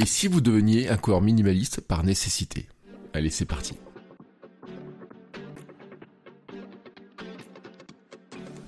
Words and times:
Et 0.00 0.06
si 0.06 0.28
vous 0.28 0.40
deveniez 0.40 0.88
un 0.88 0.96
coureur 0.96 1.20
minimaliste 1.20 1.82
par 1.82 2.04
nécessité? 2.04 2.66
Allez, 3.12 3.28
c'est 3.28 3.44
parti. 3.44 3.74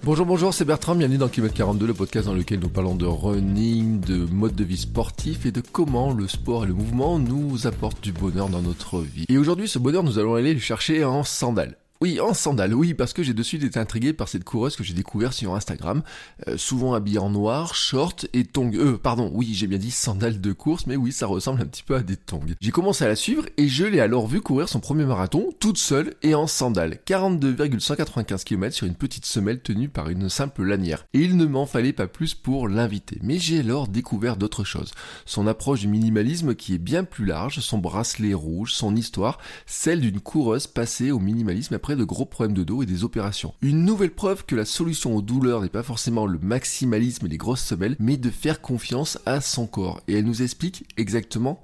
Bonjour, 0.04 0.26
bonjour, 0.26 0.52
c'est 0.52 0.66
Bertrand, 0.66 0.94
bienvenue 0.94 1.16
dans 1.16 1.28
Kilomètre 1.28 1.54
42, 1.54 1.86
le 1.86 1.94
podcast 1.94 2.26
dans 2.26 2.34
lequel 2.34 2.58
nous 2.58 2.68
parlons 2.68 2.96
de 2.96 3.06
running, 3.06 4.00
de 4.00 4.26
mode 4.26 4.54
de 4.54 4.64
vie 4.64 4.76
sportif 4.76 5.46
et 5.46 5.52
de 5.52 5.62
comment 5.62 6.12
le 6.12 6.28
sport 6.28 6.64
et 6.64 6.66
le 6.66 6.74
mouvement 6.74 7.18
nous 7.18 7.66
apportent 7.66 8.02
du 8.02 8.12
bonheur 8.12 8.50
dans 8.50 8.60
notre 8.60 9.00
vie. 9.00 9.24
Et 9.30 9.38
aujourd'hui, 9.38 9.68
ce 9.68 9.78
bonheur, 9.78 10.02
nous 10.02 10.18
allons 10.18 10.34
aller 10.34 10.52
le 10.52 10.60
chercher 10.60 11.02
en 11.02 11.24
sandales. 11.24 11.78
Oui, 12.02 12.18
en 12.18 12.34
sandales, 12.34 12.74
oui, 12.74 12.94
parce 12.94 13.12
que 13.12 13.22
j'ai 13.22 13.32
de 13.32 13.44
suite 13.44 13.62
été 13.62 13.78
intrigué 13.78 14.12
par 14.12 14.26
cette 14.26 14.42
coureuse 14.42 14.74
que 14.74 14.82
j'ai 14.82 14.92
découvert 14.92 15.32
sur 15.32 15.54
Instagram, 15.54 16.02
euh, 16.48 16.56
souvent 16.56 16.94
habillée 16.94 17.20
en 17.20 17.30
noir, 17.30 17.76
short 17.76 18.26
et 18.32 18.44
tongs. 18.44 18.72
Euh, 18.74 18.98
pardon, 18.98 19.30
oui, 19.32 19.52
j'ai 19.54 19.68
bien 19.68 19.78
dit 19.78 19.92
sandales 19.92 20.40
de 20.40 20.52
course, 20.52 20.88
mais 20.88 20.96
oui, 20.96 21.12
ça 21.12 21.28
ressemble 21.28 21.62
un 21.62 21.66
petit 21.66 21.84
peu 21.84 21.94
à 21.94 22.00
des 22.00 22.16
tongs. 22.16 22.40
J'ai 22.60 22.72
commencé 22.72 23.04
à 23.04 23.06
la 23.06 23.14
suivre 23.14 23.46
et 23.56 23.68
je 23.68 23.84
l'ai 23.84 24.00
alors 24.00 24.26
vu 24.26 24.40
courir 24.40 24.68
son 24.68 24.80
premier 24.80 25.04
marathon, 25.04 25.50
toute 25.60 25.78
seule 25.78 26.14
et 26.24 26.34
en 26.34 26.48
sandales. 26.48 26.98
42,195 27.04 28.42
km 28.42 28.74
sur 28.74 28.88
une 28.88 28.96
petite 28.96 29.24
semelle 29.24 29.60
tenue 29.60 29.88
par 29.88 30.08
une 30.08 30.28
simple 30.28 30.64
lanière. 30.64 31.06
Et 31.14 31.20
il 31.20 31.36
ne 31.36 31.46
m'en 31.46 31.66
fallait 31.66 31.92
pas 31.92 32.08
plus 32.08 32.34
pour 32.34 32.66
l'inviter. 32.66 33.20
Mais 33.22 33.38
j'ai 33.38 33.60
alors 33.60 33.86
découvert 33.86 34.36
d'autres 34.36 34.64
choses. 34.64 34.90
Son 35.24 35.46
approche 35.46 35.82
du 35.82 35.86
minimalisme 35.88 36.56
qui 36.56 36.74
est 36.74 36.78
bien 36.78 37.04
plus 37.04 37.26
large, 37.26 37.60
son 37.60 37.78
bracelet 37.78 38.34
rouge, 38.34 38.72
son 38.72 38.96
histoire, 38.96 39.38
celle 39.66 40.00
d'une 40.00 40.18
coureuse 40.18 40.66
passée 40.66 41.12
au 41.12 41.20
minimalisme 41.20 41.74
après 41.74 41.91
de 41.96 42.04
gros 42.04 42.26
problèmes 42.26 42.56
de 42.56 42.64
dos 42.64 42.82
et 42.82 42.86
des 42.86 43.04
opérations. 43.04 43.54
Une 43.62 43.84
nouvelle 43.84 44.10
preuve 44.10 44.44
que 44.44 44.56
la 44.56 44.64
solution 44.64 45.16
aux 45.16 45.22
douleurs 45.22 45.62
n'est 45.62 45.68
pas 45.68 45.82
forcément 45.82 46.26
le 46.26 46.38
maximalisme 46.38 47.26
les 47.26 47.38
grosses 47.38 47.64
semelles, 47.64 47.96
mais 47.98 48.16
de 48.16 48.30
faire 48.30 48.60
confiance 48.60 49.18
à 49.26 49.40
son 49.40 49.66
corps. 49.66 50.00
Et 50.08 50.14
elle 50.14 50.24
nous 50.24 50.42
explique 50.42 50.84
exactement 50.96 51.62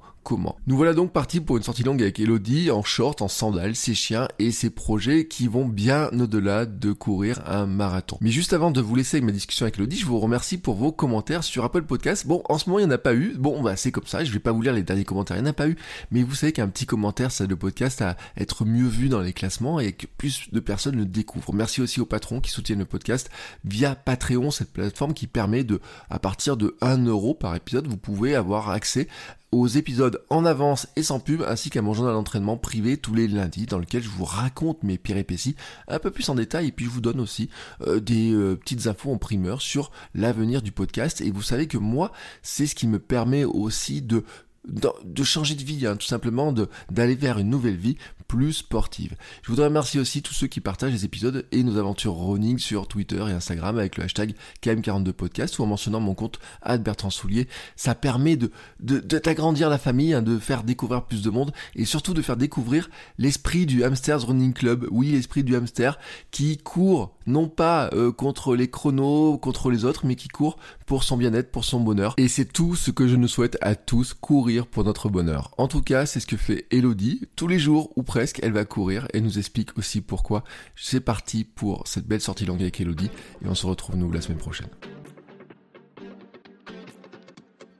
nous 0.66 0.76
voilà 0.76 0.92
donc 0.92 1.12
partis 1.12 1.40
pour 1.40 1.56
une 1.56 1.62
sortie 1.62 1.82
longue 1.82 2.02
avec 2.02 2.20
Elodie, 2.20 2.70
en 2.70 2.82
short, 2.82 3.22
en 3.22 3.28
sandales, 3.28 3.74
ses 3.74 3.94
chiens 3.94 4.28
et 4.38 4.50
ses 4.50 4.70
projets 4.70 5.26
qui 5.26 5.46
vont 5.46 5.66
bien 5.66 6.10
au-delà 6.12 6.66
de 6.66 6.92
courir 6.92 7.40
un 7.46 7.66
marathon. 7.66 8.18
Mais 8.20 8.30
juste 8.30 8.52
avant 8.52 8.70
de 8.70 8.80
vous 8.80 8.94
laisser 8.94 9.16
avec 9.16 9.24
ma 9.24 9.32
discussion 9.32 9.64
avec 9.64 9.78
Elodie, 9.78 9.96
je 9.96 10.06
vous 10.06 10.18
remercie 10.20 10.58
pour 10.58 10.74
vos 10.74 10.92
commentaires 10.92 11.44
sur 11.44 11.64
Apple 11.64 11.82
Podcast. 11.82 12.26
Bon, 12.26 12.42
en 12.48 12.58
ce 12.58 12.68
moment, 12.68 12.80
il 12.80 12.86
n'y 12.86 12.92
en 12.92 12.94
a 12.94 12.98
pas 12.98 13.14
eu. 13.14 13.34
Bon, 13.38 13.62
bah, 13.62 13.76
c'est 13.76 13.92
comme 13.92 14.06
ça, 14.06 14.24
je 14.24 14.32
vais 14.32 14.38
pas 14.38 14.52
vous 14.52 14.62
lire 14.62 14.72
les 14.72 14.82
derniers 14.82 15.04
commentaires, 15.04 15.36
il 15.36 15.42
n'y 15.42 15.48
en 15.48 15.50
a 15.50 15.54
pas 15.54 15.68
eu. 15.68 15.76
Mais 16.10 16.22
vous 16.22 16.34
savez 16.34 16.52
qu'un 16.52 16.68
petit 16.68 16.86
commentaire, 16.86 17.32
ça 17.32 17.46
le 17.46 17.56
podcast 17.56 18.02
à 18.02 18.16
être 18.36 18.64
mieux 18.64 18.88
vu 18.88 19.08
dans 19.08 19.20
les 19.20 19.32
classements 19.32 19.80
et 19.80 19.92
que 19.92 20.06
plus 20.06 20.50
de 20.52 20.60
personnes 20.60 20.96
le 20.96 21.06
découvrent. 21.06 21.54
Merci 21.54 21.80
aussi 21.80 22.00
aux 22.00 22.06
patrons 22.06 22.40
qui 22.40 22.50
soutiennent 22.50 22.80
le 22.80 22.84
podcast 22.84 23.30
via 23.64 23.94
Patreon, 23.94 24.50
cette 24.50 24.72
plateforme 24.72 25.14
qui 25.14 25.26
permet 25.26 25.64
de, 25.64 25.80
à 26.10 26.18
partir 26.18 26.56
de 26.56 26.76
1 26.80 27.06
euro 27.06 27.34
par 27.34 27.54
épisode, 27.54 27.86
vous 27.86 27.96
pouvez 27.96 28.34
avoir 28.34 28.70
accès 28.70 29.08
aux 29.50 29.66
épisodes 29.66 30.22
en 30.30 30.44
avance 30.44 30.88
et 30.96 31.02
sans 31.02 31.20
pub, 31.20 31.42
ainsi 31.42 31.70
qu'à 31.70 31.82
mon 31.82 31.94
journal 31.94 32.14
d'entraînement 32.14 32.56
privé 32.56 32.96
tous 32.96 33.14
les 33.14 33.28
lundis, 33.28 33.66
dans 33.66 33.78
lequel 33.78 34.02
je 34.02 34.08
vous 34.08 34.24
raconte 34.24 34.82
mes 34.82 34.98
péripéties 34.98 35.56
un 35.88 35.98
peu 35.98 36.10
plus 36.10 36.28
en 36.28 36.34
détail, 36.34 36.68
et 36.68 36.72
puis 36.72 36.84
je 36.84 36.90
vous 36.90 37.00
donne 37.00 37.20
aussi 37.20 37.48
euh, 37.86 38.00
des 38.00 38.32
euh, 38.32 38.56
petites 38.56 38.86
infos 38.86 39.12
en 39.12 39.18
primeur 39.18 39.62
sur 39.62 39.90
l'avenir 40.14 40.62
du 40.62 40.72
podcast. 40.72 41.20
Et 41.20 41.30
vous 41.30 41.42
savez 41.42 41.66
que 41.66 41.78
moi, 41.78 42.12
c'est 42.42 42.66
ce 42.66 42.74
qui 42.74 42.86
me 42.86 42.98
permet 42.98 43.44
aussi 43.44 44.02
de 44.02 44.24
de 44.64 45.22
changer 45.22 45.54
de 45.54 45.62
vie, 45.62 45.86
hein, 45.86 45.96
tout 45.96 46.06
simplement, 46.06 46.52
d'aller 46.90 47.14
vers 47.14 47.38
une 47.38 47.48
nouvelle 47.48 47.76
vie 47.76 47.96
plus 48.28 48.52
sportive. 48.52 49.16
Je 49.42 49.50
voudrais 49.50 49.66
remercier 49.66 49.98
aussi 49.98 50.22
tous 50.22 50.34
ceux 50.34 50.46
qui 50.46 50.60
partagent 50.60 50.92
les 50.92 51.04
épisodes 51.06 51.46
et 51.50 51.62
nos 51.62 51.78
aventures 51.78 52.14
running 52.14 52.58
sur 52.58 52.86
Twitter 52.86 53.24
et 53.28 53.32
Instagram 53.32 53.78
avec 53.78 53.96
le 53.96 54.04
hashtag 54.04 54.34
KM42podcast 54.62 55.58
ou 55.58 55.64
en 55.64 55.66
mentionnant 55.66 56.00
mon 56.00 56.14
compte 56.14 56.38
Bertrand 56.80 57.10
Soulier. 57.10 57.48
Ça 57.74 57.94
permet 57.94 58.36
de 58.36 58.50
d'agrandir 58.80 59.70
la 59.70 59.78
famille, 59.78 60.12
hein, 60.12 60.22
de 60.22 60.38
faire 60.38 60.62
découvrir 60.62 61.04
plus 61.04 61.22
de 61.22 61.30
monde 61.30 61.52
et 61.74 61.84
surtout 61.84 62.14
de 62.14 62.22
faire 62.22 62.36
découvrir 62.36 62.90
l'esprit 63.16 63.66
du 63.66 63.82
Hamsters 63.82 64.26
Running 64.26 64.52
Club. 64.52 64.86
Oui, 64.90 65.12
l'esprit 65.12 65.42
du 65.42 65.56
hamster 65.56 65.98
qui 66.30 66.58
court 66.58 67.16
non 67.26 67.48
pas 67.48 67.90
euh, 67.92 68.10
contre 68.10 68.56
les 68.56 68.68
chronos, 68.68 69.38
contre 69.38 69.70
les 69.70 69.84
autres, 69.84 70.06
mais 70.06 70.16
qui 70.16 70.28
court 70.28 70.58
pour 70.86 71.04
son 71.04 71.16
bien-être, 71.16 71.50
pour 71.50 71.64
son 71.64 71.80
bonheur. 71.80 72.14
Et 72.16 72.28
c'est 72.28 72.46
tout 72.46 72.74
ce 72.74 72.90
que 72.90 73.06
je 73.06 73.16
nous 73.16 73.28
souhaite 73.28 73.58
à 73.60 73.74
tous, 73.74 74.14
courir 74.14 74.66
pour 74.66 74.84
notre 74.84 75.08
bonheur. 75.08 75.50
En 75.58 75.68
tout 75.68 75.82
cas, 75.82 76.06
c'est 76.06 76.20
ce 76.20 76.26
que 76.26 76.36
fait 76.36 76.66
Elodie 76.70 77.22
tous 77.36 77.46
les 77.46 77.58
jours 77.58 77.90
ou 77.96 78.02
presque. 78.02 78.17
Elle 78.42 78.52
va 78.52 78.64
courir 78.64 79.06
et 79.12 79.20
nous 79.20 79.38
explique 79.38 79.76
aussi 79.78 80.00
pourquoi. 80.00 80.44
C'est 80.76 81.00
parti 81.00 81.44
pour 81.44 81.86
cette 81.86 82.06
belle 82.06 82.20
sortie 82.20 82.44
longue 82.46 82.62
avec 82.62 82.80
Elodie 82.80 83.10
et 83.44 83.48
on 83.48 83.54
se 83.54 83.66
retrouve 83.66 83.96
nous 83.96 84.10
la 84.10 84.20
semaine 84.20 84.38
prochaine. 84.38 84.68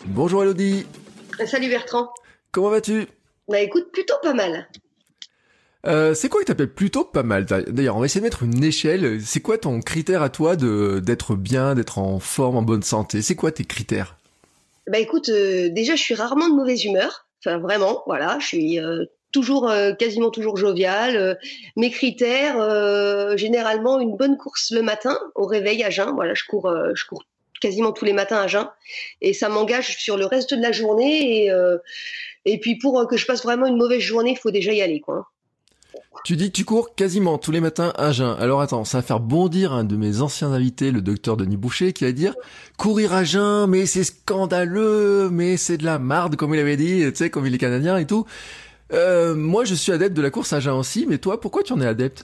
Bonjour 0.07 0.43
Elodie. 0.43 0.87
Salut 1.47 1.69
Bertrand. 1.69 2.09
Comment 2.51 2.71
vas-tu? 2.71 3.07
Bah 3.49 3.61
écoute, 3.61 3.91
plutôt 3.93 4.15
pas 4.23 4.35
mal. 4.35 4.69
Euh, 5.87 6.15
c'est 6.15 6.29
quoi 6.29 6.41
que 6.41 6.47
t'appelles 6.47 6.73
plutôt 6.73 7.05
pas 7.05 7.23
mal? 7.23 7.45
D'ailleurs, 7.45 7.97
on 7.97 8.01
va 8.01 8.07
essayer 8.07 8.21
de 8.21 8.27
mettre 8.27 8.43
une 8.43 8.63
échelle. 8.65 9.21
C'est 9.23 9.41
quoi 9.41 9.59
ton 9.59 9.81
critère 9.81 10.23
à 10.23 10.29
toi 10.29 10.57
de 10.57 11.01
d'être 11.05 11.35
bien, 11.35 11.75
d'être 11.75 11.99
en 11.99 12.19
forme, 12.19 12.57
en 12.57 12.63
bonne 12.63 12.83
santé? 12.83 13.23
C'est 13.23 13.37
quoi 13.37 13.53
tes 13.53 13.65
critères? 13.65 14.17
Bah 14.91 14.99
écoute, 14.99 15.29
euh, 15.29 15.69
déjà 15.69 15.97
je 15.97 16.03
suis 16.03 16.15
rarement 16.15 16.49
de 16.49 16.55
mauvaise 16.55 16.85
humeur. 16.85 17.27
Enfin 17.45 17.59
vraiment, 17.59 18.03
voilà, 18.07 18.39
je 18.41 18.47
suis 18.47 18.81
euh, 18.81 19.05
toujours 19.33 19.73
quasiment 19.99 20.31
toujours 20.31 20.57
jovial. 20.57 21.39
mes 21.77 21.91
critères, 21.91 22.57
généralement 23.37 24.01
une 24.01 24.17
bonne 24.17 24.37
course 24.37 24.71
le 24.71 24.83
matin 24.83 25.19
au 25.35 25.47
réveil 25.47 25.83
à 25.85 25.91
jeun. 25.91 26.13
Voilà, 26.15 26.35
je 26.35 26.45
cours, 26.45 26.73
je 26.95 27.07
cours 27.07 27.25
quasiment 27.61 27.93
tous 27.93 28.05
les 28.05 28.13
matins 28.13 28.39
à 28.39 28.47
jeun 28.47 28.69
et 29.21 29.33
ça 29.33 29.49
m'engage 29.49 29.99
sur 29.99 30.17
le 30.17 30.27
reste 30.27 30.55
de 30.55 30.63
la 30.63 30.73
journée 30.73 31.45
et 31.45 31.53
et 32.45 32.59
puis 32.59 32.77
pour 32.77 33.07
que 33.09 33.17
je 33.17 33.27
passe 33.27 33.43
vraiment 33.43 33.67
une 33.67 33.77
mauvaise 33.77 34.01
journée, 34.01 34.31
il 34.31 34.39
faut 34.39 34.51
déjà 34.51 34.73
y 34.73 34.81
aller 34.81 35.01
quoi. 35.01 35.29
Tu 36.25 36.37
dis 36.37 36.51
que 36.51 36.57
tu 36.57 36.65
cours 36.65 36.95
quasiment 36.95 37.39
tous 37.39 37.53
les 37.53 37.61
matins 37.61 37.93
à 37.97 38.13
jeun. 38.13 38.37
Alors 38.39 38.61
attends, 38.61 38.85
ça 38.85 38.99
va 38.99 39.03
faire 39.03 39.21
bondir 39.21 39.73
un 39.73 39.85
de 39.85 39.97
mes 39.97 40.21
anciens 40.21 40.53
invités, 40.53 40.91
le 40.91 41.01
docteur 41.01 41.37
Denis 41.37 41.57
Boucher, 41.57 41.93
qui 41.93 42.05
va 42.05 42.13
dire 42.13 42.35
courir 42.77 43.13
à 43.13 43.25
jeun, 43.25 43.67
mais 43.69 43.87
c'est 43.87 44.05
scandaleux, 44.05 45.31
mais 45.31 45.57
c'est 45.57 45.79
de 45.79 45.85
la 45.85 45.99
marde, 45.99 46.37
comme 46.37 46.55
il 46.55 46.61
avait 46.61 46.77
dit, 46.77 47.05
tu 47.09 47.17
sais, 47.17 47.31
comme 47.31 47.47
il 47.47 47.55
est 47.55 47.59
canadien 47.59 47.97
et 47.99 48.07
tout. 48.07 48.27
Euh, 48.93 49.35
moi, 49.35 49.65
je 49.65 49.75
suis 49.75 49.93
adepte 49.93 50.17
de 50.17 50.23
la 50.23 50.31
course 50.31 50.53
à 50.53 50.75
aussi, 50.75 51.07
mais 51.07 51.19
toi, 51.19 51.41
pourquoi 51.41 51.63
tu 51.63 51.73
en 51.73 51.81
es 51.81 51.87
adepte? 51.87 52.23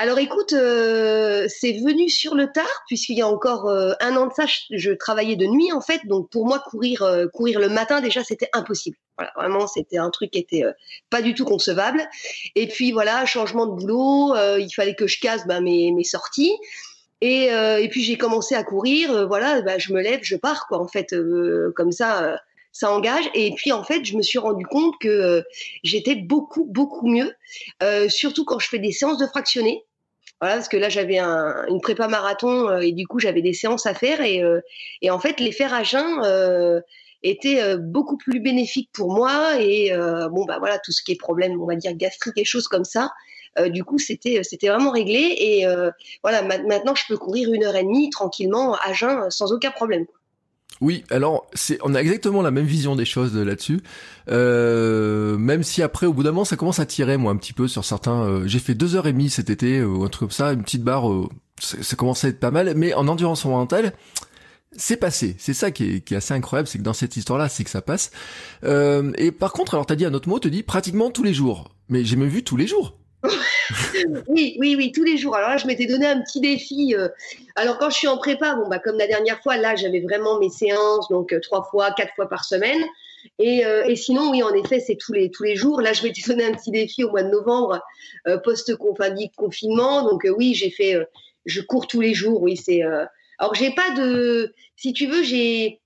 Alors 0.00 0.20
écoute, 0.20 0.52
euh, 0.52 1.48
c'est 1.48 1.72
venu 1.72 2.08
sur 2.08 2.36
le 2.36 2.52
tard 2.52 2.84
puisqu'il 2.86 3.18
y 3.18 3.20
a 3.20 3.26
encore 3.26 3.68
euh, 3.68 3.94
un 3.98 4.16
an 4.16 4.28
de 4.28 4.32
ça, 4.32 4.44
je, 4.70 4.92
travaillais 4.92 5.34
de 5.34 5.44
nuit 5.44 5.72
en 5.72 5.80
fait, 5.80 6.00
donc 6.06 6.30
pour 6.30 6.46
moi 6.46 6.60
courir 6.60 7.04
courir 7.34 7.58
le 7.58 7.68
matin 7.68 8.00
déjà 8.00 8.22
c'était 8.22 8.48
impossible. 8.52 8.96
Voilà, 9.18 9.32
vraiment 9.34 9.66
c'était 9.66 9.98
un 9.98 10.10
truc 10.10 10.30
qui 10.30 10.38
était 10.38 10.62
pas 11.10 11.20
du 11.20 11.34
tout 11.34 11.44
concevable. 11.44 12.08
Et 12.54 12.68
puis 12.68 12.92
voilà, 12.92 13.26
changement 13.26 13.66
de 13.66 13.72
boulot, 13.72 14.36
il 14.58 14.70
fallait 14.70 14.94
que 14.94 15.08
je 15.08 15.18
casse 15.18 15.48
bah, 15.48 15.60
mes, 15.60 15.90
mes 15.90 16.04
sorties. 16.04 16.54
Et, 17.20 17.46
et 17.46 17.88
puis 17.90 18.04
j'ai 18.04 18.16
commencé 18.16 18.54
à 18.54 18.62
courir, 18.62 19.26
voilà, 19.26 19.62
bah, 19.62 19.78
je 19.78 19.92
me 19.92 20.00
lève, 20.00 20.20
je 20.22 20.36
pars 20.36 20.68
quoi 20.68 20.80
en 20.80 20.86
fait, 20.86 21.12
comme 21.74 21.90
ça 21.90 22.38
ça 22.78 22.92
engage. 22.92 23.28
Et 23.34 23.52
puis 23.54 23.72
en 23.72 23.82
fait, 23.82 24.04
je 24.04 24.16
me 24.16 24.22
suis 24.22 24.38
rendu 24.38 24.64
compte 24.64 24.94
que 25.00 25.44
j'étais 25.82 26.14
beaucoup 26.14 26.64
beaucoup 26.64 27.08
mieux, 27.08 27.34
surtout 28.08 28.44
quand 28.44 28.58
je 28.58 28.68
fais 28.68 28.78
des 28.78 28.92
séances 28.92 29.18
de 29.18 29.26
fractionnés. 29.26 29.84
Voilà, 30.40 30.54
parce 30.56 30.68
que 30.68 30.76
là 30.76 30.88
j'avais 30.88 31.18
un, 31.18 31.66
une 31.68 31.80
prépa 31.80 32.06
marathon 32.06 32.68
euh, 32.68 32.78
et 32.78 32.92
du 32.92 33.08
coup 33.08 33.18
j'avais 33.18 33.42
des 33.42 33.52
séances 33.52 33.86
à 33.86 33.94
faire 33.94 34.20
et, 34.20 34.42
euh, 34.42 34.60
et 35.02 35.10
en 35.10 35.18
fait 35.18 35.40
les 35.40 35.50
faire 35.50 35.74
à 35.74 35.82
jeun 35.82 36.22
euh, 36.24 36.80
était 37.24 37.60
euh, 37.60 37.76
beaucoup 37.76 38.16
plus 38.16 38.38
bénéfique 38.38 38.88
pour 38.92 39.12
moi 39.12 39.60
et 39.60 39.90
bon 40.30 40.44
bah 40.44 40.58
voilà 40.60 40.78
tout 40.78 40.92
ce 40.92 41.02
qui 41.02 41.12
est 41.12 41.16
problème 41.16 41.60
on 41.60 41.66
va 41.66 41.74
dire 41.74 41.92
gastrique 41.94 42.38
et 42.38 42.44
choses 42.44 42.68
comme 42.68 42.84
ça 42.84 43.10
du 43.66 43.82
coup 43.82 43.98
c'était 43.98 44.44
c'était 44.44 44.68
vraiment 44.68 44.92
réglé 44.92 45.34
et 45.36 45.66
voilà 46.22 46.42
maintenant 46.42 46.94
je 46.94 47.02
peux 47.08 47.16
courir 47.16 47.52
une 47.52 47.64
heure 47.64 47.74
et 47.74 47.82
demie 47.82 48.08
tranquillement 48.10 48.76
à 48.76 48.92
jeun 48.92 49.28
sans 49.30 49.52
aucun 49.52 49.72
problème 49.72 50.06
oui, 50.80 51.04
alors 51.10 51.46
c'est 51.54 51.78
on 51.82 51.94
a 51.94 52.00
exactement 52.00 52.42
la 52.42 52.50
même 52.50 52.66
vision 52.66 52.96
des 52.96 53.04
choses 53.04 53.36
là-dessus. 53.36 53.80
Euh, 54.30 55.36
même 55.36 55.62
si 55.62 55.82
après 55.82 56.06
au 56.06 56.12
bout 56.12 56.22
d'un 56.22 56.30
moment 56.30 56.44
ça 56.44 56.56
commence 56.56 56.78
à 56.78 56.86
tirer 56.86 57.16
moi 57.16 57.32
un 57.32 57.36
petit 57.36 57.52
peu 57.52 57.68
sur 57.68 57.84
certains. 57.84 58.22
Euh, 58.22 58.46
j'ai 58.46 58.58
fait 58.58 58.74
deux 58.74 58.94
heures 58.94 59.06
et 59.06 59.12
demie 59.12 59.30
cet 59.30 59.50
été 59.50 59.78
euh, 59.78 59.86
ou 59.86 60.04
un 60.04 60.08
truc 60.08 60.28
comme 60.28 60.30
ça, 60.30 60.52
une 60.52 60.62
petite 60.62 60.84
barre 60.84 61.04
ça 61.60 61.96
commence 61.96 62.24
à 62.24 62.28
être 62.28 62.40
pas 62.40 62.50
mal, 62.50 62.72
mais 62.76 62.94
en 62.94 63.08
endurance 63.08 63.42
fondamentale, 63.42 63.92
c'est 64.76 64.96
passé. 64.96 65.36
C'est 65.38 65.54
ça 65.54 65.70
qui 65.70 66.02
est, 66.08 66.12
assez 66.12 66.34
incroyable, 66.34 66.68
c'est 66.68 66.78
que 66.78 66.82
dans 66.82 66.92
cette 66.92 67.16
histoire-là, 67.16 67.48
c'est 67.48 67.64
que 67.64 67.70
ça 67.70 67.82
passe. 67.82 68.10
Euh, 68.64 69.12
et 69.16 69.32
par 69.32 69.52
contre, 69.52 69.74
alors 69.74 69.86
t'as 69.86 69.96
dit 69.96 70.04
un 70.04 70.14
autre 70.14 70.28
mot, 70.28 70.38
te 70.38 70.48
dit 70.48 70.62
pratiquement 70.62 71.10
tous 71.10 71.22
les 71.22 71.34
jours. 71.34 71.74
Mais 71.88 72.04
j'ai 72.04 72.16
même 72.16 72.28
vu 72.28 72.44
tous 72.44 72.56
les 72.56 72.66
jours. 72.66 72.97
oui, 74.28 74.56
oui, 74.58 74.76
oui, 74.76 74.92
tous 74.92 75.04
les 75.04 75.16
jours. 75.16 75.34
Alors 75.36 75.50
là, 75.50 75.56
je 75.56 75.66
m'étais 75.66 75.86
donné 75.86 76.06
un 76.06 76.20
petit 76.22 76.40
défi. 76.40 76.94
Euh. 76.96 77.08
alors 77.56 77.78
quand 77.78 77.90
je 77.90 77.96
suis 77.96 78.08
en 78.08 78.16
prépa, 78.16 78.54
bon 78.54 78.68
bah 78.68 78.78
comme 78.78 78.96
la 78.96 79.06
dernière 79.06 79.42
fois, 79.42 79.56
là 79.56 79.74
j'avais 79.74 80.00
vraiment 80.00 80.38
mes 80.38 80.50
séances, 80.50 81.08
donc 81.08 81.32
euh, 81.32 81.40
trois 81.40 81.64
fois, 81.64 81.90
quatre 81.92 82.14
fois 82.14 82.28
par 82.28 82.44
semaine. 82.44 82.82
Et, 83.40 83.62
et 83.86 83.96
sinon, 83.96 84.30
oui, 84.30 84.42
en 84.42 84.54
effet, 84.54 84.80
c'est 84.80 84.96
tous 84.96 85.12
les 85.12 85.30
tous 85.30 85.42
les 85.42 85.56
jours. 85.56 85.80
Là, 85.80 85.92
je 85.92 86.02
m'étais 86.04 86.22
donné 86.26 86.44
un 86.44 86.52
petit 86.52 86.70
défi 86.70 87.02
au 87.02 87.10
mois 87.10 87.24
de 87.24 87.28
novembre, 87.28 87.80
post 88.44 88.74
confinement. 88.76 90.02
Donc 90.02 90.26
oui, 90.36 90.54
j'ai 90.54 90.70
fait, 90.70 90.96
je 91.44 91.60
cours 91.60 91.88
tous 91.88 92.00
les 92.00 92.14
jours. 92.14 92.40
Oui, 92.40 92.56
c'est 92.56 92.82
alors 93.38 93.54
j'ai 93.54 93.70
pas 93.70 93.90
de, 93.90 94.54
si 94.76 94.92
tu 94.92 95.06
veux, 95.06 95.22
j'ai 95.22 95.80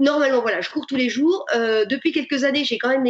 normalement 0.00 0.40
voilà, 0.40 0.60
je 0.60 0.70
cours 0.70 0.86
tous 0.86 0.96
les 0.96 1.08
jours. 1.08 1.44
Euh, 1.54 1.84
depuis 1.84 2.12
quelques 2.12 2.44
années, 2.44 2.64
j'ai 2.64 2.78
quand 2.78 2.88
même 2.88 3.06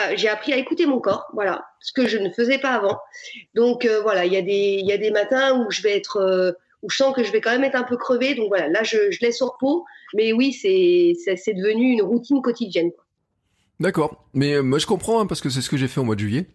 euh, 0.00 0.14
j'ai 0.16 0.28
appris 0.28 0.52
à 0.52 0.56
écouter 0.56 0.86
mon 0.86 1.00
corps, 1.00 1.26
voilà, 1.34 1.64
ce 1.80 1.92
que 1.92 2.06
je 2.06 2.18
ne 2.18 2.30
faisais 2.30 2.58
pas 2.58 2.70
avant. 2.70 2.98
Donc 3.54 3.84
euh, 3.84 4.00
voilà, 4.02 4.24
il 4.24 4.32
y 4.32 4.36
a 4.36 4.42
des 4.42 4.80
y 4.82 4.92
a 4.92 4.98
des 4.98 5.10
matins 5.10 5.58
où 5.58 5.70
je 5.70 5.82
vais 5.82 5.96
être 5.96 6.56
où 6.82 6.90
je 6.90 6.96
sens 6.96 7.14
que 7.14 7.24
je 7.24 7.32
vais 7.32 7.40
quand 7.40 7.52
même 7.52 7.64
être 7.64 7.76
un 7.76 7.84
peu 7.84 7.96
crevée. 7.96 8.34
Donc 8.34 8.48
voilà, 8.48 8.68
là 8.68 8.82
je, 8.82 9.10
je 9.10 9.20
laisse 9.20 9.40
au 9.42 9.46
repos. 9.46 9.84
Mais 10.14 10.32
oui, 10.32 10.52
c'est 10.52 11.14
devenu 11.54 11.92
une 11.92 12.02
routine 12.02 12.42
quotidienne. 12.42 12.90
D'accord. 13.80 14.24
Mais 14.34 14.62
moi 14.62 14.78
je 14.78 14.86
comprends 14.86 15.20
hein, 15.20 15.26
parce 15.26 15.40
que 15.40 15.50
c'est 15.50 15.60
ce 15.60 15.70
que 15.70 15.76
j'ai 15.76 15.88
fait 15.88 16.00
au 16.00 16.04
mois 16.04 16.14
de 16.14 16.20
juillet. 16.20 16.46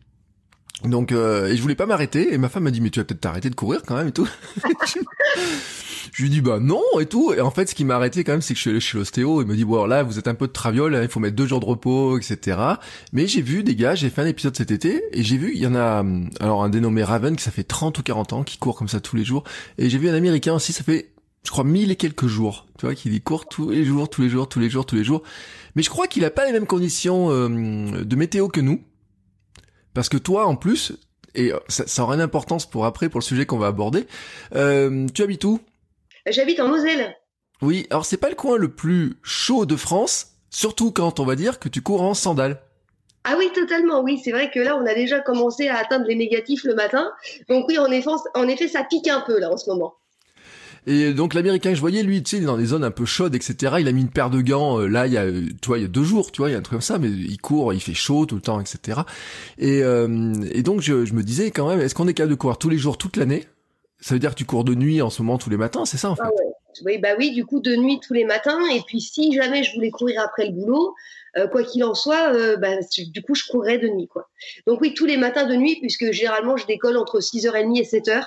Donc 0.84 1.12
euh, 1.12 1.48
et 1.48 1.58
je 1.58 1.62
voulais 1.62 1.76
pas 1.76 1.86
m'arrêter 1.86 2.34
et 2.34 2.38
ma 2.38 2.48
femme 2.48 2.64
m'a 2.64 2.72
dit 2.72 2.80
mais 2.80 2.90
tu 2.90 3.00
vas 3.00 3.04
peut-être 3.04 3.20
t'arrêter 3.20 3.50
de 3.50 3.56
courir 3.56 3.81
quand 3.86 3.98
même 3.98 4.08
et 4.08 4.12
tout. 4.14 4.28
je 6.14 6.24
lui 6.24 6.30
dis 6.30 6.40
bah 6.40 6.60
non 6.62 6.84
et 7.02 7.06
tout. 7.06 7.34
Et 7.34 7.42
en 7.42 7.52
fait 7.52 7.68
ce 7.68 7.76
qui 7.76 7.84
m'a 7.84 7.96
arrêté 7.96 8.24
quand 8.24 8.31
même 8.31 8.42
c'est 8.42 8.54
que 8.54 8.58
je 8.58 8.62
suis 8.62 8.70
allé 8.70 8.80
chez 8.80 8.98
l'ostéo. 8.98 9.42
Il 9.42 9.48
me 9.48 9.56
dit 9.56 9.66
bon 9.66 9.86
là 9.86 10.04
vous 10.04 10.20
êtes 10.20 10.30
un 10.30 10.36
peu 10.36 10.48
de 10.48 10.54
traviole 10.54 10.96
hein, 10.96 11.02
il 11.02 11.10
faut 11.10 11.20
mettre 11.20 11.36
deux 11.36 11.48
jours 11.48 11.60
de 11.60 11.66
repos 11.66 12.18
etc. 12.18 12.58
Mais 13.12 13.28
j'ai 13.28 13.42
vu 13.42 13.64
des 13.64 13.76
gars 13.76 13.96
j'ai 13.96 14.10
fait 14.10 14.22
un 14.22 14.28
épisode 14.28 14.56
cet 14.56 14.72
été 14.72 15.04
et 15.12 15.22
j'ai 15.22 15.38
vu 15.38 15.52
il 15.54 15.60
y 15.60 15.68
en 15.68 15.76
a 15.76 16.06
alors 16.40 16.64
un 16.64 16.70
dénommé 16.70 17.04
Raven 17.04 17.36
qui 17.36 17.44
ça 17.44 17.52
fait 17.52 17.64
30 17.64 17.98
ou 17.98 18.04
40 18.04 18.34
ans 18.34 18.44
qui 18.44 18.58
court 18.58 18.78
comme 18.78 18.88
ça 18.88 19.02
tous 19.02 19.18
les 19.18 19.25
jours. 19.25 19.44
Et 19.78 19.90
j'ai 19.90 19.98
vu 19.98 20.08
un 20.08 20.14
américain 20.14 20.54
aussi 20.54 20.72
ça 20.72 20.86
fait 20.86 21.12
je 21.44 21.52
crois 21.52 21.66
mille 21.66 21.92
et 21.92 21.98
quelques 21.98 22.28
jours 22.28 22.68
tu 22.78 22.86
vois 22.86 22.96
qui 22.96 23.20
court 23.20 23.50
tous 23.50 23.72
les 23.72 23.84
jours 23.84 24.10
tous 24.10 24.22
les 24.22 24.30
jours 24.30 24.48
tous 24.48 24.60
les 24.60 24.70
jours 24.70 24.86
tous 24.86 24.96
les 24.96 25.04
jours. 25.04 25.24
Mais 25.75 25.84
je 25.84 25.90
crois 25.90 26.08
qu'il 26.08 26.24
a 26.24 26.30
pas 26.30 26.46
les 26.46 26.54
mêmes 26.54 26.66
conditions 26.66 27.32
euh, 27.32 28.04
de 28.04 28.16
météo 28.16 28.48
que 28.48 28.62
nous 28.62 28.82
parce 30.00 30.07
que 30.07 30.16
toi, 30.16 30.46
en 30.46 30.56
plus, 30.56 30.94
et 31.36 31.51
ça, 31.68 31.86
ça 31.86 32.04
aura 32.04 32.16
une 32.16 32.22
importance 32.22 32.66
pour 32.66 32.86
après, 32.86 33.10
pour 33.10 33.19
le 33.19 33.25
sujet 33.25 33.46
qu'on 33.46 33.57
va 33.57 33.68
aborder, 33.68 34.07
euh, 34.56 35.07
tu 35.13 35.24
habites 35.24 35.44
où? 35.44 35.60
J'habite 36.25 36.62
en 36.62 36.69
Moselle. 36.69 37.18
Oui, 37.62 37.86
alors 37.90 38.06
c'est 38.06 38.16
pas 38.16 38.30
le 38.30 38.36
coin 38.36 38.56
le 38.56 38.74
plus 38.74 39.18
chaud 39.24 39.66
de 39.66 39.75
France, 39.75 40.36
surtout 40.51 40.94
quand 40.94 41.19
on 41.19 41.25
va 41.25 41.36
dire 41.36 41.60
que 41.60 41.68
tu 41.68 41.81
cours 41.81 42.01
en 42.01 42.13
sandales. 42.13 42.62
Ah 43.25 43.36
oui, 43.38 43.51
totalement, 43.54 44.00
oui. 44.01 44.22
C'est 44.24 44.31
vrai 44.31 44.50
que 44.50 44.62
là, 44.62 44.78
on 44.78 44.86
a 44.86 44.94
déjà 44.94 45.19
commencé 45.19 45.68
à 45.68 45.75
atteindre 45.75 46.06
les 46.07 46.16
négatifs 46.16 46.63
le 46.63 46.75
matin. 46.75 47.12
Donc 47.50 47.66
oui, 47.68 47.78
en 47.78 47.92
effet, 47.92 48.12
en 48.36 48.48
effet 48.48 48.69
ça 48.69 48.86
pique 48.86 49.10
un 49.10 49.19
peu 49.19 49.38
là 49.38 49.51
en 49.51 49.57
ce 49.57 49.69
moment. 49.69 49.96
Et 50.89 51.13
donc 51.13 51.36
l'américain, 51.36 51.71
je 51.75 51.80
voyais 51.80 52.01
lui, 52.01 52.24
tu 52.24 52.38
sais, 52.38 52.44
dans 52.44 52.57
des 52.57 52.65
zones 52.65 52.83
un 52.83 52.89
peu 52.89 53.06
chaudes, 53.06 53.36
etc. 53.36 53.75
Il 53.80 53.88
a 53.88 53.91
mis 53.91 54.01
une 54.01 54.09
paire 54.09 54.31
de 54.31 54.41
gants. 54.41 54.80
Euh, 54.80 54.88
là, 54.88 55.06
il 55.06 55.13
y 55.13 55.19
a, 55.19 55.25
tu 55.30 55.68
vois, 55.68 55.77
il 55.77 55.83
y 55.83 55.86
a 55.86 55.88
deux 55.88 56.03
jours, 56.03 56.31
tu 56.31 56.41
vois, 56.41 56.50
il 56.50 56.53
y 56.53 56.56
a 56.56 56.57
un 56.57 56.63
truc 56.63 56.71
comme 56.71 56.81
ça, 56.81 56.97
mais 56.97 57.09
il 57.09 57.38
court, 57.39 57.75
il 57.75 57.80
fait 57.80 57.94
chaud 57.94 58.25
tout 58.25 58.33
le 58.33 58.41
temps, 58.41 58.59
etc. 58.59 59.01
Et, 59.59 59.83
euh, 59.83 60.33
et 60.51 60.63
donc 60.63 60.81
je, 60.81 61.13
me 61.13 61.21
disais 61.21 61.51
quand 61.51 61.69
même, 61.69 61.80
est-ce 61.80 61.94
qu'on 61.94 62.07
est 62.07 62.15
capable 62.15 62.31
de 62.31 62.39
courir 62.39 62.57
tous 62.57 62.69
les 62.69 62.80
jours, 62.80 62.97
toute 62.97 63.18
l'année? 63.18 63.45
Ça 64.00 64.15
veut 64.15 64.19
dire 64.19 64.31
que 64.31 64.36
tu 64.36 64.45
cours 64.45 64.63
de 64.63 64.74
nuit 64.74 65.00
en 65.03 65.12
ce 65.12 65.21
moment 65.21 65.38
tous 65.38 65.51
les 65.51 65.57
matins, 65.57 65.86
c'est 65.86 65.97
ça 65.97 66.09
en 66.09 66.15
fait? 66.15 66.24
Ah 66.25 66.31
Oui, 66.83 66.97
bah 66.97 67.09
oui, 67.19 67.33
du 67.33 67.45
coup 67.45 67.59
de 67.59 67.75
nuit 67.75 68.00
tous 68.00 68.15
les 68.15 68.25
matins. 68.25 68.59
Et 68.75 68.81
puis 68.88 69.00
si 69.00 69.31
jamais 69.31 69.63
je 69.63 69.75
voulais 69.75 69.91
courir 69.91 70.24
après 70.24 70.47
le 70.47 70.53
boulot, 70.53 70.95
euh, 71.38 71.47
quoi 71.47 71.62
qu'il 71.62 71.83
en 71.83 71.94
soit, 71.94 72.33
bah, 72.57 72.69
du 73.09 73.21
coup 73.21 73.36
je 73.36 73.44
courrais 73.47 73.77
de 73.77 73.89
nuit, 73.89 74.07
quoi. 74.07 74.27
Donc 74.65 74.81
oui, 74.81 74.95
tous 74.95 75.06
les 75.06 75.18
matins 75.18 75.45
de 75.45 75.56
nuit, 75.56 75.77
puisque 75.81 76.12
généralement 76.13 76.57
je 76.57 76.65
décolle 76.65 76.97
entre 76.97 77.19
6h30 77.19 77.80
et 77.80 77.83
7h. 77.83 78.25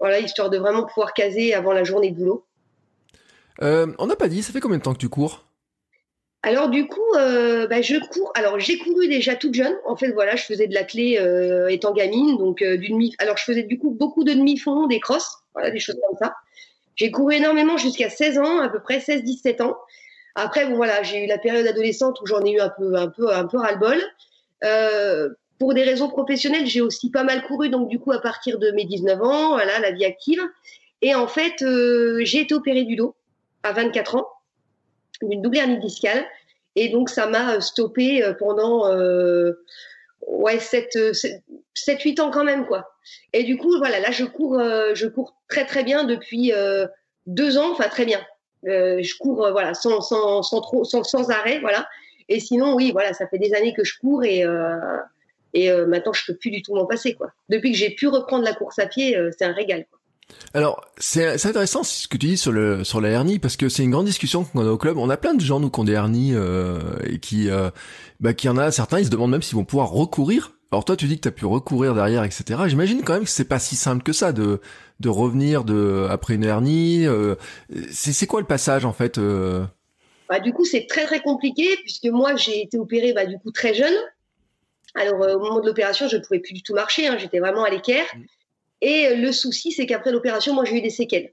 Voilà, 0.00 0.20
histoire 0.20 0.50
de 0.50 0.58
vraiment 0.58 0.84
pouvoir 0.84 1.12
caser 1.12 1.54
avant 1.54 1.72
la 1.72 1.84
journée 1.84 2.10
de 2.10 2.16
boulot. 2.16 2.44
Euh, 3.62 3.86
on 3.98 4.06
n'a 4.06 4.16
pas 4.16 4.28
dit, 4.28 4.42
ça 4.42 4.52
fait 4.52 4.60
combien 4.60 4.78
de 4.78 4.82
temps 4.82 4.94
que 4.94 4.98
tu 4.98 5.08
cours? 5.08 5.44
Alors 6.42 6.68
du 6.68 6.86
coup, 6.86 7.14
euh, 7.16 7.66
bah, 7.66 7.82
je 7.82 7.96
cours. 7.96 8.30
Alors 8.36 8.60
j'ai 8.60 8.78
couru 8.78 9.08
déjà 9.08 9.34
toute 9.34 9.54
jeune. 9.54 9.74
En 9.84 9.96
fait, 9.96 10.12
voilà, 10.12 10.36
je 10.36 10.44
faisais 10.44 10.68
de 10.68 10.74
la 10.74 10.84
clé 10.84 11.18
euh, 11.18 11.66
étant 11.68 11.92
gamine, 11.92 12.38
donc 12.38 12.62
du 12.62 12.88
demi. 12.88 13.14
Alors 13.18 13.36
je 13.36 13.44
faisais 13.44 13.64
du 13.64 13.76
coup 13.78 13.90
beaucoup 13.90 14.22
de 14.22 14.32
demi-fond, 14.32 14.86
des 14.86 15.00
crosses, 15.00 15.38
voilà, 15.54 15.70
des 15.70 15.80
choses 15.80 15.96
comme 16.06 16.16
ça. 16.16 16.34
J'ai 16.94 17.10
couru 17.10 17.34
énormément 17.34 17.76
jusqu'à 17.76 18.08
16 18.08 18.38
ans, 18.38 18.60
à 18.60 18.68
peu 18.68 18.80
près 18.80 18.98
16-17 18.98 19.62
ans. 19.62 19.76
Après, 20.36 20.66
bon 20.66 20.76
voilà, 20.76 21.02
j'ai 21.02 21.24
eu 21.24 21.26
la 21.26 21.38
période 21.38 21.66
adolescente 21.66 22.20
où 22.20 22.26
j'en 22.26 22.44
ai 22.44 22.52
eu 22.52 22.60
un 22.60 22.70
peu, 22.70 22.94
un 22.94 23.08
peu, 23.08 23.32
un 23.32 23.46
peu 23.46 23.58
ras-le-bol. 23.58 23.98
Pour 25.58 25.74
des 25.74 25.82
raisons 25.82 26.08
professionnelles, 26.08 26.66
j'ai 26.66 26.80
aussi 26.80 27.10
pas 27.10 27.24
mal 27.24 27.42
couru, 27.42 27.68
donc 27.68 27.88
du 27.88 27.98
coup 27.98 28.12
à 28.12 28.20
partir 28.20 28.58
de 28.58 28.70
mes 28.70 28.84
19 28.84 29.20
ans, 29.22 29.48
voilà, 29.50 29.80
la 29.80 29.90
vie 29.90 30.04
active. 30.04 30.40
Et 31.02 31.14
en 31.14 31.26
fait, 31.26 31.62
euh, 31.62 32.20
j'ai 32.22 32.40
été 32.40 32.54
opérée 32.54 32.84
du 32.84 32.96
dos 32.96 33.14
à 33.62 33.72
24 33.72 34.16
ans, 34.16 34.28
d'une 35.22 35.42
double 35.42 35.58
hernie 35.58 35.78
discale. 35.78 36.24
Et 36.76 36.88
donc 36.90 37.10
ça 37.10 37.26
m'a 37.26 37.60
stoppé 37.60 38.22
euh, 38.22 38.34
pendant 38.34 38.92
euh, 38.92 39.64
ouais 40.26 40.60
7, 40.60 40.96
7, 41.74 42.02
8 42.02 42.20
ans 42.20 42.30
quand 42.30 42.44
même 42.44 42.66
quoi. 42.66 42.92
Et 43.32 43.42
du 43.42 43.56
coup 43.56 43.78
voilà, 43.78 43.98
là 44.00 44.10
je 44.10 44.24
cours, 44.24 44.60
je 44.60 45.06
cours 45.06 45.34
très 45.48 45.64
très 45.64 45.82
bien 45.82 46.04
depuis 46.04 46.52
deux 47.26 47.58
ans, 47.58 47.72
enfin 47.72 47.88
très 47.88 48.04
bien. 48.04 48.20
je 48.64 49.18
cours 49.18 49.50
voilà 49.50 49.74
sans, 49.74 50.00
sans, 50.02 50.42
sans 50.42 50.60
trop 50.60 50.84
sans, 50.84 51.02
sans 51.02 51.30
arrêt 51.30 51.58
voilà. 51.60 51.88
Et 52.28 52.38
sinon 52.38 52.74
oui 52.74 52.92
voilà, 52.92 53.12
ça 53.14 53.26
fait 53.26 53.38
des 53.38 53.54
années 53.54 53.72
que 53.72 53.84
je 53.84 53.98
cours 53.98 54.24
et 54.24 54.44
et 55.54 55.70
euh, 55.70 55.86
maintenant, 55.86 56.12
je 56.12 56.24
peux 56.26 56.36
plus 56.36 56.50
du 56.50 56.62
tout 56.62 56.74
m'en 56.74 56.86
passer, 56.86 57.14
quoi. 57.14 57.28
Depuis 57.48 57.72
que 57.72 57.78
j'ai 57.78 57.90
pu 57.90 58.08
reprendre 58.08 58.44
la 58.44 58.54
course 58.54 58.78
à 58.78 58.86
pied, 58.86 59.16
euh, 59.16 59.30
c'est 59.36 59.44
un 59.44 59.52
régal. 59.52 59.86
Quoi. 59.88 59.98
Alors, 60.52 60.84
c'est 60.98 61.46
intéressant 61.46 61.82
ce 61.82 62.06
que 62.06 62.18
tu 62.18 62.26
dis 62.26 62.36
sur 62.36 62.52
le 62.52 62.84
sur 62.84 63.00
la 63.00 63.08
hernie 63.08 63.38
parce 63.38 63.56
que 63.56 63.70
c'est 63.70 63.82
une 63.82 63.90
grande 63.90 64.06
discussion 64.06 64.44
qu'on 64.44 64.66
a 64.66 64.70
au 64.70 64.76
club. 64.76 64.98
On 64.98 65.08
a 65.08 65.16
plein 65.16 65.32
de 65.32 65.40
gens 65.40 65.58
nous 65.58 65.70
qui 65.70 65.80
ont 65.80 65.84
des 65.84 65.92
hernies 65.92 66.34
euh, 66.34 66.80
et 67.04 67.18
qui 67.18 67.48
bah 68.20 68.34
qui 68.34 68.48
en 68.48 68.58
a 68.58 68.70
certains, 68.70 68.98
ils 68.98 69.06
se 69.06 69.10
demandent 69.10 69.30
même 69.30 69.42
s'ils 69.42 69.56
vont 69.56 69.64
pouvoir 69.64 69.90
recourir. 69.90 70.52
Alors 70.70 70.84
toi, 70.84 70.96
tu 70.96 71.06
dis 71.06 71.16
que 71.16 71.22
tu 71.22 71.28
as 71.28 71.32
pu 71.32 71.46
recourir 71.46 71.94
derrière, 71.94 72.24
etc. 72.24 72.60
J'imagine 72.66 73.02
quand 73.02 73.14
même 73.14 73.24
que 73.24 73.30
c'est 73.30 73.46
pas 73.46 73.58
si 73.58 73.74
simple 73.74 74.02
que 74.02 74.12
ça 74.12 74.32
de 74.32 74.60
de 75.00 75.08
revenir 75.08 75.64
de 75.64 76.06
après 76.10 76.34
une 76.34 76.44
hernie. 76.44 77.06
C'est 77.90 78.26
quoi 78.26 78.40
le 78.40 78.46
passage 78.46 78.84
en 78.84 78.92
fait 78.92 79.18
bah, 80.28 80.40
du 80.40 80.52
coup, 80.52 80.64
c'est 80.64 80.86
très 80.86 81.06
très 81.06 81.20
compliqué 81.20 81.76
puisque 81.82 82.04
moi 82.06 82.36
j'ai 82.36 82.62
été 82.62 82.78
opérée 82.78 83.12
bah, 83.12 83.24
du 83.24 83.38
coup 83.38 83.50
très 83.50 83.74
jeune. 83.74 83.94
Alors, 84.94 85.22
euh, 85.22 85.36
au 85.36 85.40
moment 85.40 85.60
de 85.60 85.66
l'opération, 85.66 86.08
je 86.08 86.16
ne 86.16 86.22
pouvais 86.22 86.40
plus 86.40 86.54
du 86.54 86.62
tout 86.62 86.74
marcher, 86.74 87.06
hein, 87.06 87.16
j'étais 87.18 87.38
vraiment 87.38 87.64
à 87.64 87.70
l'équerre. 87.70 88.06
Mm. 88.14 88.22
Et 88.80 89.06
euh, 89.08 89.16
le 89.16 89.32
souci, 89.32 89.72
c'est 89.72 89.86
qu'après 89.86 90.12
l'opération, 90.12 90.54
moi, 90.54 90.64
j'ai 90.64 90.76
eu 90.76 90.82
des 90.82 90.90
séquelles. 90.90 91.32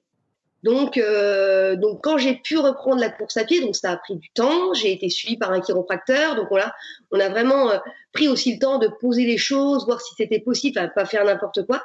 Donc, 0.64 0.98
euh, 0.98 1.76
donc 1.76 2.04
quand 2.04 2.18
j'ai 2.18 2.34
pu 2.34 2.58
reprendre 2.58 3.00
la 3.00 3.10
course 3.10 3.38
à 3.38 3.44
pied, 3.44 3.62
donc 3.62 3.76
ça 3.76 3.92
a 3.92 3.98
pris 3.98 4.16
du 4.16 4.30
temps. 4.32 4.74
J'ai 4.74 4.92
été 4.92 5.10
suivie 5.10 5.38
par 5.38 5.52
un 5.52 5.62
chiropracteur. 5.62 6.36
Donc 6.36 6.48
voilà, 6.50 6.74
on 7.12 7.20
a 7.20 7.30
vraiment 7.30 7.70
pris 8.14 8.28
aussi 8.28 8.54
le 8.54 8.60
temps 8.60 8.80
de 8.80 8.88
poser 8.88 9.26
les 9.26 9.38
choses, 9.38 9.86
voir 9.86 10.02
si 10.02 10.16
c'était 10.18 10.40
possible, 10.40 10.80
à 10.80 10.88
pas 10.88 11.06
faire 11.06 11.24
n'importe 11.24 11.68
quoi. 11.68 11.84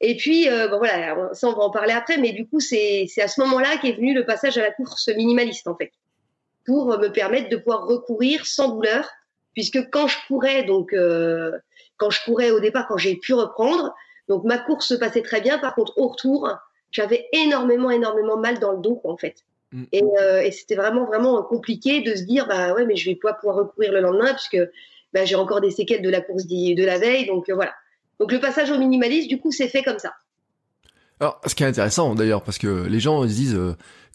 Et 0.00 0.16
puis, 0.16 0.48
bon 0.48 0.78
voilà, 0.78 1.32
ça 1.32 1.46
on 1.46 1.52
va 1.52 1.62
en 1.62 1.70
parler 1.70 1.92
après. 1.92 2.18
Mais 2.18 2.32
du 2.32 2.48
coup, 2.48 2.58
c'est 2.58 3.06
à 3.18 3.28
ce 3.28 3.40
moment-là 3.42 3.76
qu'est 3.80 3.92
venu 3.92 4.12
le 4.14 4.26
passage 4.26 4.58
à 4.58 4.62
la 4.62 4.72
course 4.72 5.08
minimaliste 5.16 5.68
en 5.68 5.76
fait, 5.76 5.92
pour 6.66 6.98
me 6.98 7.12
permettre 7.12 7.50
de 7.50 7.56
pouvoir 7.56 7.86
recourir 7.86 8.46
sans 8.46 8.70
douleur 8.70 9.08
puisque 9.58 9.90
quand 9.90 10.06
je 10.06 10.16
courais, 10.28 10.62
donc 10.62 10.92
euh, 10.92 11.50
quand 11.96 12.10
je 12.10 12.22
courais 12.24 12.52
au 12.52 12.60
départ, 12.60 12.86
quand 12.86 12.96
j'ai 12.96 13.16
pu 13.16 13.34
reprendre, 13.34 13.92
donc 14.28 14.44
ma 14.44 14.56
course 14.56 14.86
se 14.86 14.94
passait 14.94 15.20
très 15.20 15.40
bien. 15.40 15.58
Par 15.58 15.74
contre, 15.74 15.98
au 15.98 16.06
retour, 16.06 16.48
j'avais 16.92 17.26
énormément, 17.32 17.90
énormément 17.90 18.36
mal 18.36 18.60
dans 18.60 18.70
le 18.70 18.78
dos, 18.78 19.00
en 19.02 19.16
fait. 19.16 19.34
Mm. 19.72 19.82
Euh, 20.20 20.42
et, 20.42 20.52
c'était 20.52 20.76
vraiment, 20.76 21.06
vraiment 21.06 21.42
compliqué 21.42 22.02
de 22.02 22.14
se 22.14 22.22
dire, 22.22 22.46
bah 22.46 22.72
ouais, 22.72 22.86
mais 22.86 22.94
je 22.94 23.10
vais 23.10 23.16
pas 23.16 23.34
pouvoir 23.34 23.56
recourir 23.56 23.90
le 23.90 23.98
lendemain 23.98 24.32
puisque 24.32 24.60
bah, 25.12 25.24
j'ai 25.24 25.34
encore 25.34 25.60
des 25.60 25.72
séquelles 25.72 26.02
de 26.02 26.08
la 26.08 26.20
course 26.20 26.46
de 26.46 26.84
la 26.84 26.98
veille, 26.98 27.26
donc 27.26 27.48
euh, 27.48 27.54
voilà. 27.56 27.74
Donc 28.20 28.30
le 28.30 28.38
passage 28.38 28.70
au 28.70 28.78
minimaliste, 28.78 29.28
du 29.28 29.40
coup, 29.40 29.50
c'est 29.50 29.66
fait 29.66 29.82
comme 29.82 29.98
ça. 29.98 30.12
Alors, 31.18 31.40
ce 31.44 31.56
qui 31.56 31.64
est 31.64 31.66
intéressant 31.66 32.14
d'ailleurs, 32.14 32.44
parce 32.44 32.58
que 32.58 32.86
les 32.86 33.00
gens 33.00 33.24
ils 33.24 33.30
se 33.30 33.34
disent, 33.34 33.60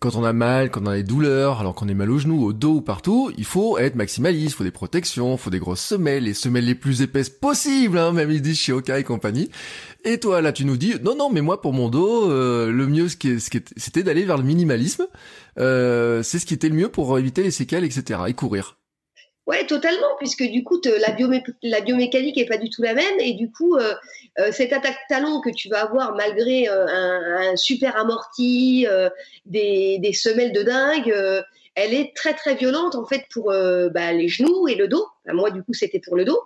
quand 0.04 0.18
on 0.18 0.26
a 0.26 0.34
mal, 0.34 0.70
quand 0.70 0.82
on 0.84 0.88
a 0.88 0.98
des 0.98 1.04
douleurs, 1.04 1.62
alors 1.62 1.76
qu'on 1.76 1.88
est 1.88 1.94
mal 1.94 2.12
au 2.12 2.18
genou, 2.18 2.44
au 2.44 2.52
dos 2.52 2.74
ou 2.74 2.82
partout, 2.82 3.32
il 3.38 3.46
faut 3.46 3.78
être 3.78 3.96
maximaliste, 3.96 4.52
il 4.52 4.54
faut 4.54 4.64
des 4.66 4.72
protections, 4.72 5.36
il 5.36 5.38
faut 5.38 5.50
des 5.50 5.60
grosses 5.60 5.80
semelles, 5.80 6.26
les 6.26 6.34
semelles 6.34 6.66
les 6.66 6.76
plus 6.76 7.02
épaisses 7.02 7.30
possibles, 7.30 7.98
hein, 7.98 8.12
même 8.12 8.30
ils 8.30 8.42
disent 8.42 8.60
chez 8.60 8.74
Oka 8.74 9.00
et 9.00 9.06
compagnie. 9.06 9.50
Et 10.04 10.20
toi, 10.20 10.42
là, 10.42 10.52
tu 10.52 10.66
nous 10.66 10.76
dis, 10.76 10.96
non, 11.02 11.16
non, 11.16 11.30
mais 11.32 11.40
moi, 11.40 11.62
pour 11.62 11.72
mon 11.72 11.88
dos, 11.88 12.30
euh, 12.30 12.70
le 12.70 12.86
mieux, 12.86 13.08
c'était 13.08 14.04
d'aller 14.04 14.26
vers 14.26 14.36
le 14.36 14.44
minimalisme. 14.44 15.08
Euh, 15.58 16.22
c'est 16.22 16.38
ce 16.38 16.46
qui 16.46 16.54
était 16.54 16.68
le 16.68 16.76
mieux 16.76 16.90
pour 16.90 17.18
éviter 17.18 17.42
les 17.42 17.52
séquelles, 17.52 17.86
etc. 17.86 18.24
et 18.28 18.34
courir. 18.34 18.76
Ouais, 19.46 19.66
totalement, 19.66 20.16
puisque 20.20 20.44
du 20.44 20.64
coup, 20.64 20.80
la, 20.86 21.12
biomé 21.12 21.44
biomécanique 21.62 22.38
est 22.38 22.46
pas 22.46 22.56
du 22.56 22.70
tout 22.70 22.82
la 22.82 22.94
même, 22.94 23.20
et 23.20 23.34
du 23.34 23.52
coup, 23.52 23.76
euh, 23.76 23.94
euh, 24.40 24.54
cette 24.54 24.72
attaque 24.72 24.98
talon 25.10 25.42
que 25.42 25.50
tu 25.50 25.68
vas 25.68 25.82
avoir 25.82 26.16
malgré 26.16 26.70
euh, 26.70 26.86
un, 26.88 27.56
super 27.58 27.98
amorti, 27.98 28.88
des, 29.46 30.14
semelles 30.14 30.54
de 30.54 30.64
dingue, 30.64 31.14
elle 31.76 31.94
est 31.94 32.16
très 32.16 32.34
très 32.34 32.56
violente 32.56 32.96
en 32.96 33.06
fait 33.06 33.24
pour 33.32 33.46
bah, 33.48 34.14
les 34.14 34.30
genoux 34.30 34.68
et 34.68 34.76
le 34.76 34.88
dos. 34.88 35.08
moi, 35.28 35.52
du 35.52 35.62
coup, 35.62 35.74
c'était 35.74 36.00
pour 36.00 36.16
le 36.16 36.24
dos. 36.24 36.42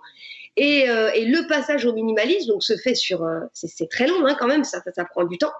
Et, 0.56 0.86
le 0.86 1.46
passage 1.46 1.84
au 1.84 1.92
minimalisme, 1.92 2.48
donc 2.48 2.64
se 2.64 2.76
fait 2.76 2.96
sur, 2.96 3.24
c'est 3.52 3.88
très 3.88 4.08
long 4.08 4.26
hein, 4.26 4.34
quand 4.36 4.48
même, 4.48 4.64
ça, 4.64 4.82
ça, 4.92 5.04
prend 5.04 5.22
du 5.22 5.38
temps. 5.38 5.52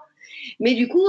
Mais 0.59 0.73
du 0.73 0.89
coup, 0.89 1.07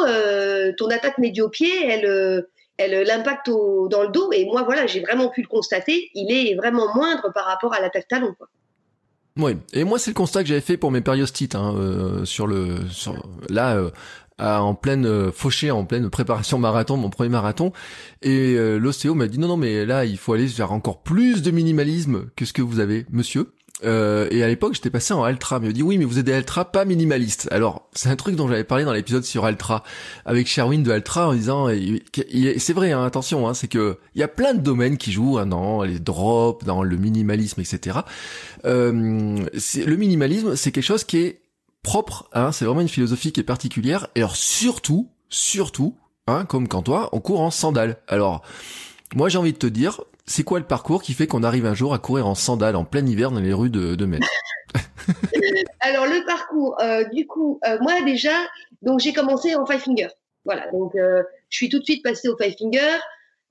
ton 0.76 0.86
attaque 0.90 1.18
médio-pied, 1.18 1.88
elle 1.88 2.46
l'impact 2.88 3.48
dans 3.48 4.02
le 4.02 4.08
dos. 4.08 4.30
Et 4.32 4.44
moi, 4.46 4.62
voilà, 4.62 4.86
j'ai 4.86 5.00
vraiment 5.00 5.28
pu 5.28 5.42
le 5.42 5.48
constater. 5.48 6.10
Il 6.14 6.32
est 6.32 6.54
vraiment 6.54 6.94
moindre 6.94 7.32
par 7.32 7.46
rapport 7.46 7.74
à 7.74 7.80
l'attaque 7.80 8.08
talon. 8.08 8.34
Quoi. 8.36 8.48
Oui, 9.36 9.56
et 9.72 9.84
moi 9.84 9.98
c'est 9.98 10.10
le 10.10 10.14
constat 10.14 10.42
que 10.42 10.48
j'avais 10.48 10.60
fait 10.60 10.76
pour 10.76 10.90
mes 10.90 11.00
périostites 11.00 11.54
hein, 11.54 11.74
euh, 11.76 12.24
sur 12.24 12.46
le 12.46 12.80
là 13.48 13.76
euh, 13.76 13.90
en 14.38 14.74
pleine 14.74 15.06
euh, 15.06 15.30
fauchée, 15.30 15.70
en 15.70 15.84
pleine 15.84 16.10
préparation 16.10 16.58
marathon, 16.58 16.96
mon 16.96 17.10
premier 17.10 17.30
marathon, 17.30 17.72
et 18.22 18.56
l'ostéo 18.78 19.14
m'a 19.14 19.28
dit 19.28 19.38
non 19.38 19.48
non 19.48 19.56
mais 19.56 19.86
là 19.86 20.04
il 20.04 20.18
faut 20.18 20.32
aller 20.32 20.46
vers 20.46 20.72
encore 20.72 21.02
plus 21.02 21.42
de 21.42 21.50
minimalisme 21.50 22.26
que 22.36 22.44
ce 22.44 22.52
que 22.52 22.62
vous 22.62 22.80
avez, 22.80 23.06
monsieur. 23.10 23.52
Euh, 23.84 24.28
et 24.30 24.42
à 24.42 24.48
l'époque, 24.48 24.74
j'étais 24.74 24.90
passé 24.90 25.14
en 25.14 25.22
Altra. 25.22 25.58
Il 25.62 25.68
me 25.68 25.72
dit 25.72 25.82
oui, 25.82 25.98
mais 25.98 26.04
vous 26.04 26.18
êtes 26.18 26.26
des 26.26 26.32
Altra 26.32 26.70
pas 26.70 26.84
minimalistes. 26.84 27.48
Alors, 27.50 27.88
c'est 27.92 28.08
un 28.08 28.16
truc 28.16 28.36
dont 28.36 28.48
j'avais 28.48 28.64
parlé 28.64 28.84
dans 28.84 28.92
l'épisode 28.92 29.24
sur 29.24 29.44
Altra 29.44 29.82
avec 30.24 30.46
Sherwin 30.46 30.82
de 30.82 30.90
Altra 30.90 31.28
en 31.28 31.34
disant, 31.34 31.68
c'est 31.68 32.72
vrai, 32.72 32.92
hein, 32.92 33.04
attention, 33.04 33.48
hein, 33.48 33.54
c'est 33.54 33.68
que 33.68 33.98
il 34.14 34.20
y 34.20 34.24
a 34.24 34.28
plein 34.28 34.54
de 34.54 34.60
domaines 34.60 34.96
qui 34.96 35.12
jouent 35.12 35.38
hein, 35.38 35.46
dans 35.46 35.82
les 35.82 35.98
drops, 35.98 36.64
dans 36.64 36.82
le 36.82 36.96
minimalisme, 36.96 37.60
etc. 37.60 38.00
Euh, 38.64 38.92
le 38.92 39.96
minimalisme, 39.96 40.56
c'est 40.56 40.72
quelque 40.72 40.84
chose 40.84 41.04
qui 41.04 41.18
est 41.18 41.40
propre. 41.82 42.28
Hein, 42.32 42.52
c'est 42.52 42.64
vraiment 42.64 42.80
une 42.82 42.88
philosophie 42.88 43.32
qui 43.32 43.40
est 43.40 43.44
particulière. 43.44 44.08
Et 44.14 44.20
alors 44.20 44.36
surtout, 44.36 45.08
surtout, 45.28 45.96
hein, 46.26 46.44
comme 46.44 46.68
quand 46.68 46.82
toi, 46.82 47.08
on 47.12 47.20
court 47.20 47.40
en 47.40 47.50
sandales. 47.50 47.98
Alors, 48.08 48.42
moi, 49.14 49.28
j'ai 49.28 49.38
envie 49.38 49.52
de 49.52 49.58
te 49.58 49.66
dire, 49.66 50.02
c'est 50.30 50.44
quoi 50.44 50.60
le 50.60 50.64
parcours 50.64 51.02
qui 51.02 51.12
fait 51.12 51.26
qu'on 51.26 51.42
arrive 51.42 51.66
un 51.66 51.74
jour 51.74 51.92
à 51.92 51.98
courir 51.98 52.28
en 52.28 52.36
sandales 52.36 52.76
en 52.76 52.84
plein 52.84 53.04
hiver 53.04 53.32
dans 53.32 53.40
les 53.40 53.52
rues 53.52 53.68
de, 53.68 54.04
Metz 54.06 54.20
Alors 55.80 56.06
le 56.06 56.24
parcours, 56.24 56.80
euh, 56.80 57.02
du 57.12 57.26
coup, 57.26 57.58
euh, 57.66 57.78
moi 57.80 58.00
déjà, 58.02 58.36
donc 58.80 59.00
j'ai 59.00 59.12
commencé 59.12 59.56
en 59.56 59.66
five 59.66 59.80
finger. 59.80 60.08
Voilà, 60.44 60.70
donc 60.70 60.94
euh, 60.94 61.24
je 61.48 61.56
suis 61.56 61.68
tout 61.68 61.80
de 61.80 61.84
suite 61.84 62.04
passée 62.04 62.28
au 62.28 62.36
five 62.36 62.54
finger. 62.56 62.98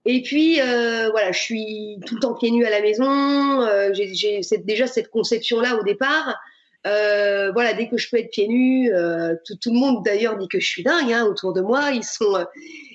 Et 0.05 0.21
puis 0.21 0.55
voilà, 0.55 1.33
je 1.33 1.39
suis 1.39 1.99
tout 2.05 2.15
le 2.15 2.21
temps 2.21 2.33
pieds 2.33 2.51
nus 2.51 2.65
à 2.65 2.69
la 2.69 2.81
maison. 2.81 3.67
j'ai 3.93 4.39
déjà 4.63 4.87
cette 4.87 5.09
conception 5.09 5.59
là 5.59 5.75
au 5.75 5.83
départ. 5.83 6.39
voilà, 6.85 7.73
dès 7.73 7.89
que 7.89 7.97
je 7.97 8.09
peux 8.09 8.17
être 8.17 8.31
pieds 8.31 8.47
nus, 8.47 8.89
tout, 9.45 9.57
tout, 9.57 9.73
le 9.73 9.79
monde 9.79 10.05
d'ailleurs 10.05 10.37
dit 10.37 10.47
que 10.47 10.61
je 10.61 10.65
suis 10.65 10.83
dingue 10.83 11.11
hein, 11.11 11.25
autour 11.25 11.51
de 11.51 11.59
moi. 11.59 11.91
Ils 11.91 12.05
sont. 12.05 12.45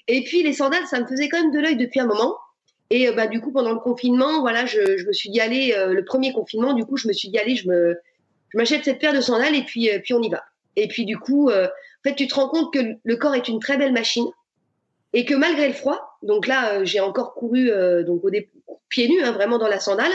Et 0.09 0.25
puis 0.25 0.43
les 0.43 0.55
sandales, 0.55 0.87
ça 0.91 1.01
me 1.01 1.07
faisait 1.07 1.29
quand 1.29 1.43
même 1.43 1.53
de 1.53 1.61
l'œil 1.61 1.77
depuis 1.77 2.01
un 2.01 2.07
moment. 2.07 2.39
Et 2.95 3.09
euh, 3.09 3.13
bah, 3.13 3.27
du 3.27 3.41
coup, 3.41 3.51
pendant 3.51 3.73
le 3.73 3.81
confinement, 3.81 4.41
voilà, 4.41 4.67
je, 4.67 4.97
je 4.97 5.05
me 5.05 5.13
suis 5.13 5.29
dit, 5.29 5.41
allez, 5.41 5.75
euh, 5.77 5.93
le 5.93 6.05
premier 6.05 6.33
confinement, 6.33 6.75
du 6.75 6.85
coup, 6.85 6.97
je 6.97 7.09
me 7.09 7.13
suis 7.13 7.29
dit, 7.29 7.37
allez, 7.37 7.57
je 7.57 7.69
me, 7.69 7.99
je 8.51 8.57
m'achète 8.57 8.85
cette 8.85 9.01
paire 9.01 9.13
de 9.13 9.21
sandales 9.21 9.57
et 9.57 9.65
puis, 9.65 9.91
euh, 9.91 9.99
puis 9.99 10.15
on 10.15 10.23
y 10.23 10.29
va. 10.29 10.45
Et 10.77 10.87
puis 10.87 11.05
du 11.05 11.19
coup, 11.19 11.51
en 11.51 11.69
fait, 12.05 12.15
tu 12.17 12.27
te 12.27 12.35
rends 12.35 12.49
compte 12.49 12.73
que 12.73 12.81
le 13.03 13.17
corps 13.17 13.35
est 13.35 13.47
une 13.47 13.61
très 13.61 13.77
belle 13.77 13.93
machine 13.93 14.27
et 15.13 15.25
que 15.25 15.35
malgré 15.35 15.69
le 15.69 15.73
froid, 15.73 16.19
donc 16.23 16.49
là, 16.49 16.85
j'ai 16.85 16.99
encore 16.99 17.35
couru 17.35 17.71
donc 18.05 18.25
au 18.25 18.81
pieds 18.89 19.07
nus, 19.07 19.23
hein, 19.23 19.31
vraiment 19.31 19.59
dans 19.59 19.69
la 19.69 19.79
sandale. 19.79 20.11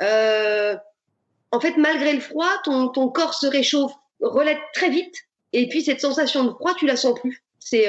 en 0.00 1.60
fait, 1.60 1.78
malgré 1.78 2.12
le 2.12 2.20
froid, 2.20 2.50
ton, 2.64 2.88
ton 2.88 3.08
corps 3.08 3.32
se 3.32 3.46
réchauffe, 3.46 3.92
relève 4.20 4.58
très 4.74 4.90
vite. 4.90 5.14
Et 5.54 5.68
puis 5.70 5.82
cette 5.82 6.02
sensation 6.02 6.44
de 6.44 6.50
froid, 6.50 6.74
tu 6.74 6.84
la 6.84 6.96
sens 6.96 7.18
plus. 7.18 7.42
C'est 7.60 7.86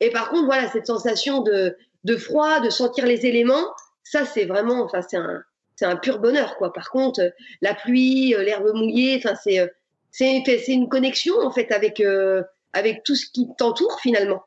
et 0.00 0.10
par 0.10 0.28
contre, 0.28 0.44
voilà, 0.44 0.70
cette 0.70 0.86
sensation 0.86 1.40
de 1.40 1.74
de 2.04 2.16
froid, 2.16 2.60
de 2.60 2.70
sentir 2.70 3.06
les 3.06 3.26
éléments, 3.26 3.66
ça 4.02 4.24
c'est 4.24 4.44
vraiment, 4.44 4.82
enfin 4.82 5.02
c'est 5.02 5.16
un, 5.16 5.42
c'est 5.76 5.86
un 5.86 5.96
pur 5.96 6.18
bonheur 6.18 6.56
quoi. 6.56 6.72
Par 6.72 6.90
contre, 6.90 7.32
la 7.62 7.74
pluie, 7.74 8.34
euh, 8.34 8.42
l'herbe 8.42 8.72
mouillée, 8.74 9.16
enfin 9.16 9.34
c'est, 9.42 9.58
euh, 9.58 9.66
c'est, 10.10 10.68
une 10.68 10.88
connexion 10.88 11.34
en 11.40 11.50
fait 11.50 11.72
avec 11.72 12.00
euh, 12.00 12.42
avec 12.72 13.02
tout 13.02 13.14
ce 13.14 13.26
qui 13.30 13.48
t'entoure 13.56 13.98
finalement. 14.00 14.42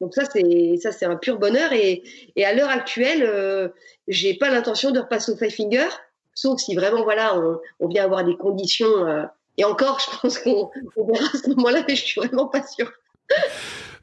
Donc 0.00 0.14
ça 0.14 0.24
c'est 0.24 0.76
ça 0.82 0.90
c'est 0.90 1.06
un 1.06 1.16
pur 1.16 1.38
bonheur 1.38 1.72
et, 1.72 2.02
à 2.44 2.52
l'heure 2.52 2.70
actuelle, 2.70 3.22
euh, 3.22 3.68
j'ai 4.08 4.34
pas 4.34 4.50
l'intention 4.50 4.90
de 4.90 4.98
repasser 4.98 5.30
au 5.32 5.36
five 5.36 5.54
finger, 5.54 5.88
sauf 6.34 6.60
si 6.60 6.74
vraiment 6.74 7.04
voilà 7.04 7.38
on, 7.38 7.58
on 7.80 7.88
vient 7.88 8.04
avoir 8.04 8.24
des 8.24 8.36
conditions. 8.36 9.28
et 9.58 9.64
encore, 9.64 10.00
je 10.00 10.18
pense 10.20 10.38
qu'on 10.40 10.70
verra 10.96 11.26
à 11.26 11.38
ce 11.38 11.48
moment-là, 11.50 11.84
mais 11.86 11.94
je 11.94 12.04
suis 12.04 12.20
vraiment 12.20 12.48
pas 12.48 12.66
sûre. 12.66 12.92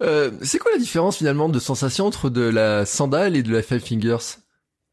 Euh, 0.01 0.31
c'est 0.41 0.59
quoi 0.59 0.71
la 0.71 0.77
différence 0.77 1.17
finalement 1.17 1.49
de 1.49 1.59
sensation 1.59 2.05
entre 2.05 2.29
de 2.29 2.41
la 2.41 2.85
sandale 2.85 3.35
et 3.35 3.43
de 3.43 3.51
la 3.51 3.61
Five 3.61 3.81
Fingers? 3.81 4.37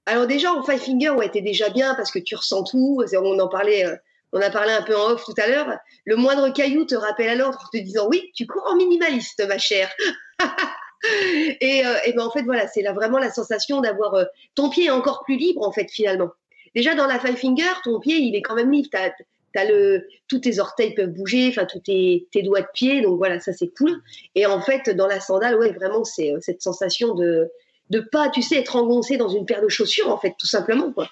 Alors 0.06 0.26
déjà 0.26 0.52
en 0.52 0.62
Five 0.62 0.80
Fingers, 0.80 1.10
ouais, 1.10 1.28
t'es 1.30 1.40
déjà 1.40 1.68
bien 1.70 1.94
parce 1.94 2.10
que 2.10 2.18
tu 2.18 2.34
ressens 2.34 2.64
tout. 2.64 3.02
On 3.16 3.38
en 3.38 3.48
parlait, 3.48 3.86
euh, 3.86 3.96
on 4.32 4.40
a 4.40 4.50
parlé 4.50 4.72
un 4.72 4.82
peu 4.82 4.96
en 4.96 5.10
off 5.10 5.25
tout 5.25 5.34
à 5.38 5.46
l'heure. 5.46 5.68
Le 6.04 6.16
moindre 6.16 6.48
caillou 6.52 6.84
te 6.84 6.94
rappelle 6.94 7.28
à 7.28 7.34
l'ordre 7.34 7.58
en 7.64 7.68
te 7.68 7.82
disant 7.82 8.08
oui, 8.08 8.30
tu 8.34 8.46
cours 8.46 8.66
en 8.66 8.76
minimaliste, 8.76 9.44
ma 9.46 9.58
chère. 9.58 9.90
et, 11.60 11.86
euh, 11.86 11.94
ben 12.14 12.22
en 12.22 12.30
fait 12.30 12.42
voilà, 12.42 12.66
c'est 12.68 12.82
vraiment 12.82 13.18
la 13.18 13.32
sensation 13.32 13.80
d'avoir 13.80 14.26
ton 14.54 14.70
pied 14.70 14.90
encore 14.90 15.22
plus 15.25 15.36
libre 15.36 15.62
en 15.66 15.72
fait 15.72 15.88
finalement. 15.90 16.30
Déjà 16.75 16.94
dans 16.94 17.06
la 17.06 17.18
Five 17.18 17.36
Finger, 17.36 17.72
ton 17.84 18.00
pied 18.00 18.16
il 18.16 18.34
est 18.34 18.42
quand 18.42 18.54
même 18.54 18.70
libre 18.70 18.88
le, 19.64 20.06
tous 20.28 20.40
tes 20.40 20.58
orteils 20.58 20.94
peuvent 20.94 21.12
bouger, 21.12 21.48
enfin 21.48 21.64
tous 21.64 21.80
tes, 21.80 22.42
doigts 22.42 22.60
de 22.60 22.68
pied, 22.72 23.00
donc 23.00 23.18
voilà, 23.18 23.40
ça 23.40 23.52
c'est 23.52 23.68
cool. 23.68 24.02
Et 24.34 24.46
en 24.46 24.60
fait, 24.60 24.90
dans 24.90 25.06
la 25.06 25.20
sandale, 25.20 25.58
ouais, 25.58 25.72
vraiment, 25.72 26.04
c'est 26.04 26.32
euh, 26.32 26.38
cette 26.40 26.62
sensation 26.62 27.14
de 27.14 27.50
de 27.88 28.00
pas, 28.00 28.30
tu 28.30 28.42
sais, 28.42 28.56
être 28.56 28.75
engoncé 28.75 29.16
dans 29.16 29.28
une 29.28 29.46
paire 29.46 29.62
de 29.62 29.68
chaussures, 29.68 30.10
en 30.10 30.18
fait, 30.18 30.34
tout 30.36 30.48
simplement, 30.48 30.92
quoi. 30.92 31.08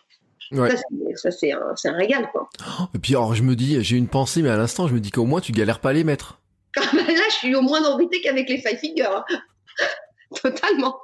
Ça, 1.14 1.30
c'est 1.30 1.52
un, 1.52 1.74
un, 1.84 1.92
régal, 1.92 2.28
quoi. 2.32 2.48
Et 2.94 2.98
puis, 2.98 3.14
alors, 3.14 3.34
je 3.34 3.44
me 3.44 3.54
dis, 3.54 3.82
j'ai 3.84 3.96
une 3.96 4.08
pensée, 4.08 4.42
mais 4.42 4.50
à 4.50 4.56
l'instant, 4.56 4.88
je 4.88 4.94
me 4.94 4.98
dis 4.98 5.12
qu'au 5.12 5.24
moins, 5.24 5.40
tu 5.40 5.52
galères 5.52 5.78
pas 5.78 5.90
à 5.90 5.92
les 5.92 6.02
mettre. 6.02 6.40
Ah, 6.76 6.80
bah 6.92 7.02
là, 7.06 7.22
je 7.28 7.34
suis 7.34 7.54
au 7.54 7.62
moins 7.62 7.84
embêté 7.84 8.20
qu'avec 8.20 8.48
les 8.48 8.58
five 8.58 8.76
fingers. 8.76 9.04
Hein. 9.04 9.24
Totalement 10.42 10.96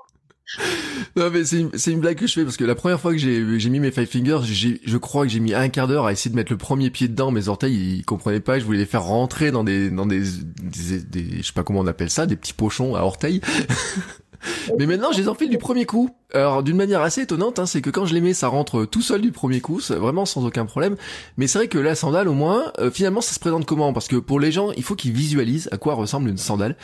non 1.16 1.30
mais 1.30 1.45
c'est 1.45 1.61
une, 1.61 1.71
une, 1.87 2.00
blague 2.00 2.19
que 2.19 2.26
je 2.26 2.33
fais 2.33 2.45
parce 2.45 2.57
que 2.57 2.64
la 2.64 2.75
première 2.75 3.00
fois 3.00 3.12
que 3.12 3.19
j'ai 3.19 3.71
mis 3.71 3.80
mes 3.80 3.90
five 3.90 4.07
fingers, 4.07 4.40
je 4.42 4.97
crois 4.97 5.25
que 5.25 5.33
j'ai 5.33 5.40
mis 5.40 5.54
un 5.54 5.69
quart 5.69 5.87
d'heure 5.87 6.07
à 6.07 6.12
essayer 6.12 6.30
de 6.30 6.37
mettre 6.37 6.52
le 6.52 6.59
premier 6.59 6.90
pied 6.90 7.09
dedans. 7.09 7.30
Mes 7.30 7.49
orteils 7.49 7.99
ils 7.99 8.04
comprenaient 8.04 8.40
pas. 8.40 8.59
Je 8.59 8.64
voulais 8.64 8.78
les 8.78 8.87
faire 8.87 9.04
rentrer 9.04 9.50
dans 9.50 9.64
des 9.64 9.90
dans 9.90 10.07
des, 10.07 10.21
des, 10.21 11.38
je 11.38 11.47
sais 11.47 11.52
pas 11.52 11.62
comment 11.62 11.80
on 11.80 11.87
appelle 11.87 12.11
ça, 12.11 12.26
des 12.26 12.37
petits 12.37 12.52
pochons 12.52 12.97
à 12.97 13.02
orteils. 13.02 13.40
mais 14.78 14.87
maintenant, 14.87 15.12
je 15.12 15.19
les 15.19 15.28
enfile 15.28 15.50
du 15.50 15.59
premier 15.59 15.87
coup. 15.87 16.11
Alors, 16.33 16.62
d'une 16.62 16.76
manière 16.76 17.02
assez 17.02 17.23
étonnante, 17.23 17.59
hein, 17.59 17.66
c'est 17.66 17.83
que 17.83 17.90
quand 17.90 18.07
je 18.07 18.14
les 18.14 18.21
mets, 18.21 18.35
ça 18.35 18.49
rentre 18.49 18.85
tout 18.85 19.02
seul 19.02 19.21
du 19.21 19.33
premier 19.33 19.61
coup, 19.61 19.80
vraiment 19.90 20.25
sans 20.26 20.45
aucun 20.45 20.64
problème. 20.64 20.97
Mais 21.37 21.47
c'est 21.47 21.59
vrai 21.59 21.69
que 21.69 21.78
la 21.78 21.95
sandale, 21.95 22.28
au 22.28 22.35
moins, 22.35 22.73
euh, 22.78 22.90
finalement, 22.90 23.21
ça 23.21 23.35
se 23.35 23.40
présente 23.40 23.66
comment? 23.66 23.92
Parce 23.92 24.09
que 24.09 24.16
pour 24.16 24.40
les 24.40 24.52
gens, 24.52 24.73
il 24.73 24.83
faut 24.83 24.95
qu'ils 24.95 25.12
visualisent 25.12 25.69
à 25.73 25.76
quoi 25.76 25.95
ressemble 25.95 26.28
une 26.28 26.38
sandale. 26.38 26.76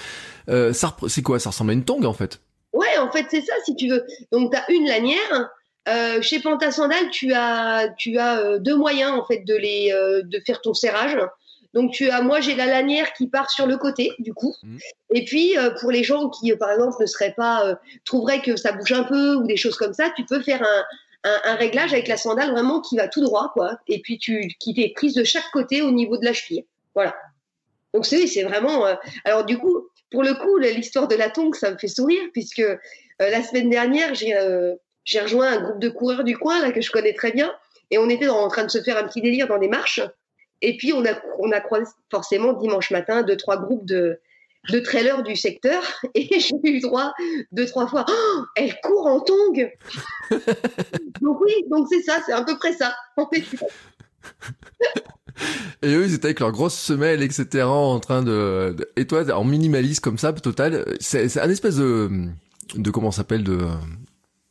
Euh, 0.48 0.72
c'est 1.08 1.22
quoi? 1.22 1.38
Ça 1.38 1.50
ressemble 1.50 1.70
à 1.70 1.74
une 1.74 1.84
tongue, 1.84 2.04
en 2.04 2.12
fait. 2.12 2.40
Ouais, 2.76 2.98
en 2.98 3.10
fait, 3.10 3.24
c'est 3.30 3.40
ça, 3.40 3.54
si 3.64 3.74
tu 3.74 3.88
veux. 3.88 4.04
Donc, 4.32 4.52
tu 4.52 4.58
as 4.58 4.70
une 4.70 4.86
lanière. 4.86 5.50
Euh, 5.88 6.20
chez 6.20 6.40
Panta 6.40 6.70
Sandal, 6.70 7.08
tu 7.10 7.32
as, 7.32 7.88
tu 7.96 8.18
as 8.18 8.40
euh, 8.40 8.58
deux 8.58 8.76
moyens, 8.76 9.12
en 9.12 9.24
fait, 9.24 9.44
de, 9.46 9.54
les, 9.54 9.92
euh, 9.92 10.20
de 10.22 10.40
faire 10.44 10.60
ton 10.60 10.74
serrage. 10.74 11.16
Donc, 11.72 11.92
tu 11.92 12.10
as, 12.10 12.20
moi, 12.20 12.40
j'ai 12.40 12.54
la 12.54 12.66
lanière 12.66 13.14
qui 13.14 13.28
part 13.28 13.50
sur 13.50 13.66
le 13.66 13.78
côté, 13.78 14.12
du 14.18 14.34
coup. 14.34 14.54
Mmh. 14.62 14.76
Et 15.14 15.24
puis, 15.24 15.54
pour 15.80 15.90
les 15.90 16.04
gens 16.04 16.28
qui, 16.28 16.54
par 16.56 16.70
exemple, 16.70 16.96
ne 17.00 17.06
seraient 17.06 17.34
pas, 17.34 17.78
trouveraient 18.04 18.42
que 18.42 18.56
ça 18.56 18.72
bouge 18.72 18.92
un 18.92 19.04
peu 19.04 19.36
ou 19.36 19.46
des 19.46 19.56
choses 19.56 19.76
comme 19.76 19.94
ça, 19.94 20.10
tu 20.14 20.24
peux 20.26 20.42
faire 20.42 20.62
un, 21.24 21.40
un, 21.44 21.54
réglage 21.54 21.92
avec 21.94 22.08
la 22.08 22.16
sandale 22.16 22.50
vraiment 22.50 22.80
qui 22.80 22.96
va 22.96 23.08
tout 23.08 23.22
droit, 23.22 23.52
quoi. 23.54 23.78
Et 23.88 24.00
puis, 24.00 24.18
tu, 24.18 24.48
qui 24.58 24.74
est 24.78 24.92
prise 24.94 25.14
de 25.14 25.24
chaque 25.24 25.50
côté 25.52 25.80
au 25.82 25.92
niveau 25.92 26.18
de 26.18 26.24
la 26.24 26.34
cheville. 26.34 26.66
Voilà. 26.94 27.14
Donc, 27.94 28.04
c'est, 28.04 28.26
c'est 28.26 28.42
vraiment. 28.42 28.86
alors, 29.24 29.44
du 29.44 29.58
coup, 29.58 29.88
pour 30.10 30.22
le 30.22 30.34
coup, 30.34 30.58
l'histoire 30.58 31.08
de 31.08 31.16
la 31.16 31.30
tongue, 31.30 31.54
ça 31.54 31.70
me 31.70 31.78
fait 31.78 31.88
sourire 31.88 32.22
puisque 32.32 32.60
euh, 32.60 32.76
la 33.18 33.42
semaine 33.42 33.70
dernière, 33.70 34.12
euh, 34.22 34.74
j'ai 35.04 35.20
rejoint 35.20 35.52
un 35.52 35.60
groupe 35.60 35.80
de 35.80 35.88
coureurs 35.88 36.24
du 36.24 36.36
coin 36.36 36.60
là 36.60 36.72
que 36.72 36.80
je 36.80 36.90
connais 36.90 37.14
très 37.14 37.32
bien 37.32 37.52
et 37.90 37.98
on 37.98 38.08
était 38.08 38.28
en 38.28 38.48
train 38.48 38.64
de 38.64 38.70
se 38.70 38.82
faire 38.82 38.96
un 38.96 39.04
petit 39.04 39.20
délire 39.20 39.48
dans 39.48 39.58
des 39.58 39.68
marches. 39.68 40.00
Et 40.62 40.76
puis 40.76 40.92
on 40.92 41.04
a 41.04 41.20
on 41.38 41.52
a 41.52 41.60
croisé 41.60 41.90
forcément 42.10 42.52
dimanche 42.54 42.90
matin 42.90 43.22
deux 43.22 43.36
trois 43.36 43.58
groupes 43.58 43.84
de 43.84 44.20
de 44.70 44.80
trailers 44.80 45.22
du 45.22 45.36
secteur. 45.36 45.82
Et 46.14 46.40
j'ai 46.40 46.56
eu 46.64 46.80
droit 46.80 47.12
deux 47.52 47.66
trois 47.66 47.86
fois 47.86 48.04
oh, 48.08 48.44
elle 48.56 48.80
court 48.80 49.06
en 49.06 49.20
tongue! 49.20 49.70
Donc 51.20 51.40
oui 51.40 51.52
donc 51.68 51.88
c'est 51.90 52.02
ça 52.02 52.20
c'est 52.24 52.32
à 52.32 52.42
peu 52.42 52.56
près 52.56 52.72
ça 52.72 52.94
Et 55.82 55.94
eux, 55.94 56.06
ils 56.06 56.14
étaient 56.14 56.26
avec 56.26 56.40
leurs 56.40 56.52
grosses 56.52 56.78
semelles, 56.78 57.22
etc., 57.22 57.64
en 57.64 58.00
train 58.00 58.22
de, 58.22 58.76
et 58.96 59.06
toi, 59.06 59.24
en 59.34 59.44
minimaliste 59.44 60.00
comme 60.00 60.18
ça, 60.18 60.32
total. 60.32 60.84
C'est 61.00 61.38
un 61.38 61.50
espèce 61.50 61.76
de, 61.76 62.28
de 62.74 62.90
comment 62.90 63.10
s'appelle, 63.10 63.44
de, 63.44 63.58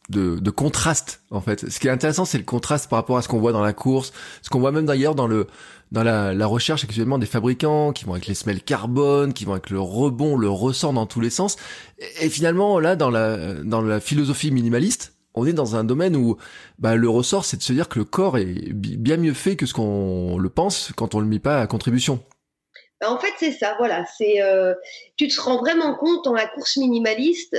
de, 0.09 0.39
de 0.39 0.49
contraste 0.51 1.21
en 1.31 1.41
fait. 1.41 1.69
Ce 1.69 1.79
qui 1.79 1.87
est 1.87 1.91
intéressant, 1.91 2.25
c'est 2.25 2.37
le 2.37 2.43
contraste 2.43 2.89
par 2.89 2.97
rapport 2.97 3.17
à 3.17 3.21
ce 3.21 3.27
qu'on 3.27 3.39
voit 3.39 3.51
dans 3.51 3.63
la 3.63 3.73
course, 3.73 4.13
ce 4.41 4.49
qu'on 4.49 4.59
voit 4.59 4.71
même 4.71 4.85
d'ailleurs 4.85 5.15
dans 5.15 5.27
le 5.27 5.47
dans 5.91 6.03
la, 6.03 6.33
la, 6.33 6.47
recherche 6.47 6.83
actuellement 6.83 7.19
des 7.19 7.27
fabricants 7.27 7.93
qui 7.93 8.05
vont 8.05 8.13
avec 8.13 8.25
les 8.25 8.33
semelles 8.33 8.61
carbone, 8.61 9.33
qui 9.33 9.45
vont 9.45 9.53
avec 9.53 9.69
le 9.69 9.79
rebond, 9.79 10.35
le 10.35 10.49
ressort 10.49 10.93
dans 10.93 11.05
tous 11.05 11.21
les 11.21 11.29
sens. 11.29 11.57
Et, 12.19 12.29
finalement, 12.29 12.79
là, 12.79 12.95
dans 12.95 13.11
la 13.11 13.53
dans 13.53 13.81
la 13.81 13.99
philosophie 13.99 14.51
minimaliste, 14.51 15.14
on 15.35 15.45
est 15.45 15.53
dans 15.53 15.75
un 15.75 15.83
domaine 15.83 16.15
où 16.15 16.37
bah, 16.79 16.95
le 16.95 17.09
ressort, 17.09 17.45
c'est 17.45 17.57
de 17.57 17.63
se 17.63 17.73
dire 17.73 17.89
que 17.89 17.99
le 17.99 18.05
corps 18.05 18.37
est 18.37 18.73
bien 18.73 19.17
mieux 19.17 19.33
fait 19.33 19.55
que 19.55 19.65
ce 19.65 19.73
qu'on 19.73 20.37
le 20.37 20.49
pense 20.49 20.91
quand 20.95 21.13
on 21.15 21.19
le 21.19 21.27
met 21.27 21.39
pas 21.39 21.61
à 21.61 21.67
contribution. 21.67 22.23
Bah, 23.01 23.11
en 23.11 23.19
fait, 23.19 23.33
c'est 23.37 23.51
ça, 23.51 23.75
voilà. 23.77 24.05
C'est, 24.17 24.41
euh, 24.41 24.73
tu 25.17 25.27
te 25.27 25.39
rends 25.39 25.57
vraiment 25.57 25.95
compte 25.95 26.23
dans 26.23 26.33
la 26.33 26.47
course 26.47 26.77
minimaliste 26.77 27.57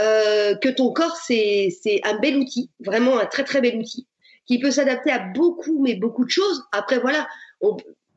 euh, 0.00 0.54
que 0.56 0.68
ton 0.68 0.92
corps, 0.92 1.16
c'est, 1.16 1.70
un 2.04 2.18
bel 2.18 2.36
outil, 2.36 2.70
vraiment 2.80 3.18
un 3.18 3.26
très 3.26 3.44
très 3.44 3.60
bel 3.60 3.76
outil, 3.76 4.06
qui 4.46 4.58
peut 4.58 4.70
s'adapter 4.70 5.10
à 5.10 5.18
beaucoup, 5.18 5.82
mais 5.82 5.94
beaucoup 5.94 6.24
de 6.24 6.30
choses. 6.30 6.62
Après, 6.72 6.98
voilà, 6.98 7.26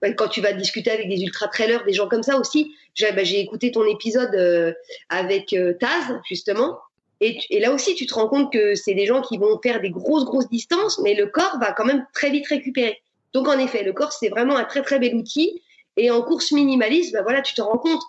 bah, 0.01 0.11
quand 0.13 0.27
tu 0.27 0.41
vas 0.41 0.51
discuter 0.51 0.91
avec 0.91 1.07
des 1.07 1.21
ultra 1.21 1.47
trailers, 1.47 1.85
des 1.85 1.93
gens 1.93 2.09
comme 2.09 2.23
ça 2.23 2.37
aussi, 2.37 2.75
j'ai, 2.93 3.13
j'ai 3.23 3.39
écouté 3.39 3.71
ton 3.71 3.85
épisode 3.85 4.35
euh, 4.35 4.73
avec 5.07 5.55
Taz 5.79 6.19
justement, 6.27 6.77
et, 7.19 7.59
là 7.59 7.73
aussi, 7.73 7.95
tu 7.95 8.05
te 8.05 8.13
rends 8.13 8.27
compte 8.27 8.51
que 8.51 8.75
c'est 8.75 8.93
des 8.93 9.05
gens 9.05 9.21
qui 9.21 9.37
vont 9.37 9.59
faire 9.61 9.81
des 9.81 9.89
grosses 9.89 10.25
grosses 10.25 10.49
distances, 10.49 10.99
mais 10.99 11.15
le 11.15 11.27
corps 11.27 11.57
va 11.59 11.71
quand 11.71 11.85
même 11.85 12.05
très 12.13 12.29
vite 12.29 12.47
récupérer. 12.47 13.01
Donc 13.33 13.47
en 13.47 13.57
effet, 13.59 13.83
le 13.83 13.93
corps 13.93 14.13
c'est 14.13 14.29
vraiment 14.29 14.55
un 14.55 14.63
très 14.63 14.81
très 14.81 14.99
bel 14.99 15.15
outil 15.15 15.61
et 15.97 16.11
en 16.11 16.21
course 16.21 16.51
minimaliste, 16.51 17.13
ben 17.13 17.23
voilà, 17.23 17.41
tu 17.41 17.53
te 17.53 17.61
rends 17.61 17.77
compte. 17.77 18.01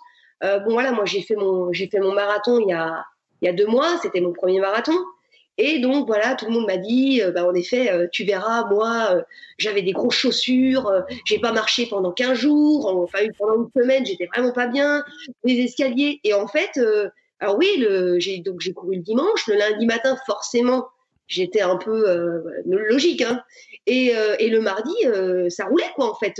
Euh, 0.43 0.59
bon 0.59 0.73
voilà, 0.73 0.91
moi 0.91 1.05
j'ai 1.05 1.21
fait 1.21 1.35
mon 1.35 1.71
fait 1.73 1.99
mon 1.99 2.13
marathon 2.13 2.59
il 2.59 2.69
y 2.69 2.73
a 2.73 3.03
il 3.41 3.45
y 3.45 3.49
a 3.49 3.53
deux 3.53 3.67
mois, 3.67 3.97
c'était 4.01 4.21
mon 4.21 4.33
premier 4.33 4.59
marathon. 4.59 4.95
Et 5.61 5.79
donc 5.79 6.07
voilà, 6.07 6.35
tout 6.35 6.45
le 6.45 6.51
monde 6.51 6.67
m'a 6.67 6.77
dit, 6.77 7.21
euh, 7.21 7.31
bah, 7.31 7.45
en 7.45 7.53
effet, 7.53 7.91
euh, 7.91 8.07
tu 8.09 8.23
verras, 8.23 8.65
moi, 8.69 9.09
euh, 9.11 9.21
j'avais 9.57 9.81
des 9.81 9.91
grosses 9.91 10.15
chaussures, 10.15 10.89
j'ai 11.25 11.37
pas 11.37 11.51
marché 11.51 11.85
pendant 11.85 12.13
15 12.13 12.37
jours, 12.37 12.87
enfin 12.87 13.19
pendant 13.37 13.63
une 13.63 13.81
semaine, 13.81 14.05
j'étais 14.05 14.27
vraiment 14.27 14.53
pas 14.53 14.67
bien, 14.67 15.03
les 15.43 15.59
escaliers. 15.59 16.21
Et 16.23 16.33
en 16.33 16.47
fait, 16.47 16.79
alors 17.39 17.57
oui, 17.57 17.85
j'ai 18.17 18.39
donc 18.39 18.59
j'ai 18.59 18.73
couru 18.73 18.95
le 18.95 19.01
dimanche, 19.01 19.47
le 19.47 19.55
lundi 19.55 19.85
matin, 19.85 20.17
forcément, 20.25 20.87
j'étais 21.27 21.61
un 21.61 21.77
peu 21.77 22.43
logique, 22.65 23.21
hein. 23.21 23.43
Et, 23.87 24.13
et 24.39 24.49
le 24.49 24.61
mardi, 24.61 24.93
ça 25.49 25.65
roulait 25.65 25.91
quoi 25.95 26.11
en 26.11 26.15
fait 26.15 26.39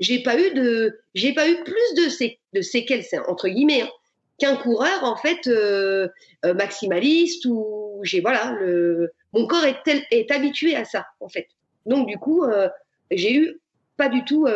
j'ai 0.00 0.22
pas 0.22 0.38
eu 0.38 0.52
de, 0.52 0.98
j'ai 1.14 1.32
pas 1.32 1.48
eu 1.48 1.62
plus 1.64 1.94
de, 1.96 2.08
sé 2.08 2.38
de 2.52 2.60
séquelles, 2.60 3.04
entre 3.28 3.48
guillemets, 3.48 3.82
hein, 3.82 3.90
qu'un 4.38 4.56
coureur 4.56 5.04
en 5.04 5.16
fait 5.16 5.46
euh, 5.46 6.08
euh, 6.44 6.54
maximaliste 6.54 7.46
ou 7.46 8.00
j'ai 8.02 8.20
voilà 8.20 8.52
le, 8.60 9.12
mon 9.32 9.46
corps 9.46 9.64
est, 9.64 10.06
est 10.10 10.30
habitué 10.30 10.76
à 10.76 10.84
ça 10.84 11.06
en 11.20 11.28
fait. 11.28 11.48
Donc 11.86 12.06
du 12.06 12.18
coup, 12.18 12.44
euh, 12.44 12.68
j'ai 13.10 13.34
eu 13.34 13.60
pas 13.96 14.10
du 14.10 14.24
tout, 14.26 14.46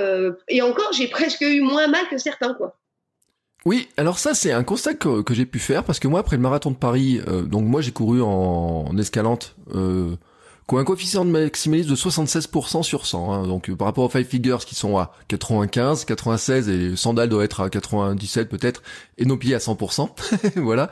et 0.49 0.61
encore 0.61 0.93
j'ai 0.93 1.09
presque 1.09 1.41
eu 1.41 1.63
moins 1.63 1.87
mal 1.87 2.07
que 2.09 2.19
certains 2.19 2.53
quoi. 2.55 2.79
Oui, 3.67 3.89
alors 3.97 4.19
ça 4.19 4.35
c'est 4.35 4.53
un 4.53 4.65
constat 4.65 4.95
que, 4.95 5.23
j'ai 5.31 5.47
pu 5.47 5.59
faire 5.59 5.85
parce 5.85 5.99
que 5.99 6.09
moi 6.09 6.21
après 6.21 6.37
le 6.37 6.43
marathon 6.43 6.71
de 6.71 6.77
Paris, 6.77 7.21
donc 7.47 7.65
moi 7.65 7.83
j'ai 7.83 7.93
couru 7.93 8.23
en, 8.23 8.87
en 8.89 8.97
escalante 8.97 9.55
un 10.79 10.85
coefficient 10.85 11.25
de 11.25 11.31
maximalisme 11.31 11.91
de 11.91 11.97
76% 11.97 12.83
sur 12.83 13.07
100. 13.07 13.33
Hein. 13.33 13.47
donc 13.47 13.69
euh, 13.69 13.77
par 13.77 13.87
rapport 13.87 14.05
aux 14.05 14.09
Five 14.09 14.27
Figures 14.27 14.65
qui 14.65 14.75
sont 14.75 14.99
à 14.99 15.13
95, 15.29 16.05
96 16.05 16.69
et 16.69 16.97
Sandal 16.97 17.29
doit 17.29 17.45
être 17.45 17.61
à 17.61 17.71
97 17.71 18.49
peut-être 18.49 18.83
et 19.19 19.25
nos 19.25 19.37
pieds 19.37 19.55
à 19.55 19.59
100%. 19.59 20.09
voilà. 20.57 20.91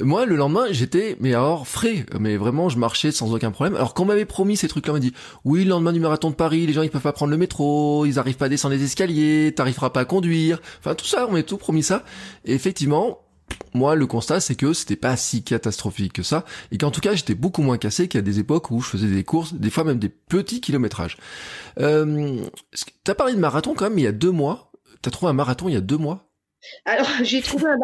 Moi 0.00 0.26
le 0.26 0.36
lendemain 0.36 0.66
j'étais 0.70 1.16
mais 1.20 1.34
alors 1.34 1.66
frais, 1.66 2.06
mais 2.18 2.36
vraiment 2.36 2.68
je 2.68 2.78
marchais 2.78 3.12
sans 3.12 3.34
aucun 3.34 3.50
problème. 3.50 3.76
Alors 3.76 3.94
qu'on 3.94 4.04
m'avait 4.04 4.24
promis 4.24 4.56
ces 4.56 4.68
trucs-là, 4.68 4.92
on 4.92 4.96
m'a 4.96 5.00
dit 5.00 5.12
oui 5.44 5.64
le 5.64 5.70
lendemain 5.70 5.92
du 5.92 6.00
marathon 6.00 6.30
de 6.30 6.34
Paris 6.34 6.66
les 6.66 6.72
gens 6.72 6.82
ils 6.82 6.90
peuvent 6.90 7.02
pas 7.02 7.12
prendre 7.12 7.30
le 7.30 7.38
métro, 7.38 8.06
ils 8.06 8.18
arrivent 8.18 8.36
pas 8.36 8.46
à 8.46 8.48
descendre 8.48 8.74
les 8.74 8.84
escaliers, 8.84 9.52
t'arriveras 9.54 9.90
pas 9.90 10.00
à 10.00 10.04
conduire. 10.04 10.60
Enfin 10.78 10.94
tout 10.94 11.06
ça 11.06 11.26
on 11.28 11.32
m'a 11.32 11.42
tout 11.42 11.58
promis 11.58 11.82
ça. 11.82 12.04
Et 12.44 12.54
effectivement 12.54 13.25
moi, 13.74 13.94
le 13.94 14.06
constat, 14.06 14.40
c'est 14.40 14.54
que 14.54 14.72
c'était 14.72 14.96
pas 14.96 15.16
si 15.16 15.42
catastrophique 15.42 16.14
que 16.14 16.22
ça, 16.22 16.44
et 16.72 16.78
qu'en 16.78 16.90
tout 16.90 17.00
cas, 17.00 17.14
j'étais 17.14 17.34
beaucoup 17.34 17.62
moins 17.62 17.78
cassé 17.78 18.08
qu'à 18.08 18.22
des 18.22 18.38
époques 18.38 18.70
où 18.70 18.80
je 18.80 18.88
faisais 18.88 19.06
des 19.06 19.24
courses, 19.24 19.54
des 19.54 19.70
fois 19.70 19.84
même 19.84 19.98
des 19.98 20.08
petits 20.08 20.60
kilométrages. 20.60 21.16
Euh, 21.78 22.36
T'as 23.04 23.14
parlé 23.14 23.34
de 23.34 23.38
marathon 23.38 23.74
quand 23.74 23.88
même 23.88 23.98
il 23.98 24.04
y 24.04 24.08
a 24.08 24.12
deux 24.12 24.30
mois. 24.30 24.72
T'as 25.02 25.10
trouvé 25.10 25.30
un 25.30 25.34
marathon 25.34 25.68
il 25.68 25.74
y 25.74 25.76
a 25.76 25.82
deux 25.82 25.98
mois? 25.98 26.26
Alors, 26.84 27.06
j'ai 27.22 27.42
trouvé 27.42 27.66
un 27.66 27.78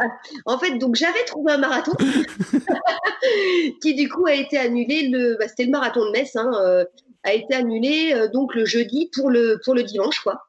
En 0.46 0.58
fait, 0.58 0.78
donc 0.78 0.94
j'avais 0.96 1.24
trouvé 1.26 1.52
un 1.52 1.58
marathon 1.58 1.92
qui 3.82 3.94
du 3.94 4.08
coup 4.08 4.26
a 4.26 4.34
été 4.34 4.58
annulé. 4.58 5.08
Le, 5.08 5.36
bah, 5.38 5.48
c'était 5.48 5.64
le 5.64 5.70
marathon 5.70 6.04
de 6.06 6.10
Metz, 6.10 6.34
hein, 6.36 6.50
euh, 6.60 6.84
a 7.24 7.34
été 7.34 7.54
annulé 7.54 8.12
euh, 8.14 8.28
donc 8.28 8.54
le 8.54 8.64
jeudi 8.64 9.10
pour 9.14 9.30
le 9.30 9.60
pour 9.64 9.74
le 9.74 9.82
dimanche, 9.82 10.20
quoi. 10.20 10.40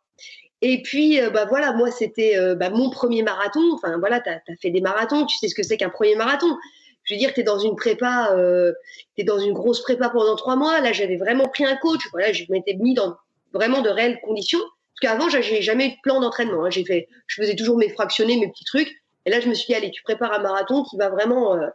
Et 0.65 0.81
puis, 0.81 1.19
euh, 1.19 1.29
bah 1.29 1.43
voilà, 1.43 1.73
moi, 1.73 1.91
c'était 1.91 2.37
euh, 2.37 2.55
bah, 2.55 2.69
mon 2.69 2.89
premier 2.89 3.21
marathon. 3.21 3.73
Enfin, 3.73 3.97
voilà, 3.99 4.21
tu 4.21 4.29
as, 4.29 4.39
fait 4.61 4.69
des 4.69 4.79
marathons, 4.79 5.25
tu 5.25 5.37
sais 5.37 5.49
ce 5.49 5.55
que 5.55 5.61
c'est 5.61 5.75
qu'un 5.75 5.89
premier 5.89 6.15
marathon. 6.15 6.57
Je 7.03 7.13
veux 7.13 7.19
dire, 7.19 7.33
tu 7.33 7.41
es 7.41 7.43
dans 7.43 7.59
une 7.59 7.75
prépa, 7.75 8.33
euh, 8.37 8.71
dans 9.25 9.39
une 9.39 9.51
grosse 9.51 9.81
prépa 9.81 10.09
pendant 10.09 10.37
trois 10.37 10.55
mois. 10.55 10.79
Là, 10.79 10.93
j'avais 10.93 11.17
vraiment 11.17 11.49
pris 11.49 11.65
un 11.65 11.75
coach. 11.75 11.99
Voilà, 12.13 12.31
je 12.31 12.45
m'étais 12.47 12.75
mis 12.75 12.93
dans 12.93 13.17
vraiment 13.51 13.81
de 13.81 13.89
réelles 13.89 14.21
conditions. 14.21 14.61
Parce 14.61 15.13
qu'avant, 15.13 15.27
j'ai 15.27 15.61
jamais 15.61 15.87
eu 15.87 15.89
de 15.89 15.97
plan 16.01 16.21
d'entraînement. 16.21 16.63
Hein. 16.63 16.69
J'ai 16.69 16.85
fait, 16.85 17.09
je 17.27 17.41
faisais 17.41 17.55
toujours 17.55 17.77
mes 17.77 17.89
fractionnés, 17.89 18.39
mes 18.39 18.47
petits 18.47 18.63
trucs. 18.63 19.03
Et 19.25 19.31
là, 19.31 19.41
je 19.41 19.49
me 19.49 19.53
suis 19.53 19.65
dit, 19.65 19.75
allez, 19.75 19.91
tu 19.91 20.01
prépares 20.03 20.31
un 20.31 20.39
marathon 20.39 20.85
qui 20.85 20.95
va 20.95 21.09
vraiment. 21.09 21.57
Euh, 21.57 21.67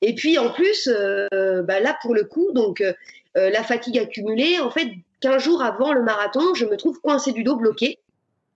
et 0.00 0.14
puis, 0.14 0.38
en 0.38 0.50
plus, 0.50 0.88
bah, 0.88 1.80
là, 1.80 1.98
pour 2.00 2.14
le 2.14 2.24
coup, 2.24 2.50
donc, 2.52 2.82
la 3.34 3.62
fatigue 3.62 3.98
accumulée, 3.98 4.58
en 4.58 4.70
fait, 4.70 4.88
15 5.20 5.42
jours 5.42 5.62
avant 5.62 5.92
le 5.92 6.02
marathon, 6.02 6.54
je 6.54 6.64
me 6.64 6.78
trouve 6.78 6.98
coincé 7.00 7.32
du 7.32 7.44
dos, 7.44 7.56
bloqué. 7.56 7.98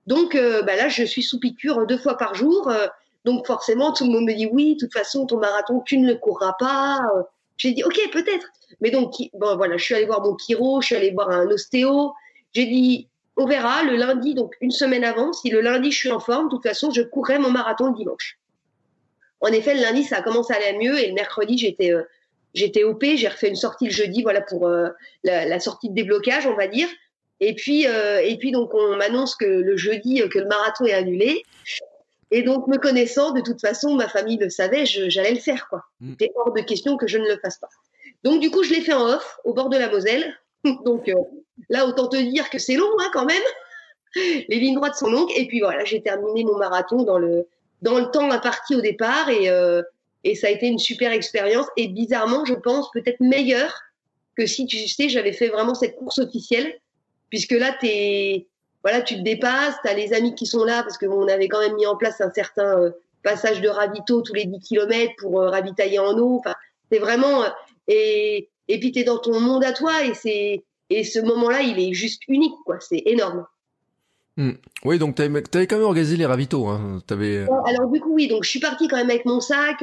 Donc 0.06 0.34
euh, 0.34 0.62
bah 0.62 0.76
là, 0.76 0.88
je 0.88 1.02
suis 1.02 1.22
sous 1.22 1.40
piqûre 1.40 1.86
deux 1.86 1.98
fois 1.98 2.16
par 2.16 2.34
jour. 2.34 2.68
Euh, 2.68 2.86
donc 3.24 3.46
forcément, 3.46 3.92
tout 3.92 4.04
le 4.04 4.10
monde 4.10 4.24
me 4.24 4.34
dit 4.34 4.48
oui, 4.50 4.74
de 4.74 4.80
toute 4.80 4.92
façon, 4.92 5.26
ton 5.26 5.38
marathon, 5.38 5.80
tu 5.80 5.98
ne 5.98 6.06
le 6.06 6.16
courras 6.16 6.54
pas. 6.58 7.00
Euh. 7.16 7.22
J'ai 7.56 7.72
dit 7.72 7.82
ok, 7.82 7.98
peut-être. 8.12 8.46
Mais 8.80 8.90
donc, 8.90 9.14
bon 9.34 9.56
voilà, 9.56 9.76
je 9.76 9.84
suis 9.84 9.94
allée 9.94 10.06
voir 10.06 10.22
mon 10.22 10.36
chiro, 10.36 10.80
je 10.80 10.86
suis 10.86 10.96
allée 10.96 11.10
voir 11.10 11.30
un 11.30 11.46
ostéo. 11.48 12.12
J'ai 12.52 12.66
dit 12.66 13.08
on 13.36 13.46
verra 13.46 13.82
le 13.82 13.96
lundi, 13.96 14.34
donc 14.34 14.54
une 14.60 14.70
semaine 14.70 15.04
avant. 15.04 15.32
Si 15.32 15.50
le 15.50 15.60
lundi 15.60 15.90
je 15.90 15.98
suis 15.98 16.10
en 16.10 16.20
forme, 16.20 16.46
de 16.46 16.50
toute 16.50 16.62
façon, 16.62 16.90
je 16.90 17.02
courrai 17.02 17.38
mon 17.38 17.50
marathon 17.50 17.88
le 17.88 17.94
dimanche. 17.94 18.38
En 19.40 19.48
effet, 19.48 19.74
le 19.74 19.82
lundi, 19.82 20.04
ça 20.04 20.18
a 20.18 20.22
commencé 20.22 20.54
à 20.54 20.56
aller 20.56 20.78
mieux 20.78 20.98
et 20.98 21.08
le 21.08 21.14
mercredi, 21.14 21.58
j'étais 21.58 21.92
j'étais 22.54 22.84
OP, 22.84 23.04
j'ai 23.04 23.28
refait 23.28 23.48
une 23.48 23.56
sortie 23.56 23.86
le 23.86 23.90
jeudi, 23.90 24.22
voilà 24.22 24.40
pour 24.40 24.66
la, 24.68 24.94
la, 25.44 25.60
sortie 25.60 25.90
de 25.90 25.94
déblocage, 25.94 26.46
on 26.46 26.54
va 26.54 26.68
dire. 26.68 26.88
Et 27.40 27.54
puis, 27.54 27.86
euh, 27.86 28.20
et 28.22 28.36
puis 28.38 28.50
donc 28.50 28.72
on 28.74 28.96
m'annonce 28.96 29.34
que 29.34 29.44
le 29.44 29.76
jeudi 29.76 30.22
euh, 30.22 30.28
que 30.28 30.38
le 30.38 30.46
marathon 30.46 30.86
est 30.86 30.94
annulé. 30.94 31.42
Et 32.30 32.42
donc 32.42 32.66
me 32.66 32.76
connaissant, 32.76 33.32
de 33.32 33.40
toute 33.40 33.60
façon, 33.60 33.94
ma 33.94 34.08
famille 34.08 34.38
le 34.38 34.50
savait, 34.50 34.84
j'allais 34.86 35.34
le 35.34 35.40
faire 35.40 35.68
quoi. 35.68 35.84
Mm. 36.00 36.10
C'était 36.12 36.32
hors 36.34 36.52
de 36.52 36.60
question 36.60 36.96
que 36.96 37.06
je 37.06 37.18
ne 37.18 37.28
le 37.28 37.38
fasse 37.38 37.58
pas. 37.58 37.68
Donc 38.24 38.40
du 38.40 38.50
coup, 38.50 38.62
je 38.62 38.72
l'ai 38.74 38.80
fait 38.80 38.94
en 38.94 39.06
off, 39.06 39.38
au 39.44 39.54
bord 39.54 39.68
de 39.68 39.76
la 39.76 39.88
Moselle. 39.88 40.34
donc 40.84 41.08
euh, 41.08 41.14
là, 41.68 41.86
autant 41.86 42.08
te 42.08 42.16
dire 42.16 42.50
que 42.50 42.58
c'est 42.58 42.76
long 42.76 42.90
hein, 42.98 43.10
quand 43.12 43.26
même. 43.26 43.42
Les 44.48 44.58
lignes 44.58 44.76
droites 44.76 44.96
sont 44.96 45.10
longues. 45.10 45.30
Et 45.36 45.46
puis 45.46 45.60
voilà, 45.60 45.84
j'ai 45.84 46.02
terminé 46.02 46.42
mon 46.44 46.56
marathon 46.56 47.02
dans 47.02 47.18
le 47.18 47.46
dans 47.82 47.98
le 47.98 48.10
temps 48.10 48.30
imparti 48.30 48.74
au 48.74 48.80
départ 48.80 49.28
et 49.28 49.50
euh, 49.50 49.82
et 50.24 50.34
ça 50.34 50.48
a 50.48 50.50
été 50.50 50.66
une 50.66 50.78
super 50.78 51.12
expérience. 51.12 51.66
Et 51.76 51.86
bizarrement, 51.86 52.44
je 52.44 52.54
pense 52.54 52.90
peut-être 52.90 53.20
meilleure 53.20 53.72
que 54.36 54.46
si 54.46 54.66
tu 54.66 54.88
sais, 54.88 55.08
j'avais 55.08 55.32
fait 55.32 55.48
vraiment 55.48 55.74
cette 55.74 55.94
course 55.94 56.18
officielle 56.18 56.74
puisque 57.30 57.52
là, 57.52 57.76
es, 57.82 58.46
voilà, 58.86 59.02
tu 59.02 59.16
te 59.16 59.22
dépasses, 59.22 59.74
tu 59.82 59.90
as 59.90 59.94
les 59.94 60.12
amis 60.12 60.36
qui 60.36 60.46
sont 60.46 60.64
là, 60.64 60.84
parce 60.84 60.96
qu'on 60.96 61.26
avait 61.26 61.48
quand 61.48 61.60
même 61.60 61.74
mis 61.74 61.86
en 61.86 61.96
place 61.96 62.20
un 62.20 62.30
certain 62.32 62.78
euh, 62.78 62.90
passage 63.24 63.60
de 63.60 63.68
ravito 63.68 64.22
tous 64.22 64.32
les 64.32 64.44
10 64.44 64.60
km 64.60 65.12
pour 65.18 65.40
euh, 65.40 65.50
ravitailler 65.50 65.98
en 65.98 66.16
eau. 66.16 66.36
Enfin, 66.38 66.54
c'est 66.90 67.00
vraiment... 67.00 67.42
Euh, 67.42 67.48
et, 67.88 68.48
et 68.68 68.78
puis, 68.78 68.92
tu 68.92 69.00
es 69.00 69.04
dans 69.04 69.18
ton 69.18 69.40
monde 69.40 69.64
à 69.64 69.72
toi, 69.72 70.04
et, 70.04 70.14
c'est, 70.14 70.64
et 70.90 71.02
ce 71.02 71.18
moment-là, 71.18 71.62
il 71.62 71.80
est 71.80 71.94
juste 71.94 72.22
unique, 72.28 72.54
quoi. 72.64 72.78
C'est 72.80 73.02
énorme. 73.06 73.44
Hmm. 74.36 74.52
Oui, 74.84 74.98
donc 74.98 75.16
tu 75.16 75.22
avais, 75.22 75.42
quand 75.66 75.76
même 75.76 75.86
organisé 75.86 76.16
les 76.16 76.26
ravitaux. 76.26 76.66
Hein. 76.66 77.02
Avais... 77.10 77.46
Alors 77.66 77.90
du 77.90 78.00
coup, 78.00 78.14
oui, 78.14 78.28
donc 78.28 78.44
je 78.44 78.50
suis 78.50 78.60
partie 78.60 78.86
quand 78.86 78.98
même 78.98 79.10
avec 79.10 79.24
mon 79.24 79.40
sac 79.40 79.82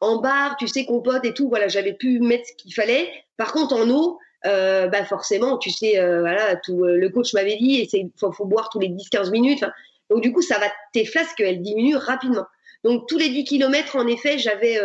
en 0.00 0.20
barre, 0.20 0.56
tu 0.58 0.68
sais, 0.68 0.86
compote 0.86 1.24
et 1.24 1.34
tout. 1.34 1.48
Voilà, 1.48 1.66
j'avais 1.66 1.92
pu 1.92 2.20
mettre 2.20 2.46
ce 2.46 2.54
qu'il 2.54 2.72
fallait. 2.72 3.10
Par 3.36 3.52
contre, 3.52 3.74
en 3.74 3.90
eau, 3.90 4.18
euh, 4.46 4.88
bah 4.88 5.04
forcément, 5.04 5.58
tu 5.58 5.70
sais, 5.70 5.98
euh, 5.98 6.20
voilà, 6.20 6.56
tout, 6.56 6.84
euh, 6.84 6.96
le 6.96 7.08
coach 7.10 7.34
m'avait 7.34 7.56
dit, 7.56 7.88
il 7.92 8.10
faut, 8.18 8.32
faut, 8.32 8.46
boire 8.46 8.70
tous 8.70 8.80
les 8.80 8.88
10-15 8.88 9.30
minutes. 9.30 9.64
Donc 10.08 10.22
du 10.22 10.32
coup, 10.32 10.42
ça 10.42 10.58
va, 10.58 10.66
tes 10.92 11.04
flasques, 11.04 11.40
elles 11.40 11.60
diminuent 11.60 11.96
rapidement. 11.96 12.46
Donc 12.82 13.06
tous 13.06 13.18
les 13.18 13.28
10 13.28 13.44
kilomètres, 13.44 13.96
en 13.96 14.06
effet, 14.06 14.38
j'avais, 14.38 14.80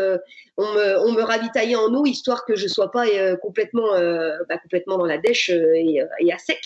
on, 0.57 0.73
me, 0.73 0.99
on 1.07 1.13
me 1.13 1.21
ravitaillait 1.21 1.77
en 1.77 1.93
eau 1.93 2.05
histoire 2.05 2.45
que 2.45 2.55
je 2.55 2.67
sois 2.67 2.91
pas 2.91 3.05
complètement, 3.41 3.87
bah, 4.49 4.57
complètement 4.57 4.97
dans 4.97 5.05
la 5.05 5.17
dèche 5.17 5.49
et, 5.49 6.01
et, 6.19 6.33
à 6.33 6.37
sec. 6.37 6.59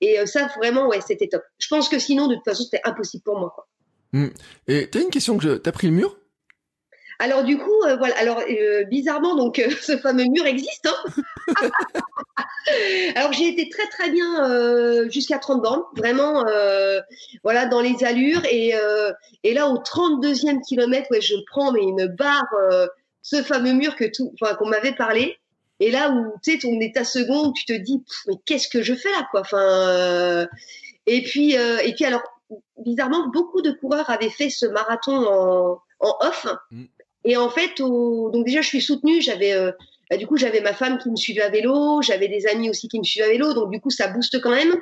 Et 0.00 0.24
ça, 0.26 0.48
vraiment, 0.56 0.86
ouais, 0.86 1.00
c'était 1.00 1.26
top. 1.26 1.42
Je 1.58 1.66
pense 1.66 1.88
que 1.88 1.98
sinon, 1.98 2.28
de 2.28 2.36
toute 2.36 2.44
façon, 2.44 2.62
c'était 2.62 2.80
impossible 2.84 3.24
pour 3.24 3.40
moi. 3.40 3.52
Quoi. 3.52 3.66
Mmh. 4.12 4.28
Et 4.68 4.88
t'as 4.88 5.00
une 5.00 5.10
question 5.10 5.36
que 5.36 5.42
je... 5.42 5.50
t'as 5.50 5.72
pris 5.72 5.88
le 5.88 5.94
mur? 5.94 6.17
Alors 7.20 7.42
du 7.42 7.58
coup, 7.58 7.82
euh, 7.84 7.96
voilà. 7.96 8.16
Alors 8.18 8.40
euh, 8.48 8.84
bizarrement, 8.84 9.34
donc 9.34 9.58
euh, 9.58 9.70
ce 9.82 9.96
fameux 9.96 10.26
mur 10.26 10.46
existe. 10.46 10.86
Hein 10.86 11.70
alors 13.16 13.32
j'ai 13.32 13.48
été 13.48 13.68
très 13.68 13.86
très 13.88 14.10
bien 14.10 15.08
jusqu'à 15.10 15.38
30 15.38 15.62
bornes, 15.62 15.82
vraiment, 15.96 16.44
voilà, 17.42 17.66
dans 17.66 17.80
les 17.80 18.04
allures. 18.04 18.44
Et, 18.44 18.74
et 19.42 19.54
là, 19.54 19.68
au 19.68 19.78
32e 19.78 20.60
kilomètre, 20.62 21.10
ouais, 21.10 21.20
je 21.20 21.34
prends 21.50 21.72
mais 21.72 21.82
une 21.82 22.06
barre, 22.06 22.46
ce 23.22 23.42
fameux 23.42 23.72
mur 23.72 23.96
que 23.96 24.04
tout, 24.04 24.34
qu'on 24.58 24.68
m'avait 24.68 24.94
parlé. 24.94 25.38
Et 25.80 25.90
là 25.90 26.10
où 26.10 26.34
tu 26.42 26.52
sais, 26.52 26.58
ton 26.58 26.78
état 26.80 27.04
second, 27.04 27.52
tu 27.52 27.64
te 27.64 27.72
dis, 27.72 28.02
mais 28.26 28.34
qu'est-ce 28.44 28.68
que 28.68 28.82
je 28.82 28.94
fais 28.94 29.10
là, 29.10 29.26
quoi? 29.30 29.40
Enfin, 29.40 30.46
et 31.06 31.22
puis 31.22 31.54
et 31.54 31.94
puis 31.94 32.04
alors 32.04 32.22
bizarrement, 32.84 33.28
beaucoup 33.28 33.62
de 33.62 33.72
coureurs 33.72 34.10
avaient 34.10 34.30
fait 34.30 34.50
ce 34.50 34.66
marathon 34.66 35.16
en, 35.26 35.80
en 36.00 36.16
off. 36.20 36.46
Mm. 36.70 36.84
Et 37.24 37.36
en 37.36 37.50
fait, 37.50 37.78
donc 37.78 38.44
déjà, 38.44 38.60
je 38.60 38.68
suis 38.68 38.80
soutenue. 38.80 39.20
J'avais, 39.20 39.52
euh, 39.52 39.72
bah, 40.10 40.16
du 40.16 40.26
coup, 40.26 40.36
j'avais 40.36 40.60
ma 40.60 40.72
femme 40.72 40.98
qui 40.98 41.10
me 41.10 41.16
suivait 41.16 41.42
à 41.42 41.50
vélo, 41.50 42.02
j'avais 42.02 42.28
des 42.28 42.46
amis 42.46 42.70
aussi 42.70 42.88
qui 42.88 42.98
me 42.98 43.04
suivaient 43.04 43.26
à 43.26 43.30
vélo, 43.30 43.52
donc 43.54 43.70
du 43.70 43.80
coup, 43.80 43.90
ça 43.90 44.08
booste 44.08 44.40
quand 44.40 44.50
même. 44.50 44.74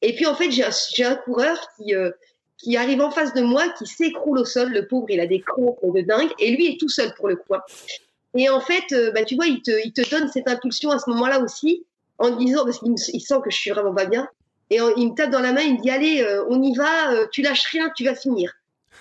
Et 0.00 0.14
puis 0.14 0.26
en 0.26 0.34
fait, 0.34 0.50
j'ai 0.50 1.04
un, 1.04 1.16
coureur 1.16 1.58
qui 1.76 1.94
euh, 1.94 2.10
qui 2.56 2.76
arrive 2.76 3.00
en 3.00 3.10
face 3.10 3.34
de 3.34 3.42
moi, 3.42 3.68
qui 3.70 3.86
s'écroule 3.86 4.38
au 4.38 4.44
sol. 4.44 4.70
Le 4.70 4.86
pauvre, 4.86 5.06
il 5.10 5.20
a 5.20 5.26
des 5.26 5.40
crampes 5.40 5.78
de 5.82 6.00
dingue, 6.02 6.30
et 6.38 6.50
lui 6.50 6.66
est 6.66 6.78
tout 6.78 6.88
seul 6.88 7.12
pour 7.14 7.28
le 7.28 7.36
coup. 7.36 7.54
Hein. 7.54 7.62
Et 8.34 8.48
en 8.48 8.60
fait, 8.60 8.92
euh, 8.92 9.10
bah, 9.10 9.24
tu 9.24 9.34
vois, 9.34 9.46
il 9.46 9.62
te, 9.62 9.70
il 9.84 9.92
te 9.92 10.08
donne 10.08 10.28
cette 10.28 10.48
impulsion 10.48 10.90
à 10.90 10.98
ce 10.98 11.10
moment-là 11.10 11.40
aussi, 11.40 11.84
en 12.18 12.30
disant, 12.30 12.64
parce 12.64 12.78
qu'il 12.78 12.92
il 12.92 13.20
sent 13.20 13.40
que 13.42 13.50
je 13.50 13.56
suis 13.56 13.70
vraiment 13.70 13.94
pas 13.94 14.06
bien, 14.06 14.28
et 14.70 14.78
il 14.96 15.10
me 15.10 15.14
tape 15.14 15.30
dans 15.30 15.40
la 15.40 15.52
main, 15.52 15.62
il 15.62 15.78
me 15.78 15.82
dit, 15.82 15.90
allez, 15.90 16.42
on 16.48 16.62
y 16.62 16.74
va, 16.76 17.26
tu 17.32 17.40
lâches 17.40 17.64
rien, 17.72 17.90
tu 17.96 18.04
vas 18.04 18.14
finir. 18.14 18.52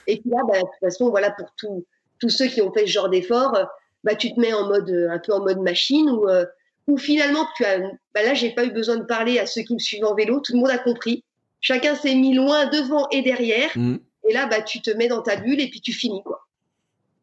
Et 0.08 0.18
puis 0.18 0.30
là, 0.30 0.38
bah, 0.48 0.56
de 0.56 0.62
toute 0.62 0.80
façon, 0.80 1.10
voilà, 1.10 1.32
pour 1.32 1.52
tout, 1.58 1.84
tous 2.20 2.30
ceux 2.30 2.48
qui 2.48 2.62
ont 2.62 2.72
fait 2.72 2.88
ce 2.88 2.92
genre 2.92 3.10
d'effort, 3.10 3.56
euh, 3.56 3.64
bah, 4.04 4.16
tu 4.16 4.34
te 4.34 4.40
mets 4.40 4.54
en 4.54 4.68
mode, 4.68 4.90
euh, 4.90 5.10
un 5.10 5.20
peu 5.20 5.34
en 5.34 5.42
mode 5.42 5.60
machine 5.60 6.10
ou 6.10 6.28
euh, 6.30 6.46
ou 6.88 6.98
finalement, 6.98 7.46
tu 7.58 7.66
as, 7.66 7.80
bah 8.16 8.24
là, 8.24 8.34
j'ai 8.34 8.52
pas 8.52 8.64
eu 8.64 8.72
besoin 8.72 8.96
de 8.96 9.04
parler 9.04 9.40
à 9.40 9.46
ceux 9.46 9.62
qui 9.62 9.74
me 9.74 9.80
suivent 9.80 10.06
en 10.06 10.16
vélo. 10.16 10.40
Tout 10.40 10.54
le 10.54 10.60
monde 10.60 10.70
a 10.70 10.78
compris. 10.78 11.24
Chacun 11.60 11.96
s'est 11.96 12.16
mis 12.16 12.34
loin 12.34 12.68
devant 12.68 13.10
et 13.10 13.22
derrière. 13.22 13.72
Mm. 13.76 13.98
Et 14.30 14.34
là, 14.34 14.46
bah, 14.46 14.62
tu 14.62 14.82
te 14.82 14.92
mets 14.92 15.10
dans 15.10 15.22
ta 15.22 15.36
bulle 15.36 15.60
et 15.60 15.70
puis 15.70 15.82
tu 15.82 15.92
finis, 15.92 16.24
quoi. 16.24 16.48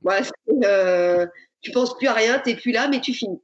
Voilà, 0.02 0.26
euh, 0.64 1.26
tu 1.62 1.70
penses 1.70 1.96
plus 1.96 2.08
à 2.08 2.12
rien, 2.12 2.38
t'es 2.38 2.54
plus 2.54 2.72
là, 2.72 2.88
mais 2.88 3.00
tu 3.00 3.14
finis. 3.14 3.40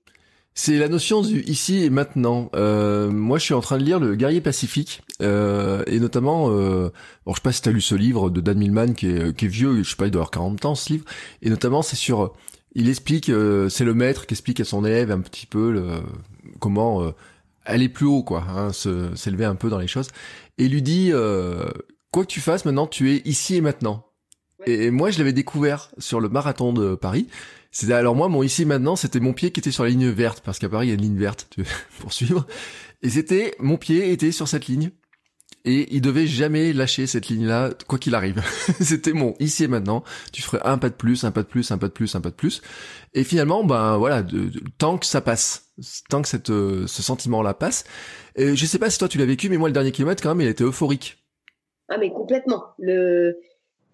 C'est 0.55 0.79
la 0.79 0.89
notion 0.89 1.23
du 1.23 1.43
ici 1.43 1.85
et 1.85 1.91
maintenant. 1.91 2.51
Euh, 2.55 3.11
moi, 3.11 3.39
je 3.39 3.45
suis 3.45 3.55
en 3.55 3.61
train 3.61 3.79
de 3.79 3.85
lire 3.85 4.01
Le 4.01 4.15
Guerrier 4.17 4.41
Pacifique, 4.41 5.03
euh, 5.23 5.83
et 5.87 6.01
notamment, 6.01 6.51
euh, 6.51 6.91
bon, 7.25 7.33
je 7.33 7.37
sais 7.37 7.43
pas 7.43 7.53
si 7.53 7.63
t'as 7.63 7.71
lu 7.71 7.81
ce 7.81 7.95
livre 7.95 8.31
de 8.31 8.41
Dan 8.41 8.59
Millman, 8.59 8.95
qui 8.95 9.07
est, 9.07 9.35
qui 9.37 9.47
est 9.47 9.49
vieux, 9.49 9.83
je 9.83 9.89
sais 9.89 9.97
pas, 9.97 10.07
il 10.07 10.11
doit 10.11 10.21
avoir 10.21 10.31
40 10.31 10.65
ans, 10.65 10.75
ce 10.75 10.93
livre, 10.93 11.05
et 11.43 11.51
notamment, 11.51 11.83
c'est 11.83 11.97
sur, 11.97 12.35
il 12.75 12.89
explique, 12.89 13.29
euh, 13.31 13.69
c'est 13.69 13.85
le 13.85 13.95
maître 13.95 14.27
qui 14.27 14.35
explique 14.35 14.61
à 14.61 14.65
son 14.65 14.85
élève 14.85 15.11
un 15.11 15.21
petit 15.21 15.47
peu 15.47 15.71
le, 15.71 16.03
comment 16.59 17.03
euh, 17.03 17.13
aller 17.65 17.89
plus 17.89 18.07
haut, 18.07 18.23
quoi, 18.23 18.45
hein, 18.49 18.73
s'élever 18.73 19.45
un 19.45 19.55
peu 19.55 19.71
dans 19.71 19.79
les 19.79 19.89
choses, 19.89 20.09
et 20.59 20.69
lui 20.69 20.83
dit, 20.83 21.13
quoi 22.11 22.25
que 22.25 22.31
tu 22.31 22.41
fasses, 22.41 22.65
maintenant, 22.65 22.87
tu 22.87 23.13
es 23.13 23.23
ici 23.25 23.57
et 23.57 23.61
maintenant. 23.61 24.10
Et 24.67 24.91
moi, 24.91 25.11
je 25.11 25.19
l'avais 25.19 25.33
découvert 25.33 25.91
sur 25.99 26.21
le 26.21 26.29
marathon 26.29 26.73
de 26.73 26.95
Paris. 26.95 27.29
C'était 27.71 27.93
alors 27.93 28.17
moi, 28.17 28.29
mon 28.29 28.43
ici 28.43 28.65
maintenant, 28.65 28.97
c'était 28.97 29.21
mon 29.21 29.33
pied 29.33 29.53
qui 29.53 29.61
était 29.61 29.71
sur 29.71 29.85
la 29.85 29.91
ligne 29.91 30.09
verte 30.09 30.43
parce 30.45 30.59
qu'à 30.59 30.69
Paris 30.69 30.89
il 30.89 30.91
y 30.91 30.93
a 30.93 30.95
une 30.95 31.03
ligne 31.03 31.19
verte 31.19 31.47
tu, 31.51 31.65
pour 32.01 32.13
suivre. 32.13 32.47
Et 33.03 33.11
c'était 33.11 33.55
mon 33.61 33.77
pied 33.77 34.11
était 34.13 34.33
sur 34.33 34.49
cette 34.49 34.67
ligne 34.67 34.91
et 35.65 35.95
il 35.95 36.01
devait 36.01 36.27
jamais 36.27 36.73
lâcher 36.73 37.07
cette 37.07 37.29
ligne-là, 37.29 37.71
quoi 37.87 37.99
qu'il 37.99 38.15
arrive. 38.15 38.43
C'était 38.81 39.13
mon 39.13 39.35
ici 39.41 39.65
et 39.65 39.69
maintenant. 39.69 40.03
Tu 40.33 40.41
ferais 40.41 40.61
un 40.65 40.79
pas 40.79 40.89
de 40.89 40.95
plus, 40.95 41.25
un 41.25 41.33
pas 41.33 41.43
de 41.43 41.49
plus, 41.49 41.71
un 41.71 41.77
pas 41.77 41.89
de 41.89 41.93
plus, 41.93 42.15
un 42.15 42.21
pas 42.21 42.31
de 42.31 42.35
plus. 42.35 42.63
Et 43.13 43.25
finalement, 43.25 43.63
ben 43.63 43.99
voilà, 43.99 44.23
de, 44.23 44.51
tant 44.79 44.97
que 44.97 45.05
ça 45.05 45.21
passe, 45.21 45.75
tant 46.09 46.23
que 46.23 46.29
cette, 46.29 46.49
euh, 46.49 46.87
ce 46.87 47.03
sentiment-là 47.03 47.53
passe. 47.53 47.85
Et 48.37 48.57
je 48.57 48.67
sais 48.67 48.79
pas 48.79 48.89
si 48.89 48.99
toi 48.99 49.09
tu 49.09 49.19
l'as 49.19 49.27
vécu, 49.27 49.51
mais 49.51 49.59
moi 49.59 49.69
le 49.69 49.75
dernier 49.75 49.93
kilomètre 49.93 50.23
quand 50.23 50.31
même, 50.31 50.41
il 50.41 50.49
était 50.49 50.65
euphorique. 50.65 51.19
Ah 51.91 51.99
mais 51.99 52.11
complètement. 52.11 52.65
Le 52.79 53.37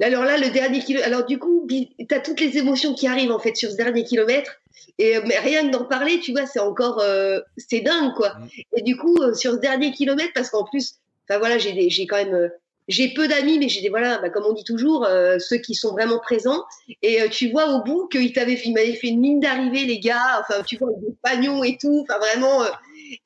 alors 0.04 0.24
là, 0.24 0.36
le 0.36 0.50
dernier 0.50 0.80
kilomètre, 0.80 1.08
alors 1.08 1.24
du 1.24 1.38
coup, 1.38 1.66
tu 1.68 2.14
as 2.14 2.20
toutes 2.20 2.40
les 2.40 2.58
émotions 2.58 2.94
qui 2.94 3.06
arrivent 3.06 3.32
en 3.32 3.38
fait 3.38 3.56
sur 3.56 3.70
ce 3.70 3.76
dernier 3.76 4.04
kilomètre. 4.04 4.52
Et 4.98 5.16
euh, 5.16 5.22
mais 5.26 5.38
rien 5.38 5.66
que 5.66 5.72
d'en 5.72 5.84
parler, 5.84 6.20
tu 6.20 6.32
vois, 6.32 6.46
c'est 6.46 6.60
encore, 6.60 7.00
euh, 7.00 7.40
c'est 7.56 7.80
dingue 7.80 8.12
quoi. 8.14 8.30
Mm. 8.30 8.48
Et 8.76 8.82
du 8.82 8.96
coup, 8.96 9.16
euh, 9.22 9.34
sur 9.34 9.52
ce 9.52 9.58
dernier 9.58 9.92
kilomètre, 9.92 10.32
parce 10.34 10.50
qu'en 10.50 10.64
plus, 10.64 10.96
enfin 11.28 11.38
voilà, 11.38 11.58
j'ai 11.58 12.06
quand 12.06 12.16
même, 12.16 12.50
j'ai 12.88 13.12
peu 13.14 13.26
d'amis, 13.26 13.58
mais 13.58 13.68
j'ai 13.68 13.80
des 13.80 13.88
voilà, 13.88 14.18
bah, 14.18 14.28
comme 14.30 14.44
on 14.44 14.52
dit 14.52 14.64
toujours, 14.64 15.08
ceux 15.38 15.56
qui 15.56 15.74
sont 15.74 15.92
vraiment 15.92 16.18
présents. 16.18 16.64
Et 17.02 17.28
tu 17.30 17.50
vois 17.50 17.74
au 17.74 17.82
bout 17.82 18.06
qu'ils 18.08 18.32
m'avaient 18.34 18.94
fait 18.94 19.08
une 19.08 19.20
mine 19.20 19.40
d'arrivée, 19.40 19.84
les 19.84 19.98
gars. 19.98 20.40
Enfin, 20.40 20.62
tu 20.62 20.76
vois 20.76 20.90
des 20.98 21.14
pagnons 21.22 21.64
et 21.64 21.78
tout. 21.80 22.06
Enfin 22.08 22.18
vraiment. 22.18 22.62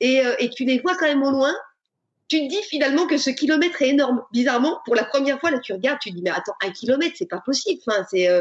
et, 0.01 0.23
et 0.39 0.49
tu 0.51 0.65
les 0.65 0.79
vois 0.79 0.95
quand 0.97 1.07
même 1.07 1.23
au 1.23 1.31
loin 1.31 1.55
tu 2.31 2.39
te 2.39 2.49
dis 2.49 2.63
finalement 2.63 3.09
que 3.09 3.19
ce 3.19 3.29
kilomètre 3.29 3.83
est 3.83 3.89
énorme. 3.89 4.23
Bizarrement, 4.33 4.79
pour 4.85 4.95
la 4.95 5.05
première 5.05 5.41
fois, 5.41 5.51
là, 5.51 5.59
tu 5.59 5.73
regardes, 5.73 5.99
tu 5.99 6.11
te 6.11 6.15
dis, 6.15 6.23
mais 6.23 6.31
attends, 6.31 6.55
un 6.65 6.71
kilomètre, 6.71 7.17
c'est 7.19 7.29
pas 7.29 7.41
possible. 7.41 7.81
Enfin, 7.85 8.07
c'est, 8.09 8.29
euh, 8.29 8.41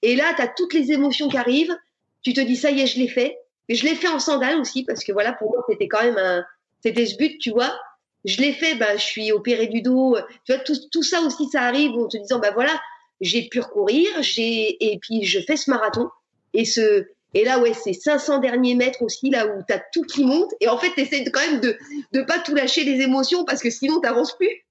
Et 0.00 0.16
là, 0.16 0.32
tu 0.34 0.40
as 0.40 0.48
toutes 0.48 0.72
les 0.72 0.90
émotions 0.90 1.28
qui 1.28 1.36
arrivent. 1.36 1.76
Tu 2.22 2.32
te 2.32 2.40
dis, 2.40 2.56
ça 2.56 2.70
y 2.70 2.80
est, 2.80 2.86
je 2.86 2.98
l'ai 2.98 3.08
fait. 3.08 3.38
Je 3.68 3.84
l'ai 3.84 3.94
fait 3.94 4.08
en 4.08 4.18
sandales 4.18 4.58
aussi, 4.58 4.84
parce 4.84 5.04
que 5.04 5.12
voilà, 5.12 5.34
pour 5.34 5.50
moi, 5.50 5.62
c'était 5.68 5.86
quand 5.86 6.02
même 6.02 6.16
un. 6.16 6.44
C'était 6.82 7.04
ce 7.04 7.16
but, 7.16 7.38
tu 7.38 7.50
vois. 7.50 7.78
Je 8.24 8.40
l'ai 8.40 8.54
fait, 8.54 8.74
bah, 8.74 8.96
je 8.96 9.02
suis 9.02 9.30
opérée 9.32 9.66
du 9.66 9.82
dos. 9.82 10.16
Tu 10.46 10.54
vois, 10.54 10.62
tout, 10.64 10.76
tout 10.90 11.02
ça 11.02 11.20
aussi, 11.20 11.46
ça 11.50 11.62
arrive 11.62 11.92
en 11.92 12.08
te 12.08 12.16
disant, 12.16 12.38
bah 12.38 12.52
voilà, 12.54 12.80
j'ai 13.20 13.48
pu 13.48 13.60
recourir, 13.60 14.08
j'ai, 14.20 14.92
et 14.92 14.98
puis 14.98 15.24
je 15.24 15.40
fais 15.40 15.58
ce 15.58 15.68
marathon. 15.68 16.08
Et 16.54 16.64
ce, 16.64 17.06
et 17.34 17.44
là, 17.44 17.58
ouais, 17.58 17.74
c'est 17.74 17.92
500 17.92 18.38
derniers 18.38 18.74
mètres 18.74 19.02
aussi, 19.02 19.30
là 19.30 19.46
où 19.46 19.62
tu 19.66 19.72
as 19.74 19.82
tout 19.92 20.02
qui 20.02 20.24
monte. 20.24 20.52
Et 20.60 20.68
en 20.68 20.78
fait, 20.78 20.90
tu 20.96 21.30
quand 21.30 21.40
même 21.40 21.60
de 21.60 21.76
ne 22.12 22.22
pas 22.22 22.38
tout 22.38 22.54
lâcher 22.54 22.84
les 22.84 23.02
émotions 23.02 23.44
parce 23.44 23.62
que 23.62 23.70
sinon, 23.70 24.00
tu 24.00 24.06
n'avances 24.06 24.36
plus. 24.36 24.64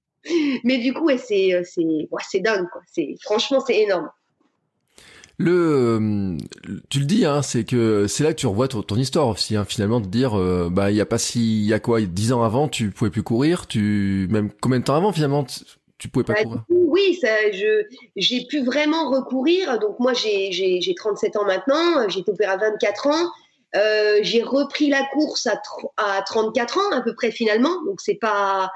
Mais 0.64 0.78
du 0.78 0.92
coup, 0.92 1.04
ouais, 1.04 1.18
c'est 1.18 1.54
euh, 1.54 1.62
dingue. 2.40 2.66
Quoi. 2.72 2.82
Franchement, 3.22 3.62
c'est 3.64 3.80
énorme. 3.80 4.08
Le, 5.38 5.52
euh, 5.52 6.38
tu 6.88 6.98
le 6.98 7.04
dis, 7.04 7.26
hein, 7.26 7.42
c'est 7.42 7.64
que 7.64 8.06
c'est 8.06 8.24
là 8.24 8.32
que 8.32 8.38
tu 8.38 8.46
revois 8.46 8.68
ton, 8.68 8.96
histoire 8.96 9.28
aussi, 9.28 9.54
hein, 9.54 9.66
finalement, 9.66 10.00
de 10.00 10.06
dire, 10.06 10.34
euh, 10.34 10.70
bah, 10.70 10.90
il 10.90 10.96
y 10.96 11.00
a 11.00 11.06
pas 11.06 11.18
si, 11.18 11.60
il 11.60 11.66
y 11.66 11.74
a 11.74 11.78
quoi, 11.78 12.00
dix 12.00 12.32
ans 12.32 12.42
avant, 12.42 12.68
tu 12.68 12.90
pouvais 12.90 13.10
plus 13.10 13.22
courir, 13.22 13.66
tu, 13.66 14.28
même 14.30 14.50
combien 14.62 14.78
de 14.78 14.84
temps 14.84 14.96
avant, 14.96 15.12
finalement, 15.12 15.46
tu 15.98 16.08
pouvais 16.08 16.24
pas 16.24 16.34
bah, 16.34 16.42
courir 16.42 16.62
Oui, 16.68 17.18
ça, 17.20 17.50
je, 17.52 17.84
j'ai 18.16 18.44
pu 18.44 18.62
vraiment 18.62 19.10
recourir. 19.10 19.78
Donc 19.78 19.98
moi, 19.98 20.12
j'ai, 20.12 20.52
j'ai, 20.52 20.80
j'ai 20.80 20.94
37 20.94 21.36
ans 21.36 21.44
maintenant. 21.44 22.08
J'ai 22.08 22.20
été 22.20 22.30
opérée 22.30 22.52
à 22.52 22.56
24 22.56 23.06
ans. 23.06 23.30
Euh, 23.74 24.18
j'ai 24.22 24.42
repris 24.42 24.88
la 24.88 25.04
course 25.12 25.46
à, 25.46 25.60
à 25.96 26.22
34 26.22 26.78
ans 26.78 26.92
à 26.92 27.00
peu 27.00 27.14
près 27.14 27.30
finalement. 27.30 27.82
Donc 27.84 28.00
c'est 28.00 28.14
pas. 28.14 28.70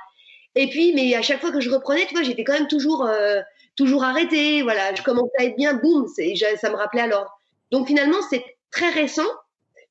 Et 0.54 0.68
puis, 0.68 0.92
mais 0.94 1.14
à 1.14 1.22
chaque 1.22 1.40
fois 1.40 1.52
que 1.52 1.60
je 1.60 1.70
reprenais, 1.70 2.06
tu 2.06 2.14
vois, 2.14 2.22
j'étais 2.22 2.42
quand 2.42 2.54
même 2.54 2.68
toujours, 2.68 3.06
euh, 3.06 3.40
toujours 3.76 4.02
arrêtée. 4.02 4.62
Voilà, 4.62 4.94
je 4.94 5.02
commençais 5.02 5.30
à 5.38 5.44
être 5.44 5.56
bien. 5.56 5.74
Boum, 5.74 6.06
c'est, 6.14 6.34
ça 6.56 6.70
me 6.70 6.76
rappelait 6.76 7.02
alors. 7.02 7.38
Donc 7.70 7.86
finalement, 7.86 8.20
c'est 8.28 8.44
très 8.70 8.90
récent 8.90 9.28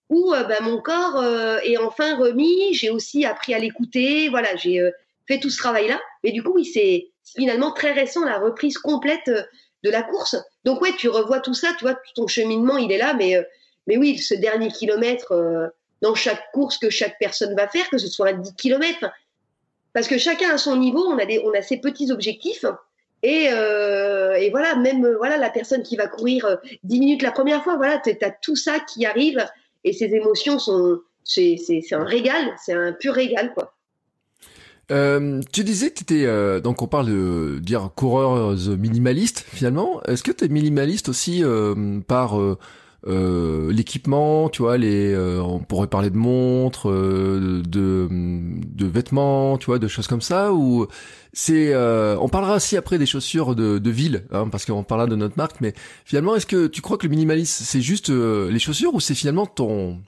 où 0.10 0.34
euh, 0.34 0.44
bah, 0.44 0.60
mon 0.62 0.82
corps 0.82 1.18
euh, 1.18 1.60
est 1.64 1.78
enfin 1.78 2.18
remis. 2.18 2.74
J'ai 2.74 2.90
aussi 2.90 3.26
appris 3.26 3.54
à 3.54 3.60
l'écouter. 3.60 4.30
Voilà, 4.30 4.56
j'ai 4.56 4.82
fait 5.28 5.40
tout 5.40 5.50
ce 5.50 5.58
travail-là. 5.58 6.00
Mais 6.24 6.32
du 6.32 6.44
coup, 6.44 6.54
oui, 6.56 6.66
c'est 6.66 7.10
finalement 7.36 7.72
très 7.72 7.92
récent 7.92 8.24
la 8.26 8.40
reprise 8.40 8.78
complète 8.78 9.28
euh, 9.28 9.44
de 9.84 9.90
la 9.90 10.04
course. 10.04 10.36
Donc 10.66 10.82
ouais, 10.82 10.94
tu 10.98 11.10
revois 11.10 11.40
tout 11.40 11.54
ça, 11.54 11.70
tu 11.78 11.86
vois, 11.86 11.98
ton 12.16 12.28
cheminement, 12.28 12.78
il 12.78 12.92
est 12.92 12.98
là, 12.98 13.14
mais 13.14 13.36
euh, 13.36 13.44
mais 13.88 13.98
oui, 13.98 14.18
ce 14.18 14.36
dernier 14.36 14.70
kilomètre 14.70 15.32
euh, 15.32 15.68
dans 16.02 16.16
chaque 16.16 16.52
course 16.52 16.78
que 16.78 16.90
chaque 16.90 17.18
personne 17.20 17.56
va 17.56 17.68
faire, 17.68 17.90
que 17.90 17.98
ce 17.98 18.08
soit 18.08 18.34
10 18.34 18.56
kilomètres, 18.56 19.10
parce 19.94 20.08
que 20.08 20.18
chacun 20.18 20.52
à 20.52 20.58
son 20.58 20.76
niveau, 20.76 21.04
on 21.06 21.18
a 21.18 21.26
des, 21.26 21.40
on 21.40 21.54
a 21.54 21.62
ses 21.62 21.78
petits 21.78 22.12
objectifs. 22.12 22.66
Et, 23.22 23.48
et 23.48 24.50
voilà, 24.52 24.76
même 24.78 25.06
voilà 25.18 25.36
la 25.36 25.50
personne 25.50 25.84
qui 25.84 25.98
va 25.98 26.08
courir 26.08 26.58
10 26.84 27.00
minutes 27.02 27.22
la 27.22 27.34
première 27.34 27.62
fois, 27.66 27.76
voilà, 27.76 28.00
tu 28.00 28.16
as 28.22 28.32
tout 28.32 28.56
ça 28.56 28.80
qui 28.80 29.06
arrive 29.06 29.46
et 29.84 29.92
ces 29.92 30.16
émotions 30.16 30.58
sont, 30.58 31.02
c'est 31.24 31.58
un 31.92 32.06
régal, 32.06 32.56
c'est 32.64 32.74
un 32.74 32.94
pur 32.94 33.14
régal 33.14 33.54
quoi. 33.54 33.74
Euh, 34.92 35.42
tu 35.52 35.64
disais 35.64 35.92
que 35.92 35.96
tu 35.96 36.04
étais, 36.04 36.26
euh, 36.26 36.60
donc 36.60 36.82
on 36.82 36.88
parle 36.88 37.08
de 37.08 37.60
dire 37.62 37.92
coureuse 37.96 38.70
minimaliste 38.70 39.46
finalement. 39.48 40.02
Est-ce 40.04 40.24
que 40.24 40.32
tu 40.32 40.46
es 40.46 40.48
minimaliste 40.48 41.10
aussi 41.10 41.44
euh, 41.44 42.00
par 42.08 42.40
euh, 43.08 43.72
l'équipement, 43.72 44.50
tu 44.50 44.64
vois, 44.64 44.78
les, 44.78 45.16
on 45.16 45.60
pourrait 45.60 45.88
parler 45.88 46.10
de 46.10 46.18
montres, 46.18 46.88
de, 46.90 47.62
de 48.10 48.86
vêtements, 48.88 49.58
tu 49.58 49.68
vois, 49.68 49.80
de 49.80 49.88
choses 49.88 50.08
comme 50.08 50.22
ça, 50.22 50.54
ou 50.54 50.88
c'est, 51.34 51.74
on 51.76 52.28
parlera 52.28 52.56
aussi 52.56 52.76
après 52.76 52.98
des 52.98 53.06
chaussures 53.06 53.56
de, 53.56 53.78
de 53.78 53.90
ville, 53.90 54.26
hein, 54.32 54.50
parce 54.50 54.66
qu'on 54.66 54.84
parlera 54.84 55.08
de 55.08 55.16
notre 55.16 55.38
marque, 55.38 55.62
mais 55.62 55.74
finalement, 56.04 56.36
est-ce 56.36 56.48
que 56.48 56.68
tu 56.68 56.82
crois 56.82 56.98
que 56.98 57.06
le 57.06 57.12
minimalisme 57.12 57.64
c'est 57.64 57.82
juste 57.82 58.10
les 58.10 58.60
chaussures 58.60 58.94
ou 58.94 59.00
c'est 59.00 59.16
finalement 59.16 59.46
ton 59.46 60.00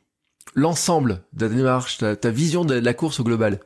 l'ensemble 0.53 1.21
de 1.33 1.47
ta 1.47 1.53
démarche, 1.53 1.99
ta, 1.99 2.15
ta 2.15 2.29
vision 2.29 2.65
de 2.65 2.73
la 2.73 2.93
course 2.93 3.21
au 3.21 3.23
global? 3.23 3.59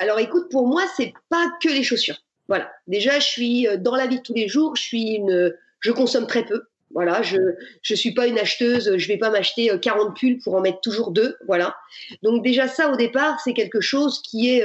Alors 0.00 0.18
écoute, 0.18 0.50
pour 0.50 0.66
moi, 0.66 0.82
c'est 0.96 1.12
pas 1.28 1.46
que 1.62 1.68
les 1.68 1.82
chaussures. 1.82 2.18
Voilà. 2.48 2.70
Déjà, 2.88 3.18
je 3.20 3.26
suis 3.26 3.68
euh, 3.68 3.76
dans 3.76 3.94
la 3.94 4.06
vie 4.06 4.18
de 4.18 4.22
tous 4.22 4.34
les 4.34 4.48
jours, 4.48 4.74
je 4.76 4.82
suis 4.82 5.14
une, 5.14 5.54
je 5.80 5.92
consomme 5.92 6.26
très 6.26 6.44
peu. 6.44 6.64
Voilà, 6.92 7.22
je 7.22 7.38
je 7.82 7.94
suis 7.94 8.12
pas 8.12 8.26
une 8.26 8.38
acheteuse, 8.38 8.96
je 8.96 9.06
vais 9.06 9.16
pas 9.16 9.30
m'acheter 9.30 9.70
40 9.80 10.16
pulls 10.16 10.40
pour 10.42 10.56
en 10.56 10.60
mettre 10.60 10.80
toujours 10.80 11.12
deux, 11.12 11.36
voilà. 11.46 11.76
Donc 12.24 12.42
déjà 12.42 12.66
ça 12.66 12.90
au 12.90 12.96
départ, 12.96 13.38
c'est 13.44 13.52
quelque 13.52 13.80
chose 13.80 14.20
qui 14.22 14.50
est 14.50 14.64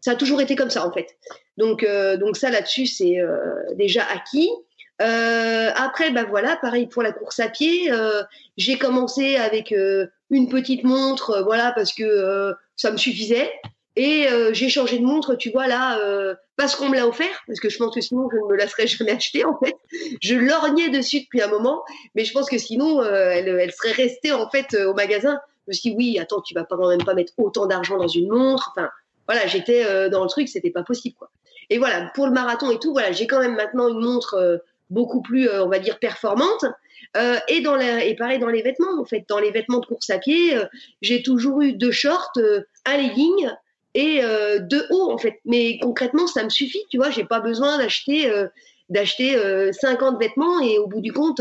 ça 0.00 0.10
a 0.10 0.14
toujours 0.16 0.40
été 0.40 0.56
comme 0.56 0.70
ça 0.70 0.84
en 0.84 0.92
fait. 0.92 1.16
Donc 1.56 1.86
donc 2.18 2.36
ça 2.36 2.50
là-dessus 2.50 2.86
c'est 2.86 3.18
déjà 3.76 4.02
acquis. 4.02 4.50
Euh, 5.02 5.70
après, 5.74 6.10
bah 6.10 6.24
voilà, 6.24 6.56
pareil 6.56 6.86
pour 6.86 7.02
la 7.02 7.12
course 7.12 7.40
à 7.40 7.48
pied. 7.48 7.90
Euh, 7.90 8.22
j'ai 8.56 8.78
commencé 8.78 9.36
avec 9.36 9.72
euh, 9.72 10.06
une 10.30 10.48
petite 10.48 10.84
montre, 10.84 11.30
euh, 11.30 11.42
voilà, 11.42 11.72
parce 11.72 11.92
que 11.92 12.04
euh, 12.04 12.52
ça 12.76 12.90
me 12.90 12.96
suffisait. 12.96 13.50
Et 13.96 14.26
j'ai 14.52 14.68
changé 14.68 14.98
de 14.98 15.04
montre, 15.04 15.36
tu 15.36 15.50
vois 15.50 15.68
là, 15.68 16.00
parce 16.56 16.74
qu'on 16.74 16.88
me 16.88 16.96
l'a 16.96 17.06
offert, 17.06 17.42
parce 17.46 17.60
que 17.60 17.68
je 17.68 17.78
pense 17.78 17.94
que 17.94 18.00
sinon 18.00 18.28
je 18.32 18.36
ne 18.36 18.52
me 18.52 18.56
la 18.56 18.66
serais 18.66 18.86
jamais 18.88 19.12
achetée 19.12 19.44
en 19.44 19.56
fait. 19.58 19.76
Je 20.20 20.34
lorgnais 20.34 20.88
dessus 20.88 21.20
depuis 21.20 21.42
un 21.42 21.48
moment, 21.48 21.84
mais 22.14 22.24
je 22.24 22.32
pense 22.32 22.50
que 22.50 22.58
sinon 22.58 23.02
elle, 23.04 23.48
elle, 23.48 23.72
serait 23.72 23.92
restée 23.92 24.32
en 24.32 24.50
fait 24.50 24.74
au 24.74 24.94
magasin. 24.94 25.38
Je 25.66 25.70
me 25.70 25.72
suis 25.74 25.90
dit 25.90 25.96
oui, 25.96 26.18
attends, 26.18 26.40
tu 26.40 26.54
vas 26.54 26.64
pas 26.64 26.76
quand 26.76 26.88
même 26.88 27.04
pas 27.04 27.14
mettre 27.14 27.32
autant 27.38 27.66
d'argent 27.66 27.96
dans 27.96 28.08
une 28.08 28.28
montre. 28.28 28.72
Enfin, 28.76 28.90
voilà, 29.28 29.46
j'étais 29.46 30.10
dans 30.10 30.24
le 30.24 30.28
truc, 30.28 30.48
c'était 30.48 30.70
pas 30.70 30.82
possible 30.82 31.14
quoi. 31.16 31.30
Et 31.70 31.78
voilà, 31.78 32.10
pour 32.14 32.26
le 32.26 32.32
marathon 32.32 32.70
et 32.70 32.78
tout, 32.78 32.92
voilà, 32.92 33.12
j'ai 33.12 33.26
quand 33.26 33.40
même 33.40 33.54
maintenant 33.54 33.88
une 33.88 34.00
montre 34.00 34.60
beaucoup 34.90 35.22
plus, 35.22 35.48
euh, 35.48 35.64
on 35.64 35.68
va 35.68 35.78
dire, 35.78 35.98
performante. 35.98 36.64
Euh, 37.16 37.36
et 37.48 37.60
dans 37.60 37.76
les, 37.76 38.08
et 38.08 38.16
pareil 38.16 38.38
dans 38.38 38.48
les 38.48 38.62
vêtements, 38.62 39.00
en 39.00 39.04
fait, 39.04 39.24
dans 39.28 39.38
les 39.38 39.50
vêtements 39.50 39.80
de 39.80 39.86
course 39.86 40.10
à 40.10 40.18
pied, 40.18 40.56
euh, 40.56 40.64
j'ai 41.02 41.22
toujours 41.22 41.62
eu 41.62 41.72
deux 41.72 41.92
shorts, 41.92 42.32
un 42.86 42.96
legging 42.96 43.50
et 43.94 44.20
deux 44.60 44.86
hauts 44.90 45.10
en 45.10 45.18
fait. 45.18 45.40
Mais 45.44 45.78
concrètement, 45.78 46.26
ça 46.26 46.42
me 46.44 46.48
suffit, 46.48 46.82
tu 46.90 46.96
vois. 46.96 47.10
J'ai 47.10 47.24
pas 47.24 47.40
besoin 47.40 47.78
d'acheter 47.78 48.30
d'acheter 48.90 49.36
50 49.72 50.18
vêtements 50.20 50.60
et 50.60 50.78
au 50.78 50.86
bout 50.86 51.00
du 51.00 51.12
compte, 51.12 51.40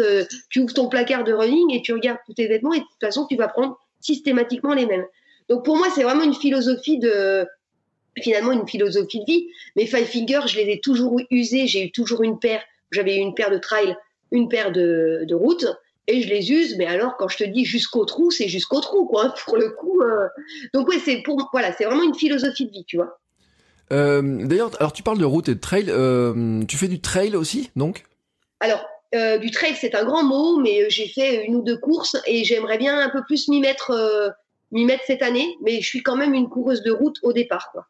tu 0.49 0.59
ouvres 0.61 0.73
ton 0.73 0.87
placard 0.87 1.23
de 1.23 1.33
running 1.33 1.73
et 1.73 1.81
tu 1.81 1.93
regardes 1.93 2.19
tous 2.25 2.33
tes 2.33 2.47
vêtements 2.47 2.73
et 2.73 2.79
de 2.79 2.83
toute 2.83 3.01
façon, 3.01 3.25
tu 3.25 3.35
vas 3.35 3.47
prendre 3.47 3.77
systématiquement 3.99 4.73
les 4.73 4.85
mêmes. 4.85 5.05
Donc 5.49 5.65
pour 5.65 5.77
moi, 5.77 5.87
c'est 5.93 6.03
vraiment 6.03 6.23
une 6.23 6.35
philosophie 6.35 6.99
de 6.99 7.45
finalement 8.21 8.51
une 8.51 8.67
philosophie 8.67 9.19
de 9.21 9.25
vie. 9.25 9.47
Mes 9.75 9.87
Five 9.87 10.05
Fingers, 10.05 10.47
je 10.47 10.57
les 10.57 10.73
ai 10.73 10.79
toujours 10.79 11.19
usés, 11.31 11.67
j'ai 11.67 11.85
eu 11.85 11.91
toujours 11.91 12.23
une 12.23 12.39
paire 12.39 12.61
j'avais 12.93 13.17
une 13.17 13.33
paire 13.33 13.49
de 13.49 13.57
trail, 13.57 13.95
une 14.31 14.47
paire 14.47 14.71
de, 14.71 15.25
de 15.27 15.35
route, 15.35 15.65
et 16.07 16.21
je 16.21 16.29
les 16.29 16.51
use. 16.51 16.75
Mais 16.77 16.85
alors, 16.85 17.17
quand 17.17 17.27
je 17.27 17.37
te 17.37 17.43
dis 17.43 17.65
jusqu'au 17.65 18.05
trou, 18.05 18.31
c'est 18.31 18.47
jusqu'au 18.47 18.81
trou, 18.81 19.05
quoi. 19.05 19.33
Pour 19.45 19.57
le 19.57 19.69
coup. 19.69 20.01
Euh. 20.01 20.27
Donc 20.73 20.87
ouais, 20.87 20.99
c'est 21.03 21.21
pour 21.23 21.49
voilà, 21.51 21.73
c'est 21.73 21.85
vraiment 21.85 22.03
une 22.03 22.15
philosophie 22.15 22.65
de 22.65 22.71
vie, 22.71 22.85
tu 22.85 22.97
vois. 22.97 23.19
Euh, 23.91 24.45
D'ailleurs, 24.45 24.71
alors 24.79 24.93
tu 24.93 25.03
parles 25.03 25.19
de 25.19 25.25
route 25.25 25.49
et 25.49 25.55
de 25.55 25.59
trail. 25.59 25.85
Euh, 25.89 26.63
tu 26.65 26.77
fais 26.77 26.87
du 26.87 27.01
trail 27.01 27.35
aussi, 27.35 27.71
donc? 27.75 28.03
Alors. 28.59 28.85
Du 29.41 29.51
trail, 29.51 29.75
c'est 29.79 29.93
un 29.93 30.05
grand 30.05 30.23
mot, 30.23 30.57
mais 30.57 30.89
j'ai 30.89 31.07
fait 31.07 31.45
une 31.45 31.57
ou 31.57 31.61
deux 31.61 31.77
courses 31.77 32.17
et 32.25 32.43
j'aimerais 32.43 32.79
bien 32.79 32.97
un 32.97 33.09
peu 33.09 33.21
plus 33.23 33.47
m'y 33.47 33.59
mettre, 33.59 34.33
m'y 34.71 34.85
mettre 34.85 35.03
cette 35.05 35.21
année. 35.21 35.55
Mais 35.61 35.81
je 35.81 35.85
suis 35.87 36.01
quand 36.01 36.15
même 36.15 36.33
une 36.33 36.49
coureuse 36.49 36.81
de 36.81 36.91
route 36.91 37.17
au 37.21 37.31
départ, 37.31 37.69
quoi. 37.71 37.85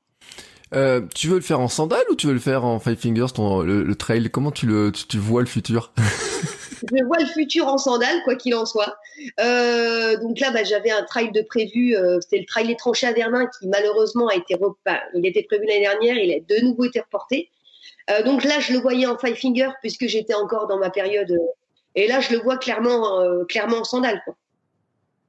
Euh, 0.75 1.01
tu 1.13 1.27
veux 1.27 1.35
le 1.35 1.41
faire 1.41 1.59
en 1.59 1.67
sandales 1.67 2.05
ou 2.09 2.15
tu 2.15 2.27
veux 2.27 2.33
le 2.33 2.39
faire 2.39 2.65
en 2.65 2.79
Five 2.79 2.95
Fingers, 2.95 3.33
ton, 3.33 3.61
le, 3.61 3.95
trail? 3.95 4.29
Comment 4.31 4.51
tu 4.51 4.65
le, 4.65 4.91
tu, 4.91 5.17
vois 5.17 5.41
le 5.41 5.47
futur? 5.47 5.93
Je 6.91 7.03
vois 7.05 7.17
le 7.19 7.25
futur 7.25 7.67
en 7.67 7.77
sandales, 7.77 8.21
quoi 8.23 8.35
qu'il 8.35 8.55
en 8.55 8.65
soit. 8.65 8.97
Euh, 9.39 10.17
donc 10.17 10.39
là, 10.39 10.51
bah, 10.51 10.63
j'avais 10.63 10.91
un 10.91 11.03
trail 11.03 11.31
de 11.31 11.41
prévu. 11.41 11.95
Euh, 11.95 12.19
C'était 12.21 12.39
le 12.39 12.45
trail 12.45 12.67
des 12.67 12.75
tranchées 12.75 13.07
à 13.07 13.13
Verdun 13.13 13.47
qui 13.47 13.67
malheureusement 13.67 14.27
a 14.27 14.35
été, 14.35 14.57
il 15.13 15.25
était 15.25 15.43
prévu 15.43 15.65
l'année 15.65 15.81
dernière, 15.81 16.17
il 16.17 16.31
a 16.33 16.39
de 16.39 16.65
nouveau 16.65 16.85
été 16.85 16.99
reporté. 16.99 17.49
Euh, 18.09 18.23
donc 18.23 18.43
là, 18.43 18.59
je 18.59 18.73
le 18.73 18.79
voyais 18.79 19.05
en 19.05 19.17
Five 19.17 19.35
Fingers 19.35 19.71
puisque 19.81 20.07
j'étais 20.07 20.33
encore 20.33 20.67
dans 20.67 20.77
ma 20.77 20.89
période. 20.89 21.37
Et 21.95 22.07
là, 22.07 22.19
je 22.19 22.33
le 22.33 22.39
vois 22.39 22.57
clairement, 22.57 23.21
clairement 23.47 23.77
en 23.77 23.83
sandales. 23.83 24.21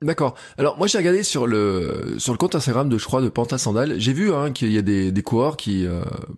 D'accord. 0.02 0.34
Alors 0.58 0.76
moi 0.76 0.86
j'ai 0.86 0.98
regardé 0.98 1.22
sur 1.22 1.46
le 1.46 2.16
sur 2.18 2.32
le 2.32 2.38
compte 2.38 2.54
Instagram 2.54 2.90
de 2.90 2.98
je 2.98 3.04
crois 3.06 3.22
de 3.22 3.28
Panta 3.30 3.56
Sandal, 3.56 3.98
j'ai 3.98 4.12
vu 4.12 4.34
hein, 4.34 4.50
qu'il 4.52 4.70
y 4.70 4.76
a 4.76 4.82
des, 4.82 5.12
coureurs 5.22 5.56
qui 5.56 5.86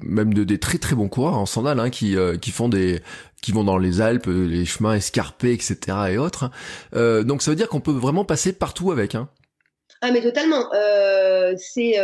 même 0.01 0.35
de, 0.35 0.45
des 0.45 0.59
très 0.59 0.79
très 0.79 0.95
bons 0.95 1.09
coureurs 1.09 1.37
en 1.37 1.47
sandales 1.47 1.81
hein, 1.81 1.91
qui 1.91 2.17
qui 2.41 2.51
font 2.53 2.69
des 2.69 3.01
qui 3.47 3.53
vont 3.53 3.63
dans 3.63 3.79
les 3.79 4.01
Alpes, 4.01 4.27
les 4.27 4.65
chemins 4.65 4.95
escarpés, 4.95 5.53
etc. 5.53 5.77
et 6.11 6.19
autres. 6.19 6.51
Euh, 6.95 7.23
donc 7.23 7.43
ça 7.43 7.53
veut 7.53 7.57
dire 7.57 7.69
qu'on 7.69 7.81
peut 7.81 7.93
vraiment 7.93 8.25
passer 8.25 8.53
partout 8.53 8.91
avec. 8.91 9.15
Hein. 9.15 9.29
Ah 10.01 10.11
mais 10.11 10.21
totalement. 10.21 10.69
Euh, 10.75 11.55
c'est 11.57 11.95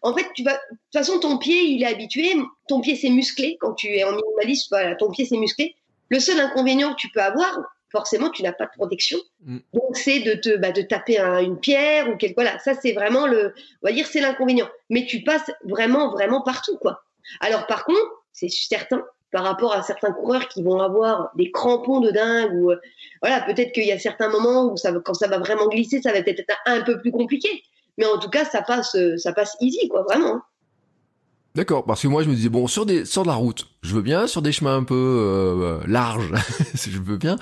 en 0.00 0.16
fait 0.16 0.24
tu 0.34 0.42
vas 0.42 0.54
de 0.54 0.58
toute 0.70 0.94
façon 0.94 1.20
ton 1.20 1.36
pied 1.36 1.62
il 1.62 1.82
est 1.82 1.86
habitué, 1.86 2.36
ton 2.68 2.80
pied 2.80 2.96
c'est 2.96 3.10
musclé 3.10 3.58
quand 3.60 3.74
tu 3.74 3.88
es 3.88 4.02
en 4.02 4.12
minimaliste, 4.12 4.68
voilà, 4.70 4.94
ton 4.94 5.10
pied 5.10 5.26
c'est 5.26 5.36
musclé. 5.36 5.76
Le 6.08 6.18
seul 6.18 6.40
inconvénient 6.40 6.92
que 6.94 7.00
tu 7.00 7.10
peux 7.10 7.20
avoir, 7.20 7.60
forcément 7.90 8.30
tu 8.30 8.42
n'as 8.42 8.52
pas 8.52 8.64
de 8.64 8.72
protection. 8.74 9.18
Mm. 9.44 9.58
Donc 9.74 9.94
c'est 9.98 10.20
de 10.20 10.32
te 10.32 10.56
bah, 10.56 10.72
de 10.72 10.80
taper 10.80 11.18
une 11.18 11.60
pierre 11.60 12.08
ou 12.08 12.16
quelque 12.16 12.34
voilà, 12.34 12.58
ça 12.60 12.72
c'est 12.80 12.92
vraiment 12.92 13.26
le 13.26 13.52
on 13.82 13.88
va 13.88 13.92
dire 13.92 14.06
c'est 14.06 14.22
l'inconvénient. 14.22 14.70
Mais 14.88 15.04
tu 15.04 15.22
passes 15.22 15.50
vraiment 15.64 16.12
vraiment 16.12 16.40
partout 16.40 16.78
quoi. 16.78 17.02
Alors 17.40 17.66
par 17.66 17.84
contre, 17.84 18.24
c'est 18.32 18.48
certain 18.48 19.04
par 19.32 19.44
rapport 19.44 19.72
à 19.72 19.82
certains 19.82 20.12
coureurs 20.12 20.46
qui 20.48 20.62
vont 20.62 20.80
avoir 20.80 21.32
des 21.36 21.50
crampons 21.50 22.00
de 22.00 22.10
dingue 22.10 22.54
ou 22.54 22.70
euh, 22.70 22.76
voilà, 23.20 23.40
peut-être 23.40 23.72
qu'il 23.72 23.86
y 23.86 23.92
a 23.92 23.98
certains 23.98 24.28
moments 24.28 24.72
où 24.72 24.76
ça 24.76 24.92
quand 25.04 25.14
ça 25.14 25.26
va 25.26 25.38
vraiment 25.38 25.68
glisser, 25.68 26.00
ça 26.00 26.12
va 26.12 26.22
peut-être 26.22 26.40
être 26.40 26.54
un 26.66 26.82
peu 26.82 27.00
plus 27.00 27.10
compliqué. 27.10 27.48
Mais 27.98 28.06
en 28.06 28.18
tout 28.18 28.30
cas, 28.30 28.44
ça 28.44 28.62
passe 28.62 28.96
ça 29.16 29.32
passe 29.32 29.56
easy 29.60 29.88
quoi, 29.88 30.02
vraiment. 30.02 30.42
D'accord, 31.54 31.84
parce 31.84 32.00
que 32.00 32.08
moi 32.08 32.22
je 32.22 32.30
me 32.30 32.34
disais 32.34 32.48
bon 32.48 32.66
sur 32.66 32.86
des 32.86 33.04
sur 33.04 33.24
de 33.24 33.28
la 33.28 33.34
route, 33.34 33.66
je 33.82 33.94
veux 33.94 34.00
bien 34.00 34.26
sur 34.26 34.40
des 34.40 34.52
chemins 34.52 34.74
un 34.74 34.84
peu 34.84 34.94
euh, 34.94 35.80
larges, 35.86 36.32
je 36.74 36.98
veux 36.98 37.18
bien. 37.18 37.36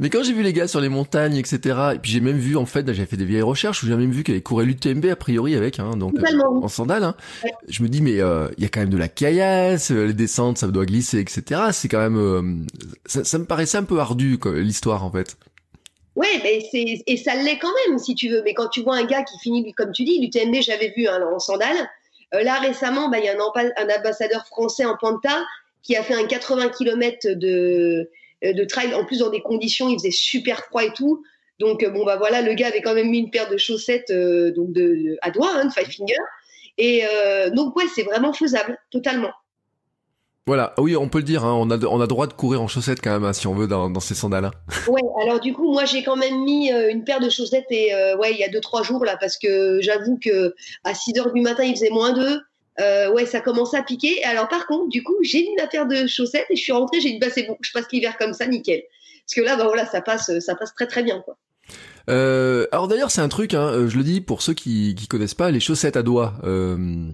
Mais 0.00 0.10
quand 0.10 0.24
j'ai 0.24 0.32
vu 0.32 0.42
les 0.42 0.52
gars 0.52 0.66
sur 0.66 0.80
les 0.80 0.88
montagnes, 0.88 1.36
etc. 1.36 1.78
Et 1.94 1.98
puis 2.00 2.10
j'ai 2.10 2.20
même 2.20 2.38
vu 2.38 2.56
en 2.56 2.66
fait, 2.66 2.84
j'avais 2.92 3.06
fait 3.06 3.16
des 3.16 3.24
vieilles 3.24 3.40
recherches 3.40 3.84
où 3.84 3.86
j'ai 3.86 3.94
même 3.94 4.10
vu 4.10 4.24
qu'elle 4.24 4.42
courait 4.42 4.64
l'UTMB 4.64 5.06
a 5.06 5.14
priori 5.14 5.54
avec, 5.54 5.78
hein, 5.78 5.90
donc 5.96 6.14
euh, 6.18 6.38
en 6.60 6.66
sandales. 6.66 7.04
Hein. 7.04 7.14
Je 7.68 7.84
me 7.84 7.88
dis 7.88 8.02
mais 8.02 8.20
euh, 8.20 8.48
il 8.56 8.64
y 8.64 8.66
a 8.66 8.68
quand 8.68 8.80
même 8.80 8.90
de 8.90 8.98
la 8.98 9.08
caillasse, 9.08 9.92
les 9.92 10.12
descentes 10.12 10.58
ça 10.58 10.66
doit 10.66 10.84
glisser, 10.84 11.20
etc. 11.20 11.60
C'est 11.70 11.86
quand 11.86 12.00
même 12.00 12.66
ça, 13.06 13.22
ça, 13.22 13.38
me 13.38 13.44
paraissait 13.44 13.78
un 13.78 13.84
peu 13.84 14.00
ardu 14.00 14.40
l'histoire 14.56 15.04
en 15.04 15.12
fait. 15.12 15.36
Ouais, 16.16 16.40
mais 16.42 16.66
c'est 16.70 17.02
et 17.06 17.16
ça 17.16 17.36
l'est 17.36 17.58
quand 17.58 17.72
même 17.86 17.98
si 18.00 18.16
tu 18.16 18.28
veux. 18.28 18.42
Mais 18.44 18.54
quand 18.54 18.68
tu 18.68 18.82
vois 18.82 18.96
un 18.96 19.04
gars 19.04 19.22
qui 19.22 19.38
finit 19.38 19.72
comme 19.72 19.92
tu 19.92 20.02
dis 20.02 20.18
l'UTMB, 20.20 20.56
j'avais 20.62 20.92
vu 20.96 21.06
hein, 21.06 21.20
en 21.32 21.38
sandales 21.38 21.76
euh, 21.76 21.84
là, 22.32 22.58
récemment, 22.60 23.08
bah, 23.08 23.18
il 23.18 23.24
y 23.24 23.28
a 23.28 23.34
un, 23.34 23.98
ambassadeur 23.98 24.46
français 24.46 24.84
en 24.84 24.96
Panta 24.96 25.44
qui 25.82 25.96
a 25.96 26.02
fait 26.02 26.14
un 26.14 26.26
80 26.26 26.68
km 26.70 27.28
de, 27.34 28.10
euh, 28.44 28.52
de 28.52 28.64
trail, 28.64 28.94
en 28.94 29.04
plus 29.04 29.18
dans 29.18 29.30
des 29.30 29.42
conditions, 29.42 29.88
il 29.88 29.94
faisait 29.94 30.10
super 30.10 30.64
froid 30.64 30.84
et 30.84 30.92
tout. 30.92 31.22
Donc, 31.58 31.82
euh, 31.82 31.90
bon, 31.90 32.04
bah 32.04 32.16
voilà, 32.16 32.40
le 32.40 32.54
gars 32.54 32.68
avait 32.68 32.82
quand 32.82 32.94
même 32.94 33.10
mis 33.10 33.18
une 33.18 33.30
paire 33.30 33.48
de 33.48 33.56
chaussettes 33.56 34.10
donc 34.10 34.72
de, 34.72 35.18
à 35.22 35.30
doigts, 35.30 35.52
hein, 35.54 35.66
de 35.66 35.72
Five 35.72 35.90
Finger. 35.90 36.14
Et 36.78 37.04
donc, 37.52 37.76
ouais, 37.76 37.84
c'est 37.94 38.02
vraiment 38.02 38.32
faisable, 38.32 38.78
totalement. 38.90 39.32
Voilà, 40.46 40.74
oui, 40.78 40.96
on 40.96 41.08
peut 41.08 41.18
le 41.18 41.24
dire, 41.24 41.44
hein, 41.44 41.54
on, 41.54 41.70
a, 41.70 41.78
on 41.86 42.00
a 42.00 42.06
droit 42.08 42.26
de 42.26 42.32
courir 42.32 42.60
en 42.60 42.66
chaussettes 42.66 43.00
quand 43.00 43.12
même, 43.12 43.22
hein, 43.22 43.32
si 43.32 43.46
on 43.46 43.54
veut, 43.54 43.68
dans, 43.68 43.88
dans 43.90 44.00
ces 44.00 44.14
sandales. 44.14 44.46
Hein. 44.46 44.52
Ouais, 44.88 45.00
alors 45.22 45.38
du 45.38 45.52
coup, 45.52 45.72
moi 45.72 45.84
j'ai 45.84 46.02
quand 46.02 46.16
même 46.16 46.42
mis 46.42 46.72
euh, 46.72 46.90
une 46.90 47.04
paire 47.04 47.20
de 47.20 47.30
chaussettes, 47.30 47.66
et 47.70 47.94
euh, 47.94 48.16
ouais, 48.16 48.32
il 48.32 48.38
y 48.38 48.44
a 48.44 48.48
deux 48.48 48.60
trois 48.60 48.82
jours 48.82 49.04
là, 49.04 49.16
parce 49.20 49.38
que 49.38 49.80
j'avoue 49.80 50.18
que 50.18 50.52
à 50.82 50.94
6 50.94 51.16
heures 51.20 51.32
du 51.32 51.40
matin, 51.40 51.62
il 51.62 51.74
faisait 51.74 51.90
moins 51.90 52.12
2. 52.12 52.40
Euh, 52.80 53.12
ouais, 53.12 53.26
ça 53.26 53.40
commençait 53.40 53.76
à 53.76 53.84
piquer. 53.84 54.24
Alors 54.24 54.48
par 54.48 54.66
contre, 54.66 54.88
du 54.88 55.04
coup, 55.04 55.14
j'ai 55.22 55.42
mis 55.42 55.54
la 55.58 55.68
paire 55.68 55.86
de 55.86 56.08
chaussettes 56.08 56.46
et 56.50 56.56
je 56.56 56.62
suis 56.62 56.72
rentrée, 56.72 57.00
j'ai 57.00 57.12
dit, 57.12 57.18
bah 57.20 57.28
c'est 57.30 57.44
bon, 57.44 57.56
je 57.60 57.70
passe 57.70 57.86
l'hiver 57.92 58.16
comme 58.18 58.32
ça, 58.32 58.46
nickel. 58.46 58.82
Parce 59.26 59.34
que 59.36 59.42
là, 59.42 59.56
bah 59.56 59.64
voilà, 59.64 59.86
ça 59.86 60.00
passe, 60.00 60.38
ça 60.40 60.56
passe 60.56 60.74
très 60.74 60.88
très 60.88 61.04
bien, 61.04 61.20
quoi. 61.20 61.36
Euh, 62.10 62.66
alors 62.72 62.88
d'ailleurs, 62.88 63.10
c'est 63.10 63.20
un 63.20 63.28
truc, 63.28 63.54
hein, 63.54 63.86
je 63.86 63.96
le 63.96 64.02
dis 64.02 64.20
pour 64.20 64.42
ceux 64.42 64.54
qui, 64.54 64.94
qui 64.96 65.06
connaissent 65.06 65.34
pas, 65.34 65.50
les 65.50 65.60
chaussettes 65.60 65.96
à 65.96 66.02
doigts. 66.02 66.34
Euh, 66.44 67.06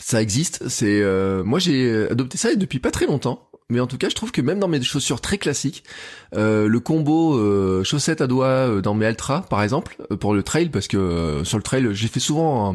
ça 0.00 0.22
existe. 0.22 0.68
C'est 0.68 1.00
euh, 1.02 1.42
moi 1.44 1.58
j'ai 1.58 2.08
adopté 2.10 2.38
ça 2.38 2.54
depuis 2.54 2.78
pas 2.78 2.90
très 2.90 3.06
longtemps. 3.06 3.47
Mais 3.70 3.80
en 3.80 3.86
tout 3.86 3.98
cas, 3.98 4.08
je 4.08 4.14
trouve 4.14 4.32
que 4.32 4.40
même 4.40 4.60
dans 4.60 4.68
mes 4.68 4.80
chaussures 4.80 5.20
très 5.20 5.36
classiques, 5.36 5.84
euh, 6.34 6.68
le 6.68 6.80
combo 6.80 7.36
euh, 7.36 7.84
chaussettes 7.84 8.22
à 8.22 8.26
doigts 8.26 8.46
euh, 8.46 8.80
dans 8.80 8.94
mes 8.94 9.04
Altra, 9.04 9.42
par 9.42 9.62
exemple, 9.62 9.98
euh, 10.10 10.16
pour 10.16 10.32
le 10.32 10.42
trail, 10.42 10.70
parce 10.70 10.88
que 10.88 11.42
sur 11.44 11.58
le 11.58 11.62
trail, 11.62 11.86
j'ai 11.92 12.08
fait 12.08 12.18
souvent 12.18 12.74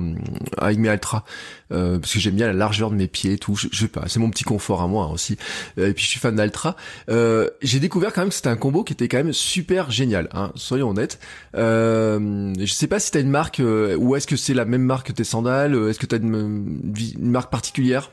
avec 0.56 0.78
mes 0.78 0.90
Altra, 0.90 1.26
parce 1.70 2.14
que 2.14 2.20
j'aime 2.20 2.36
bien 2.36 2.46
la 2.46 2.54
largeur 2.54 2.92
de 2.92 2.96
mes 2.96 3.08
pieds, 3.08 3.40
tout. 3.40 3.56
Je, 3.56 3.76
sais 3.76 3.88
pas, 3.88 4.04
c'est 4.06 4.20
mon 4.20 4.30
petit 4.30 4.44
confort 4.44 4.84
à 4.84 4.88
moi 4.88 5.10
aussi. 5.10 5.36
et 5.78 5.94
puis 5.94 6.06
je 6.06 6.12
suis 6.12 6.20
fan 6.20 6.36
d'Altra. 6.36 6.76
j'ai 7.08 7.80
découvert 7.80 8.14
quand 8.14 8.22
même 8.22 8.30
que 8.30 8.36
c'était 8.36 8.50
un 8.50 8.56
combo 8.56 8.84
qui 8.84 8.94
était 8.94 9.08
quand 9.08 9.18
même 9.18 9.34
super 9.34 9.90
génial. 9.90 10.30
Hein, 10.32 10.52
soyons 10.54 10.92
honnêtes. 10.92 11.18
je 11.56 12.72
sais 12.72 12.88
pas 12.88 13.00
si 13.00 13.10
t'as 13.10 13.22
une 13.22 13.32
marque 13.32 13.60
ou 13.98 14.16
est-ce 14.16 14.28
que 14.28 14.36
c'est 14.36 14.54
la 14.54 14.66
même 14.66 14.84
marque 14.84 15.08
que 15.08 15.14
tes 15.14 15.24
sandales. 15.24 15.74
Est-ce 15.90 15.98
que 15.98 16.06
t'as 16.06 16.18
une, 16.18 16.84
une 17.18 17.32
marque 17.32 17.52
particulière? 17.52 18.12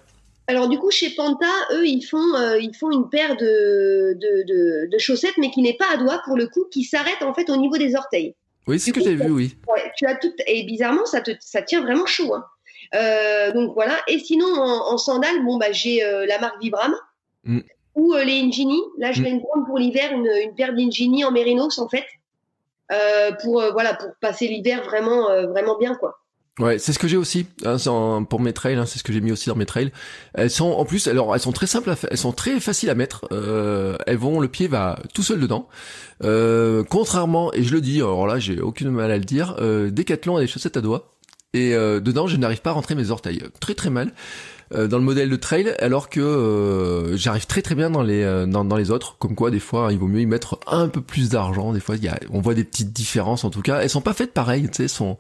Alors 0.51 0.69
du 0.69 0.81
coup, 0.81 0.91
chez 0.91 1.11
Panta, 1.11 1.47
eux, 1.71 1.87
ils 1.87 2.03
font, 2.03 2.35
euh, 2.35 2.59
ils 2.59 2.75
font 2.75 2.91
une 2.91 3.09
paire 3.09 3.37
de, 3.37 4.19
de, 4.19 4.89
de, 4.91 4.99
chaussettes, 4.99 5.39
mais 5.39 5.53
qui 5.53 5.63
n'est 5.63 5.75
pas 5.75 5.93
à 5.93 5.97
doigts 5.97 6.21
pour 6.25 6.37
le 6.37 6.49
coup, 6.49 6.65
qui 6.73 6.83
s'arrête 6.83 7.23
en 7.23 7.33
fait 7.33 7.49
au 7.51 7.57
niveau 7.57 7.79
des 7.79 7.95
orteils. 7.95 8.35
Oui, 8.67 8.81
c'est 8.81 8.91
ce 8.91 8.95
que 8.95 9.01
j'ai 9.01 9.15
vu, 9.15 9.31
oui. 9.31 9.57
tu 9.97 10.07
as 10.07 10.17
tout, 10.17 10.33
et 10.49 10.65
bizarrement, 10.65 11.07
ça 11.07 11.21
te, 11.21 11.31
ça 11.39 11.63
tient 11.63 11.83
vraiment 11.83 12.05
chaud. 12.05 12.35
Hein. 12.35 12.45
Euh, 12.97 13.53
donc 13.53 13.75
voilà. 13.75 13.97
Et 14.09 14.19
sinon, 14.19 14.49
en, 14.49 14.93
en 14.93 14.99
sandales, 14.99 15.45
bon 15.45 15.57
bah 15.57 15.71
j'ai 15.71 16.03
euh, 16.03 16.27
la 16.27 16.41
marque 16.41 16.61
Vibram. 16.61 16.97
Mm. 17.45 17.61
ou 17.95 18.15
les 18.15 18.41
Ingini. 18.41 18.81
Là, 18.99 19.13
je 19.13 19.23
vais 19.23 19.33
me 19.33 19.41
prendre 19.41 19.65
pour 19.67 19.79
l'hiver 19.79 20.13
une, 20.13 20.29
une 20.43 20.55
paire 20.57 20.75
d'Ingini 20.75 21.25
en 21.25 21.31
mérinos 21.31 21.79
en 21.79 21.89
fait, 21.89 22.07
pour 23.43 23.63
voilà 23.73 23.95
pour 23.95 24.11
passer 24.21 24.49
l'hiver 24.49 24.83
vraiment 24.83 25.27
vraiment 25.47 25.79
bien 25.79 25.95
quoi. 25.95 26.20
Ouais, 26.61 26.79
c'est 26.79 26.93
ce 26.93 26.99
que 26.99 27.09
j'ai 27.09 27.17
aussi 27.17 27.47
hein, 27.65 28.23
pour 28.29 28.41
mes 28.41 28.53
trails. 28.53 28.77
Hein, 28.77 28.87
c'est 28.87 28.99
ce 28.99 29.05
que 29.05 29.13
j'ai 29.13 29.21
mis 29.21 29.33
aussi 29.33 29.49
dans 29.49 29.57
mes 29.57 29.67
trails. 29.67 29.93
Elles 30.35 30.51
sont 30.51 30.71
en 30.71 30.85
plus, 30.85 31.09
alors 31.09 31.35
elles 31.35 31.41
sont 31.41 31.53
très 31.53 31.67
simples, 31.67 31.91
à 31.91 31.97
elles 32.11 32.19
sont 32.19 32.33
très 32.33 32.61
faciles 32.61 32.91
à 32.91 32.95
mettre. 32.95 33.27
Euh, 33.33 33.97
elles 34.07 34.19
vont, 34.19 34.41
le 34.41 34.49
pied 34.49 34.69
va 34.69 34.99
tout 35.15 35.23
seul 35.23 35.41
dedans. 35.41 35.69
Euh, 36.23 36.85
contrairement, 36.89 37.53
et 37.55 37.63
je 37.63 37.73
le 37.73 37.81
dis, 37.81 37.99
alors 37.99 38.27
là, 38.27 38.39
j'ai 38.39 38.61
aucune 38.61 38.91
mal 38.91 39.11
à 39.11 39.17
le 39.17 39.25
dire. 39.25 39.57
Euh, 39.59 39.91
Decathlon 39.91 40.37
a 40.37 40.41
des 40.41 40.47
chaussettes 40.47 40.77
à 40.77 40.83
doigts 40.83 41.15
et 41.53 41.75
euh, 41.75 41.99
dedans, 42.01 42.27
je 42.27 42.37
n'arrive 42.37 42.61
pas 42.61 42.71
à 42.71 42.75
rentrer 42.75 42.95
mes 42.95 43.11
orteils. 43.11 43.43
Très 43.61 43.75
très 43.75 43.91
mal. 43.91 44.13
Euh, 44.73 44.87
dans 44.87 44.99
le 44.99 45.05
modèle 45.05 45.29
de 45.29 45.35
trail, 45.37 45.75
alors 45.81 46.09
que 46.09 46.21
euh, 46.21 47.17
j'arrive 47.17 47.47
très 47.47 47.61
très 47.61 47.75
bien 47.75 47.91
dans 47.91 48.05
les 48.05 48.23
euh, 48.23 48.47
dans, 48.47 48.65
dans, 48.65 48.77
les 48.77 48.93
autres. 48.93 49.17
Comme 49.19 49.35
quoi, 49.35 49.51
des 49.51 49.59
fois, 49.59 49.89
il 49.91 49.99
vaut 49.99 50.07
mieux 50.07 50.21
y 50.21 50.27
mettre 50.27 50.61
un 50.69 50.89
peu 50.89 51.01
plus 51.01 51.31
d'argent. 51.31 51.73
Des 51.73 51.81
fois, 51.81 51.97
y 51.97 52.07
a, 52.07 52.17
on 52.31 52.41
voit 52.41 52.55
des 52.55 52.63
petites 52.63 52.93
différences. 52.93 53.43
En 53.43 53.51
tout 53.51 53.63
cas, 53.63 53.81
elles 53.81 53.91
sont 53.91 54.01
pas 54.01 54.13
faites 54.13 54.33
pareil. 54.33 54.69
Tu 54.69 54.77
sais, 54.77 54.89
sont 54.89 55.19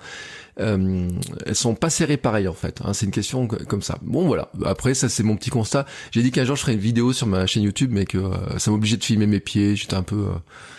elles 0.57 1.55
sont 1.55 1.75
pas 1.75 1.89
serrées 1.89 2.19
pareil 2.19 2.47
en 2.47 2.53
fait. 2.53 2.81
Hein, 2.85 2.93
c'est 2.93 3.07
une 3.07 3.13
question 3.13 3.49
comme 3.49 3.83
ça. 3.83 3.99
Bon 4.03 4.27
voilà. 4.27 4.53
Après, 4.67 4.95
ça 4.95 5.09
c'est 5.09 5.23
mon 5.23 5.37
petit 5.37 5.51
constat. 5.51 5.87
J'ai 6.13 6.23
dit 6.23 6.31
qu'un 6.31 6.45
jour 6.45 6.55
je 6.55 6.61
ferais 6.61 6.75
une 6.75 6.79
vidéo 6.79 7.15
sur 7.15 7.27
ma 7.27 7.47
chaîne 7.47 7.63
YouTube, 7.63 7.91
mais 7.93 8.05
que 8.05 8.19
ça 8.59 8.71
m'obligeait 8.71 8.99
de 8.99 9.05
filmer 9.05 9.27
mes 9.27 9.41
pieds. 9.41 9.75
J'étais 9.75 9.95
un 9.95 10.03
peu 10.03 10.27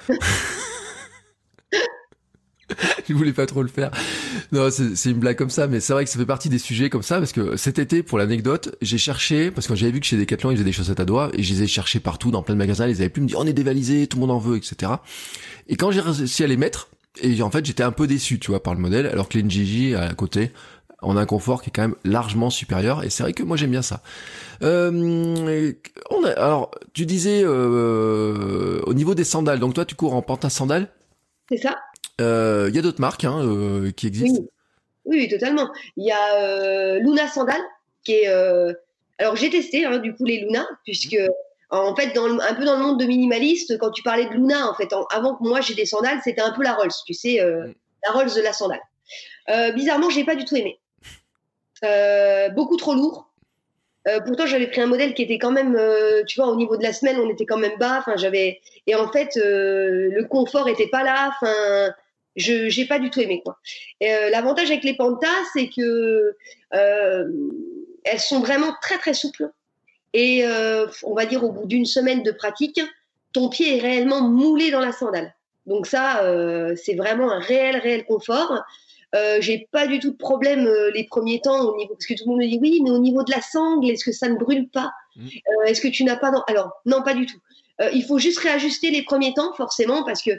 je 3.12 3.17
voulais 3.17 3.34
pas 3.34 3.45
trop 3.45 3.62
le 3.62 3.69
faire. 3.69 3.91
Non, 4.52 4.69
c'est 4.71 5.10
une 5.10 5.19
blague 5.19 5.38
comme 5.38 5.50
ça, 5.50 5.67
mais 5.67 5.80
c'est 5.80 5.93
vrai 5.93 6.04
que 6.04 6.10
ça 6.10 6.19
fait 6.19 6.26
partie 6.26 6.50
des 6.50 6.58
sujets 6.58 6.89
comme 6.89 7.04
ça, 7.04 7.19
parce 7.19 7.32
que 7.32 7.56
cet 7.58 7.80
été, 7.80 8.04
pour 8.04 8.17
l'anecdote, 8.17 8.76
j'ai 8.82 8.97
cherché, 8.97 9.52
parce 9.52 9.67
que 9.67 9.76
j'avais 9.76 9.91
vu 9.91 10.00
que 10.00 10.06
chez 10.06 10.17
Decathlon, 10.17 10.52
ils 10.52 10.56
faisaient 10.56 10.63
des 10.63 10.71
chaussettes 10.71 11.00
à 11.00 11.06
doigts, 11.06 11.30
et 11.34 11.43
je 11.43 11.54
les 11.54 11.63
ai 11.63 11.67
cherchées 11.67 12.00
partout, 12.00 12.32
dans 12.32 12.43
plein 12.43 12.56
de 12.56 12.60
magasins, 12.60 12.88
ils 12.88 12.97
avaient 13.02 13.10
plus 13.10 13.21
me 13.21 13.28
dire, 13.28 13.39
on 13.39 13.45
est 13.45 13.54
dévalisé, 13.54 14.08
tout 14.08 14.17
le 14.17 14.21
monde 14.21 14.32
en 14.32 14.39
veut, 14.39 14.58
etc. 14.58 14.91
Et 15.67 15.76
quand 15.76 15.91
j'ai 15.91 16.02
réussi 16.02 16.43
à 16.43 16.47
les 16.47 16.58
mettre, 16.58 16.89
et 17.21 17.41
en 17.41 17.52
fait, 17.52 17.65
j'étais 17.65 17.84
un 17.84 17.91
peu 17.91 18.08
déçu, 18.08 18.39
tu 18.39 18.52
vois, 18.52 18.63
par 18.63 18.74
le 18.74 18.80
modèle, 18.80 19.06
alors 19.06 19.30
que 19.30 19.38
les 19.38 19.43
NGJ, 19.43 19.95
à 19.95 20.13
côté, 20.13 20.52
a 21.02 21.19
un 21.19 21.26
confort 21.26 21.62
qui 21.62 21.69
est 21.69 21.74
quand 21.74 21.82
même 21.82 21.95
largement 22.04 22.50
supérieur, 22.50 23.04
et 23.04 23.10
c'est 23.10 23.24
vrai 23.24 23.34
que 23.34 23.43
moi 23.43 23.58
j'aime 23.58 23.71
bien 23.71 23.82
ça. 23.82 24.02
Euh, 24.62 25.74
on 26.10 26.24
a, 26.24 26.30
alors, 26.32 26.71
tu 26.93 27.06
disais, 27.06 27.41
euh, 27.43 28.82
au 28.86 28.93
niveau 28.93 29.15
des 29.15 29.24
sandales, 29.24 29.60
donc 29.60 29.74
toi 29.74 29.86
tu 29.86 29.95
cours 29.95 30.13
en 30.13 30.21
pantin 30.21 30.50
sandales? 30.50 30.89
C'est 31.50 31.58
ça. 31.58 31.76
Euh, 32.22 32.68
il 32.70 32.76
y 32.76 32.80
a 32.80 32.82
d'autres 32.82 33.02
marques 33.02 33.26
hein, 33.26 33.40
euh, 33.44 33.92
qui 33.92 34.08
existent. 34.08 34.44
Oui. 35.06 35.28
totalement. 35.28 35.70
Il 35.98 36.06
y 36.06 36.12
a 36.12 36.36
euh, 36.36 37.00
Luna 37.00 37.28
Sandal, 37.28 37.62
qui 38.04 38.14
est. 38.14 38.28
Alors 39.20 39.36
j'ai 39.36 39.52
testé 39.52 39.86
hein, 39.86 40.00
du 40.00 40.16
coup 40.16 40.26
les 40.26 40.40
Luna, 40.40 40.68
puisque 40.84 41.14
mhm. 41.14 41.30
en 41.70 41.96
fait, 41.96 42.14
dans 42.14 42.40
un 42.40 42.54
peu 42.54 42.66
dans 42.66 42.78
le 42.78 42.84
monde 42.84 43.00
de 43.00 43.06
minimaliste, 43.06 43.78
quand 43.78 43.92
tu 43.92 44.04
parlais 44.04 44.26
de 44.26 44.32
Luna, 44.32 44.70
en 44.70 44.74
fait, 44.74 44.90
avant 45.12 45.36
que 45.36 45.44
moi 45.44 45.62
j'ai 45.62 45.76
des 45.76 45.86
sandales, 45.86 46.20
c'était 46.24 46.42
un 46.42 46.52
peu 46.52 46.64
la 46.64 46.74
Rolls, 46.74 46.92
tu 47.06 47.14
sais, 47.14 47.38
la 47.38 48.12
Rolls 48.12 48.34
de 48.34 48.42
la 48.42 48.54
sandale. 48.54 48.82
bizarrement, 49.76 50.10
j'ai 50.10 50.24
pas 50.24 50.36
du 50.36 50.46
tout 50.46 50.56
aimé. 50.56 50.80
beaucoup 52.56 52.78
trop 52.78 52.96
lourd. 52.96 53.32
pourtant, 54.26 54.48
j'avais 54.48 54.68
pris 54.68 54.82
un 54.82 54.88
modèle 54.88 55.14
qui 55.14 55.22
était 55.22 55.38
quand 55.38 55.52
même, 55.52 55.78
tu 56.28 56.40
vois, 56.40 56.50
au 56.50 56.56
niveau 56.56 56.78
de 56.78 56.84
la 56.84 56.94
semelle, 56.94 57.20
on 57.20 57.30
était 57.30 57.46
quand 57.46 57.58
même 57.58 57.78
bas. 57.80 58.00
Enfin, 58.00 58.16
j'avais 58.18 58.60
et 58.88 58.96
en 58.96 59.12
fait, 59.12 59.36
le 59.36 60.24
confort 60.24 60.68
était 60.68 60.88
pas 60.88 61.04
là. 61.04 61.32
Enfin, 61.36 61.94
je 62.36 62.70
j'ai 62.70 62.86
pas 62.86 63.00
du 63.00 63.10
tout 63.10 63.20
aimé 63.20 63.41
quoi. 63.44 63.58
Euh, 64.04 64.30
l'avantage 64.30 64.70
avec 64.70 64.84
les 64.84 64.96
pantas, 64.96 65.28
c'est 65.54 65.67
que 65.67 66.36
euh, 66.74 67.28
elles 68.04 68.20
sont 68.20 68.39
vraiment 68.39 68.74
très 68.82 68.98
très 68.98 69.13
souples 69.13 69.50
et 70.13 70.46
euh, 70.46 70.88
on 71.04 71.13
va 71.13 71.26
dire 71.26 71.44
au 71.44 71.52
bout 71.52 71.65
d'une 71.65 71.86
semaine 71.86 72.24
de 72.24 72.32
pratique, 72.32 72.82
ton 73.34 73.50
pied 73.50 73.78
est 73.78 73.82
réellement 73.82 74.22
moulé 74.22 74.72
dans 74.72 74.80
la 74.80 74.91
sandale. 74.91 75.34
Donc 75.67 75.86
ça, 75.86 76.24
c'est 76.76 76.96
vraiment 76.96 77.32
un 77.32 77.39
réel 77.39 77.78
réel 77.78 78.04
confort. 78.06 78.63
j'ai 79.39 79.70
pas 79.72 79.86
du 79.86 80.00
tout 80.00 80.12
de 80.12 80.17
problème 80.17 80.67
les 80.94 81.04
premiers 81.06 81.39
temps 81.39 81.62
au 81.62 81.78
niveau 81.78 81.94
parce 81.94 82.08
que 82.08 82.15
tout 82.15 82.24
le 82.26 82.32
monde 82.32 82.39
me 82.39 82.48
dit 82.48 82.60
oui, 82.60 82.82
mais 82.84 82.89
au 82.89 82.98
niveau 82.98 83.24
de 83.24 83.32
la 83.32 83.41
sangle, 83.41 83.89
est-ce 83.89 84.04
que 84.04 84.12
ça 84.12 84.28
ne 84.28 84.36
brûle 84.36 84.67
pas? 84.70 84.91
Mmh. 85.15 85.28
Est-ce 85.67 85.82
que 85.82 85.88
tu 85.88 86.04
n'as 86.04 86.17
pas 86.17 86.32
alors 86.48 86.82
non 86.86 87.04
pas 87.04 87.13
du 87.13 87.26
tout. 87.26 87.38
Il 87.94 88.04
faut 88.04 88.20
juste 88.20 88.39
réajuster 88.39 88.91
les 88.91 89.04
premiers 89.04 89.34
temps 89.34 89.54
forcément 89.54 90.04
parce 90.04 90.22
que 90.22 90.32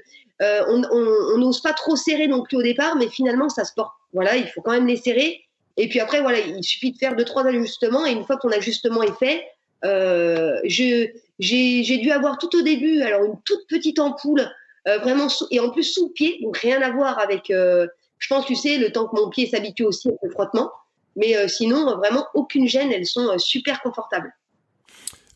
euh, 0.43 0.63
on 0.69 1.39
n'ose 1.39 1.61
pas 1.61 1.73
trop 1.73 1.95
serrer 1.95 2.27
non 2.27 2.43
plus 2.43 2.57
au 2.57 2.63
départ, 2.63 2.97
mais 2.97 3.09
finalement, 3.09 3.49
ça 3.49 3.65
se 3.65 3.73
porte. 3.75 3.93
Voilà, 4.13 4.37
il 4.37 4.47
faut 4.49 4.61
quand 4.61 4.73
même 4.73 4.87
les 4.87 4.97
serrer. 4.97 5.41
Et 5.77 5.89
puis 5.89 6.01
après, 6.01 6.21
voilà, 6.21 6.41
il 6.41 6.63
suffit 6.65 6.93
de 6.93 6.99
faire 6.99 7.15
deux, 7.15 7.25
trois 7.25 7.47
ajustements. 7.47 8.05
Et 8.07 8.13
une 8.13 8.25
fois 8.25 8.37
que 8.37 8.43
ton 8.43 8.53
ajustement 8.53 9.03
est 9.03 9.17
fait, 9.19 9.45
euh, 9.85 10.59
j'ai 10.65 11.13
dû 11.39 12.11
avoir 12.11 12.39
tout 12.39 12.55
au 12.57 12.63
début, 12.63 13.03
alors 13.03 13.25
une 13.25 13.41
toute 13.45 13.67
petite 13.69 13.99
ampoule, 13.99 14.51
euh, 14.89 14.99
vraiment, 14.99 15.29
et 15.51 15.61
en 15.61 15.71
plus 15.71 15.85
sous 15.85 16.09
le 16.09 16.13
pied, 16.13 16.39
donc 16.43 16.59
rien 16.59 16.83
à 16.83 16.91
voir 16.91 17.19
avec, 17.21 17.45
je 17.49 18.29
pense, 18.29 18.47
tu 18.47 18.57
sais, 18.57 18.79
le 18.79 18.91
temps 18.91 19.07
que 19.07 19.17
mon 19.17 19.29
pied 19.29 19.47
s'habitue 19.47 19.85
aussi 19.85 20.09
au 20.09 20.31
frottement. 20.31 20.71
Mais 21.15 21.47
sinon, 21.47 21.85
vraiment, 21.97 22.27
aucune 22.35 22.67
gêne, 22.67 22.91
elles 22.91 23.07
sont 23.07 23.39
super 23.39 23.81
confortables. 23.81 24.33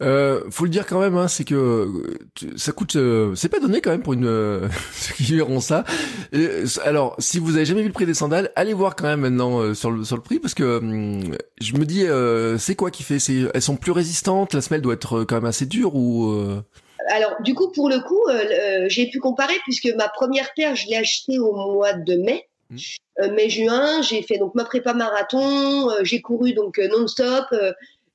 Euh, 0.02 0.42
faut 0.50 0.64
le 0.64 0.70
dire 0.70 0.86
quand 0.86 1.00
même, 1.00 1.16
hein, 1.16 1.26
c'est 1.26 1.44
que 1.44 2.18
ça 2.56 2.72
coûte, 2.72 2.96
euh, 2.96 3.34
c'est 3.34 3.48
pas 3.48 3.60
donné 3.60 3.80
quand 3.80 3.90
même 3.90 4.02
pour 4.02 4.12
une 4.12 4.26
euh, 4.26 4.68
ceux 4.92 5.14
qui 5.14 5.34
verront 5.34 5.60
ça. 5.60 5.84
alors, 6.84 7.16
si 7.18 7.38
vous 7.38 7.56
avez 7.56 7.64
jamais 7.64 7.80
vu 7.80 7.88
le 7.88 7.94
prix 7.94 8.04
des 8.04 8.14
sandales, 8.14 8.52
allez 8.56 8.74
voir 8.74 8.94
quand 8.94 9.06
même 9.06 9.20
maintenant 9.20 9.60
euh, 9.60 9.74
sur 9.74 9.90
le 9.90 10.04
sur 10.04 10.16
le 10.16 10.22
prix 10.22 10.38
parce 10.38 10.54
que 10.54 10.78
hum, 10.78 11.36
je 11.60 11.72
me 11.74 11.86
dis, 11.86 12.04
c'est 12.60 12.74
quoi 12.74 12.90
qui 12.90 13.02
fait 13.02 13.18
C'est 13.18 13.44
elles 13.54 13.62
sont 13.62 13.76
plus 13.76 13.92
résistantes, 13.92 14.52
la 14.52 14.60
semelle 14.60 14.82
doit 14.82 14.94
être 14.94 15.24
quand 15.24 15.36
même 15.36 15.46
assez 15.46 15.66
dure 15.66 15.94
ou 15.94 16.34
alors, 17.08 17.40
du 17.40 17.54
coup, 17.54 17.70
pour 17.70 17.88
le 17.88 18.00
coup, 18.00 18.20
j'ai 18.88 19.08
pu 19.08 19.20
comparer 19.20 19.54
puisque 19.62 19.88
ma 19.96 20.08
première 20.08 20.52
paire, 20.54 20.74
je 20.74 20.88
l'ai 20.88 20.96
achetée 20.96 21.38
au 21.38 21.54
mois 21.54 21.92
de 21.92 22.16
mai. 22.16 22.48
Mmh. 22.68 23.34
mai-juin, 23.36 24.02
j'ai 24.02 24.22
fait 24.22 24.38
donc 24.38 24.56
ma 24.56 24.64
prépa 24.64 24.92
marathon, 24.92 25.88
j'ai 26.02 26.20
couru 26.20 26.52
donc 26.52 26.78
non-stop, 26.78 27.44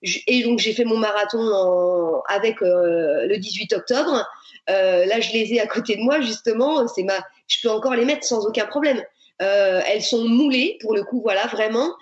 et 0.04 0.44
donc 0.44 0.60
j'ai 0.60 0.74
fait 0.74 0.86
mon 0.86 0.98
marathon 0.98 2.22
avec 2.28 2.62
euh, 2.62 3.28
le 3.28 3.38
18 3.38 3.74
octobre. 3.74 4.26
Euh, 4.70 5.06
là, 5.06 5.20
je 5.20 5.32
les 5.32 5.54
ai 5.54 5.60
à 5.60 5.68
côté 5.68 5.96
de 5.96 6.02
moi 6.02 6.22
justement. 6.22 6.88
C'est 6.88 7.04
ma, 7.04 7.20
je 7.48 7.58
peux 7.62 7.70
encore 7.70 7.94
les 7.94 8.06
mettre 8.06 8.26
sans 8.26 8.46
aucun 8.46 8.66
problème. 8.66 9.02
Euh, 9.42 9.82
elles 9.88 10.02
sont 10.02 10.28
moulées 10.28 10.78
pour 10.82 10.96
le 10.96 11.04
coup, 11.04 11.22
voilà 11.22 11.46
vraiment. 11.48 11.96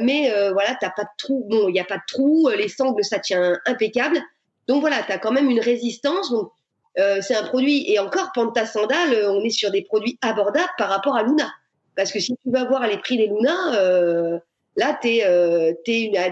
mais 0.00 0.30
voilà, 0.52 0.76
t'as 0.80 0.90
pas 0.90 1.04
de 1.04 1.08
trou. 1.16 1.46
Bon, 1.48 1.68
il 1.68 1.72
n'y 1.72 1.80
a 1.80 1.84
pas 1.84 1.96
de 1.96 2.06
trou. 2.06 2.48
Les 2.50 2.68
sangles, 2.68 3.04
ça 3.04 3.18
tient 3.18 3.58
impeccable. 3.66 4.18
Donc 4.66 4.80
voilà, 4.80 5.02
tu 5.02 5.12
as 5.12 5.18
quand 5.18 5.32
même 5.32 5.48
une 5.48 5.60
résistance. 5.60 6.30
Donc 6.30 6.50
c'est 6.96 7.34
un 7.34 7.44
produit. 7.44 7.90
Et 7.90 7.98
encore, 7.98 8.32
Panta 8.34 8.66
Sandal, 8.66 9.26
on 9.28 9.42
est 9.42 9.50
sur 9.50 9.70
des 9.70 9.82
produits 9.82 10.18
abordables 10.20 10.70
par 10.76 10.90
rapport 10.90 11.16
à 11.16 11.22
Luna. 11.22 11.50
Parce 11.96 12.12
que 12.12 12.20
si 12.20 12.36
tu 12.44 12.50
vas 12.50 12.64
voir 12.64 12.86
les 12.86 12.98
prix 12.98 13.16
des 13.16 13.26
Luna, 13.26 14.40
Là, 14.78 14.96
tu 15.02 15.08
euh, 15.24 15.72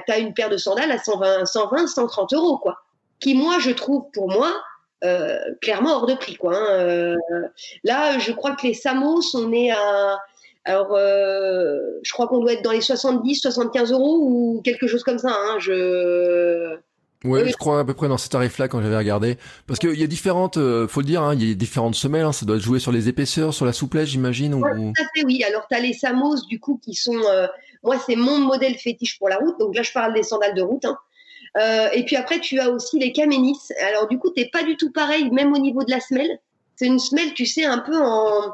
as 0.09 0.19
une 0.19 0.33
paire 0.33 0.49
de 0.49 0.57
sandales 0.57 0.93
à 0.93 0.99
120, 0.99 1.47
120 1.47 1.89
130 1.89 2.33
euros, 2.33 2.59
quoi. 2.59 2.79
Qui, 3.19 3.35
moi, 3.35 3.59
je 3.59 3.73
trouve, 3.73 4.05
pour 4.13 4.31
moi, 4.31 4.53
euh, 5.05 5.37
clairement 5.61 5.97
hors 5.97 6.07
de 6.07 6.15
prix, 6.15 6.37
quoi. 6.37 6.57
Hein. 6.57 6.67
Euh, 6.71 7.17
là, 7.83 8.21
je 8.21 8.31
crois 8.31 8.55
que 8.55 8.65
les 8.65 8.75
Samos, 8.75 9.35
on 9.35 9.53
est 9.53 9.73
à. 9.73 10.19
Alors, 10.65 10.97
je 10.97 12.13
crois 12.13 12.29
qu'on 12.29 12.39
doit 12.39 12.53
être 12.53 12.63
dans 12.63 12.73
les 12.73 12.81
70, 12.81 13.37
75 13.37 13.93
euros 13.93 14.19
ou 14.21 14.63
quelque 14.65 14.87
chose 14.87 15.03
comme 15.03 15.19
ça. 15.19 15.31
Hein. 15.31 15.59
Je. 15.59 16.77
Ouais, 17.25 17.49
je 17.49 17.57
crois 17.57 17.81
à 17.81 17.85
peu 17.85 17.95
près 17.95 18.09
dans 18.09 18.19
ce 18.19 18.29
tarif-là 18.29 18.69
quand 18.69 18.81
j'avais 18.81 18.97
regardé. 18.97 19.39
Parce 19.67 19.81
qu'il 19.81 19.99
y 19.99 20.05
a 20.05 20.07
différentes, 20.07 20.55
faut 20.87 21.01
le 21.01 21.07
dire, 21.07 21.23
hein, 21.23 21.35
il 21.35 21.49
y 21.49 21.51
a 21.51 21.55
différentes 21.55 21.97
semelles, 21.97 22.25
hein, 22.25 22.33
ça 22.33 22.47
doit 22.47 22.59
jouer 22.59 22.79
sur 22.79 22.93
les 22.93 23.09
épaisseurs, 23.09 23.55
sur 23.55 23.65
la 23.65 23.73
souplesse, 23.73 24.09
j'imagine. 24.09 24.55
Ou... 24.55 24.61
tout 24.61 25.03
à 25.03 25.07
fait, 25.15 25.25
oui. 25.25 25.43
Alors, 25.43 25.67
tu 25.69 25.77
as 25.77 25.81
les 25.81 25.93
Samos, 25.93 26.47
du 26.49 26.61
coup, 26.61 26.81
qui 26.85 26.95
sont 26.95 27.21
moi, 27.87 27.99
c'est 28.05 28.17
mon 28.17 28.39
modèle 28.39 28.77
fétiche 28.77 29.19
pour 29.19 29.29
la 29.29 29.37
route. 29.37 29.59
Donc 29.59 29.75
là, 29.75 29.83
je 29.83 29.93
parle 29.93 30.13
des 30.13 30.25
sandales 30.25 30.55
de 30.55 30.63
route. 30.63 30.85
Hein. 30.85 30.99
Euh, 31.57 31.89
et 31.93 32.05
puis 32.05 32.17
après, 32.17 32.41
tu 32.41 32.59
as 32.59 32.69
aussi 32.69 32.99
les 32.99 33.13
Caménis. 33.13 33.73
Alors 33.89 34.09
du 34.09 34.19
coup, 34.19 34.31
tu 34.35 34.43
n'es 34.43 34.49
pas 34.49 34.63
du 34.63 34.77
tout 34.77 34.91
pareil, 34.91 35.31
même 35.31 35.53
au 35.53 35.59
niveau 35.59 35.85
de 35.85 35.91
la 35.91 36.01
semelle. 36.01 36.39
C'est 36.75 36.87
une 36.87 36.99
semelle, 36.99 37.33
tu 37.33 37.47
sais, 37.47 37.65
un 37.65 37.79
peu 37.79 37.97
en... 37.97 38.53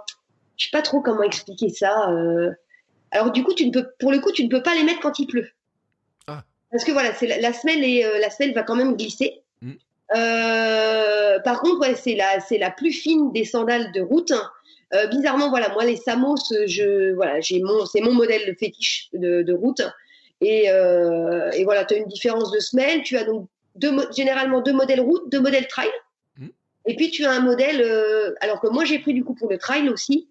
Je 0.57 0.67
sais 0.67 0.71
pas 0.71 0.83
trop 0.83 1.01
comment 1.01 1.23
expliquer 1.23 1.71
ça. 1.71 2.11
Euh. 2.11 2.51
Alors 3.11 3.33
du 3.33 3.43
coup, 3.43 3.55
tu 3.55 3.67
ne 3.67 3.73
peux, 3.73 3.89
pour 3.99 4.13
le 4.13 4.21
coup, 4.21 4.31
tu 4.31 4.45
ne 4.45 4.49
peux 4.49 4.63
pas 4.63 4.75
les 4.75 4.85
mettre 4.85 5.01
quand 5.01 5.19
il 5.19 5.27
pleut. 5.27 5.49
Ah. 6.29 6.45
Parce 6.71 6.85
que 6.85 6.93
voilà, 6.93 7.13
c'est 7.15 7.27
la, 7.27 7.53
semelle 7.53 7.83
et 7.83 8.05
euh, 8.05 8.19
la 8.21 8.31
semelle 8.31 8.55
va 8.55 8.63
quand 8.63 8.77
même 8.77 8.97
glisser. 8.97 9.43
Mm. 9.63 9.73
par 11.43 11.61
contre, 11.61 11.81
ouais, 11.81 11.97
c'est 11.97 12.15
la, 12.15 12.39
c'est 12.41 12.59
la 12.59 12.71
plus 12.71 12.93
fine 12.93 13.33
des 13.33 13.45
sandales 13.45 13.91
de 13.93 14.03
route. 14.03 14.33
Euh, 14.95 15.07
bizarrement, 15.07 15.49
voilà, 15.49 15.71
moi 15.71 15.85
les 15.85 15.97
Samos, 15.97 16.37
je, 16.67 17.15
voilà, 17.15 17.41
j'ai 17.41 17.61
mon, 17.61 17.87
c'est 17.87 18.01
mon 18.01 18.13
modèle 18.13 18.55
fétiche 18.59 19.09
de, 19.13 19.53
route. 19.53 19.83
Et, 20.41 20.71
euh, 20.71 21.51
et 21.53 21.65
voilà, 21.65 21.85
tu 21.85 21.95
as 21.95 21.97
une 21.99 22.09
différence 22.09 22.51
de 22.51 22.59
semelle. 22.59 23.03
Tu 23.03 23.17
as 23.17 23.25
donc 23.25 23.49
deux, 23.77 23.93
généralement 24.15 24.61
deux 24.61 24.73
modèles 24.73 25.01
route, 25.01 25.31
deux 25.31 25.41
modèles 25.41 25.67
trail. 25.67 25.89
Mmh. 26.37 26.49
Et 26.87 26.97
puis 26.97 27.11
tu 27.11 27.25
as 27.25 27.33
un 27.33 27.41
modèle, 27.41 27.81
euh, 27.81 28.35
alors 28.41 28.61
que 28.61 28.69
moi 28.69 28.85
j'ai 28.85 28.99
pris 28.99 29.15
du 29.15 29.25
coup 29.25 29.35
pour 29.35 29.49
le 29.49 29.59
trail 29.59 29.89
aussi, 29.89 30.29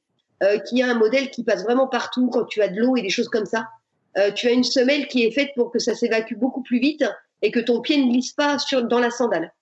qui 0.66 0.82
a 0.82 0.90
un 0.90 0.96
modèle 0.96 1.30
qui 1.30 1.44
passe 1.44 1.64
vraiment 1.64 1.88
partout 1.88 2.28
quand 2.32 2.46
tu 2.46 2.64
as 2.64 2.68
de 2.68 2.80
l'eau 2.80 2.96
et 2.96 3.04
des 3.04 3.12
choses 3.12 3.30
comme 3.30 3.46
ça. 3.46 3.68
tu 4.34 4.48
as 4.48 4.52
une 4.52 4.64
semelle 4.64 5.08
qui 5.08 5.24
est 5.24 5.30
faite 5.30 5.52
pour 5.56 5.72
que 5.72 5.78
ça 5.78 5.94
s'évacue 5.94 6.34
beaucoup 6.34 6.64
plus 6.64 6.80
vite 6.80 7.06
et 7.44 7.52
que 7.52 7.60
ton 7.60 7.80
pied 7.80 8.04
ne 8.04 8.12
glisse 8.12 8.32
pas 8.32 8.58
sur, 8.58 8.84
dans 8.84 9.00
la 9.00 9.12
sandale. 9.12 9.54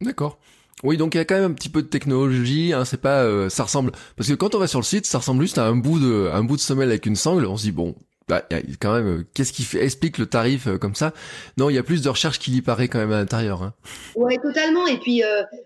D'accord. 0.00 0.36
Oui, 0.82 0.98
donc 0.98 1.14
il 1.14 1.18
y 1.18 1.20
a 1.20 1.24
quand 1.24 1.36
même 1.36 1.50
un 1.52 1.54
petit 1.54 1.70
peu 1.70 1.82
de 1.82 1.88
technologie. 1.88 2.72
Hein, 2.74 2.84
c'est 2.84 3.00
pas, 3.00 3.22
euh, 3.22 3.48
ça 3.48 3.64
ressemble 3.64 3.92
parce 4.16 4.28
que 4.28 4.34
quand 4.34 4.54
on 4.54 4.58
va 4.58 4.66
sur 4.66 4.78
le 4.78 4.84
site, 4.84 5.06
ça 5.06 5.18
ressemble 5.18 5.42
juste 5.42 5.58
à 5.58 5.64
un 5.64 5.76
bout 5.76 5.98
de, 5.98 6.28
un 6.32 6.44
bout 6.44 6.56
de 6.56 6.60
semelle 6.60 6.90
avec 6.90 7.06
une 7.06 7.16
sangle. 7.16 7.46
On 7.46 7.56
se 7.56 7.62
dit 7.62 7.72
bon, 7.72 7.94
bah, 8.28 8.42
quand 8.80 8.92
même, 8.94 9.06
euh, 9.06 9.26
qu'est-ce 9.32 9.54
qui 9.54 9.66
explique 9.78 10.18
le 10.18 10.26
tarif 10.26 10.66
euh, 10.66 10.76
comme 10.76 10.94
ça? 10.94 11.14
Non, 11.56 11.70
il 11.70 11.76
y 11.76 11.78
a 11.78 11.82
plus 11.82 12.02
de 12.02 12.08
recherche 12.10 12.38
qu'il 12.38 12.54
y 12.54 12.60
paraît 12.60 12.88
quand 12.88 12.98
même 12.98 13.12
à 13.12 13.16
l'intérieur. 13.16 13.62
Hein. 13.62 13.72
Ouais, 14.16 14.36
totalement. 14.36 14.86
Et 14.86 14.98
puis 14.98 15.22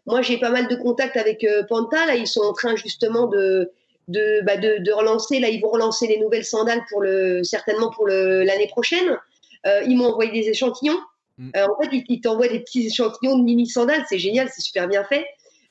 moi, 0.06 0.22
j'ai 0.22 0.38
pas 0.38 0.50
mal 0.50 0.68
de 0.68 0.76
contacts 0.76 1.16
avec 1.16 1.44
Panta. 1.68 2.06
Là, 2.06 2.14
ils 2.14 2.28
sont 2.28 2.42
en 2.42 2.52
train 2.52 2.76
justement 2.76 3.26
de 3.26 3.70
de, 4.06 4.44
bah, 4.44 4.56
de, 4.56 4.82
de 4.82 4.92
relancer. 4.92 5.38
Là, 5.38 5.48
ils 5.48 5.60
vont 5.60 5.70
relancer 5.70 6.06
les 6.08 6.18
nouvelles 6.18 6.44
sandales 6.44 6.82
pour 6.88 7.00
le, 7.00 7.44
certainement 7.44 7.90
pour 7.90 8.06
l'année 8.06 8.68
prochaine. 8.68 9.16
ils 9.86 9.96
m'ont 9.96 10.12
envoyé 10.12 10.30
des 10.30 10.48
échantillons. 10.48 10.98
Mm. 11.40 11.50
Euh, 11.56 11.66
en 11.66 11.82
fait, 11.82 12.04
il, 12.08 12.20
t'envoie 12.20 12.48
des 12.48 12.60
petits 12.60 12.86
échantillons 12.86 13.38
de 13.38 13.42
mini 13.42 13.66
sandales, 13.66 14.04
c'est 14.08 14.18
génial, 14.18 14.48
c'est 14.54 14.60
super 14.60 14.86
bien 14.86 15.02
fait. 15.04 15.26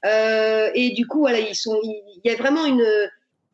Euh, 0.06 0.70
et 0.74 0.92
du 0.92 1.06
coup, 1.08 1.20
voilà, 1.20 1.40
ils 1.40 1.56
sont, 1.56 1.80
il 1.84 2.22
y 2.24 2.32
a 2.32 2.36
vraiment 2.36 2.66
une, 2.66 2.86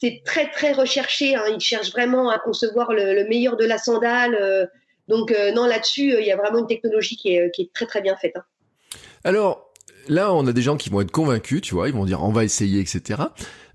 c'est 0.02 0.22
très 0.26 0.50
très 0.50 0.72
recherché. 0.72 1.36
Hein, 1.36 1.44
ils 1.54 1.60
cherchent 1.60 1.92
vraiment 1.92 2.30
à 2.30 2.40
concevoir 2.40 2.94
le, 2.94 3.28
meilleur 3.28 3.58
de 3.58 3.66
la 3.66 3.78
sandale. 3.78 4.36
Euh, 4.40 4.66
donc 5.08 5.36
non, 5.54 5.66
là-dessus, 5.66 6.16
il 6.20 6.26
y 6.26 6.32
a 6.32 6.38
vraiment 6.38 6.60
une 6.60 6.68
technologie 6.68 7.18
qui 7.18 7.36
est, 7.36 7.52
qui 7.52 7.64
est 7.64 7.74
très 7.74 7.86
très 7.86 8.02
bien 8.02 8.16
faite. 8.16 8.38
Hein. 8.38 8.44
Alors, 9.24 9.72
là, 10.08 10.34
on 10.34 10.48
a 10.48 10.54
des 10.54 10.62
gens 10.62 10.78
qui 10.78 10.90
vont 10.90 11.02
être 11.02 11.12
convaincus, 11.12 11.62
tu 11.62 11.76
vois, 11.76 11.90
ils 11.90 11.94
vont 11.94 12.06
dire 12.06 12.24
on 12.24 12.32
va 12.32 12.44
essayer, 12.44 12.80
etc. 12.80 13.22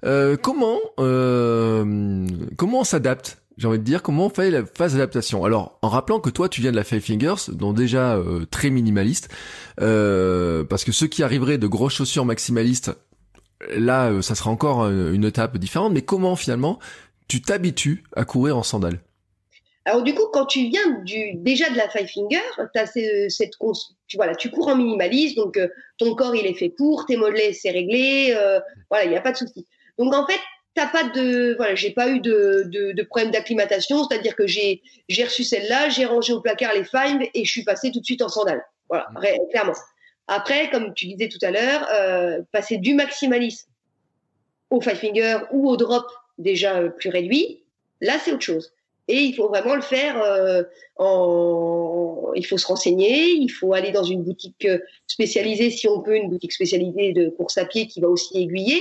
Euh, 0.05 0.37
comment 0.37 0.81
euh, 0.99 2.27
comment 2.57 2.81
on 2.81 2.85
s'adapte 2.85 3.40
j'ai 3.61 3.69
envie 3.69 3.79
de 3.79 3.85
dire, 3.85 4.03
comment 4.03 4.27
on 4.27 4.31
fait 4.31 4.51
la 4.51 4.65
phase 4.65 4.95
d'adaptation? 4.95 5.45
Alors, 5.45 5.79
en 5.83 5.91
rappelant 5.91 6.19
que 6.19 6.31
toi, 6.31 6.49
tu 6.49 6.63
viens 6.63 6.71
de 6.71 6.77
la 6.77 6.83
Five 6.83 7.03
Fingers, 7.03 7.53
donc 7.53 7.77
déjà 7.77 8.17
euh, 8.17 8.47
très 8.51 8.71
minimaliste, 8.71 9.29
euh, 9.83 10.65
parce 10.65 10.83
que 10.83 10.93
ceux 10.93 11.09
qui 11.09 11.23
arriveraient 11.23 11.59
de 11.59 11.67
grosses 11.67 11.93
chaussures 11.93 12.25
maximalistes, 12.25 12.91
là, 13.77 14.13
euh, 14.13 14.23
ça 14.23 14.35
sera 14.35 14.51
encore 14.51 14.89
une 14.89 15.25
étape 15.25 15.59
différente. 15.59 15.93
Mais 15.93 16.01
comment 16.01 16.37
finalement 16.37 16.79
tu 17.29 17.43
t'habitues 17.43 18.03
à 18.17 18.25
courir 18.25 18.57
en 18.57 18.63
sandales? 18.63 19.01
Alors 19.85 20.03
du 20.03 20.15
coup, 20.15 20.29
quand 20.33 20.47
tu 20.47 20.69
viens 20.69 21.03
du 21.05 21.35
déjà 21.35 21.69
de 21.69 21.77
la 21.77 21.91
Five 21.91 22.09
Finger, 22.09 22.41
as 22.75 22.87
cette 23.29 23.53
tu 24.07 24.17
voilà, 24.17 24.35
tu 24.37 24.51
cours 24.51 24.69
en 24.69 24.77
minimaliste, 24.77 25.37
donc 25.37 25.59
ton 25.99 26.15
corps 26.15 26.35
il 26.35 26.47
est 26.47 26.55
fait 26.55 26.71
pour, 26.71 27.05
tes 27.05 27.17
mollets 27.19 27.53
c'est 27.53 27.71
réglé, 27.71 28.35
voilà, 28.89 29.05
il 29.05 29.11
n'y 29.11 29.17
a 29.17 29.21
pas 29.21 29.33
de 29.33 29.39
souci. 29.39 29.67
Donc 29.99 30.15
en 30.15 30.27
fait, 30.27 30.41
t'as 30.75 30.87
pas 30.87 31.05
de 31.05 31.55
voilà 31.57 31.75
j'ai 31.75 31.91
pas 31.91 32.09
eu 32.09 32.21
de, 32.21 32.65
de, 32.67 32.93
de 32.93 33.03
problème 33.03 33.31
d'acclimatation 33.31 34.05
c'est 34.05 34.17
à 34.17 34.19
dire 34.19 34.37
que 34.37 34.47
j'ai 34.47 34.83
j'ai 35.09 35.25
reçu 35.25 35.45
celle-là 35.45 35.89
j'ai 35.89 36.05
rangé 36.05 36.33
au 36.33 36.41
placard 36.41 36.73
les 36.75 36.85
fives 36.85 37.29
et 37.35 37.45
je 37.45 37.51
suis 37.51 37.65
passée 37.65 37.91
tout 37.91 38.01
de 38.01 38.05
suite 38.05 38.23
en 38.23 38.29
sandales. 38.29 38.65
Voilà 38.89 39.09
mmh. 39.11 39.51
clairement. 39.51 39.75
Après 40.29 40.71
comme 40.71 40.95
tu 40.95 41.07
disais 41.07 41.29
tout 41.29 41.39
à 41.43 41.51
l'heure 41.51 41.87
euh, 41.93 42.41
passer 42.53 42.79
du 42.79 42.95
maximalisme 42.95 43.69
au 44.71 44.81
five 44.81 44.97
finger 44.97 45.39
ou 45.53 45.69
au 45.69 45.77
drop 45.77 46.07
déjà 46.39 46.77
euh, 46.77 46.89
plus 46.89 47.11
réduit 47.11 47.65
là 48.01 48.19
c'est 48.19 48.33
autre 48.33 48.43
chose. 48.43 48.73
Et 49.09 49.23
il 49.23 49.35
faut 49.35 49.49
vraiment 49.49 49.75
le 49.75 49.83
faire 49.83 50.23
euh, 50.23 50.63
en 50.97 52.31
il 52.37 52.47
faut 52.47 52.59
se 52.59 52.67
renseigner 52.67 53.31
il 53.33 53.49
faut 53.49 53.75
aller 53.75 53.91
dans 53.91 54.05
une 54.05 54.23
boutique 54.23 54.67
euh, 54.67 54.79
spécialisée 55.09 55.71
si 55.71 55.89
on 55.89 56.01
peut 56.01 56.15
une 56.15 56.31
boutique 56.31 56.53
spécialisée 56.53 57.13
de 57.13 57.29
course 57.31 57.59
à 57.59 57.65
pied 57.65 57.89
qui 57.89 58.01
va 58.01 58.07
aussi 58.07 58.41
aiguiller 58.41 58.81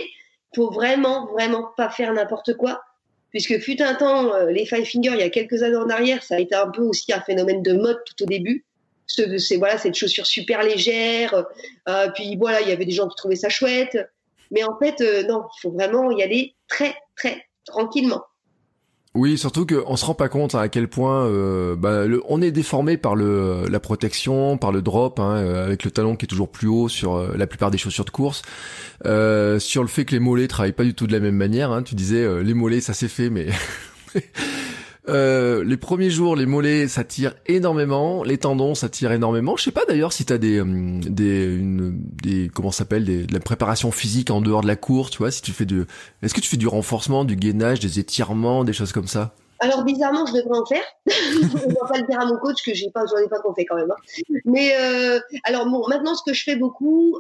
faut 0.56 0.72
vraiment, 0.72 1.28
vraiment 1.28 1.72
pas 1.78 1.90
faire 1.90 2.14
n'importe 2.14 2.56
quoi. 2.56 2.82
Puisque 3.32 3.60
fut 3.60 3.82
un 3.82 3.94
temps, 3.94 4.34
euh, 4.34 4.52
les 4.52 4.66
Five 4.66 4.86
Fingers, 4.86 5.12
il 5.14 5.20
y 5.20 5.24
a 5.24 5.30
quelques 5.30 5.62
années 5.62 5.76
en 5.76 5.90
arrière, 5.90 6.24
ça 6.24 6.36
a 6.36 6.40
été 6.40 6.56
un 6.56 6.70
peu 6.70 6.82
aussi 6.82 7.14
un 7.14 7.22
phénomène 7.22 7.62
de 7.62 7.74
mode 7.74 8.00
tout 8.06 8.24
au 8.24 8.26
début. 8.26 8.66
C'est 9.08 9.58
voilà, 9.58 9.78
cette 9.78 9.96
chaussure 9.96 10.26
super 10.26 10.64
légère. 10.64 11.46
Euh, 11.88 12.10
puis 12.14 12.36
voilà, 12.38 12.62
il 12.62 12.70
y 12.70 12.72
avait 12.72 12.86
des 12.86 12.92
gens 12.92 13.08
qui 13.08 13.16
trouvaient 13.16 13.36
ça 13.36 13.50
chouette. 13.50 13.98
Mais 14.52 14.64
en 14.64 14.78
fait, 14.78 15.02
euh, 15.02 15.24
non, 15.24 15.46
il 15.58 15.62
faut 15.62 15.72
vraiment 15.72 16.12
y 16.12 16.24
aller 16.24 16.56
très, 16.68 16.96
très 17.16 17.46
tranquillement. 17.66 18.24
Oui, 19.20 19.38
surtout 19.38 19.66
qu'on 19.66 19.98
se 19.98 20.06
rend 20.06 20.14
pas 20.14 20.30
compte 20.30 20.56
à 20.56 20.70
quel 20.70 20.88
point 20.88 21.26
euh, 21.26 21.76
bah, 21.76 22.06
on 22.30 22.42
est 22.42 22.52
déformé 22.52 22.96
par 22.96 23.16
le 23.16 23.66
la 23.70 23.82
protection, 23.82 24.58
par 24.58 24.72
le 24.72 24.82
drop, 24.82 25.20
hein, 25.20 25.36
euh, 25.36 25.66
avec 25.66 25.84
le 25.84 25.92
talon 25.92 26.16
qui 26.16 26.24
est 26.24 26.28
toujours 26.28 26.48
plus 26.48 26.70
haut 26.70 26.88
sur 26.88 27.16
euh, 27.16 27.36
la 27.36 27.46
plupart 27.46 27.70
des 27.70 27.78
chaussures 27.78 28.06
de 28.06 28.12
course, 28.12 28.44
sur 29.04 29.82
le 29.82 29.90
fait 29.90 30.06
que 30.06 30.14
les 30.14 30.22
mollets 30.22 30.48
travaillent 30.48 30.72
pas 30.72 30.86
du 30.86 30.94
tout 30.94 31.06
de 31.06 31.12
la 31.12 31.20
même 31.20 31.36
manière. 31.36 31.72
Hein, 31.72 31.84
tu 31.84 31.96
disais 31.96 32.42
les 32.42 32.54
mollets, 32.54 32.80
ça 32.80 32.94
s'est 32.94 33.10
fait, 33.10 33.30
mais 33.30 33.48
Euh, 35.10 35.64
les 35.64 35.78
premiers 35.78 36.10
jours, 36.10 36.36
les 36.36 36.46
mollets, 36.46 36.88
ça 36.88 37.04
tire 37.04 37.34
énormément. 37.48 38.24
Les 38.24 38.38
tendons, 38.38 38.76
ça 38.76 38.90
tire 38.90 39.12
énormément. 39.12 39.58
Je 39.58 39.64
sais 39.64 39.72
pas 39.72 39.86
d'ailleurs 39.86 40.14
si 40.14 40.26
t'as 40.26 40.38
des, 40.38 40.60
euh, 40.60 41.00
des, 41.02 41.46
une, 41.46 42.00
des, 42.22 42.50
comment 42.54 42.72
s'appelle, 42.72 43.06
de 43.06 43.34
la 43.34 43.40
préparation 43.40 43.92
physique 43.92 44.30
en 44.30 44.42
dehors 44.42 44.62
de 44.62 44.68
la 44.68 44.76
course, 44.76 45.12
tu 45.12 45.18
vois. 45.18 45.32
Si 45.32 45.42
tu 45.42 45.52
fais 45.52 45.66
du, 45.66 45.86
est-ce 46.22 46.34
que 46.34 46.42
tu 46.42 46.50
fais 46.50 46.58
du 46.58 46.68
renforcement, 46.68 47.26
du 47.26 47.36
gainage, 47.36 47.80
des 47.80 48.00
étirements, 48.00 48.64
des 48.64 48.74
choses 48.74 48.92
comme 48.92 49.08
ça? 49.08 49.34
Alors 49.62 49.84
bizarrement, 49.84 50.26
je 50.26 50.34
devrais 50.34 50.58
en 50.58 50.66
faire. 50.66 50.84
je 51.08 51.40
ne 51.40 51.70
vais 51.70 51.76
pas 51.76 51.98
le 51.98 52.08
dire 52.08 52.20
à 52.20 52.26
mon 52.26 52.38
coach 52.38 52.64
que 52.64 52.74
j'ai 52.74 52.90
pas, 52.92 53.02
j'en 53.10 53.18
ai 53.18 53.28
pas 53.28 53.40
qu'on 53.40 53.54
fait 53.54 53.66
quand 53.66 53.76
même. 53.76 53.92
Hein. 53.92 54.36
Mais 54.46 54.74
euh, 54.80 55.20
alors 55.44 55.66
bon, 55.66 55.86
maintenant 55.90 56.16
ce 56.16 56.22
que 56.26 56.34
je 56.34 56.44
fais 56.44 56.56
beaucoup, 56.56 57.18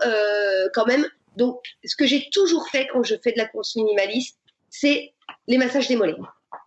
quand 0.73 0.85
même. 0.85 1.05
Donc, 1.35 1.61
ce 1.85 1.95
que 1.95 2.05
j'ai 2.05 2.29
toujours 2.31 2.67
fait 2.67 2.87
quand 2.91 3.03
je 3.03 3.15
fais 3.21 3.31
de 3.31 3.37
la 3.37 3.45
course 3.45 3.75
minimaliste, 3.75 4.37
c'est 4.69 5.13
les 5.47 5.57
massages 5.57 5.87
des 5.87 5.95
mollets. 5.95 6.15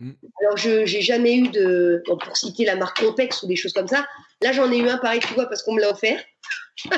Mm. 0.00 0.12
Alors, 0.40 0.56
je 0.56 0.84
j'ai 0.86 1.00
jamais 1.00 1.36
eu 1.36 1.48
de, 1.48 2.02
pour 2.06 2.36
citer 2.36 2.64
la 2.64 2.76
marque 2.76 3.00
Compex 3.00 3.42
ou 3.42 3.46
des 3.46 3.56
choses 3.56 3.72
comme 3.72 3.88
ça. 3.88 4.06
Là, 4.42 4.52
j'en 4.52 4.70
ai 4.72 4.78
eu 4.78 4.88
un 4.88 4.98
pareil, 4.98 5.20
tu 5.20 5.34
vois, 5.34 5.46
parce 5.46 5.62
qu'on 5.62 5.74
me 5.74 5.80
l'a 5.80 5.90
offert. 5.90 6.20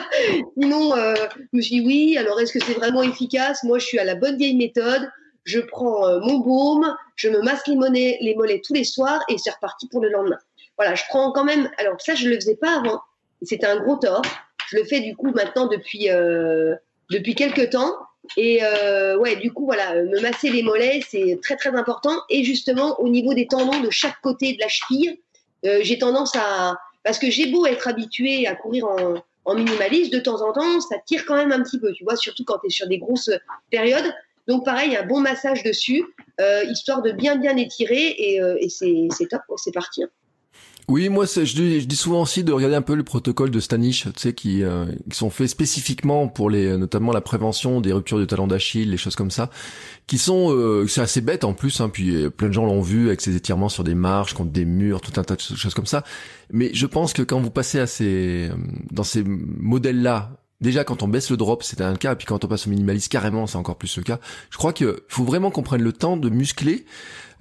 Sinon, 0.59 0.97
euh, 0.97 1.15
je 1.53 1.57
me 1.57 1.63
suis 1.63 1.81
dit 1.81 1.87
oui. 1.87 2.17
Alors, 2.19 2.41
est-ce 2.41 2.53
que 2.53 2.65
c'est 2.65 2.75
vraiment 2.75 3.03
efficace? 3.03 3.63
Moi, 3.65 3.79
je 3.79 3.87
suis 3.87 3.99
à 3.99 4.05
la 4.05 4.15
bonne 4.15 4.37
vieille 4.37 4.57
méthode. 4.57 5.11
Je 5.45 5.61
prends 5.61 6.09
euh, 6.09 6.21
mon 6.21 6.39
baume, 6.39 6.97
je 7.17 7.29
me 7.29 7.43
masque 7.43 7.67
les, 7.67 7.77
mollets, 7.77 8.17
les 8.21 8.35
mollets 8.35 8.63
tous 8.65 8.73
les 8.73 8.85
soirs 8.85 9.23
et 9.29 9.37
c'est 9.37 9.51
reparti 9.51 9.89
pour 9.89 10.01
le 10.01 10.09
lendemain. 10.09 10.39
Voilà, 10.79 10.95
je 10.95 11.03
prends 11.09 11.33
quand 11.33 11.45
même. 11.45 11.71
Alors 11.77 12.01
ça, 12.01 12.15
je 12.15 12.29
le 12.29 12.37
faisais 12.37 12.57
pas 12.57 12.79
avant. 12.79 13.01
C'était 13.43 13.67
un 13.67 13.77
gros 13.77 13.97
tort. 13.97 14.23
Je 14.69 14.79
le 14.79 14.85
fais 14.85 15.01
du 15.01 15.15
coup 15.15 15.31
maintenant 15.33 15.67
depuis 15.67 16.11
euh, 16.11 16.75
depuis 17.11 17.35
quelques 17.35 17.71
temps. 17.71 17.95
Et 18.37 18.61
euh, 18.63 19.17
ouais, 19.19 19.37
du 19.37 19.53
coup, 19.53 19.65
voilà, 19.65 19.95
me 20.03 20.21
masser 20.21 20.51
les 20.51 20.63
mollets, 20.63 21.01
c'est 21.09 21.39
très 21.43 21.57
très 21.57 21.75
important. 21.75 22.21
Et 22.31 22.45
justement, 22.45 22.99
au 23.01 23.09
niveau 23.09 23.35
des 23.35 23.47
tendons 23.47 23.81
de 23.81 23.91
chaque 23.91 24.21
côté 24.23 24.55
de 24.55 24.61
la 24.61 24.69
cheville, 24.69 25.19
euh, 25.65 25.81
j'ai 25.83 25.99
tendance 25.99 26.35
à, 26.37 26.77
parce 27.03 27.19
que 27.19 27.31
j'ai 27.31 27.47
beau 27.47 27.67
être 27.67 27.89
habitué 27.89 28.47
à 28.47 28.55
courir 28.55 28.87
en, 28.87 29.15
en, 29.45 29.55
minimaliste, 29.55 30.13
de 30.13 30.19
temps 30.19 30.43
en 30.43 30.53
temps, 30.53 30.81
ça 30.81 30.97
tire 31.07 31.25
quand 31.27 31.37
même 31.37 31.53
un 31.53 31.63
petit 31.63 31.79
peu, 31.79 31.93
tu 31.93 32.05
vois, 32.05 32.17
surtout 32.17 32.45
quand 32.45 32.59
tu 32.59 32.69
es 32.69 32.71
sur 32.71 32.87
des 32.87 32.99
grosses 32.99 33.31
périodes. 33.71 34.13
Donc 34.47 34.65
pareil, 34.65 34.97
un 34.97 35.07
bon 35.07 35.21
massage 35.21 35.63
dessus, 35.63 36.05
euh, 36.41 36.65
histoire 36.65 37.03
de 37.03 37.13
bien 37.13 37.37
bien 37.37 37.57
étirer, 37.57 38.15
et, 38.19 38.43
euh, 38.43 38.57
et 38.61 38.69
c'est 38.69 39.29
top, 39.31 39.43
c'est 39.57 39.73
parti. 39.73 40.03
Hein. 40.03 40.09
Oui, 40.87 41.09
moi, 41.09 41.25
je 41.25 41.41
dis, 41.41 41.81
je 41.81 41.87
dis, 41.87 41.97
souvent 41.97 42.23
aussi 42.23 42.45
de 42.45 42.53
regarder 42.53 42.77
un 42.77 42.83
peu 42.83 42.95
le 42.95 43.05
protocole 43.05 43.51
de 43.51 43.59
Stanish, 43.59 44.05
tu 44.05 44.11
sais, 44.17 44.33
qui, 44.35 44.63
euh, 44.63 44.85
qui 45.11 45.17
sont 45.17 45.31
faits 45.31 45.49
spécifiquement 45.49 46.29
pour 46.29 46.51
les, 46.51 46.77
notamment 46.77 47.11
la 47.13 47.23
prévention 47.23 47.81
des 47.81 47.93
ruptures 47.93 48.19
de 48.19 48.27
talon 48.27 48.47
d'Achille, 48.47 48.91
les 48.91 48.99
choses 48.99 49.17
comme 49.17 49.31
ça, 49.31 49.49
qui 50.07 50.19
sont, 50.19 50.53
euh, 50.53 50.87
c'est 50.87 51.01
assez 51.01 51.23
bête 51.23 51.45
en 51.45 51.55
plus, 51.55 51.81
hein, 51.81 51.89
puis 51.89 52.15
euh, 52.15 52.29
plein 52.29 52.49
de 52.49 52.53
gens 52.53 52.67
l'ont 52.67 52.83
vu 52.83 53.07
avec 53.07 53.23
ces 53.23 53.35
étirements 53.35 53.71
sur 53.71 53.83
des 53.83 53.95
marches, 53.95 54.35
contre 54.35 54.53
des 54.53 54.67
murs, 54.67 55.01
tout 55.01 55.19
un 55.19 55.25
tas 55.25 55.37
de 55.37 55.41
choses 55.41 55.75
comme 55.75 55.87
ça. 55.87 56.05
Mais 56.53 56.71
je 56.75 56.85
pense 56.85 57.15
que 57.15 57.23
quand 57.23 57.41
vous 57.41 57.51
passez 57.51 57.79
à 57.79 57.87
ces, 57.87 58.51
dans 58.91 59.05
ces 59.05 59.25
modèles-là, 59.25 60.33
Déjà, 60.61 60.85
quand 60.85 61.03
on 61.03 61.09
baisse 61.09 61.31
le 61.31 61.37
drop, 61.37 61.63
c'est 61.63 61.81
un 61.81 61.97
cas, 61.97 62.13
et 62.13 62.17
puis 62.17 62.27
quand 62.27 62.45
on 62.45 62.49
passe 62.49 62.67
au 62.67 62.71
minimaliste, 62.71 63.11
carrément, 63.11 63.47
c'est 63.47 63.57
encore 63.57 63.77
plus 63.77 63.97
le 63.97 64.03
cas. 64.03 64.21
Je 64.51 64.57
crois 64.57 64.73
qu'il 64.73 64.95
faut 65.09 65.25
vraiment 65.25 65.51
qu'on 65.51 65.63
prenne 65.63 65.83
le 65.83 65.93
temps 65.93 66.17
de 66.17 66.31
muscler. 66.31 66.87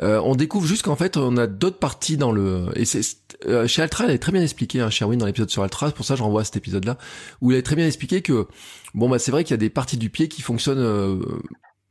Euh, 0.02 0.20
on 0.24 0.36
découvre 0.36 0.66
juste 0.66 0.84
qu'en 0.84 0.96
fait, 0.96 1.16
on 1.18 1.38
a 1.38 1.48
d'autres 1.48 1.78
parties 1.78 2.18
dans 2.18 2.32
le... 2.32 2.70
Et 2.76 2.86
c'est 2.86 3.02
euh, 3.46 3.68
chez 3.68 3.82
Altra, 3.82 4.06
elle 4.06 4.12
est 4.12 4.20
très 4.20 4.32
bien 4.32 4.42
expliqué, 4.42 4.80
hein, 4.82 4.90
Sherwin, 4.90 5.18
dans 5.18 5.26
l'épisode 5.26 5.50
sur 5.50 5.64
Altra, 5.64 5.92
pour 5.92 6.06
ça 6.06 6.16
je 6.16 6.24
renvoie 6.24 6.42
à 6.42 6.44
cet 6.44 6.58
épisode-là, 6.58 6.98
où 7.42 7.52
il 7.52 7.58
a 7.58 7.62
très 7.62 7.76
bien 7.76 7.86
expliqué 7.86 8.22
que, 8.22 8.48
bon, 8.94 9.10
bah 9.10 9.20
c'est 9.20 9.32
vrai 9.32 9.44
qu'il 9.44 9.52
y 9.52 9.56
a 9.56 9.58
des 9.58 9.70
parties 9.70 9.98
du 9.98 10.10
pied 10.10 10.28
qui 10.28 10.42
fonctionnent 10.42 10.80
euh, 10.80 11.20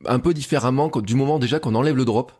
un 0.05 0.19
peu 0.19 0.33
différemment 0.33 0.89
du 0.89 1.15
moment 1.15 1.39
déjà 1.39 1.59
qu'on 1.59 1.75
enlève 1.75 1.95
le 1.95 2.05
drop. 2.05 2.31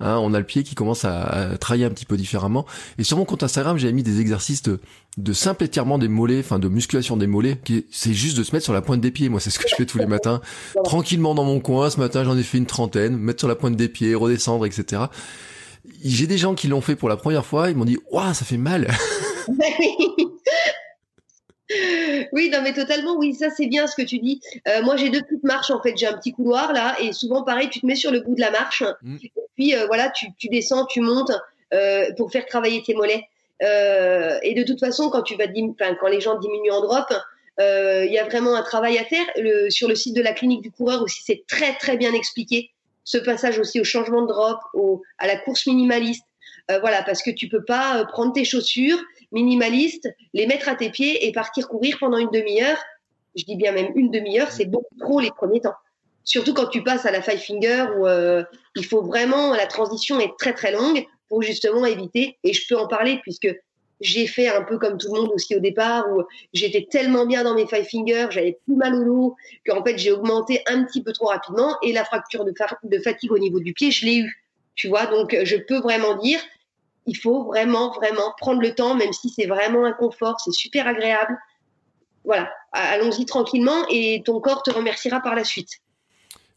Hein, 0.00 0.18
on 0.18 0.34
a 0.34 0.38
le 0.38 0.44
pied 0.44 0.62
qui 0.62 0.74
commence 0.74 1.04
à, 1.04 1.56
travailler 1.58 1.84
un 1.84 1.90
petit 1.90 2.04
peu 2.04 2.16
différemment. 2.16 2.66
Et 2.98 3.04
sur 3.04 3.16
mon 3.16 3.24
compte 3.24 3.42
Instagram, 3.42 3.78
j'avais 3.78 3.92
mis 3.92 4.02
des 4.02 4.20
exercices 4.20 4.62
de, 4.62 4.78
simple 5.32 5.64
étirement 5.64 5.98
des 5.98 6.08
mollets, 6.08 6.40
enfin 6.40 6.58
de 6.58 6.68
musculation 6.68 7.16
des 7.16 7.26
mollets. 7.26 7.58
Qui 7.64 7.86
c'est 7.90 8.12
juste 8.12 8.36
de 8.36 8.42
se 8.42 8.52
mettre 8.52 8.64
sur 8.64 8.74
la 8.74 8.82
pointe 8.82 9.00
des 9.00 9.10
pieds. 9.10 9.28
Moi, 9.28 9.40
c'est 9.40 9.50
ce 9.50 9.58
que 9.58 9.68
je 9.68 9.74
fais 9.74 9.86
tous 9.86 9.98
les 9.98 10.06
matins, 10.06 10.40
tranquillement 10.84 11.34
dans 11.34 11.44
mon 11.44 11.60
coin. 11.60 11.88
Ce 11.90 11.98
matin, 11.98 12.24
j'en 12.24 12.36
ai 12.36 12.42
fait 12.42 12.58
une 12.58 12.66
trentaine, 12.66 13.16
mettre 13.16 13.40
sur 13.40 13.48
la 13.48 13.56
pointe 13.56 13.76
des 13.76 13.88
pieds, 13.88 14.14
redescendre, 14.14 14.66
etc. 14.66 15.02
J'ai 16.04 16.26
des 16.26 16.38
gens 16.38 16.54
qui 16.54 16.68
l'ont 16.68 16.80
fait 16.80 16.96
pour 16.96 17.08
la 17.08 17.16
première 17.16 17.46
fois. 17.46 17.70
Ils 17.70 17.76
m'ont 17.76 17.84
dit, 17.84 17.98
waouh, 18.10 18.34
ça 18.34 18.44
fait 18.44 18.58
mal. 18.58 18.88
oui, 22.32 22.50
non, 22.50 22.62
mais 22.62 22.72
totalement, 22.72 23.16
oui, 23.16 23.34
ça 23.34 23.50
c'est 23.50 23.66
bien 23.66 23.86
ce 23.86 23.96
que 23.96 24.02
tu 24.02 24.18
dis. 24.18 24.40
Euh, 24.68 24.82
moi, 24.82 24.96
j'ai 24.96 25.10
deux 25.10 25.22
petites 25.22 25.44
marches 25.44 25.70
en 25.70 25.82
fait. 25.82 25.96
J'ai 25.96 26.06
un 26.06 26.16
petit 26.16 26.32
couloir 26.32 26.72
là, 26.72 26.96
et 27.00 27.12
souvent, 27.12 27.42
pareil, 27.42 27.68
tu 27.68 27.80
te 27.80 27.86
mets 27.86 27.96
sur 27.96 28.10
le 28.10 28.20
bout 28.20 28.34
de 28.34 28.40
la 28.40 28.50
marche, 28.50 28.84
mm. 29.02 29.16
et 29.22 29.32
puis 29.56 29.74
euh, 29.74 29.86
voilà, 29.86 30.10
tu, 30.10 30.26
tu, 30.38 30.48
descends, 30.48 30.86
tu 30.86 31.00
montes 31.00 31.32
euh, 31.74 32.06
pour 32.16 32.30
faire 32.30 32.46
travailler 32.46 32.82
tes 32.82 32.94
mollets. 32.94 33.24
et 33.60 34.54
de 34.54 34.62
toute 34.62 34.78
façon, 34.78 35.10
quand 35.10 35.22
tu 35.22 35.34
vas 35.36 35.46
quand 36.00 36.08
les 36.08 36.20
gens 36.20 36.38
diminuent 36.38 36.72
en 36.72 36.82
drop, 36.82 37.12
Il 37.58 38.12
y 38.12 38.18
a 38.18 38.24
vraiment 38.24 38.54
un 38.54 38.62
travail 38.62 38.98
à 38.98 39.04
faire. 39.04 39.26
Le, 39.36 39.70
sur 39.70 39.88
le 39.88 39.94
site 39.94 40.14
de 40.14 40.22
la 40.22 40.32
clinique 40.32 40.62
du 40.62 40.70
coureur 40.70 41.02
aussi, 41.02 41.22
c'est 41.24 41.44
très 41.48 41.74
très 41.74 41.96
bien 41.96 42.12
expliqué. 42.12 42.70
Ce 43.02 43.18
passage 43.18 43.58
aussi 43.58 43.80
au 43.80 43.84
changement 43.84 44.22
de 44.22 44.28
drop, 44.28 44.58
au, 44.74 45.02
à 45.18 45.26
la 45.26 45.36
course 45.36 45.66
minimaliste. 45.66 46.24
voilà, 46.68 47.02
parce 47.02 47.22
que 47.22 47.30
tu 47.30 47.48
peux 47.48 47.64
pas 47.64 48.04
prendre 48.04 48.32
tes 48.32 48.44
chaussures 48.44 49.00
minimalistes, 49.36 50.08
les 50.34 50.46
mettre 50.46 50.68
à 50.68 50.74
tes 50.74 50.90
pieds 50.90 51.26
et 51.26 51.32
partir 51.32 51.68
courir 51.68 51.96
pendant 52.00 52.18
une 52.18 52.30
demi-heure. 52.30 52.78
Je 53.36 53.44
dis 53.44 53.56
bien 53.56 53.72
même 53.72 53.92
une 53.94 54.10
demi-heure, 54.10 54.50
c'est 54.50 54.64
beaucoup 54.64 54.96
trop 54.98 55.20
les 55.20 55.30
premiers 55.30 55.60
temps 55.60 55.76
surtout 56.26 56.52
quand 56.52 56.66
tu 56.66 56.82
passes 56.82 57.06
à 57.06 57.10
la 57.10 57.22
five 57.22 57.38
finger 57.38 57.86
où 57.96 58.06
euh, 58.06 58.44
il 58.74 58.84
faut 58.84 59.02
vraiment 59.02 59.54
la 59.54 59.66
transition 59.66 60.20
est 60.20 60.36
très 60.38 60.52
très 60.52 60.72
longue 60.72 61.06
pour 61.28 61.40
justement 61.42 61.86
éviter 61.86 62.36
et 62.44 62.52
je 62.52 62.66
peux 62.68 62.76
en 62.76 62.88
parler 62.88 63.20
puisque 63.22 63.48
j'ai 64.00 64.26
fait 64.26 64.48
un 64.48 64.62
peu 64.62 64.76
comme 64.78 64.98
tout 64.98 65.14
le 65.14 65.20
monde 65.20 65.30
aussi 65.32 65.56
au 65.56 65.60
départ 65.60 66.04
où 66.10 66.22
j'étais 66.52 66.86
tellement 66.90 67.24
bien 67.24 67.44
dans 67.44 67.54
mes 67.54 67.66
five 67.66 67.84
fingers, 67.84 68.26
j'avais 68.30 68.58
plus 68.66 68.74
mal 68.74 68.94
au 68.94 69.04
dos 69.04 69.36
qu'en 69.66 69.82
fait 69.82 69.96
j'ai 69.96 70.12
augmenté 70.12 70.62
un 70.66 70.84
petit 70.84 71.02
peu 71.02 71.12
trop 71.12 71.26
rapidement 71.26 71.78
et 71.82 71.92
la 71.92 72.04
fracture 72.04 72.44
de, 72.44 72.52
de 72.82 72.98
fatigue 72.98 73.32
au 73.32 73.38
niveau 73.38 73.60
du 73.60 73.72
pied, 73.72 73.90
je 73.90 74.04
l'ai 74.04 74.18
eu. 74.18 74.42
Tu 74.74 74.88
vois, 74.88 75.06
donc 75.06 75.34
je 75.44 75.56
peux 75.56 75.78
vraiment 75.78 76.16
dire, 76.16 76.38
il 77.06 77.16
faut 77.16 77.44
vraiment, 77.44 77.90
vraiment 77.92 78.34
prendre 78.38 78.60
le 78.60 78.74
temps, 78.74 78.94
même 78.94 79.12
si 79.12 79.30
c'est 79.30 79.46
vraiment 79.46 79.84
un 79.84 79.92
confort, 79.92 80.40
c'est 80.40 80.52
super 80.52 80.86
agréable. 80.86 81.38
Voilà, 82.24 82.50
allons-y 82.72 83.24
tranquillement 83.24 83.86
et 83.88 84.22
ton 84.24 84.40
corps 84.40 84.62
te 84.62 84.70
remerciera 84.70 85.20
par 85.20 85.34
la 85.36 85.44
suite. 85.44 85.80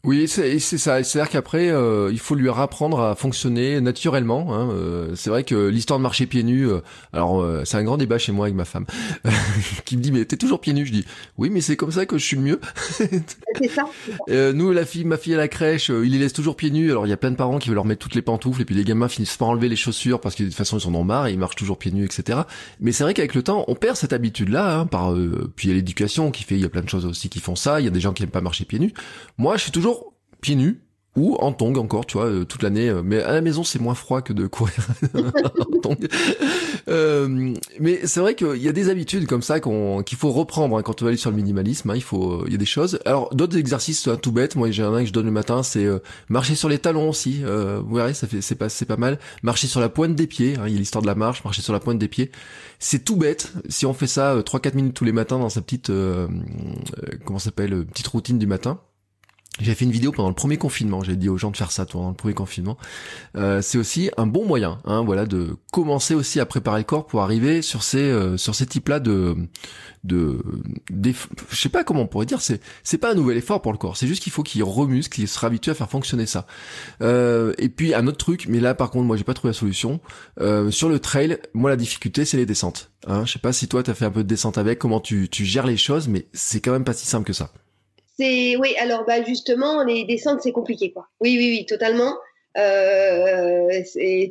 Oui, 0.02 0.28
c'est 0.28 0.58
ça. 0.58 1.02
C'est-à-dire 1.04 1.30
qu'après, 1.30 1.68
euh, 1.68 2.08
il 2.10 2.18
faut 2.18 2.34
lui 2.34 2.48
apprendre 2.48 3.00
à 3.00 3.14
fonctionner 3.14 3.82
naturellement. 3.82 4.54
Hein. 4.54 4.70
Euh, 4.70 5.14
c'est 5.14 5.28
vrai 5.28 5.44
que 5.44 5.68
l'histoire 5.68 5.98
de 5.98 6.02
marcher 6.02 6.24
pieds 6.24 6.42
nus, 6.42 6.66
euh, 6.66 6.80
alors 7.12 7.46
c'est 7.66 7.76
un 7.76 7.82
grand 7.82 7.98
débat 7.98 8.16
chez 8.16 8.32
moi 8.32 8.46
avec 8.46 8.56
ma 8.56 8.64
femme, 8.64 8.86
qui 9.84 9.98
me 9.98 10.02
dit 10.02 10.10
mais 10.10 10.24
t'es 10.24 10.38
toujours 10.38 10.60
pieds 10.60 10.72
nus? 10.72 10.86
Je 10.86 10.92
dis 10.92 11.04
oui, 11.36 11.50
mais 11.50 11.60
c'est 11.60 11.76
comme 11.76 11.92
ça 11.92 12.06
que 12.06 12.16
je 12.16 12.24
suis 12.24 12.36
le 12.36 12.42
mieux. 12.42 12.60
c'est 12.78 13.68
ça. 13.68 13.84
nous, 14.54 14.72
la 14.72 14.86
fille, 14.86 15.04
ma 15.04 15.18
fille 15.18 15.34
à 15.34 15.38
la 15.38 15.48
crèche, 15.48 15.90
il 15.90 16.12
les 16.12 16.18
laisse 16.18 16.32
toujours 16.32 16.56
pieds 16.56 16.70
nus. 16.70 16.90
Alors 16.90 17.06
il 17.06 17.10
y 17.10 17.12
a 17.14 17.18
plein 17.18 17.30
de 17.30 17.36
parents 17.36 17.58
qui 17.58 17.68
veulent 17.68 17.74
leur 17.74 17.84
mettre 17.84 18.00
toutes 18.00 18.14
les 18.14 18.22
pantoufles 18.22 18.62
et 18.62 18.64
puis 18.64 18.74
les 18.74 18.84
gamins 18.84 19.08
finissent 19.08 19.36
par 19.36 19.48
enlever 19.48 19.68
les 19.68 19.76
chaussures 19.76 20.20
parce 20.20 20.34
que 20.34 20.44
de 20.44 20.48
toute 20.48 20.56
façon 20.56 20.78
ils 20.78 20.86
en 20.86 20.94
ont 20.94 21.04
marre 21.04 21.26
et 21.26 21.32
ils 21.32 21.38
marchent 21.38 21.56
toujours 21.56 21.76
pieds 21.76 21.92
nus, 21.92 22.06
etc. 22.06 22.40
Mais 22.80 22.92
c'est 22.92 23.04
vrai 23.04 23.12
qu'avec 23.12 23.34
le 23.34 23.42
temps, 23.42 23.66
on 23.68 23.74
perd 23.74 23.96
cette 23.96 24.14
habitude-là. 24.14 24.78
Hein, 24.78 24.86
par 24.86 25.14
puis 25.56 25.68
il 25.68 25.70
y 25.70 25.72
a 25.72 25.76
l'éducation 25.76 26.30
qui 26.30 26.44
fait, 26.44 26.54
il 26.54 26.62
y 26.62 26.64
a 26.64 26.70
plein 26.70 26.80
de 26.80 26.88
choses 26.88 27.04
aussi 27.04 27.28
qui 27.28 27.40
font 27.40 27.54
ça. 27.56 27.80
Il 27.80 27.84
y 27.84 27.88
a 27.88 27.90
des 27.90 28.00
gens 28.00 28.14
qui 28.14 28.22
aiment 28.22 28.30
pas 28.30 28.40
marcher 28.40 28.64
pieds 28.64 28.78
nus. 28.78 28.94
Moi, 29.36 29.58
je 29.58 29.64
suis 29.64 29.72
toujours 29.72 29.89
pieds 30.40 30.56
nus 30.56 30.80
ou 31.16 31.36
en 31.40 31.52
tongs 31.52 31.76
encore, 31.76 32.06
tu 32.06 32.18
vois, 32.18 32.26
euh, 32.26 32.44
toute 32.44 32.62
l'année. 32.62 32.88
Euh, 32.88 33.02
mais 33.04 33.20
à 33.20 33.32
la 33.32 33.40
maison, 33.40 33.64
c'est 33.64 33.80
moins 33.80 33.94
froid 33.94 34.22
que 34.22 34.32
de 34.32 34.46
courir 34.46 34.76
en 35.14 35.78
tongs. 35.80 35.96
Euh, 36.88 37.54
mais 37.80 38.00
c'est 38.06 38.20
vrai 38.20 38.34
qu'il 38.34 38.62
y 38.62 38.68
a 38.68 38.72
des 38.72 38.88
habitudes 38.88 39.26
comme 39.26 39.42
ça 39.42 39.58
qu'on 39.58 40.02
qu'il 40.02 40.16
faut 40.16 40.30
reprendre 40.30 40.78
hein, 40.78 40.82
quand 40.82 41.02
on 41.02 41.04
va 41.04 41.08
aller 41.08 41.18
sur 41.18 41.30
le 41.30 41.36
minimalisme. 41.36 41.90
Hein, 41.90 41.96
il 41.96 42.02
faut, 42.02 42.46
il 42.46 42.52
y 42.52 42.54
a 42.54 42.58
des 42.58 42.64
choses. 42.64 43.00
Alors 43.04 43.34
d'autres 43.34 43.56
exercices 43.56 44.08
tout 44.22 44.32
bêtes. 44.32 44.54
Moi, 44.54 44.70
j'ai 44.70 44.84
un 44.84 45.00
que 45.00 45.06
je 45.06 45.12
donne 45.12 45.26
le 45.26 45.32
matin, 45.32 45.62
c'est 45.62 45.86
marcher 46.28 46.54
sur 46.54 46.68
les 46.68 46.78
talons 46.78 47.08
aussi. 47.08 47.42
vous 47.42 47.94
verrez, 47.94 48.14
ça 48.14 48.28
fait, 48.28 48.40
c'est 48.40 48.54
pas, 48.54 48.68
c'est 48.68 48.86
pas 48.86 48.96
mal. 48.96 49.18
Marcher 49.42 49.66
sur 49.66 49.80
la 49.80 49.88
pointe 49.88 50.14
des 50.14 50.26
pieds. 50.26 50.56
Hein, 50.58 50.64
il 50.68 50.74
y 50.74 50.76
a 50.76 50.78
l'histoire 50.78 51.02
de 51.02 51.08
la 51.08 51.16
marche. 51.16 51.42
Marcher 51.44 51.62
sur 51.62 51.72
la 51.72 51.80
pointe 51.80 51.98
des 51.98 52.08
pieds. 52.08 52.30
C'est 52.78 53.04
tout 53.04 53.16
bête. 53.16 53.52
Si 53.68 53.84
on 53.84 53.94
fait 53.94 54.06
ça 54.06 54.38
3-4 54.38 54.76
minutes 54.76 54.94
tous 54.94 55.04
les 55.04 55.12
matins 55.12 55.38
dans 55.38 55.50
sa 55.50 55.60
petite, 55.60 55.90
comment 57.24 57.38
s'appelle, 57.38 57.84
petite 57.86 58.06
routine 58.06 58.38
du 58.38 58.46
matin 58.46 58.80
j'ai 59.60 59.74
fait 59.74 59.84
une 59.84 59.90
vidéo 59.90 60.12
pendant 60.12 60.28
le 60.28 60.34
premier 60.34 60.56
confinement. 60.56 61.02
J'ai 61.02 61.16
dit 61.16 61.28
aux 61.28 61.36
gens 61.36 61.50
de 61.50 61.56
faire 61.56 61.70
ça 61.70 61.86
pendant 61.86 62.08
le 62.08 62.14
premier 62.14 62.34
confinement. 62.34 62.76
Euh, 63.36 63.62
c'est 63.62 63.78
aussi 63.78 64.10
un 64.16 64.26
bon 64.26 64.46
moyen, 64.46 64.78
hein, 64.84 65.02
voilà, 65.04 65.26
de 65.26 65.56
commencer 65.72 66.14
aussi 66.14 66.40
à 66.40 66.46
préparer 66.46 66.78
le 66.78 66.84
corps 66.84 67.06
pour 67.06 67.22
arriver 67.22 67.62
sur 67.62 67.82
ces 67.82 67.98
euh, 67.98 68.36
sur 68.36 68.54
ces 68.54 68.66
types-là 68.66 69.00
de 69.00 69.36
de 70.04 70.38
je 71.50 71.56
sais 71.56 71.68
pas 71.68 71.84
comment 71.84 72.02
on 72.02 72.06
pourrait 72.06 72.26
dire. 72.26 72.40
C'est 72.40 72.60
c'est 72.82 72.98
pas 72.98 73.12
un 73.12 73.14
nouvel 73.14 73.36
effort 73.36 73.60
pour 73.60 73.72
le 73.72 73.78
corps. 73.78 73.96
C'est 73.96 74.06
juste 74.06 74.22
qu'il 74.22 74.32
faut 74.32 74.42
qu'il 74.42 74.62
remuscle, 74.62 75.14
qu'il 75.14 75.28
sera 75.28 75.48
habitué 75.48 75.72
à 75.72 75.74
faire 75.74 75.90
fonctionner 75.90 76.26
ça. 76.26 76.46
Euh, 77.02 77.52
et 77.58 77.68
puis 77.68 77.94
un 77.94 78.06
autre 78.06 78.18
truc, 78.18 78.46
mais 78.48 78.60
là 78.60 78.74
par 78.74 78.90
contre 78.90 79.04
moi 79.04 79.16
j'ai 79.16 79.24
pas 79.24 79.34
trouvé 79.34 79.50
la 79.50 79.58
solution. 79.58 80.00
Euh, 80.40 80.70
sur 80.70 80.88
le 80.88 80.98
trail, 80.98 81.38
moi 81.52 81.70
la 81.70 81.76
difficulté 81.76 82.24
c'est 82.24 82.36
les 82.36 82.46
descentes. 82.46 82.90
Hein, 83.06 83.24
je 83.26 83.32
sais 83.32 83.38
pas 83.38 83.52
si 83.52 83.68
toi 83.68 83.82
t'as 83.82 83.94
fait 83.94 84.04
un 84.04 84.10
peu 84.10 84.22
de 84.22 84.28
descente 84.28 84.58
avec, 84.58 84.78
comment 84.78 85.00
tu 85.00 85.28
tu 85.28 85.44
gères 85.44 85.66
les 85.66 85.76
choses, 85.76 86.08
mais 86.08 86.26
c'est 86.32 86.60
quand 86.60 86.72
même 86.72 86.84
pas 86.84 86.94
si 86.94 87.06
simple 87.06 87.26
que 87.26 87.32
ça 87.32 87.52
oui, 88.20 88.74
alors 88.78 89.04
bah 89.04 89.22
justement 89.24 89.84
les 89.84 90.04
descentes 90.04 90.40
c'est 90.42 90.52
compliqué 90.52 90.92
quoi. 90.92 91.08
Oui 91.20 91.36
oui 91.38 91.56
oui 91.58 91.66
totalement. 91.66 92.16
Euh, 92.58 93.68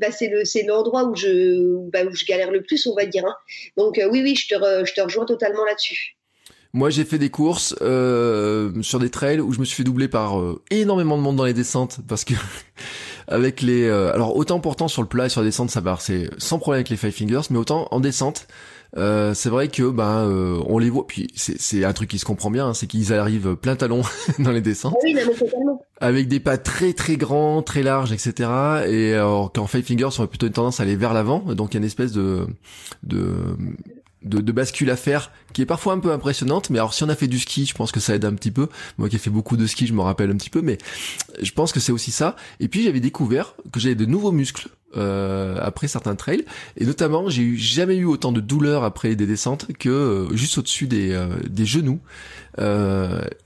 bah, 0.02 0.12
c'est 0.12 0.28
le 0.28 0.44
c'est 0.44 0.64
l'endroit 0.64 1.06
où 1.06 1.16
je 1.16 1.88
bah, 1.90 2.04
où 2.04 2.14
je 2.14 2.26
galère 2.26 2.52
le 2.52 2.62
plus 2.62 2.86
on 2.88 2.96
va 2.96 3.06
dire. 3.06 3.26
Hein. 3.26 3.36
Donc 3.78 3.98
euh, 3.98 4.10
oui 4.12 4.22
oui 4.22 4.36
je 4.36 4.48
te 4.48 5.02
rejoins 5.02 5.26
totalement 5.26 5.66
là-dessus. 5.66 6.16
Moi, 6.72 6.92
j'ai 6.92 7.04
fait 7.04 7.18
des 7.18 7.32
courses 7.32 7.74
euh, 7.82 8.72
sur 8.84 9.00
des 9.00 9.10
trails 9.10 9.40
où 9.40 9.52
je 9.52 9.60
me 9.60 9.66
suis 9.66 9.78
fait 9.78 9.84
doubler 9.84 10.08
par 10.08 10.40
énormément 10.70 11.18
de 11.18 11.24
monde 11.24 11.36
dans 11.36 11.46
les 11.46 11.56
descentes 11.56 11.98
parce 12.08 12.24
que 12.24 12.36
avec 13.28 13.62
les 13.62 13.90
alors 13.90 14.36
autant 14.36 14.60
pourtant 14.60 14.88
sur 14.88 15.02
le 15.02 15.08
plat 15.08 15.26
et 15.26 15.30
sur 15.30 15.42
la 15.42 15.48
descente 15.48 15.72
ça 15.72 15.82
va 15.82 15.98
c'est 16.00 16.30
sans 16.38 16.60
problème 16.60 16.80
avec 16.80 16.90
les 16.90 16.98
five 16.98 17.12
fingers, 17.12 17.48
mais 17.50 17.58
autant 17.58 17.88
en 17.90 18.00
descente 18.00 18.48
euh, 18.98 19.34
c'est 19.34 19.50
vrai 19.50 19.68
que 19.68 19.90
ben 19.90 20.28
euh, 20.28 20.60
on 20.66 20.80
les 20.80 20.90
voit 20.90 21.06
puis 21.06 21.28
c'est 21.36 21.84
un 21.84 21.94
truc 21.94 22.10
qui 22.10 22.20
se 22.20 22.26
comprend 22.26 22.50
bien 22.50 22.68
hein, 22.68 22.74
c'est 22.74 22.88
qu'ils 22.88 23.14
arrivent 23.14 23.56
plein 23.56 23.76
talon 23.76 24.02
dans 24.40 24.52
les 24.52 24.62
descentes 24.62 24.96
oui, 25.04 25.14
non, 25.14 25.80
avec 26.02 26.28
des 26.28 26.40
pas 26.40 26.58
très 26.58 26.94
très 26.94 27.16
grands 27.16 27.62
très 27.62 27.84
larges 27.84 28.12
etc 28.12 28.50
et 28.88 29.14
alors 29.14 29.52
qu'en 29.52 29.68
five 29.68 29.84
fingers 29.84 30.10
on 30.18 30.24
a 30.24 30.28
plutôt 30.28 30.48
une 30.48 30.54
tendance 30.54 30.80
à 30.80 30.84
aller 30.84 30.96
vers 30.96 31.14
l'avant 31.14 31.40
donc 31.54 31.74
il 31.74 31.76
y 31.76 31.78
a 31.78 31.80
une 31.80 31.86
espèce 31.86 32.12
de 32.14 32.48
de 33.04 33.36
de, 34.24 34.40
de, 34.40 34.52
bascule 34.52 34.90
à 34.90 34.96
faire 34.96 35.32
qui 35.54 35.62
est 35.62 35.66
parfois 35.66 35.94
un 35.94 36.00
peu 36.00 36.12
impressionnante 36.12 36.70
mais 36.70 36.80
alors 36.80 36.94
si 36.94 37.04
on 37.04 37.10
a 37.10 37.16
fait 37.16 37.28
du 37.28 37.40
ski 37.40 37.66
je 37.66 37.74
pense 37.74 37.92
que 37.92 38.00
ça 38.00 38.16
aide 38.16 38.26
un 38.26 38.34
petit 38.34 38.52
peu. 38.52 38.68
Moi 38.98 39.10
qui 39.10 39.16
ai 39.16 39.20
fait 39.20 39.30
beaucoup 39.30 39.58
de 39.58 39.66
ski 39.66 39.88
je 39.88 39.94
me 39.94 40.02
rappelle 40.02 40.30
un 40.30 40.36
petit 40.36 40.50
peu 40.50 40.62
mais 40.62 40.78
je 41.42 41.52
pense 41.52 41.72
que 41.72 41.80
c'est 41.80 41.92
aussi 41.92 42.12
ça. 42.12 42.36
Et 42.60 42.68
puis 42.68 42.84
j'avais 42.84 43.00
découvert 43.00 43.56
que 43.72 43.80
j'avais 43.80 43.96
de 43.96 44.06
nouveaux 44.06 44.32
muscles 44.32 44.70
euh, 44.98 45.60
après 45.62 45.88
certains 45.88 46.16
trails. 46.16 46.46
Et 46.76 46.86
notamment 46.86 47.30
j'ai 47.30 47.44
eu 47.44 47.58
jamais 47.58 47.96
eu 47.96 48.06
autant 48.06 48.32
de 48.32 48.42
douleur 48.42 48.84
après 48.84 49.16
des 49.16 49.28
descentes 49.28 49.68
que 49.78 49.90
euh, 49.90 50.36
juste 50.36 50.58
au-dessus 50.58 50.88
des, 50.88 51.12
euh, 51.12 51.28
des 51.48 51.66
genoux. 51.66 52.00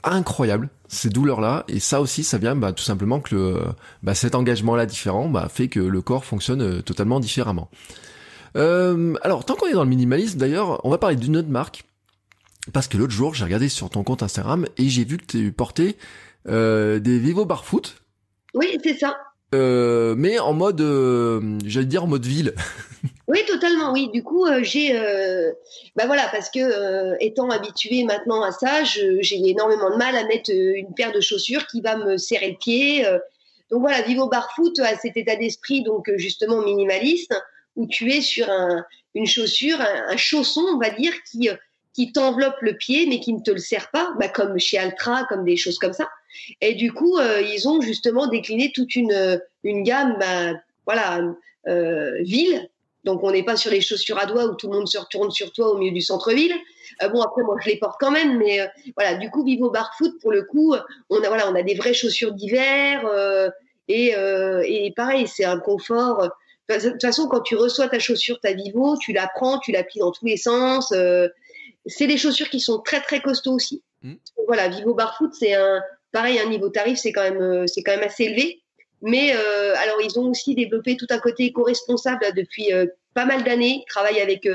Incroyable 0.04 0.70
ces 0.88 1.10
douleurs 1.10 1.42
là 1.42 1.66
et 1.68 1.80
ça 1.80 2.02
aussi 2.02 2.24
ça 2.24 2.38
vient 2.38 2.56
bah, 2.56 2.72
tout 2.72 2.84
simplement 2.84 3.20
que 3.20 3.36
le, 3.36 3.62
bah, 4.04 4.16
cet 4.16 4.36
engagement 4.36 4.76
là 4.76 4.86
différent 4.86 5.28
bah, 5.28 5.50
fait 5.54 5.68
que 5.68 5.80
le 5.80 6.02
corps 6.02 6.26
fonctionne 6.26 6.82
totalement 6.84 7.20
différemment 7.20 7.70
euh, 8.56 9.16
alors, 9.22 9.46
tant 9.46 9.56
qu'on 9.56 9.68
est 9.68 9.74
dans 9.74 9.84
le 9.84 9.90
minimalisme, 9.90 10.38
d'ailleurs, 10.38 10.84
on 10.86 10.90
va 10.90 10.98
parler 10.98 11.16
d'une 11.16 11.38
autre 11.38 11.50
marque. 11.50 11.84
Parce 12.72 12.88
que 12.88 12.98
l'autre 12.98 13.12
jour, 13.12 13.34
j'ai 13.34 13.44
regardé 13.44 13.68
sur 13.68 13.90
ton 13.90 14.04
compte 14.04 14.24
Instagram 14.24 14.66
et 14.78 14.88
j'ai 14.88 15.04
vu 15.04 15.18
que 15.18 15.26
tu 15.26 15.52
portais 15.52 15.98
euh, 16.48 17.00
des 17.00 17.20
Vivo 17.20 17.46
Barfoot. 17.46 17.96
Oui, 18.54 18.78
c'est 18.84 18.98
ça. 18.98 19.18
Euh, 19.54 20.16
mais 20.18 20.40
en 20.40 20.54
mode, 20.54 20.82
euh, 20.82 21.60
j'allais 21.66 21.86
dire 21.86 22.06
en 22.06 22.08
mode 22.08 22.26
ville. 22.26 22.54
oui, 23.28 23.40
totalement. 23.48 23.92
Oui, 23.92 24.10
du 24.12 24.24
coup, 24.24 24.46
euh, 24.46 24.64
j'ai, 24.64 24.98
euh, 24.98 25.52
bah 25.96 26.06
voilà, 26.08 26.24
parce 26.32 26.50
que 26.50 27.22
étant 27.22 27.50
habitué 27.50 28.04
maintenant 28.04 28.42
à 28.42 28.52
ça, 28.52 28.84
j'ai 28.84 29.50
énormément 29.50 29.92
de 29.92 29.98
mal 29.98 30.16
à 30.16 30.26
mettre 30.26 30.52
une 30.52 30.94
paire 30.94 31.12
de 31.12 31.20
chaussures 31.20 31.68
qui 31.68 31.82
va 31.82 31.98
me 31.98 32.18
serrer 32.18 32.52
le 32.52 32.58
pied. 32.58 33.06
donc 33.70 33.82
voilà, 33.82 34.02
Vivo 34.02 34.28
Barfoot 34.28 34.80
a 34.80 34.98
cet 34.98 35.18
état 35.18 35.36
d'esprit 35.36 35.84
donc 35.84 36.10
justement 36.16 36.62
minimaliste 36.62 37.34
où 37.76 37.88
tu 37.88 38.12
es 38.12 38.22
sur 38.22 38.50
un, 38.50 38.84
une 39.16 39.26
chaussure, 39.26 39.80
un, 39.82 40.18
chausson, 40.18 40.62
on 40.74 40.78
va 40.78 40.90
dire, 40.90 41.14
qui, 41.24 41.50
qui 41.94 42.12
t'enveloppe 42.12 42.62
le 42.62 42.76
pied, 42.76 43.06
mais 43.08 43.20
qui 43.20 43.34
ne 43.34 43.42
te 43.42 43.52
le 43.52 43.58
sert 43.58 43.90
pas, 43.92 44.14
bah, 44.20 44.30
comme 44.30 44.60
chez 44.60 44.78
Altra, 44.78 45.26
comme 45.26 45.46
des 45.46 45.58
choses 45.58 45.78
comme 45.78 45.94
ça. 45.94 46.10
Et 46.62 46.74
du 46.74 46.92
coup, 46.92 47.18
euh, 47.18 47.42
ils 47.42 47.68
ont 47.68 47.82
justement 47.82 48.28
décliné 48.28 48.72
toute 48.74 48.96
une, 48.96 49.42
une 49.64 49.84
gamme, 49.84 50.18
bah, 50.20 50.54
voilà, 50.86 51.22
euh, 51.68 52.22
ville. 52.22 52.70
Donc, 53.04 53.22
on 53.24 53.32
n'est 53.32 53.44
pas 53.44 53.58
sur 53.58 53.72
les 53.72 53.82
chaussures 53.82 54.18
à 54.18 54.26
doigts 54.26 54.46
où 54.46 54.56
tout 54.56 54.68
le 54.68 54.78
monde 54.78 54.88
se 54.88 54.98
retourne 54.98 55.30
sur 55.30 55.52
toi 55.52 55.72
au 55.72 55.78
milieu 55.78 55.92
du 55.92 56.02
centre-ville. 56.02 56.54
Euh, 57.02 57.10
bon, 57.10 57.22
après, 57.22 57.44
moi, 57.44 57.58
je 57.62 57.70
les 57.70 57.78
porte 57.78 57.98
quand 58.00 58.12
même, 58.12 58.38
mais 58.38 58.62
euh, 58.62 58.68
voilà. 58.96 59.16
Du 59.16 59.30
coup, 59.30 59.44
Vivo 59.44 59.70
Barfoot, 59.70 60.20
pour 60.22 60.32
le 60.32 60.44
coup, 60.44 60.76
on 61.10 61.22
a 61.22 61.28
voilà, 61.28 61.50
on 61.50 61.56
a 61.56 61.64
des 61.64 61.76
vraies 61.76 61.94
chaussures 61.94 62.34
d'hiver 62.34 63.06
euh, 63.06 63.50
et, 63.90 64.16
et 64.16 64.94
pareil, 64.96 65.28
c'est 65.28 65.44
un 65.44 65.60
confort 65.60 66.30
de 66.70 66.90
toute 66.90 67.02
façon, 67.02 67.28
quand 67.28 67.42
tu 67.42 67.56
reçois 67.56 67.88
ta 67.90 68.00
chaussure, 68.00 68.40
ta 68.40 68.54
Vivo, 68.54 68.98
tu 68.98 69.14
la 69.14 69.30
prends, 69.34 69.60
tu 69.60 69.72
la 69.72 69.84
plies 69.84 70.00
dans 70.00 70.12
tous 70.12 70.26
les 70.26 70.38
sens. 70.38 70.92
Euh, 70.92 71.28
c'est 71.86 72.08
des 72.08 72.18
chaussures 72.18 72.50
qui 72.50 72.60
sont 72.60 72.80
très 72.80 73.02
très 73.02 73.22
costauds 73.22 73.54
aussi. 73.54 73.84
Mm. 74.02 74.14
Voilà, 74.48 74.70
Vivo 74.70 74.94
Barfoot, 74.94 75.34
c'est 75.34 75.54
un 75.54 75.82
pareil, 76.12 76.40
un 76.40 76.50
niveau 76.50 76.70
tarif, 76.70 76.98
c'est 76.98 77.12
quand 77.12 77.24
même 77.24 77.42
euh, 77.42 77.68
c'est 77.68 77.82
quand 77.84 77.96
même 77.96 78.08
assez 78.08 78.26
élevé. 78.26 78.62
Mais 79.02 79.36
euh, 79.36 79.76
alors, 79.76 80.02
ils 80.02 80.18
ont 80.18 80.30
aussi 80.30 80.56
développé 80.56 80.96
tout 80.96 81.08
un 81.10 81.20
côté 81.20 81.44
éco-responsable 81.46 82.26
depuis 82.38 82.70
pas 83.14 83.26
mal 83.26 83.44
d'années. 83.44 83.82
Ils 83.82 83.90
travaillent 83.90 84.22
avec 84.22 84.48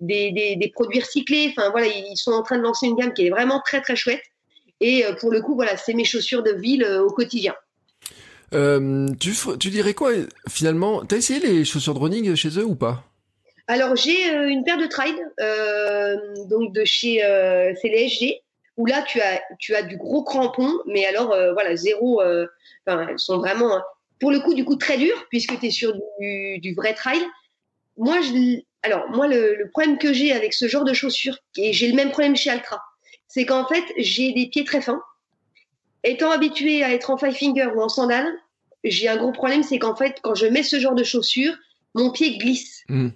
des, 0.00 0.32
des, 0.32 0.56
des, 0.56 0.68
produits 0.70 1.00
recyclés. 1.00 1.48
Enfin 1.50 1.68
voilà, 1.70 1.86
ils 1.86 2.16
sont 2.16 2.32
en 2.32 2.42
train 2.42 2.56
de 2.56 2.62
lancer 2.62 2.86
une 2.86 2.96
gamme 2.96 3.12
qui 3.12 3.26
est 3.26 3.30
vraiment 3.30 3.60
très 3.60 3.82
très 3.82 3.96
chouette. 3.96 4.22
Et 4.80 5.04
pour 5.20 5.30
le 5.30 5.42
coup, 5.42 5.54
voilà, 5.54 5.76
c'est 5.76 5.92
mes 5.92 6.06
chaussures 6.06 6.42
de 6.42 6.52
ville 6.52 6.82
au 6.82 7.10
quotidien. 7.10 7.54
Euh, 8.52 9.08
tu, 9.20 9.70
dirais 9.70 9.94
quoi 9.94 10.12
finalement? 10.48 11.04
T'as 11.04 11.16
essayé 11.16 11.40
les 11.40 11.64
chaussures 11.64 11.94
de 11.94 12.00
running 12.00 12.34
chez 12.34 12.58
eux 12.58 12.64
ou 12.64 12.74
pas? 12.74 13.04
Alors 13.66 13.94
j'ai 13.94 14.26
une 14.48 14.64
paire 14.64 14.78
de 14.78 14.86
trail, 14.86 15.14
donc 16.48 16.72
de 16.72 16.84
chez 16.84 17.20
c'est 17.80 17.88
les 17.88 18.40
où 18.76 18.86
là 18.86 19.02
tu 19.02 19.20
as 19.20 19.40
tu 19.60 19.76
as 19.76 19.82
du 19.82 19.96
gros 19.96 20.24
crampon, 20.24 20.72
mais 20.86 21.06
alors 21.06 21.28
voilà 21.52 21.76
zéro. 21.76 22.20
Enfin, 22.20 23.06
elles 23.08 23.18
sont 23.18 23.38
vraiment 23.38 23.80
pour 24.20 24.30
le 24.30 24.40
coup 24.40 24.54
du 24.54 24.64
coup 24.64 24.76
très 24.76 24.98
dures 24.98 25.26
puisque 25.30 25.58
tu 25.58 25.66
es 25.66 25.70
sur 25.70 25.94
du, 26.20 26.74
vrai 26.76 26.94
trail. 26.94 27.20
Moi 27.96 28.18
alors 28.82 29.08
moi 29.10 29.26
le, 29.26 29.68
problème 29.70 29.98
que 29.98 30.12
j'ai 30.12 30.32
avec 30.32 30.52
ce 30.52 30.68
genre 30.68 30.84
de 30.84 30.92
chaussures 30.92 31.38
et 31.56 31.72
j'ai 31.72 31.88
le 31.88 31.94
même 31.94 32.10
problème 32.10 32.36
chez 32.36 32.50
Altra, 32.50 32.80
c'est 33.28 33.46
qu'en 33.46 33.66
fait 33.66 33.84
j'ai 33.96 34.32
des 34.32 34.48
pieds 34.48 34.64
très 34.64 34.80
fins. 34.80 35.02
Étant 36.02 36.30
habitué 36.30 36.82
à 36.82 36.92
être 36.92 37.10
en 37.10 37.18
five 37.18 37.34
finger 37.34 37.68
ou 37.74 37.80
en 37.80 37.88
sandales, 37.88 38.32
j'ai 38.84 39.08
un 39.08 39.16
gros 39.16 39.32
problème, 39.32 39.62
c'est 39.62 39.78
qu'en 39.78 39.94
fait 39.94 40.18
quand 40.22 40.34
je 40.34 40.46
mets 40.46 40.62
ce 40.62 40.78
genre 40.78 40.94
de 40.94 41.04
chaussures, 41.04 41.54
mon 41.94 42.10
pied 42.10 42.38
glisse. 42.38 42.84
Mmh. 42.88 43.08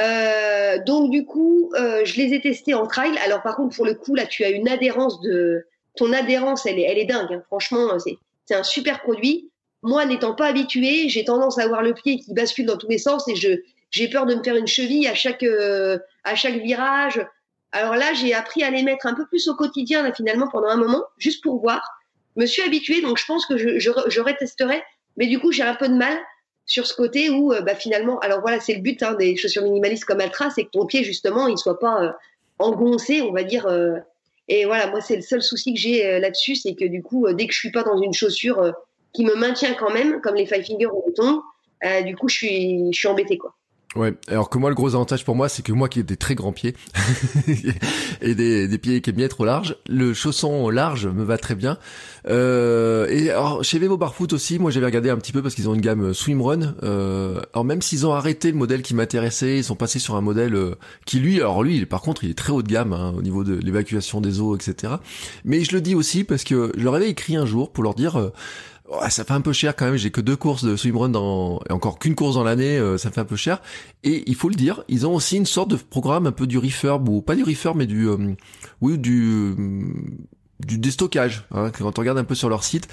Euh, 0.00 0.78
donc 0.84 1.10
du 1.10 1.24
coup, 1.24 1.70
euh, 1.78 2.04
je 2.04 2.16
les 2.16 2.34
ai 2.34 2.40
testés 2.40 2.74
en 2.74 2.86
trail. 2.86 3.16
Alors 3.24 3.42
par 3.42 3.56
contre, 3.56 3.76
pour 3.76 3.86
le 3.86 3.94
coup, 3.94 4.14
là, 4.14 4.26
tu 4.26 4.44
as 4.44 4.50
une 4.50 4.68
adhérence 4.68 5.20
de 5.20 5.66
ton 5.96 6.12
adhérence, 6.12 6.66
elle 6.66 6.78
est, 6.78 6.82
elle 6.82 6.98
est 6.98 7.04
dingue. 7.04 7.32
Hein. 7.32 7.42
Franchement, 7.46 7.96
c'est 8.46 8.54
un 8.54 8.64
super 8.64 9.00
produit. 9.02 9.50
Moi, 9.82 10.04
n'étant 10.06 10.34
pas 10.34 10.46
habitué, 10.46 11.08
j'ai 11.08 11.24
tendance 11.24 11.58
à 11.58 11.62
avoir 11.62 11.82
le 11.82 11.94
pied 11.94 12.18
qui 12.18 12.32
bascule 12.32 12.66
dans 12.66 12.78
tous 12.78 12.88
les 12.88 12.98
sens 12.98 13.28
et 13.28 13.36
je 13.36 13.60
j'ai 13.90 14.08
peur 14.08 14.26
de 14.26 14.34
me 14.34 14.42
faire 14.42 14.56
une 14.56 14.66
cheville 14.66 15.06
à 15.06 15.14
chaque 15.14 15.44
euh, 15.44 15.98
à 16.24 16.34
chaque 16.34 16.56
virage. 16.56 17.24
Alors 17.70 17.94
là, 17.94 18.12
j'ai 18.14 18.34
appris 18.34 18.64
à 18.64 18.70
les 18.70 18.82
mettre 18.82 19.06
un 19.06 19.14
peu 19.14 19.26
plus 19.26 19.46
au 19.46 19.54
quotidien 19.54 20.02
là, 20.02 20.12
finalement 20.12 20.48
pendant 20.48 20.68
un 20.68 20.76
moment, 20.76 21.04
juste 21.18 21.42
pour 21.42 21.60
voir. 21.60 21.80
Me 22.36 22.46
suis 22.46 22.62
habituée, 22.62 23.00
donc 23.00 23.18
je 23.18 23.26
pense 23.26 23.46
que 23.46 23.56
je, 23.56 23.78
je, 23.78 24.20
retesterai. 24.20 24.82
Mais 25.16 25.26
du 25.26 25.38
coup, 25.38 25.52
j'ai 25.52 25.62
un 25.62 25.74
peu 25.74 25.88
de 25.88 25.94
mal 25.94 26.18
sur 26.66 26.86
ce 26.86 26.94
côté 26.94 27.30
où 27.30 27.52
euh, 27.52 27.60
bah, 27.60 27.74
finalement, 27.74 28.18
alors 28.20 28.40
voilà, 28.40 28.58
c'est 28.60 28.74
le 28.74 28.80
but 28.80 29.02
hein, 29.02 29.14
des 29.14 29.36
chaussures 29.36 29.62
minimalistes 29.62 30.04
comme 30.04 30.20
Altra, 30.20 30.50
c'est 30.50 30.64
que 30.64 30.70
ton 30.70 30.86
pied 30.86 31.04
justement, 31.04 31.46
il 31.46 31.58
soit 31.58 31.78
pas 31.78 32.02
euh, 32.02 32.10
engoncé, 32.58 33.22
on 33.22 33.32
va 33.32 33.42
dire. 33.42 33.66
et 34.48 34.64
voilà, 34.64 34.88
moi, 34.88 35.00
c'est 35.00 35.16
le 35.16 35.22
seul 35.22 35.42
souci 35.42 35.74
que 35.74 35.80
j'ai 35.80 36.18
là-dessus, 36.20 36.56
c'est 36.56 36.74
que 36.74 36.84
du 36.84 37.02
coup, 37.02 37.26
dès 37.32 37.46
que 37.46 37.52
je 37.52 37.58
suis 37.58 37.72
pas 37.72 37.82
dans 37.82 38.00
une 38.00 38.12
chaussure 38.12 38.72
qui 39.12 39.24
me 39.24 39.34
maintient 39.34 39.74
quand 39.74 39.92
même, 39.92 40.20
comme 40.20 40.34
les 40.34 40.46
Five 40.46 40.64
Finger 40.64 40.86
ou 40.86 41.12
les 41.82 42.02
du 42.04 42.16
coup, 42.16 42.28
je 42.28 42.34
suis, 42.34 42.92
je 42.92 42.98
suis 42.98 43.08
embêtée 43.08 43.38
quoi. 43.38 43.54
Ouais, 43.96 44.12
alors 44.26 44.50
que 44.50 44.58
moi 44.58 44.70
le 44.70 44.74
gros 44.74 44.96
avantage 44.96 45.24
pour 45.24 45.36
moi 45.36 45.48
c'est 45.48 45.62
que 45.62 45.70
moi 45.72 45.88
qui 45.88 46.00
ai 46.00 46.02
des 46.02 46.16
très 46.16 46.34
grands 46.34 46.52
pieds 46.52 46.74
et 48.22 48.34
des, 48.34 48.78
pieds 48.78 49.00
qui 49.00 49.10
aiment 49.10 49.16
bien 49.16 49.28
trop 49.28 49.44
larges, 49.44 49.76
le 49.88 50.12
chausson 50.14 50.68
large 50.68 51.06
me 51.06 51.22
va 51.22 51.38
très 51.38 51.54
bien. 51.54 51.78
Euh, 52.28 53.06
et 53.08 53.30
alors 53.30 53.62
chez 53.62 53.78
Vevo 53.78 53.96
Barfoot 53.96 54.32
aussi, 54.32 54.58
moi 54.58 54.72
j'avais 54.72 54.86
regardé 54.86 55.10
un 55.10 55.16
petit 55.16 55.30
peu 55.30 55.42
parce 55.42 55.54
qu'ils 55.54 55.68
ont 55.68 55.74
une 55.74 55.80
gamme 55.80 56.12
swimrun. 56.12 56.74
Euh, 56.82 57.40
alors 57.52 57.64
même 57.64 57.82
s'ils 57.82 58.04
ont 58.04 58.12
arrêté 58.12 58.50
le 58.50 58.56
modèle 58.56 58.82
qui 58.82 58.94
m'intéressait, 58.94 59.58
ils 59.58 59.64
sont 59.64 59.76
passés 59.76 60.00
sur 60.00 60.16
un 60.16 60.20
modèle 60.20 60.56
euh, 60.56 60.74
qui 61.06 61.20
lui, 61.20 61.36
alors 61.36 61.62
lui 61.62 61.86
par 61.86 62.02
contre 62.02 62.24
il 62.24 62.30
est 62.30 62.38
très 62.38 62.52
haut 62.52 62.62
de 62.62 62.68
gamme 62.68 62.92
hein, 62.92 63.14
au 63.16 63.22
niveau 63.22 63.44
de 63.44 63.54
l'évacuation 63.54 64.20
des 64.20 64.40
eaux, 64.40 64.56
etc. 64.56 64.94
Mais 65.44 65.62
je 65.62 65.72
le 65.72 65.80
dis 65.80 65.94
aussi 65.94 66.24
parce 66.24 66.42
que 66.42 66.72
je 66.76 66.82
leur 66.82 66.96
avais 66.96 67.10
écrit 67.10 67.36
un 67.36 67.46
jour 67.46 67.70
pour 67.70 67.84
leur 67.84 67.94
dire 67.94 68.16
euh, 68.16 68.32
ça 69.08 69.24
fait 69.24 69.32
un 69.32 69.40
peu 69.40 69.52
cher 69.52 69.74
quand 69.76 69.86
même. 69.86 69.96
J'ai 69.96 70.10
que 70.10 70.20
deux 70.20 70.36
courses 70.36 70.64
de 70.64 70.76
swimrun 70.76 71.08
dans 71.08 71.60
et 71.68 71.72
encore 71.72 71.98
qu'une 71.98 72.14
course 72.14 72.34
dans 72.34 72.44
l'année, 72.44 72.78
euh, 72.78 72.98
ça 72.98 73.10
fait 73.10 73.20
un 73.20 73.24
peu 73.24 73.36
cher. 73.36 73.62
Et 74.02 74.24
il 74.26 74.34
faut 74.34 74.48
le 74.48 74.54
dire, 74.54 74.84
ils 74.88 75.06
ont 75.06 75.14
aussi 75.14 75.36
une 75.36 75.46
sorte 75.46 75.70
de 75.70 75.76
programme 75.76 76.26
un 76.26 76.32
peu 76.32 76.46
du 76.46 76.58
refurb 76.58 77.08
ou 77.08 77.22
pas 77.22 77.34
du 77.34 77.42
refurb, 77.44 77.76
mais 77.76 77.86
du 77.86 78.08
euh, 78.08 78.34
oui 78.80 78.98
du 78.98 79.54
du 80.64 80.78
déstockage 80.78 81.44
hein, 81.50 81.70
quand 81.76 81.98
on 81.98 82.00
regarde 82.00 82.16
un 82.16 82.24
peu 82.24 82.34
sur 82.34 82.48
leur 82.48 82.62
site. 82.62 82.88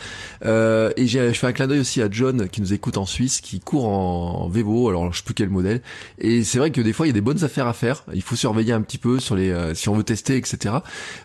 Euh, 0.46 0.92
et 0.98 1.08
j'ai 1.08 1.34
je 1.34 1.40
fais 1.40 1.48
un 1.48 1.54
clin 1.54 1.68
d'œil 1.68 1.80
aussi 1.80 2.02
à 2.02 2.10
John 2.10 2.50
qui 2.50 2.60
nous 2.62 2.74
écoute 2.74 2.98
en 2.98 3.06
Suisse 3.06 3.40
qui 3.40 3.60
court 3.60 3.88
en, 3.88 4.50
Vevo 4.50 4.90
alors 4.90 5.12
je 5.14 5.18
sais 5.18 5.24
plus 5.24 5.34
quel 5.34 5.50
modèle. 5.50 5.82
Et 6.18 6.44
c'est 6.44 6.58
vrai 6.58 6.72
que 6.72 6.82
des 6.82 6.94
fois 6.94 7.06
il 7.06 7.10
y 7.10 7.12
a 7.12 7.14
des 7.14 7.22
bonnes 7.22 7.44
affaires 7.44 7.68
à 7.68 7.74
faire. 7.74 8.04
Il 8.14 8.24
faut 8.24 8.36
surveiller 8.36 8.74
un 8.74 8.82
petit 8.82 8.98
peu 8.98 9.20
sur 9.20 9.36
les 9.36 9.54
si 9.76 9.90
on 9.90 9.96
veut 9.96 10.04
tester 10.04 10.38
etc 10.38 10.76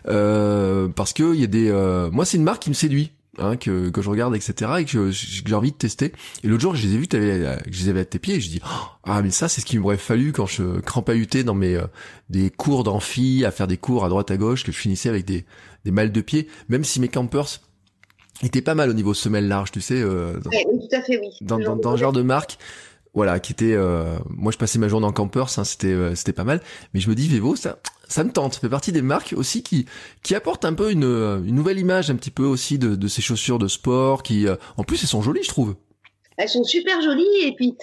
euh, 0.07 0.87
parce 0.89 1.13
que 1.13 1.33
il 1.33 1.41
y 1.41 1.43
a 1.43 1.47
des 1.47 1.71
moi 2.11 2.25
c'est 2.25 2.37
une 2.37 2.43
marque 2.43 2.63
qui 2.63 2.69
me 2.69 2.75
séduit 2.75 3.11
Hein, 3.39 3.55
que, 3.55 3.89
que 3.89 4.01
je 4.01 4.09
regarde, 4.09 4.35
etc. 4.35 4.71
et 4.79 4.85
que 4.85 5.11
j'ai 5.11 5.53
envie 5.53 5.71
de 5.71 5.77
tester. 5.77 6.11
Et 6.43 6.47
l'autre 6.47 6.61
jour, 6.63 6.75
je 6.75 6.87
les 6.87 6.95
ai 6.95 6.97
vus, 6.97 7.07
que 7.07 7.19
je 7.19 7.83
les 7.83 7.89
avais 7.89 7.99
à 7.99 8.05
tes 8.05 8.17
pieds, 8.17 8.35
et 8.35 8.41
je 8.41 8.49
dis, 8.49 8.61
oh, 8.65 8.87
ah 9.03 9.21
mais 9.21 9.29
ça, 9.29 9.47
c'est 9.47 9.61
ce 9.61 9.65
qui 9.67 9.77
m'aurait 9.77 9.97
fallu 9.97 10.31
quand 10.31 10.47
je 10.47 10.79
crampahutais 10.79 11.43
dans 11.43 11.53
mes 11.53 11.75
euh, 11.75 11.85
des 12.31 12.49
cours 12.49 12.83
d'amphi, 12.83 13.45
à 13.45 13.51
faire 13.51 13.67
des 13.67 13.77
cours 13.77 14.05
à 14.05 14.09
droite 14.09 14.31
à 14.31 14.37
gauche, 14.37 14.63
que 14.63 14.71
je 14.71 14.77
finissais 14.77 15.09
avec 15.09 15.23
des 15.25 15.45
des 15.85 15.91
mal 15.91 16.11
de 16.11 16.21
pied, 16.21 16.47
même 16.67 16.83
si 16.83 16.99
mes 16.99 17.09
campers 17.09 17.61
étaient 18.41 18.61
pas 18.61 18.75
mal 18.75 18.89
au 18.89 18.93
niveau 18.93 19.13
semelle 19.13 19.47
large, 19.47 19.71
tu 19.71 19.81
sais. 19.81 20.01
Euh, 20.01 20.39
dans, 20.39 20.49
oui, 20.49 20.87
tout 20.89 20.95
à 20.95 21.01
fait, 21.01 21.19
oui. 21.19 21.29
Dans, 21.41 21.59
dans, 21.59 21.75
dans, 21.75 21.95
genre 21.95 22.13
de 22.13 22.23
marque 22.23 22.57
voilà, 23.13 23.39
qui 23.39 23.51
était, 23.51 23.73
euh, 23.73 24.15
moi 24.29 24.51
je 24.51 24.59
passais 24.59 24.77
ma 24.77 24.87
journée 24.87 25.07
en 25.07 25.11
campers, 25.11 25.57
hein, 25.57 25.63
c'était 25.63 25.87
euh, 25.87 26.13
c'était 26.13 26.33
pas 26.33 26.43
mal, 26.43 26.61
mais 26.93 26.99
je 26.99 27.09
me 27.09 27.15
dis 27.15 27.27
Vevo, 27.27 27.55
ça 27.55 27.79
ça 28.07 28.23
me 28.23 28.31
tente, 28.31 28.53
ça 28.53 28.59
fait 28.59 28.69
partie 28.69 28.91
des 28.91 29.01
marques 29.01 29.33
aussi 29.35 29.63
qui 29.63 29.85
qui 30.23 30.35
apportent 30.35 30.65
un 30.65 30.73
peu 30.73 30.91
une, 30.91 31.37
nouvelle 31.45 31.79
image 31.79 32.09
un 32.09 32.15
petit 32.15 32.31
peu 32.31 32.43
aussi 32.43 32.77
de, 32.77 33.07
ces 33.07 33.21
chaussures 33.21 33.59
de 33.59 33.67
sport, 33.67 34.23
qui 34.23 34.47
euh, 34.47 34.55
en 34.77 34.83
plus 34.83 35.01
elles 35.01 35.09
sont 35.09 35.21
jolies, 35.21 35.43
je 35.43 35.49
trouve. 35.49 35.75
Elles 36.37 36.49
sont 36.49 36.63
super 36.63 37.01
jolies 37.01 37.43
et 37.43 37.53
puis 37.55 37.75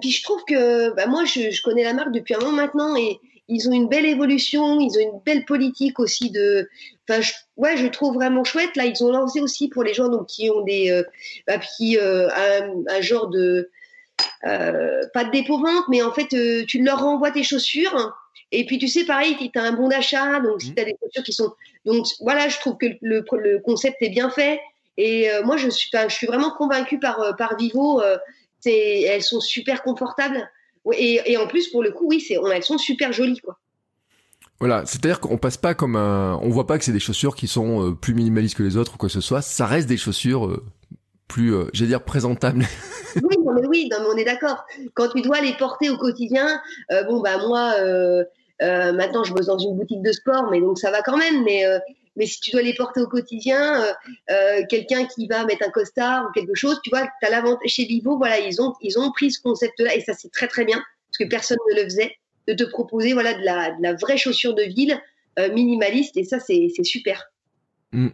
puis 0.00 0.10
je 0.10 0.22
trouve 0.22 0.42
que 0.46 0.94
bah, 0.94 1.06
moi 1.06 1.24
je, 1.24 1.62
connais 1.62 1.84
la 1.84 1.94
marque 1.94 2.12
depuis 2.12 2.34
un 2.34 2.38
moment 2.38 2.52
maintenant 2.52 2.96
et 2.96 3.18
ils 3.48 3.68
ont 3.68 3.72
une 3.72 3.88
belle 3.88 4.06
évolution, 4.06 4.78
ils 4.78 4.96
ont 4.98 5.02
une 5.02 5.20
belle 5.26 5.44
politique 5.44 5.98
aussi 5.98 6.30
de. 6.30 6.68
Enfin, 7.08 7.20
je, 7.20 7.32
ouais, 7.56 7.76
je 7.76 7.88
trouve 7.88 8.14
vraiment 8.14 8.44
chouette. 8.44 8.76
Là, 8.76 8.84
ils 8.84 9.02
ont 9.02 9.10
lancé 9.10 9.40
aussi 9.40 9.68
pour 9.68 9.82
les 9.82 9.92
gens 9.92 10.08
donc 10.08 10.26
qui 10.26 10.48
ont 10.50 10.62
des, 10.62 11.02
bah, 11.48 11.58
qui 11.58 11.98
un, 11.98 12.70
un, 12.88 13.00
genre 13.00 13.26
de 13.26 13.68
euh, 14.46 15.02
pas 15.12 15.24
de 15.24 15.30
dépôt-vente, 15.30 15.84
mais 15.88 16.02
en 16.02 16.12
fait, 16.12 16.32
euh, 16.32 16.64
tu 16.66 16.82
leur 16.82 17.00
renvoies 17.00 17.30
tes 17.30 17.42
chaussures. 17.42 18.14
Et 18.52 18.66
puis, 18.66 18.78
tu 18.78 18.88
sais, 18.88 19.04
pareil, 19.04 19.36
tu 19.36 19.58
as 19.58 19.62
un 19.62 19.72
bon 19.72 19.88
d'achat, 19.88 20.40
donc 20.40 20.60
si 20.60 20.70
mmh. 20.70 20.74
tu 20.74 20.80
as 20.80 20.84
des 20.84 20.96
chaussures 21.02 21.22
qui 21.22 21.32
sont. 21.32 21.52
Donc, 21.84 22.06
voilà, 22.20 22.48
je 22.48 22.58
trouve 22.58 22.76
que 22.76 22.86
le, 23.00 23.24
le 23.32 23.58
concept 23.60 23.96
est 24.00 24.10
bien 24.10 24.30
fait. 24.30 24.60
Et 24.96 25.30
euh, 25.30 25.42
moi, 25.44 25.56
je 25.56 25.68
suis, 25.68 25.88
je 25.92 26.14
suis 26.14 26.26
vraiment 26.26 26.50
convaincue 26.50 26.98
par, 26.98 27.36
par 27.36 27.56
Vivo. 27.56 28.02
c'est 28.58 29.02
elles 29.02 29.22
sont 29.22 29.40
super 29.40 29.82
confortables. 29.82 30.50
Et, 30.94 31.20
et, 31.26 31.36
en 31.36 31.46
plus, 31.46 31.68
pour 31.68 31.82
le 31.82 31.90
coup, 31.90 32.06
oui, 32.08 32.26
elles 32.52 32.62
sont 32.62 32.78
super 32.78 33.12
jolies, 33.12 33.40
quoi. 33.40 33.58
Voilà, 34.58 34.84
c'est-à-dire 34.84 35.20
qu'on 35.20 35.38
passe 35.38 35.56
pas 35.56 35.72
comme 35.72 35.96
un, 35.96 36.38
on 36.42 36.50
voit 36.50 36.66
pas 36.66 36.78
que 36.78 36.84
c'est 36.84 36.92
des 36.92 37.00
chaussures 37.00 37.34
qui 37.34 37.48
sont 37.48 37.94
plus 37.94 38.12
minimalistes 38.12 38.56
que 38.56 38.62
les 38.62 38.76
autres 38.76 38.94
ou 38.94 38.96
quoi 38.98 39.08
que 39.08 39.12
ce 39.14 39.22
soit. 39.22 39.40
Ça 39.40 39.64
reste 39.64 39.88
des 39.88 39.96
chaussures 39.96 40.60
plus, 41.30 41.54
euh, 41.54 41.64
j'allais 41.72 41.88
dire, 41.88 42.02
présentable. 42.02 42.66
oui, 43.16 43.36
non, 43.42 43.54
mais 43.54 43.66
oui, 43.66 43.88
non, 43.90 43.98
mais 44.00 44.06
on 44.12 44.16
est 44.16 44.24
d'accord. 44.24 44.66
Quand 44.94 45.08
tu 45.08 45.22
dois 45.22 45.40
les 45.40 45.54
porter 45.54 45.88
au 45.88 45.96
quotidien, 45.96 46.60
euh, 46.90 47.04
bon, 47.04 47.20
bah 47.20 47.38
moi, 47.38 47.74
euh, 47.78 48.24
euh, 48.62 48.92
maintenant, 48.92 49.24
je 49.24 49.32
bosse 49.32 49.46
dans 49.46 49.58
une 49.58 49.76
boutique 49.76 50.02
de 50.02 50.12
sport, 50.12 50.50
mais 50.50 50.60
donc 50.60 50.78
ça 50.78 50.90
va 50.90 51.02
quand 51.02 51.16
même. 51.16 51.44
Mais, 51.44 51.64
mais 52.16 52.26
si 52.26 52.40
tu 52.40 52.50
dois 52.50 52.62
les 52.62 52.74
porter 52.74 53.00
au 53.00 53.06
quotidien, 53.06 53.84
quelqu'un 54.68 55.06
qui 55.06 55.26
va 55.26 55.44
mettre 55.44 55.66
un 55.66 55.70
costard 55.70 56.26
ou 56.28 56.32
quelque 56.32 56.54
chose, 56.54 56.80
tu 56.82 56.90
vois, 56.90 57.08
as 57.22 57.30
l'avantage 57.30 57.70
chez 57.70 57.84
Vivo, 57.84 58.16
voilà, 58.18 58.38
ils 58.38 58.60
ont, 58.60 58.74
ils 58.82 58.98
ont 58.98 59.10
pris 59.12 59.30
ce 59.30 59.40
concept-là, 59.40 59.94
et 59.94 60.00
ça, 60.00 60.12
c'est 60.12 60.30
très, 60.30 60.48
très 60.48 60.64
bien, 60.64 60.76
parce 60.76 61.18
que 61.18 61.24
personne 61.24 61.58
ne 61.70 61.76
le 61.76 61.84
faisait, 61.84 62.14
de 62.48 62.54
te 62.54 62.64
proposer, 62.64 63.12
voilà, 63.12 63.34
de 63.34 63.82
la 63.82 63.94
vraie 63.94 64.16
chaussure 64.16 64.54
de 64.54 64.64
ville 64.64 65.00
minimaliste, 65.52 66.16
et 66.16 66.24
ça, 66.24 66.40
c'est 66.40 66.68
super. 66.82 67.29
Mm. 67.92 68.06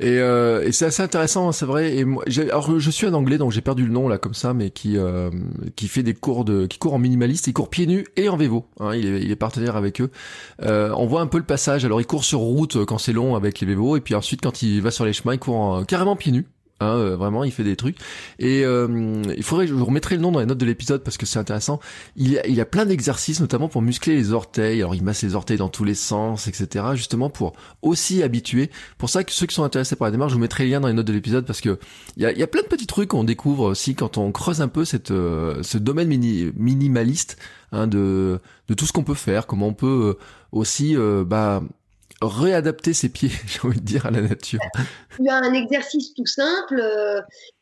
Et, 0.00 0.18
euh, 0.18 0.66
et 0.66 0.72
c'est 0.72 0.86
assez 0.86 1.02
intéressant, 1.02 1.52
c'est 1.52 1.66
vrai. 1.66 1.96
Et 1.96 2.04
moi, 2.04 2.24
alors 2.50 2.78
je 2.78 2.90
suis 2.90 3.06
un 3.06 3.12
anglais, 3.12 3.36
donc 3.36 3.52
j'ai 3.52 3.60
perdu 3.60 3.84
le 3.84 3.92
nom 3.92 4.08
là 4.08 4.16
comme 4.16 4.32
ça, 4.32 4.54
mais 4.54 4.70
qui 4.70 4.96
euh, 4.96 5.30
qui 5.76 5.88
fait 5.88 6.02
des 6.02 6.14
cours 6.14 6.46
de, 6.46 6.66
qui 6.66 6.78
court 6.78 6.94
en 6.94 6.98
minimaliste, 6.98 7.46
il 7.46 7.52
court 7.52 7.68
pieds 7.68 7.86
nus 7.86 8.06
et 8.16 8.30
en 8.30 8.36
vélo. 8.38 8.66
Hein, 8.80 8.94
il, 8.94 9.06
est, 9.06 9.22
il 9.22 9.30
est 9.30 9.36
partenaire 9.36 9.76
avec 9.76 10.00
eux. 10.00 10.10
Euh, 10.62 10.90
on 10.96 11.06
voit 11.06 11.20
un 11.20 11.26
peu 11.26 11.36
le 11.36 11.44
passage. 11.44 11.84
Alors 11.84 12.00
il 12.00 12.06
court 12.06 12.24
sur 12.24 12.38
route 12.38 12.84
quand 12.86 12.98
c'est 12.98 13.12
long 13.12 13.36
avec 13.36 13.60
les 13.60 13.66
vélos, 13.66 13.96
et 13.96 14.00
puis 14.00 14.14
ensuite 14.14 14.40
quand 14.40 14.62
il 14.62 14.80
va 14.80 14.90
sur 14.90 15.04
les 15.04 15.12
chemins, 15.12 15.34
il 15.34 15.38
court 15.38 15.84
carrément 15.86 16.16
pieds 16.16 16.32
nus. 16.32 16.46
Hein, 16.80 16.96
euh, 16.96 17.16
vraiment, 17.16 17.44
il 17.44 17.52
fait 17.52 17.62
des 17.62 17.76
trucs. 17.76 17.98
Et 18.38 18.64
euh, 18.64 19.22
il 19.36 19.42
faudrait, 19.42 19.66
je 19.66 19.74
vous 19.74 19.84
remettrai 19.84 20.16
le 20.16 20.22
nom 20.22 20.32
dans 20.32 20.40
les 20.40 20.46
notes 20.46 20.58
de 20.58 20.64
l'épisode 20.64 21.02
parce 21.02 21.18
que 21.18 21.26
c'est 21.26 21.38
intéressant. 21.38 21.78
Il 22.16 22.38
a, 22.38 22.46
il 22.46 22.58
a 22.58 22.64
plein 22.64 22.86
d'exercices, 22.86 23.40
notamment 23.40 23.68
pour 23.68 23.82
muscler 23.82 24.16
les 24.16 24.32
orteils. 24.32 24.80
Alors, 24.80 24.94
il 24.94 25.04
masse 25.04 25.22
les 25.22 25.34
orteils 25.34 25.58
dans 25.58 25.68
tous 25.68 25.84
les 25.84 25.94
sens, 25.94 26.48
etc. 26.48 26.86
Justement 26.94 27.28
pour 27.28 27.52
aussi 27.82 28.22
habituer. 28.22 28.70
Pour 28.96 29.10
ça 29.10 29.20
ceux 29.28 29.46
qui 29.46 29.54
sont 29.54 29.64
intéressés 29.64 29.94
par 29.94 30.06
la 30.06 30.12
démarche, 30.12 30.30
je 30.30 30.36
vous 30.36 30.40
mettrai 30.40 30.64
les 30.64 30.70
liens 30.70 30.80
dans 30.80 30.88
les 30.88 30.94
notes 30.94 31.06
de 31.06 31.12
l'épisode 31.12 31.44
parce 31.44 31.60
que 31.60 31.78
il 32.16 32.22
y 32.22 32.26
a, 32.26 32.32
y 32.32 32.42
a 32.42 32.46
plein 32.46 32.62
de 32.62 32.66
petits 32.66 32.86
trucs 32.86 33.10
qu'on 33.10 33.24
découvre 33.24 33.64
aussi 33.64 33.94
quand 33.94 34.16
on 34.16 34.32
creuse 34.32 34.62
un 34.62 34.68
peu 34.68 34.86
cette, 34.86 35.10
euh, 35.10 35.62
ce 35.62 35.76
domaine 35.76 36.08
mini, 36.08 36.50
minimaliste 36.56 37.36
hein, 37.72 37.86
de, 37.86 38.40
de 38.68 38.74
tout 38.74 38.86
ce 38.86 38.92
qu'on 38.92 39.04
peut 39.04 39.14
faire, 39.14 39.46
comment 39.46 39.68
on 39.68 39.74
peut 39.74 40.16
aussi 40.52 40.96
bah 41.26 41.62
réadapter 42.20 42.92
ses 42.92 43.08
pieds, 43.08 43.30
j'ai 43.46 43.60
envie 43.62 43.80
de 43.80 43.84
dire, 43.84 44.06
à 44.06 44.10
la 44.10 44.20
nature. 44.20 44.60
Il 45.18 45.26
y 45.26 45.28
a 45.28 45.36
un 45.36 45.52
exercice 45.54 46.14
tout 46.14 46.26
simple. 46.26 46.80
Euh, 46.80 47.20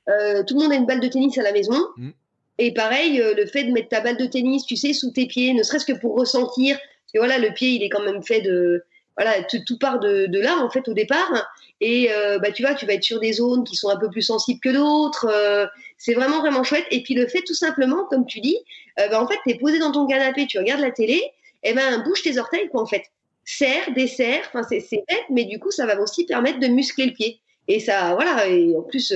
euh, 0.08 0.42
tout 0.44 0.54
le 0.54 0.62
monde 0.62 0.72
a 0.72 0.76
une 0.76 0.86
balle 0.86 1.00
de 1.00 1.08
tennis 1.08 1.38
à 1.38 1.42
la 1.42 1.52
maison. 1.52 1.78
Mm. 1.96 2.10
Et 2.58 2.74
pareil, 2.74 3.20
euh, 3.20 3.34
le 3.34 3.46
fait 3.46 3.64
de 3.64 3.72
mettre 3.72 3.88
ta 3.88 4.00
balle 4.00 4.16
de 4.16 4.26
tennis, 4.26 4.66
tu 4.66 4.76
sais, 4.76 4.92
sous 4.92 5.10
tes 5.12 5.26
pieds, 5.26 5.54
ne 5.54 5.62
serait-ce 5.62 5.86
que 5.86 5.98
pour 5.98 6.16
ressentir. 6.16 6.76
Parce 6.76 7.12
que 7.14 7.18
voilà, 7.18 7.38
le 7.38 7.54
pied, 7.54 7.70
il 7.70 7.82
est 7.82 7.88
quand 7.88 8.02
même 8.02 8.22
fait 8.22 8.40
de. 8.40 8.84
voilà, 9.16 9.42
tout 9.44 9.78
part 9.78 10.00
de, 10.00 10.26
de, 10.26 10.40
là 10.40 10.58
en 10.58 10.70
fait 10.70 10.88
au 10.88 10.92
départ. 10.92 11.32
Et 11.80 12.10
euh, 12.12 12.38
bah 12.38 12.50
tu 12.50 12.62
vois, 12.62 12.74
tu 12.74 12.86
vas 12.86 12.94
être 12.94 13.04
sur 13.04 13.20
des 13.20 13.34
zones 13.34 13.64
qui 13.64 13.76
sont 13.76 13.88
un 13.88 13.96
peu 13.96 14.10
plus 14.10 14.22
sensibles 14.22 14.60
que 14.60 14.70
d'autres. 14.70 15.28
Euh, 15.30 15.66
c'est 15.96 16.14
vraiment 16.14 16.40
vraiment 16.40 16.64
chouette. 16.64 16.86
Et 16.90 17.02
puis 17.02 17.14
le 17.14 17.26
fait 17.26 17.42
tout 17.42 17.54
simplement, 17.54 18.04
comme 18.06 18.26
tu 18.26 18.40
dis, 18.40 18.56
euh, 18.98 19.08
bah, 19.08 19.22
en 19.22 19.28
fait, 19.28 19.38
t'es 19.46 19.56
posé 19.56 19.78
dans 19.78 19.92
ton 19.92 20.06
canapé, 20.06 20.46
tu 20.46 20.58
regardes 20.58 20.80
la 20.80 20.90
télé, 20.90 21.22
et 21.62 21.74
ben 21.74 22.02
bouge 22.02 22.22
tes 22.22 22.38
orteils 22.38 22.68
quoi 22.68 22.82
en 22.82 22.86
fait. 22.86 23.04
Serre, 23.50 23.92
desserre, 23.94 24.42
enfin 24.48 24.62
c'est 24.62 24.84
bête, 24.90 25.24
mais 25.30 25.46
du 25.46 25.58
coup 25.58 25.70
ça 25.70 25.86
va 25.86 25.98
aussi 26.00 26.26
permettre 26.26 26.60
de 26.60 26.66
muscler 26.66 27.06
le 27.06 27.12
pied. 27.12 27.40
Et 27.66 27.80
ça, 27.80 28.14
voilà. 28.14 28.46
Et 28.46 28.76
en 28.76 28.82
plus, 28.82 29.14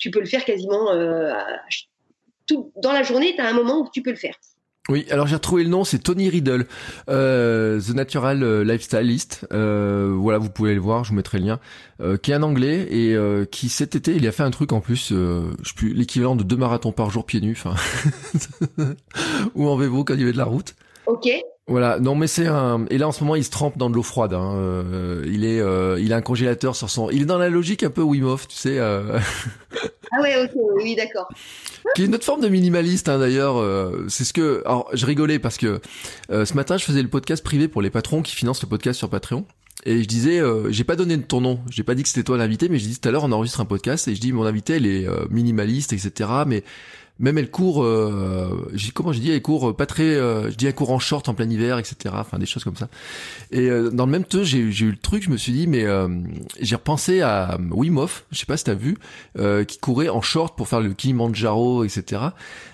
tu 0.00 0.10
peux 0.10 0.18
le 0.18 0.26
faire 0.26 0.44
quasiment 0.44 0.88
tout 2.46 2.72
dans 2.76 2.92
la 2.92 3.04
journée. 3.04 3.34
T'as 3.36 3.48
un 3.48 3.52
moment 3.52 3.82
où 3.82 3.88
tu 3.92 4.02
peux 4.02 4.10
le 4.10 4.16
faire. 4.16 4.34
Oui, 4.88 5.06
alors 5.10 5.28
j'ai 5.28 5.36
retrouvé 5.36 5.62
le 5.62 5.68
nom, 5.68 5.84
c'est 5.84 6.00
Tony 6.00 6.28
Riddle, 6.28 6.66
euh, 7.08 7.80
The 7.80 7.94
Natural 7.94 8.42
euh, 8.42 8.64
Lifestylist. 8.64 9.46
Euh, 9.52 10.12
voilà, 10.16 10.38
vous 10.38 10.50
pouvez 10.50 10.74
le 10.74 10.80
voir, 10.80 11.04
je 11.04 11.10
vous 11.10 11.14
mettrai 11.14 11.38
le 11.38 11.44
lien. 11.44 11.60
Euh, 12.00 12.16
qui 12.16 12.32
est 12.32 12.34
un 12.34 12.42
Anglais 12.42 12.88
et 12.90 13.14
euh, 13.14 13.44
qui 13.44 13.68
cet 13.68 13.94
été, 13.94 14.16
il 14.16 14.26
a 14.26 14.32
fait 14.32 14.42
un 14.42 14.50
truc 14.50 14.72
en 14.72 14.80
plus, 14.80 15.10
je 15.10 15.74
plus, 15.76 15.92
l'équivalent 15.92 16.34
de 16.34 16.42
deux 16.42 16.56
marathons 16.56 16.90
par 16.90 17.10
jour 17.10 17.24
pieds 17.24 17.40
nus, 17.40 17.56
enfin, 17.56 17.76
ou 19.54 19.68
en 19.68 19.76
vélo 19.76 20.02
quand 20.02 20.14
il 20.14 20.20
y 20.20 20.22
avait 20.24 20.32
de 20.32 20.38
la 20.38 20.44
route? 20.44 20.74
Ok. 21.06 21.28
Voilà, 21.70 22.00
non 22.00 22.16
mais 22.16 22.26
c'est 22.26 22.48
un 22.48 22.84
et 22.90 22.98
là 22.98 23.06
en 23.06 23.12
ce 23.12 23.22
moment 23.22 23.36
il 23.36 23.44
se 23.44 23.50
trempe 23.50 23.78
dans 23.78 23.88
de 23.90 23.94
l'eau 23.94 24.02
froide. 24.02 24.34
Hein. 24.34 24.54
Euh, 24.56 25.24
il 25.28 25.44
est, 25.44 25.60
euh, 25.60 26.00
il 26.00 26.12
a 26.12 26.16
un 26.16 26.20
congélateur 26.20 26.74
sur 26.74 26.90
son. 26.90 27.10
Il 27.10 27.22
est 27.22 27.26
dans 27.26 27.38
la 27.38 27.48
logique 27.48 27.84
un 27.84 27.90
peu 27.90 28.02
Wim 28.02 28.24
Hof, 28.24 28.48
tu 28.48 28.56
sais. 28.56 28.80
Euh... 28.80 29.20
ah 30.10 30.20
ouais, 30.20 30.42
ok, 30.42 30.50
oui, 30.82 30.96
d'accord. 30.96 31.28
Qui 31.94 32.02
est 32.02 32.06
une 32.06 32.14
autre 32.16 32.24
forme 32.24 32.40
de 32.40 32.48
minimaliste 32.48 33.08
hein, 33.08 33.20
d'ailleurs. 33.20 33.56
Euh, 33.58 34.04
c'est 34.08 34.24
ce 34.24 34.32
que. 34.32 34.64
Alors 34.66 34.90
je 34.94 35.06
rigolais 35.06 35.38
parce 35.38 35.58
que 35.58 35.80
ce 36.28 36.54
matin 36.54 36.76
je 36.76 36.84
faisais 36.84 37.02
le 37.02 37.08
podcast 37.08 37.44
privé 37.44 37.68
pour 37.68 37.82
les 37.82 37.90
patrons 37.90 38.22
qui 38.22 38.34
financent 38.34 38.62
le 38.62 38.68
podcast 38.68 38.98
sur 38.98 39.08
Patreon. 39.08 39.44
Et 39.84 40.02
je 40.02 40.08
disais, 40.08 40.42
j'ai 40.70 40.84
pas 40.84 40.96
donné 40.96 41.18
ton 41.22 41.40
nom, 41.40 41.60
j'ai 41.70 41.84
pas 41.84 41.94
dit 41.94 42.02
que 42.02 42.08
c'était 42.08 42.24
toi 42.24 42.36
l'invité, 42.36 42.68
mais 42.68 42.80
je 42.80 42.86
dis 42.86 42.98
tout 42.98 43.08
à 43.08 43.12
l'heure 43.12 43.24
on 43.24 43.32
enregistre 43.32 43.60
un 43.60 43.64
podcast 43.64 44.08
et 44.08 44.14
je 44.16 44.20
dis 44.20 44.32
mon 44.32 44.44
invité 44.44 44.74
elle 44.74 44.86
est 44.86 45.06
minimaliste, 45.30 45.92
etc. 45.92 46.28
Mais 46.48 46.64
même 47.20 47.36
elle 47.36 47.50
court, 47.50 47.84
euh, 47.84 48.72
comment 48.94 49.12
j'ai 49.12 49.20
dit, 49.20 49.30
elle 49.30 49.42
court 49.42 49.76
pas 49.76 49.86
très, 49.86 50.02
euh, 50.02 50.50
je 50.50 50.56
dis 50.56 50.66
elle 50.66 50.74
court 50.74 50.90
en 50.90 50.98
short 50.98 51.28
en 51.28 51.34
plein 51.34 51.48
hiver, 51.48 51.78
etc. 51.78 52.14
Enfin 52.18 52.38
des 52.38 52.46
choses 52.46 52.64
comme 52.64 52.76
ça. 52.76 52.88
Et 53.50 53.68
euh, 53.68 53.90
dans 53.90 54.06
le 54.06 54.12
même 54.12 54.24
temps, 54.24 54.42
j'ai 54.42 54.58
eu 54.58 54.90
le 54.90 54.96
truc, 54.96 55.22
je 55.22 55.30
me 55.30 55.36
suis 55.36 55.52
dit, 55.52 55.66
mais 55.66 55.84
euh, 55.84 56.08
j'ai 56.60 56.76
repensé 56.76 57.20
à 57.20 57.58
Wim 57.70 57.98
Hof, 57.98 58.24
je 58.32 58.38
sais 58.38 58.46
pas 58.46 58.56
si 58.56 58.64
t'as 58.64 58.74
vu, 58.74 58.96
qui 59.66 59.78
courait 59.78 60.08
en 60.08 60.22
short 60.22 60.56
pour 60.56 60.68
faire 60.68 60.80
le 60.80 60.94
Kilimanjaro, 60.94 61.84
etc. 61.84 62.22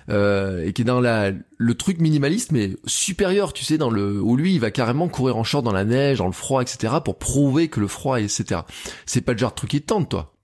et 0.09 0.71
qui 0.73 0.81
est 0.81 0.85
dans 0.85 1.01
la 1.01 1.31
le 1.59 1.73
truc 1.73 1.99
minimaliste, 1.99 2.51
mais 2.51 2.71
supérieur, 2.85 3.51
tu 3.51 3.65
sais, 3.65 3.77
dans 3.77 3.89
le 3.89 4.21
où 4.21 4.37
lui 4.37 4.53
il 4.53 4.59
va 4.59 4.71
carrément 4.71 5.07
courir 5.07 5.37
en 5.37 5.43
short 5.43 5.65
dans 5.65 5.71
la 5.71 5.85
neige, 5.85 6.19
dans 6.19 6.27
le 6.27 6.31
froid, 6.31 6.61
etc. 6.61 6.95
pour 7.03 7.17
prouver 7.17 7.67
que 7.67 7.79
le 7.79 7.87
froid, 7.87 8.19
etc. 8.21 8.61
C'est 9.05 9.21
pas 9.21 9.33
le 9.33 9.39
genre 9.39 9.51
de 9.51 9.55
truc 9.55 9.71
qui 9.71 9.81
te 9.81 9.87
tente, 9.87 10.09
toi. 10.09 10.36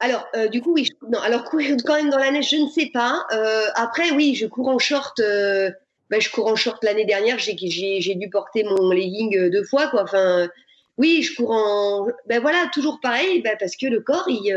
Alors, 0.00 0.26
euh, 0.34 0.48
du 0.48 0.62
coup, 0.62 0.72
oui. 0.72 0.88
non, 1.08 1.20
alors 1.20 1.44
courir 1.44 1.76
quand 1.84 1.94
même 1.94 2.10
dans 2.10 2.18
la 2.18 2.30
neige, 2.30 2.50
je 2.50 2.56
ne 2.56 2.68
sais 2.68 2.90
pas. 2.92 3.26
Euh, 3.32 3.66
après, 3.74 4.10
oui, 4.10 4.34
je 4.34 4.46
cours 4.46 4.68
en 4.68 4.78
short. 4.78 5.20
Euh, 5.20 5.70
ben, 6.08 6.20
je 6.20 6.30
cours 6.30 6.46
en 6.48 6.56
short 6.56 6.82
l'année 6.82 7.04
dernière. 7.04 7.38
J'ai, 7.38 7.56
j'ai, 7.56 8.14
dû 8.14 8.28
porter 8.30 8.64
mon 8.64 8.90
legging 8.90 9.50
deux 9.50 9.62
fois, 9.62 9.88
quoi. 9.88 10.02
Enfin, 10.02 10.48
oui, 10.96 11.22
je 11.22 11.36
cours 11.36 11.52
en. 11.52 12.08
Ben 12.26 12.40
voilà, 12.40 12.68
toujours 12.72 12.98
pareil, 13.00 13.42
ben, 13.42 13.56
parce 13.60 13.76
que 13.76 13.86
le 13.86 14.00
corps, 14.00 14.24
il, 14.26 14.52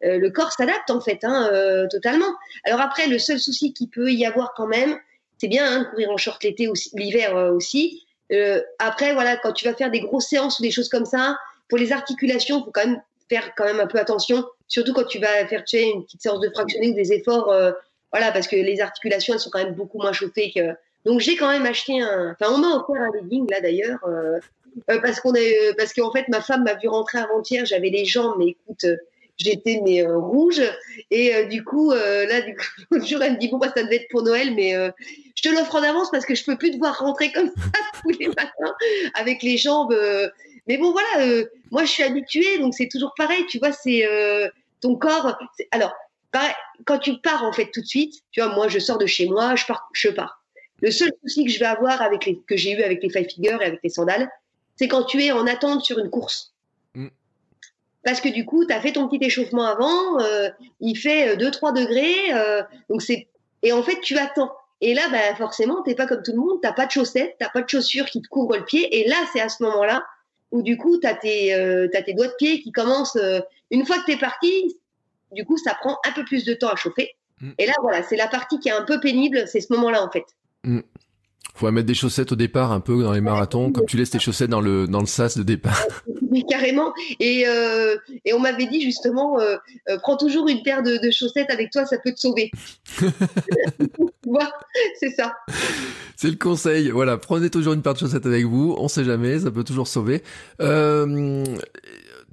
le 0.00 0.28
corps 0.30 0.50
s'adapte 0.50 0.90
en 0.90 1.00
fait, 1.00 1.20
hein, 1.22 1.86
totalement. 1.88 2.34
Alors 2.64 2.80
après, 2.80 3.06
le 3.06 3.20
seul 3.20 3.38
souci 3.38 3.72
qu'il 3.72 3.90
peut 3.90 4.10
y 4.10 4.26
avoir 4.26 4.54
quand 4.56 4.66
même, 4.66 4.98
c'est 5.38 5.46
bien 5.46 5.70
hein, 5.70 5.84
courir 5.84 6.10
en 6.10 6.16
short 6.16 6.42
l'été 6.42 6.66
aussi, 6.66 6.90
l'hiver 6.94 7.36
aussi. 7.54 8.04
après, 8.80 9.14
voilà, 9.14 9.36
quand 9.36 9.52
tu 9.52 9.64
vas 9.64 9.74
faire 9.74 9.92
des 9.92 10.00
grosses 10.00 10.28
séances 10.28 10.58
ou 10.58 10.62
des 10.62 10.72
choses 10.72 10.88
comme 10.88 11.04
ça, 11.04 11.36
pour 11.68 11.78
les 11.78 11.92
articulations, 11.92 12.64
faut 12.64 12.72
quand 12.72 12.86
même 12.86 13.00
faire 13.32 13.54
quand 13.56 13.64
même 13.64 13.80
un 13.80 13.86
peu 13.86 13.98
attention, 13.98 14.44
surtout 14.68 14.92
quand 14.92 15.06
tu 15.06 15.18
vas 15.18 15.46
faire 15.46 15.64
tu 15.64 15.78
une 15.78 16.04
petite 16.04 16.20
séance 16.20 16.40
de 16.40 16.50
fractionner 16.50 16.90
ou 16.90 16.94
des 16.94 17.12
efforts, 17.14 17.50
euh, 17.50 17.72
voilà, 18.12 18.30
parce 18.30 18.46
que 18.46 18.56
les 18.56 18.80
articulations 18.80 19.32
elles 19.32 19.40
sont 19.40 19.48
quand 19.48 19.64
même 19.64 19.74
beaucoup 19.74 19.98
moins 19.98 20.12
chauffées. 20.12 20.52
Donc 21.06 21.20
j'ai 21.20 21.36
quand 21.36 21.50
même 21.50 21.64
acheté 21.64 22.02
un, 22.02 22.36
enfin 22.38 22.52
on 22.54 22.58
m'a 22.58 22.76
offert 22.76 23.02
un 23.02 23.10
legging 23.16 23.50
là 23.50 23.60
d'ailleurs, 23.62 24.00
euh, 24.06 24.38
euh, 24.90 25.00
parce 25.00 25.20
qu'on 25.20 25.32
parce 25.78 25.94
qu'en 25.94 26.12
fait 26.12 26.28
ma 26.28 26.42
femme 26.42 26.64
m'a 26.64 26.74
vu 26.74 26.88
rentrer 26.88 27.18
avant-hier, 27.18 27.64
j'avais 27.64 27.88
les 27.88 28.04
jambes, 28.04 28.34
mais 28.38 28.48
écoute, 28.48 28.84
j'étais 29.38 29.80
mais 29.82 30.06
rouge 30.06 30.60
et 31.10 31.46
du 31.46 31.64
coup 31.64 31.90
là 31.92 32.42
du 32.42 32.54
coup 32.54 32.66
l'autre 32.90 33.06
jour 33.06 33.22
elle 33.22 33.32
me 33.32 33.38
dit 33.38 33.48
bon 33.48 33.56
bah 33.56 33.72
ça 33.74 33.82
devait 33.82 33.96
être 33.96 34.10
pour 34.10 34.22
Noël, 34.22 34.54
mais 34.54 34.74
je 35.34 35.42
te 35.42 35.48
l'offre 35.48 35.74
en 35.74 35.82
avance 35.82 36.10
parce 36.10 36.26
que 36.26 36.34
je 36.34 36.44
peux 36.44 36.56
plus 36.58 36.70
devoir 36.70 36.98
rentrer 36.98 37.32
comme 37.32 37.48
ça 37.48 37.80
tous 38.02 38.10
les 38.20 38.28
matins 38.28 38.74
avec 39.14 39.42
les 39.42 39.56
jambes 39.56 39.96
mais 40.66 40.78
bon, 40.78 40.92
voilà, 40.92 41.26
euh, 41.26 41.46
moi, 41.70 41.84
je 41.84 41.90
suis 41.90 42.02
habituée, 42.02 42.58
donc 42.58 42.74
c'est 42.74 42.88
toujours 42.88 43.12
pareil, 43.16 43.44
tu 43.46 43.58
vois, 43.58 43.72
c'est 43.72 44.06
euh, 44.06 44.48
ton 44.80 44.96
corps. 44.96 45.36
Alors, 45.70 45.92
quand 46.84 46.98
tu 46.98 47.18
pars, 47.18 47.44
en 47.44 47.52
fait, 47.52 47.70
tout 47.72 47.80
de 47.80 47.86
suite, 47.86 48.22
tu 48.30 48.40
vois, 48.40 48.54
moi, 48.54 48.68
je 48.68 48.78
sors 48.78 48.98
de 48.98 49.06
chez 49.06 49.26
moi, 49.26 49.54
je 49.56 49.66
pars. 49.66 49.88
Je 49.92 50.08
pars. 50.08 50.42
Le 50.80 50.90
seul 50.90 51.12
souci 51.22 51.44
que 51.44 51.50
je 51.50 51.58
vais 51.58 51.66
avoir 51.66 52.02
avec 52.02 52.26
les, 52.26 52.38
que 52.38 52.56
j'ai 52.56 52.72
eu 52.72 52.82
avec 52.82 53.02
les 53.02 53.10
five 53.10 53.28
figures 53.28 53.62
et 53.62 53.66
avec 53.66 53.80
les 53.84 53.90
sandales, 53.90 54.28
c'est 54.76 54.88
quand 54.88 55.04
tu 55.04 55.22
es 55.22 55.30
en 55.30 55.46
attente 55.46 55.84
sur 55.84 55.98
une 55.98 56.10
course. 56.10 56.54
Mm. 56.94 57.08
Parce 58.04 58.20
que 58.20 58.28
du 58.28 58.44
coup, 58.44 58.64
tu 58.64 58.72
as 58.72 58.80
fait 58.80 58.92
ton 58.92 59.08
petit 59.08 59.24
échauffement 59.24 59.64
avant, 59.64 60.20
euh, 60.20 60.48
il 60.80 60.96
fait 60.96 61.36
2-3 61.36 61.72
degrés, 61.72 62.66
donc 62.88 63.00
c'est 63.00 63.28
et 63.62 63.72
en 63.72 63.82
fait, 63.82 64.00
tu 64.00 64.18
attends. 64.18 64.52
Et 64.80 64.94
là, 64.94 65.08
bah, 65.10 65.34
forcément, 65.36 65.82
t'es 65.82 65.94
pas 65.94 66.06
comme 66.06 66.22
tout 66.22 66.32
le 66.32 66.38
monde, 66.38 66.58
t'as 66.60 66.72
pas 66.72 66.86
de 66.86 66.90
chaussettes, 66.90 67.36
t'as 67.38 67.48
pas 67.48 67.62
de 67.62 67.68
chaussures 67.68 68.06
qui 68.06 68.20
te 68.20 68.28
couvrent 68.28 68.56
le 68.56 68.64
pied. 68.64 69.00
Et 69.00 69.08
là, 69.08 69.16
c'est 69.32 69.40
à 69.40 69.48
ce 69.48 69.62
moment-là 69.62 70.04
où 70.52 70.62
du 70.62 70.76
coup, 70.76 70.98
tu 71.00 71.06
as, 71.06 71.18
euh, 71.24 71.88
tes 71.88 72.14
doigts 72.14 72.28
de 72.28 72.34
pied 72.38 72.60
qui 72.60 72.70
commencent, 72.70 73.16
euh, 73.16 73.40
une 73.70 73.84
fois 73.84 73.98
que 73.98 74.04
tu 74.04 74.12
es 74.12 74.16
parti, 74.18 74.78
du 75.32 75.44
coup, 75.44 75.56
ça 75.56 75.74
prend 75.74 75.98
un 76.06 76.12
peu 76.12 76.24
plus 76.24 76.44
de 76.44 76.54
temps 76.54 76.68
à 76.68 76.76
chauffer. 76.76 77.16
Mm. 77.40 77.50
Et 77.58 77.66
là, 77.66 77.72
voilà, 77.80 78.02
c'est 78.02 78.16
la 78.16 78.28
partie 78.28 78.60
qui 78.60 78.68
est 78.68 78.72
un 78.72 78.84
peu 78.84 79.00
pénible, 79.00 79.48
c'est 79.48 79.60
ce 79.60 79.72
moment-là, 79.72 80.04
en 80.04 80.10
fait. 80.10 80.24
Mm. 80.64 80.80
Faut 81.54 81.70
mettre 81.70 81.86
des 81.86 81.94
chaussettes 81.94 82.32
au 82.32 82.36
départ, 82.36 82.72
un 82.72 82.80
peu 82.80 83.02
dans 83.02 83.12
les 83.12 83.20
marathons, 83.20 83.72
comme 83.72 83.86
tu 83.86 83.96
laisses 83.96 84.10
tes 84.10 84.18
chaussettes 84.18 84.50
dans 84.50 84.60
le 84.60 84.86
dans 84.86 85.00
le 85.00 85.06
sas 85.06 85.36
de 85.36 85.42
départ. 85.42 85.82
Oui, 86.32 86.46
carrément. 86.48 86.94
Et 87.20 87.44
euh, 87.46 87.94
et 88.24 88.32
on 88.32 88.38
m'avait 88.38 88.64
dit 88.64 88.80
justement, 88.80 89.38
euh, 89.38 89.56
euh, 89.90 89.98
prends 89.98 90.16
toujours 90.16 90.48
une 90.48 90.62
paire 90.62 90.82
de, 90.82 90.96
de, 90.96 91.10
chaussettes 91.10 91.50
avec 91.50 91.70
toi, 91.70 91.84
ça 91.84 91.98
peut 91.98 92.10
te 92.10 92.20
sauver. 92.20 92.50
c'est 94.98 95.10
ça. 95.10 95.34
C'est 96.16 96.30
le 96.30 96.36
conseil. 96.36 96.88
Voilà, 96.88 97.18
prenez 97.18 97.50
toujours 97.50 97.74
une 97.74 97.82
paire 97.82 97.92
de 97.92 97.98
chaussettes 97.98 98.24
avec 98.24 98.46
vous. 98.46 98.74
On 98.78 98.88
sait 98.88 99.04
jamais, 99.04 99.40
ça 99.40 99.50
peut 99.50 99.62
toujours 99.62 99.88
sauver. 99.88 100.22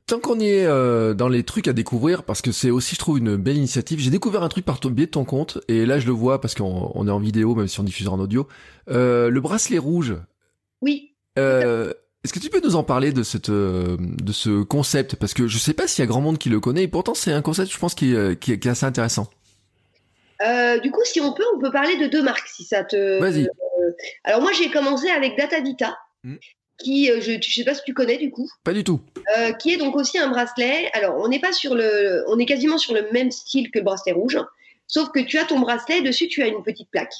Tant 0.09 0.19
qu'on 0.19 0.39
y 0.39 0.47
est 0.47 0.65
euh, 0.65 1.13
dans 1.13 1.29
les 1.29 1.43
trucs 1.43 1.67
à 1.67 1.73
découvrir, 1.73 2.23
parce 2.23 2.41
que 2.41 2.51
c'est 2.51 2.71
aussi, 2.71 2.95
je 2.95 2.99
trouve, 2.99 3.19
une 3.19 3.35
belle 3.35 3.57
initiative. 3.57 3.99
J'ai 3.99 4.09
découvert 4.09 4.41
un 4.41 4.49
truc 4.49 4.65
par 4.65 4.79
ton 4.79 4.89
biais 4.89 5.05
de 5.05 5.11
ton 5.11 5.23
compte, 5.23 5.59
et 5.67 5.85
là 5.85 5.99
je 5.99 6.07
le 6.07 6.13
vois 6.13 6.41
parce 6.41 6.55
qu'on 6.55 7.07
est 7.07 7.11
en 7.11 7.19
vidéo, 7.19 7.53
même 7.53 7.67
si 7.67 7.79
on 7.79 7.83
diffuse 7.83 8.07
en 8.07 8.19
audio. 8.19 8.47
Euh, 8.89 9.29
le 9.29 9.39
bracelet 9.39 9.77
rouge. 9.77 10.15
Oui. 10.81 11.13
Euh, 11.37 11.93
Est-ce 12.23 12.33
que 12.33 12.39
tu 12.39 12.49
peux 12.49 12.59
nous 12.59 12.75
en 12.75 12.81
parler 12.81 13.11
de 13.11 13.21
cette 13.21 13.51
de 13.51 14.31
ce 14.31 14.63
concept? 14.63 15.15
Parce 15.15 15.35
que 15.35 15.47
je 15.47 15.59
sais 15.59 15.73
pas 15.73 15.85
s'il 15.85 16.01
y 16.01 16.07
a 16.07 16.07
grand 16.07 16.21
monde 16.21 16.39
qui 16.39 16.49
le 16.49 16.59
connaît, 16.59 16.85
et 16.85 16.87
pourtant 16.87 17.13
c'est 17.13 17.31
un 17.31 17.43
concept, 17.43 17.71
je 17.71 17.77
pense, 17.77 17.93
qui, 17.93 18.15
est, 18.15 18.39
qui 18.39 18.51
est 18.51 18.65
assez 18.65 18.87
intéressant. 18.87 19.29
du 20.81 20.89
coup, 20.89 21.01
si 21.03 21.21
on 21.21 21.33
peut, 21.33 21.45
on 21.55 21.59
peut 21.59 21.71
parler 21.71 21.97
de 21.97 22.07
deux 22.07 22.23
marques, 22.23 22.47
si 22.47 22.63
ça 22.63 22.83
te. 22.83 23.19
Vas-y. 23.19 23.47
alors 24.23 24.41
moi, 24.41 24.53
j'ai 24.53 24.71
commencé 24.71 25.07
avec 25.11 25.37
DataVita. 25.37 25.99
Hmm 26.23 26.37
qui, 26.83 27.11
euh, 27.11 27.21
je 27.21 27.33
ne 27.33 27.41
sais 27.41 27.63
pas 27.63 27.73
si 27.73 27.81
tu 27.85 27.93
connais 27.93 28.17
du 28.17 28.31
coup. 28.31 28.49
Pas 28.63 28.73
du 28.73 28.83
tout. 28.83 29.01
Euh, 29.37 29.51
qui 29.53 29.73
est 29.73 29.77
donc 29.77 29.95
aussi 29.95 30.17
un 30.17 30.27
bracelet. 30.29 30.89
Alors, 30.93 31.17
on 31.17 31.27
n'est 31.27 31.39
pas 31.39 31.51
sur 31.51 31.75
le, 31.75 32.23
on 32.27 32.39
est 32.39 32.45
quasiment 32.45 32.77
sur 32.77 32.93
le 32.93 33.09
même 33.11 33.31
style 33.31 33.71
que 33.71 33.79
le 33.79 33.85
bracelet 33.85 34.13
rouge, 34.13 34.37
sauf 34.87 35.09
que 35.11 35.19
tu 35.19 35.37
as 35.37 35.45
ton 35.45 35.59
bracelet 35.59 36.01
dessus, 36.01 36.27
tu 36.27 36.41
as 36.41 36.47
une 36.47 36.63
petite 36.63 36.89
plaque. 36.89 37.13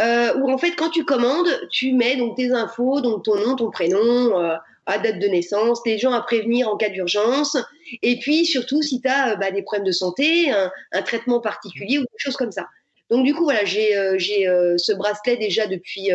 Euh, 0.00 0.34
où 0.38 0.50
en 0.50 0.56
fait, 0.56 0.72
quand 0.72 0.88
tu 0.88 1.04
commandes, 1.04 1.48
tu 1.70 1.92
mets 1.92 2.16
donc 2.16 2.36
tes 2.36 2.50
infos, 2.52 3.00
donc 3.00 3.24
ton 3.24 3.36
nom, 3.36 3.56
ton 3.56 3.70
prénom, 3.70 4.38
euh, 4.40 4.56
à 4.86 4.98
date 4.98 5.18
de 5.18 5.26
naissance, 5.28 5.80
les 5.84 5.98
gens 5.98 6.12
à 6.12 6.22
prévenir 6.22 6.68
en 6.68 6.76
cas 6.76 6.88
d'urgence, 6.88 7.56
et 8.02 8.18
puis 8.18 8.46
surtout 8.46 8.82
si 8.82 9.00
tu 9.00 9.08
as 9.08 9.36
bah, 9.36 9.50
des 9.50 9.62
problèmes 9.62 9.86
de 9.86 9.92
santé, 9.92 10.50
un, 10.50 10.72
un, 10.92 11.02
traitement 11.02 11.40
particulier 11.40 11.98
ou 11.98 12.02
des 12.02 12.18
choses 12.18 12.36
comme 12.36 12.50
ça. 12.50 12.66
Donc 13.10 13.24
du 13.24 13.34
coup 13.34 13.44
voilà, 13.44 13.64
j'ai 13.66 13.94
euh, 13.96 14.18
j'ai 14.18 14.46
ce 14.78 14.92
bracelet 14.92 15.36
déjà 15.36 15.66
depuis 15.66 16.08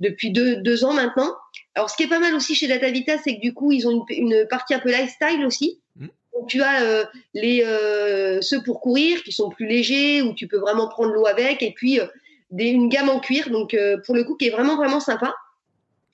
depuis 0.00 0.32
deux, 0.32 0.56
deux 0.56 0.84
ans 0.84 0.92
maintenant. 0.92 1.36
Alors, 1.74 1.88
ce 1.88 1.96
qui 1.96 2.02
est 2.02 2.08
pas 2.08 2.18
mal 2.18 2.34
aussi 2.34 2.54
chez 2.54 2.68
DataVita, 2.68 3.18
c'est 3.18 3.36
que 3.36 3.40
du 3.40 3.54
coup, 3.54 3.72
ils 3.72 3.88
ont 3.88 4.04
une, 4.10 4.46
partie 4.48 4.74
un 4.74 4.78
peu 4.78 4.90
lifestyle 4.90 5.44
aussi. 5.46 5.80
Mmh. 5.96 6.06
Donc, 6.34 6.48
tu 6.48 6.62
as 6.62 6.82
euh, 6.82 7.04
les 7.34 7.62
euh, 7.64 8.40
ceux 8.42 8.62
pour 8.62 8.80
courir 8.80 9.22
qui 9.22 9.32
sont 9.32 9.48
plus 9.48 9.66
légers 9.66 10.22
où 10.22 10.34
tu 10.34 10.46
peux 10.46 10.58
vraiment 10.58 10.88
prendre 10.88 11.12
l'eau 11.12 11.26
avec, 11.26 11.62
et 11.62 11.72
puis 11.72 11.98
euh, 11.98 12.06
des, 12.50 12.66
une 12.66 12.88
gamme 12.88 13.08
en 13.08 13.20
cuir, 13.20 13.48
donc 13.48 13.76
pour 14.04 14.14
le 14.14 14.24
coup 14.24 14.36
qui 14.36 14.48
est 14.48 14.50
vraiment 14.50 14.76
vraiment 14.76 15.00
sympa. 15.00 15.34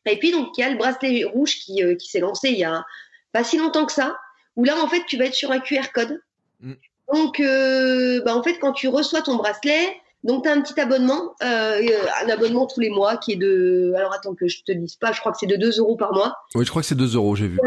Et 0.07 0.19
puis 0.19 0.31
donc 0.31 0.57
il 0.57 0.61
y 0.61 0.65
a 0.65 0.71
le 0.71 0.77
bracelet 0.77 1.25
rouge 1.25 1.57
qui, 1.57 1.83
qui 1.99 2.09
s'est 2.09 2.21
lancé 2.21 2.49
il 2.51 2.59
y 2.59 2.65
a 2.65 2.87
pas 3.33 3.43
si 3.45 3.59
longtemps 3.59 3.85
que 3.85 3.93
ça, 3.93 4.17
où 4.55 4.63
là 4.63 4.81
en 4.81 4.89
fait 4.89 5.03
tu 5.07 5.17
vas 5.17 5.27
être 5.27 5.35
sur 5.35 5.51
un 5.51 5.59
QR 5.59 5.91
code. 5.93 6.23
Mmh. 6.61 6.75
Donc 7.13 7.43
bah, 8.25 8.37
en 8.37 8.43
fait 8.45 8.59
quand 8.61 8.73
tu 8.73 8.87
reçois 8.87 9.23
ton 9.23 9.35
bracelet, 9.35 9.97
Donc, 10.25 10.43
tu 10.43 10.49
as 10.49 10.53
un 10.53 10.61
petit 10.61 10.79
abonnement, 10.81 11.35
euh, 11.43 11.81
un 12.25 12.29
abonnement 12.29 12.67
tous 12.67 12.81
les 12.81 12.91
mois 12.91 13.17
qui 13.17 13.33
est 13.33 13.37
de. 13.37 13.93
Alors, 13.97 14.13
attends 14.13 14.35
que 14.35 14.49
je 14.49 14.63
te 14.63 14.73
dise 14.73 14.97
pas, 14.97 15.13
je 15.13 15.21
crois 15.21 15.33
que 15.33 15.39
c'est 15.39 15.47
de 15.47 15.57
2 15.57 15.79
euros 15.79 15.97
par 15.97 16.13
mois. 16.13 16.37
Oui, 16.55 16.65
je 16.65 16.71
crois 16.71 16.83
que 16.83 16.89
c'est 16.89 16.97
2 16.97 17.15
euros, 17.15 17.37
j'ai 17.37 17.49
vu. 17.49 17.59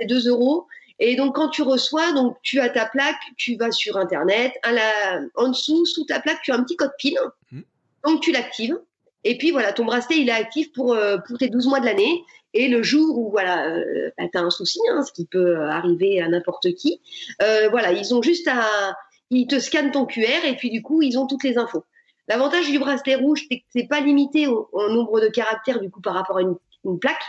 c'est 0.00 0.06
2 0.06 0.28
euros. 0.28 0.66
Et 0.98 1.16
donc, 1.16 1.36
quand 1.36 1.48
tu 1.48 1.62
reçois, 1.62 2.12
donc 2.12 2.36
tu 2.42 2.60
as 2.60 2.68
ta 2.68 2.86
plaque, 2.86 3.20
tu 3.36 3.56
vas 3.56 3.70
sur 3.70 3.96
Internet. 3.96 4.52
À 4.62 4.72
la, 4.72 5.20
en 5.36 5.48
dessous, 5.48 5.86
sous 5.86 6.04
ta 6.04 6.20
plaque, 6.20 6.42
tu 6.42 6.52
as 6.52 6.56
un 6.56 6.62
petit 6.62 6.76
code 6.76 6.92
PIN. 6.98 7.10
Hmm. 7.50 7.62
Donc, 8.04 8.20
tu 8.20 8.32
l'actives. 8.32 8.78
Et 9.24 9.38
puis, 9.38 9.52
voilà, 9.52 9.72
ton 9.72 9.84
bracelet, 9.84 10.18
il 10.18 10.28
est 10.28 10.32
actif 10.32 10.72
pour, 10.72 10.94
euh, 10.94 11.18
pour 11.26 11.38
tes 11.38 11.48
12 11.48 11.66
mois 11.68 11.80
de 11.80 11.86
l'année. 11.86 12.24
Et 12.54 12.68
le 12.68 12.82
jour 12.82 13.18
où 13.18 13.30
voilà, 13.30 13.68
euh, 13.68 14.10
bah, 14.18 14.24
tu 14.30 14.38
as 14.38 14.42
un 14.42 14.50
souci, 14.50 14.80
hein, 14.90 15.02
ce 15.02 15.12
qui 15.12 15.26
peut 15.26 15.62
arriver 15.62 16.20
à 16.20 16.28
n'importe 16.28 16.74
qui, 16.74 17.00
euh, 17.40 17.68
voilà, 17.70 17.92
ils 17.92 18.14
ont 18.14 18.20
juste 18.20 18.46
à, 18.48 18.94
ils 19.30 19.46
te 19.46 19.58
scannent 19.58 19.90
ton 19.90 20.04
QR 20.04 20.44
et 20.44 20.56
puis 20.56 20.70
du 20.70 20.82
coup, 20.82 21.02
ils 21.02 21.18
ont 21.18 21.26
toutes 21.26 21.44
les 21.44 21.56
infos. 21.56 21.84
L'avantage 22.28 22.70
du 22.70 22.78
bracelet 22.78 23.16
rouge, 23.16 23.44
c'est 23.50 23.58
que 23.58 23.64
c'est 23.70 23.88
pas 23.88 24.00
limité 24.00 24.46
au, 24.46 24.68
nombre 24.90 25.20
de 25.20 25.28
caractères 25.28 25.80
du 25.80 25.90
coup 25.90 26.00
par 26.00 26.14
rapport 26.14 26.38
à 26.38 26.42
une, 26.42 26.56
plaque. 26.98 27.22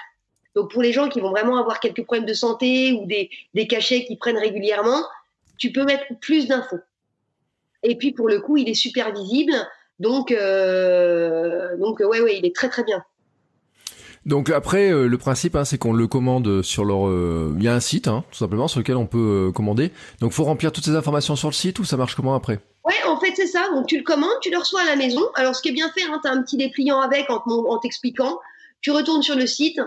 Donc 0.56 0.72
pour 0.72 0.82
les 0.82 0.92
gens 0.92 1.10
qui 1.10 1.20
vont 1.20 1.32
vraiment 1.32 1.58
avoir 1.58 1.80
quelques 1.80 2.04
problèmes 2.04 2.26
de 2.26 2.34
santé 2.34 2.94
ou 2.94 3.06
des, 3.06 3.68
cachets 3.68 4.06
qui 4.06 4.18
prennent 4.18 4.38
régulièrement, 4.38 5.04
tu 5.58 5.72
peux 5.72 5.84
mettre 5.84 6.06
plus 6.22 6.48
d'infos. 6.48 6.80
Et 7.84 7.98
puis 7.98 8.12
pour 8.12 8.28
le 8.28 8.40
coup, 8.40 8.58
il 8.58 8.70
est 8.70 8.76
super 8.76 9.14
visible. 9.14 9.54
Donc, 10.00 10.32
euh, 10.32 11.78
donc 11.78 12.00
ouais, 12.00 12.22
ouais, 12.22 12.38
il 12.38 12.46
est 12.46 12.56
très 12.56 12.70
très 12.70 12.84
bien. 12.84 13.04
Donc 14.26 14.50
après, 14.50 14.92
euh, 14.92 15.08
le 15.08 15.18
principe, 15.18 15.56
hein, 15.56 15.66
c'est 15.66 15.78
qu'on 15.78 15.94
le 15.94 16.08
commande 16.08 16.62
sur 16.62 16.86
leur. 16.86 17.08
Euh, 17.08 17.54
il 17.58 17.64
y 17.64 17.68
a 17.68 17.76
un 17.76 17.80
site, 17.80 18.08
hein, 18.08 18.24
tout 18.32 18.38
simplement, 18.38 18.68
sur 18.68 18.80
lequel 18.80 18.96
on 18.96 19.06
peut 19.06 19.48
euh, 19.50 19.52
commander. 19.52 19.92
Donc 20.22 20.32
faut 20.32 20.46
remplir 20.46 20.72
toutes 20.72 20.86
ces 20.86 20.96
informations 20.96 21.36
sur 21.36 21.50
le 21.50 21.54
site 21.54 21.80
ou 21.80 21.84
ça 21.84 21.98
marche 21.98 22.16
comment 22.16 22.36
après? 22.36 22.60
Ouais, 22.84 23.02
en 23.06 23.20
fait 23.20 23.34
c'est 23.36 23.48
ça. 23.48 23.70
Donc 23.70 23.88
tu 23.88 23.98
le 23.98 24.04
commandes, 24.04 24.40
tu 24.42 24.50
le 24.50 24.58
reçois 24.58 24.82
à 24.82 24.86
la 24.86 24.96
maison. 24.96 25.22
Alors 25.36 25.56
ce 25.56 25.62
qui 25.62 25.70
est 25.70 25.74
bien 25.74 25.90
fait, 25.92 26.04
hein, 26.04 26.20
tu 26.24 26.30
as 26.30 26.34
un 26.34 26.42
petit 26.44 26.58
dépliant 26.58 27.00
avec 27.00 27.30
en, 27.30 27.42
en 27.46 27.78
t'expliquant. 27.80 28.40
Tu 28.82 28.92
retournes 28.92 29.24
sur 29.24 29.36
le 29.36 29.48
site, 29.48 29.80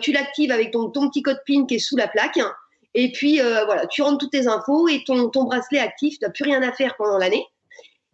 tu 0.00 0.12
l'actives 0.12 0.50
avec 0.50 0.70
ton, 0.70 0.88
ton 0.88 1.10
petit 1.10 1.20
code 1.20 1.42
PIN 1.44 1.66
qui 1.66 1.74
est 1.74 1.78
sous 1.78 1.96
la 1.96 2.08
plaque. 2.08 2.40
Et 2.94 3.12
puis 3.12 3.40
voilà, 3.40 3.86
tu 3.86 4.00
rentres 4.00 4.18
toutes 4.18 4.32
tes 4.32 4.46
infos 4.46 4.88
et 4.88 5.04
ton, 5.04 5.28
ton 5.28 5.44
bracelet 5.44 5.80
actif, 5.80 6.18
tu 6.18 6.24
n'as 6.24 6.30
plus 6.30 6.44
rien 6.44 6.62
à 6.62 6.72
faire 6.72 6.96
pendant 6.96 7.18
l'année. 7.18 7.46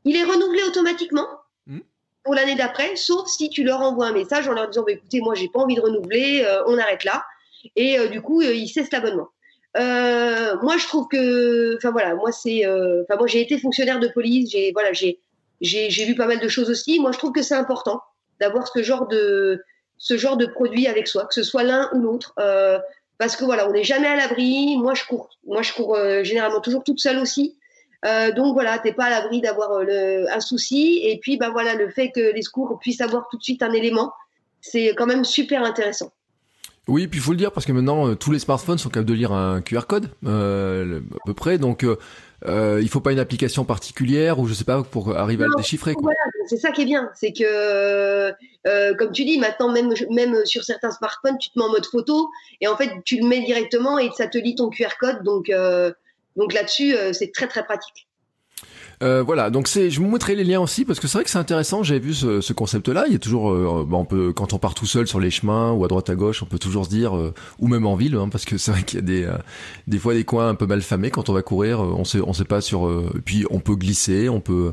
Il 0.04 0.16
est 0.16 0.24
renouvelé 0.24 0.64
automatiquement 0.64 1.28
pour 2.28 2.34
l'année 2.34 2.56
d'après, 2.56 2.94
sauf 2.94 3.26
si 3.26 3.48
tu 3.48 3.64
leur 3.64 3.80
envoies 3.80 4.08
un 4.08 4.12
message 4.12 4.46
en 4.48 4.52
leur 4.52 4.68
disant 4.68 4.84
bah, 4.86 4.92
écoutez, 4.92 5.22
moi, 5.22 5.34
j'ai 5.34 5.48
pas 5.48 5.60
envie 5.60 5.76
de 5.76 5.80
renouveler, 5.80 6.42
euh, 6.44 6.62
on 6.66 6.76
arrête 6.76 7.04
là. 7.04 7.24
Et 7.74 7.98
euh, 7.98 8.08
du 8.08 8.20
coup, 8.20 8.42
euh, 8.42 8.52
ils 8.52 8.68
cessent 8.68 8.92
l'abonnement. 8.92 9.28
Moi, 9.78 10.76
je 10.76 10.86
trouve 10.86 11.08
que, 11.08 11.76
enfin 11.76 11.90
voilà, 11.90 12.14
moi 12.14 12.32
c'est, 12.32 12.66
enfin 12.66 13.16
moi 13.16 13.26
j'ai 13.26 13.40
été 13.40 13.58
fonctionnaire 13.58 14.00
de 14.00 14.08
police, 14.08 14.50
j'ai 14.50 14.72
voilà, 14.72 14.92
j'ai 14.92 15.20
j'ai 15.60 16.04
vu 16.04 16.14
pas 16.14 16.26
mal 16.26 16.40
de 16.40 16.48
choses 16.48 16.70
aussi. 16.70 17.00
Moi, 17.00 17.12
je 17.12 17.18
trouve 17.18 17.32
que 17.32 17.42
c'est 17.42 17.54
important 17.54 18.00
d'avoir 18.40 18.68
ce 18.68 18.82
genre 18.82 19.08
de 19.08 19.62
ce 19.98 20.16
genre 20.16 20.36
de 20.36 20.46
produit 20.46 20.86
avec 20.86 21.08
soi, 21.08 21.26
que 21.26 21.34
ce 21.34 21.42
soit 21.42 21.64
l'un 21.64 21.90
ou 21.94 22.00
l'autre, 22.00 22.34
parce 23.18 23.36
que 23.36 23.44
voilà, 23.44 23.68
on 23.68 23.72
n'est 23.72 23.84
jamais 23.84 24.08
à 24.08 24.16
l'abri. 24.16 24.76
Moi, 24.78 24.94
je 24.94 25.04
cours, 25.04 25.30
moi 25.46 25.62
je 25.62 25.72
cours 25.72 25.96
généralement 26.22 26.60
toujours 26.60 26.84
toute 26.84 27.00
seule 27.00 27.18
aussi. 27.18 27.58
Euh, 28.04 28.32
donc 28.32 28.54
voilà, 28.54 28.78
t'es 28.78 28.92
pas 28.92 29.06
à 29.06 29.10
l'abri 29.10 29.40
d'avoir 29.40 29.72
euh, 29.72 30.24
un 30.32 30.40
souci. 30.40 31.00
Et 31.02 31.18
puis 31.18 31.36
bah 31.36 31.50
voilà, 31.50 31.74
le 31.74 31.90
fait 31.90 32.10
que 32.10 32.32
les 32.32 32.42
secours 32.42 32.78
puissent 32.80 33.00
avoir 33.00 33.28
tout 33.30 33.38
de 33.38 33.42
suite 33.42 33.62
un 33.62 33.72
élément, 33.72 34.12
c'est 34.60 34.94
quand 34.96 35.06
même 35.06 35.24
super 35.24 35.64
intéressant. 35.64 36.12
Oui, 36.88 37.06
puis 37.06 37.20
il 37.20 37.22
faut 37.22 37.32
le 37.32 37.36
dire 37.36 37.52
parce 37.52 37.66
que 37.66 37.72
maintenant 37.72 38.08
euh, 38.08 38.14
tous 38.14 38.32
les 38.32 38.38
smartphones 38.38 38.78
sont 38.78 38.88
capables 38.88 39.08
de 39.08 39.14
lire 39.14 39.32
un 39.32 39.60
QR 39.60 39.82
code 39.86 40.06
à 40.26 41.18
peu 41.26 41.34
près, 41.34 41.58
donc 41.58 41.84
euh, 41.84 42.80
il 42.82 42.88
faut 42.88 43.00
pas 43.00 43.12
une 43.12 43.18
application 43.18 43.64
particulière 43.64 44.38
ou 44.38 44.46
je 44.46 44.54
sais 44.54 44.64
pas 44.64 44.82
pour 44.82 45.16
arriver 45.16 45.44
à 45.44 45.48
le 45.48 45.56
déchiffrer. 45.56 45.94
Voilà, 46.00 46.18
c'est 46.46 46.56
ça 46.56 46.70
qui 46.72 46.82
est 46.82 46.86
bien, 46.86 47.10
c'est 47.14 47.32
que 47.32 48.32
comme 48.94 49.12
tu 49.12 49.24
dis, 49.24 49.38
maintenant 49.38 49.70
même 49.70 49.92
même 50.10 50.44
sur 50.44 50.64
certains 50.64 50.90
smartphones, 50.90 51.38
tu 51.38 51.50
te 51.50 51.58
mets 51.58 51.64
en 51.64 51.70
mode 51.70 51.86
photo 51.86 52.30
et 52.60 52.68
en 52.68 52.76
fait 52.76 52.90
tu 53.04 53.20
le 53.20 53.28
mets 53.28 53.44
directement 53.44 53.98
et 53.98 54.10
ça 54.16 54.26
te 54.26 54.38
lit 54.38 54.54
ton 54.54 54.70
QR 54.70 54.96
code, 54.98 55.22
donc 55.22 55.50
donc 56.38 56.52
là-dessus, 56.52 56.94
euh, 56.94 57.12
c'est 57.12 57.32
très 57.32 57.48
très 57.48 57.64
pratique. 57.64 58.07
Euh, 59.02 59.22
voilà, 59.22 59.50
donc 59.50 59.68
c'est, 59.68 59.90
je 59.90 60.00
vous 60.00 60.06
montrerai 60.06 60.34
les 60.34 60.44
liens 60.44 60.60
aussi 60.60 60.84
parce 60.84 60.98
que 60.98 61.06
c'est 61.06 61.18
vrai 61.18 61.24
que 61.24 61.30
c'est 61.30 61.38
intéressant. 61.38 61.82
J'avais 61.82 62.00
vu 62.00 62.14
ce, 62.14 62.40
ce 62.40 62.52
concept-là. 62.52 63.04
Il 63.06 63.12
y 63.12 63.16
a 63.16 63.18
toujours, 63.18 63.50
euh, 63.50 63.86
on 63.90 64.04
peut, 64.04 64.32
quand 64.32 64.52
on 64.52 64.58
part 64.58 64.74
tout 64.74 64.86
seul 64.86 65.06
sur 65.06 65.20
les 65.20 65.30
chemins 65.30 65.72
ou 65.72 65.84
à 65.84 65.88
droite 65.88 66.10
à 66.10 66.16
gauche, 66.16 66.42
on 66.42 66.46
peut 66.46 66.58
toujours 66.58 66.84
se 66.84 66.90
dire, 66.90 67.12
ou 67.58 67.68
même 67.68 67.86
en 67.86 67.94
ville, 67.94 68.16
hein, 68.16 68.28
parce 68.28 68.44
que 68.44 68.58
c'est 68.58 68.72
vrai 68.72 68.82
qu'il 68.82 68.98
y 68.98 69.02
a 69.02 69.04
des, 69.04 69.30
des 69.86 69.98
fois 69.98 70.14
des 70.14 70.24
coins 70.24 70.48
un 70.48 70.54
peu 70.54 70.66
mal 70.66 70.82
famés 70.82 71.10
quand 71.10 71.28
on 71.28 71.32
va 71.32 71.42
courir. 71.42 71.80
on 71.80 72.04
sait, 72.04 72.20
on 72.20 72.32
sait 72.32 72.44
pas 72.44 72.60
sur. 72.60 72.88
puis 73.24 73.44
on 73.50 73.60
peut 73.60 73.76
glisser, 73.76 74.28
on 74.28 74.40
peut 74.40 74.72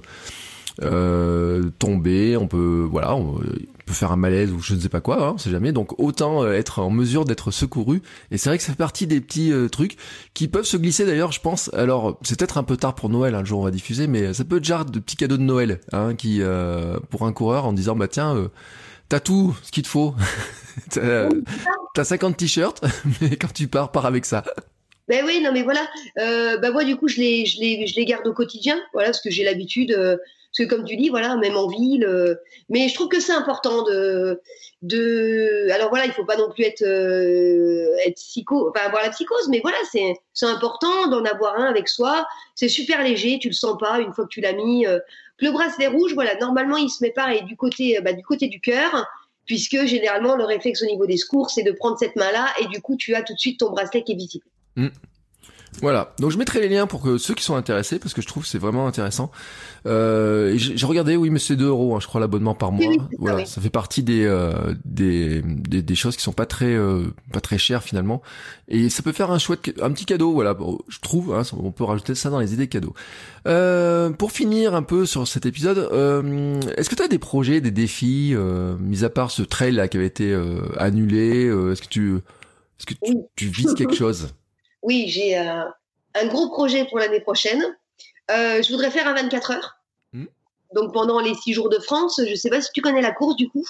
tomber, 1.80 2.38
on 2.38 2.48
peut, 2.48 2.88
voilà, 2.90 3.16
on, 3.16 3.40
peut 3.86 3.94
faire 3.94 4.12
un 4.12 4.18
malaise 4.18 4.52
ou 4.52 4.60
je 4.60 4.74
ne 4.74 4.80
sais 4.80 4.90
pas 4.90 5.02
quoi, 5.02 5.24
hein, 5.24 5.32
on 5.36 5.38
sait 5.38 5.52
jamais. 5.52 5.72
Donc 5.72 6.00
autant 6.00 6.44
euh, 6.44 6.54
être 6.54 6.80
en 6.80 6.90
mesure 6.90 7.26
d'être 7.26 7.52
secouru. 7.52 8.02
Et 8.32 8.38
c'est 8.38 8.50
vrai 8.50 8.58
que 8.58 8.64
ça 8.64 8.72
fait 8.72 8.78
partie 8.78 9.08
des 9.08 9.22
petits 9.22 9.52
euh, 9.52 9.70
trucs 9.70 9.98
qui 10.34 10.48
peuvent 10.48 10.66
se 10.66 10.78
glisser 10.78 11.06
d'ailleurs, 11.06 11.32
je 11.32 11.40
pense. 11.40 11.72
Alors 11.74 12.18
c'est 12.24 12.38
peut-être 12.38 12.58
un 12.58 12.64
peu 12.64 12.78
tard 12.78 12.96
pour 12.96 13.10
Noël, 13.10 13.36
un 13.36 13.40
hein, 13.40 13.46
jour 13.46 13.60
on 13.60 13.64
va 13.64 13.72
diffuser, 13.72 14.08
mais 14.08 14.34
ça 14.34 14.44
peut 14.44 14.58
être 14.58 14.66
genre 14.66 14.86
de 14.86 15.00
petits 15.00 15.16
cadeaux 15.16 15.38
de 15.38 15.44
Noël, 15.44 15.80
hein, 15.92 16.16
qui 16.16 16.42
euh, 16.42 16.98
pour 17.10 17.26
un 17.26 17.34
coureur 17.34 17.66
en 17.66 17.74
disant 17.74 17.96
bah 17.96 18.08
tiens, 18.08 18.50
t'as 19.08 19.20
tout 19.20 19.56
ce 19.64 19.72
qu'il 19.72 19.84
te 19.84 19.88
faut. 19.88 20.16
t'as 20.90 22.04
50 22.04 22.36
t-shirts, 22.36 22.84
mais 23.22 23.36
quand 23.38 23.54
tu 23.54 23.68
pars, 23.68 23.92
pars 23.92 24.06
avec 24.06 24.26
ça. 24.26 24.44
Ben 25.08 25.24
oui, 25.24 25.40
non 25.44 25.52
mais 25.54 25.62
voilà. 25.62 25.88
Euh, 26.18 26.58
ben 26.58 26.72
moi 26.72 26.84
du 26.84 26.96
coup 26.96 27.08
je 27.08 27.18
les, 27.18 27.46
je 27.46 27.60
les, 27.60 27.86
je 27.86 27.96
les 27.96 28.06
garde 28.06 28.26
au 28.26 28.34
quotidien, 28.34 28.80
voilà, 28.94 29.10
parce 29.10 29.22
que 29.22 29.30
j'ai 29.30 29.44
l'habitude. 29.44 29.96
Parce 30.56 30.70
que 30.70 30.74
comme 30.74 30.86
tu 30.86 30.96
dis, 30.96 31.10
voilà, 31.10 31.36
même 31.36 31.58
en 31.58 31.68
ville. 31.68 32.06
Euh, 32.06 32.36
mais 32.70 32.88
je 32.88 32.94
trouve 32.94 33.10
que 33.10 33.20
c'est 33.20 33.34
important 33.34 33.84
de. 33.84 34.40
Alors 35.72 35.90
voilà, 35.90 36.06
il 36.06 36.14
faut 36.14 36.24
pas 36.24 36.38
non 36.38 36.50
plus 36.50 36.64
être, 36.64 36.84
euh, 36.84 37.96
être 38.06 38.16
psycho, 38.16 38.70
enfin 38.70 38.86
avoir 38.86 39.04
la 39.04 39.10
psychose, 39.10 39.50
mais 39.50 39.60
voilà, 39.62 39.78
c'est, 39.92 40.16
important 40.46 41.08
d'en 41.08 41.26
avoir 41.26 41.60
un 41.60 41.66
avec 41.66 41.90
soi. 41.90 42.26
C'est 42.54 42.70
super 42.70 43.04
léger, 43.04 43.38
tu 43.40 43.50
le 43.50 43.54
sens 43.54 43.78
pas 43.78 44.00
une 44.00 44.14
fois 44.14 44.26
que 44.26 44.30
tu 44.30 44.42
l'as 44.42 44.54
mis. 44.54 44.88
Euh. 44.88 45.00
Le 45.40 45.52
bracelet 45.52 45.88
rouge, 45.88 46.14
voilà, 46.14 46.36
normalement 46.38 46.78
il 46.78 46.90
se 46.90 47.04
met 47.04 47.12
pareil 47.12 47.44
du 47.44 47.58
côté, 47.58 48.00
bah, 48.02 48.14
du 48.14 48.24
côté 48.24 48.48
du 48.48 48.62
cœur 48.62 49.06
puisque 49.46 49.86
généralement 49.86 50.38
le 50.38 50.46
réflexe 50.46 50.82
au 50.82 50.86
niveau 50.86 51.06
des 51.06 51.18
secours, 51.18 51.50
c'est 51.50 51.62
de 51.64 51.74
prendre 51.74 52.00
cette 52.00 52.16
main-là 52.16 52.48
et 52.62 52.68
du 52.68 52.82
coup 52.82 52.96
tu 52.96 53.14
as 53.16 53.22
tout 53.22 53.34
de 53.34 53.40
suite 53.40 53.60
ton 53.60 53.70
bracelet 53.70 54.02
qui 54.04 54.14
est 54.14 54.16
visible. 54.16 54.46
Mmh. 54.78 54.88
Voilà, 55.82 56.14
donc 56.20 56.32
je 56.32 56.38
mettrai 56.38 56.62
les 56.62 56.70
liens 56.70 56.88
pour 56.88 57.02
que 57.02 57.18
ceux 57.18 57.34
qui 57.34 57.44
sont 57.44 57.56
intéressés, 57.56 58.00
parce 58.00 58.14
que 58.14 58.22
je 58.22 58.28
trouve 58.28 58.44
que 58.44 58.50
c'est 58.50 58.58
vraiment 58.58 58.88
intéressant. 58.88 59.32
Euh, 59.86 60.54
j'ai 60.58 60.86
regardé, 60.86 61.16
oui, 61.16 61.30
mais 61.30 61.40
c'est 61.40 61.56
2 61.56 61.68
euros, 61.68 61.96
hein, 61.96 62.00
je 62.00 62.08
crois, 62.08 62.22
l'abonnement 62.22 62.56
par 62.56 62.72
mois. 62.72 62.94
voilà, 63.20 63.46
ça 63.46 63.62
fait 63.62 63.70
partie 63.70 64.04
des, 64.04 64.26
euh, 64.26 64.74
des, 64.86 65.42
des, 65.42 65.96
choses 65.96 66.16
qui 66.16 66.24
sont 66.24 66.34
pas 66.34 66.46
très 66.46 66.74
euh, 66.74 67.04
pas 67.32 67.42
très 67.42 67.58
chères 67.58 67.84
finalement, 67.84 68.22
et 68.68 68.90
ça 68.90 69.04
peut 69.04 69.12
faire 69.12 69.32
un 69.32 69.38
chouette, 69.38 69.74
un 69.82 69.92
petit 69.92 70.06
cadeau, 70.06 70.32
voilà. 70.34 70.58
Je 70.88 71.00
trouve, 71.00 71.36
hein, 71.36 71.44
on 71.62 71.72
peut 71.72 71.84
rajouter 71.84 72.16
ça 72.16 72.30
dans 72.30 72.40
les 72.40 72.54
idées 72.54 72.68
cadeaux. 72.68 72.94
Euh, 73.48 74.10
pour 74.10 74.32
finir 74.32 74.74
un 74.74 74.84
peu 74.84 75.06
sur 75.06 75.28
cet 75.28 75.46
épisode, 75.46 75.78
euh, 75.78 76.60
est-ce 76.78 76.90
que 76.90 76.96
tu 76.96 77.04
as 77.04 77.08
des 77.08 77.20
projets, 77.20 77.62
des 77.62 77.72
défis, 77.72 78.32
euh, 78.34 78.76
mis 78.80 79.04
à 79.04 79.10
part 79.10 79.30
ce 79.30 79.44
trail 79.44 79.74
là 79.74 79.88
qui 79.88 79.98
avait 79.98 80.08
été 80.08 80.36
annulé, 80.78 81.46
est-ce 81.72 81.82
que 81.82 81.88
tu 81.88 82.16
est-ce 82.78 82.86
que 82.88 82.94
tu, 83.06 83.16
tu 83.36 83.48
vises 83.48 83.74
quelque 83.76 83.96
chose? 83.96 84.30
Oui, 84.86 85.08
j'ai 85.08 85.36
un, 85.36 85.74
gros 86.28 86.50
projet 86.50 86.86
pour 86.86 87.00
l'année 87.00 87.20
prochaine. 87.20 87.64
Euh, 88.32 88.62
je 88.62 88.72
voudrais 88.72 88.92
faire 88.92 89.08
un 89.08 89.14
24 89.14 89.52
heures. 89.52 89.78
Hmm. 90.14 90.26
Donc 90.74 90.94
pendant 90.94 91.20
les 91.20 91.34
six 91.34 91.54
jours 91.54 91.70
de 91.70 91.80
France, 91.80 92.22
je 92.24 92.32
ne 92.32 92.36
sais 92.36 92.50
pas 92.50 92.62
si 92.62 92.72
tu 92.74 92.82
connais 92.82 93.02
la 93.02 93.12
course 93.12 93.36
du 93.36 93.50
coup. 93.50 93.66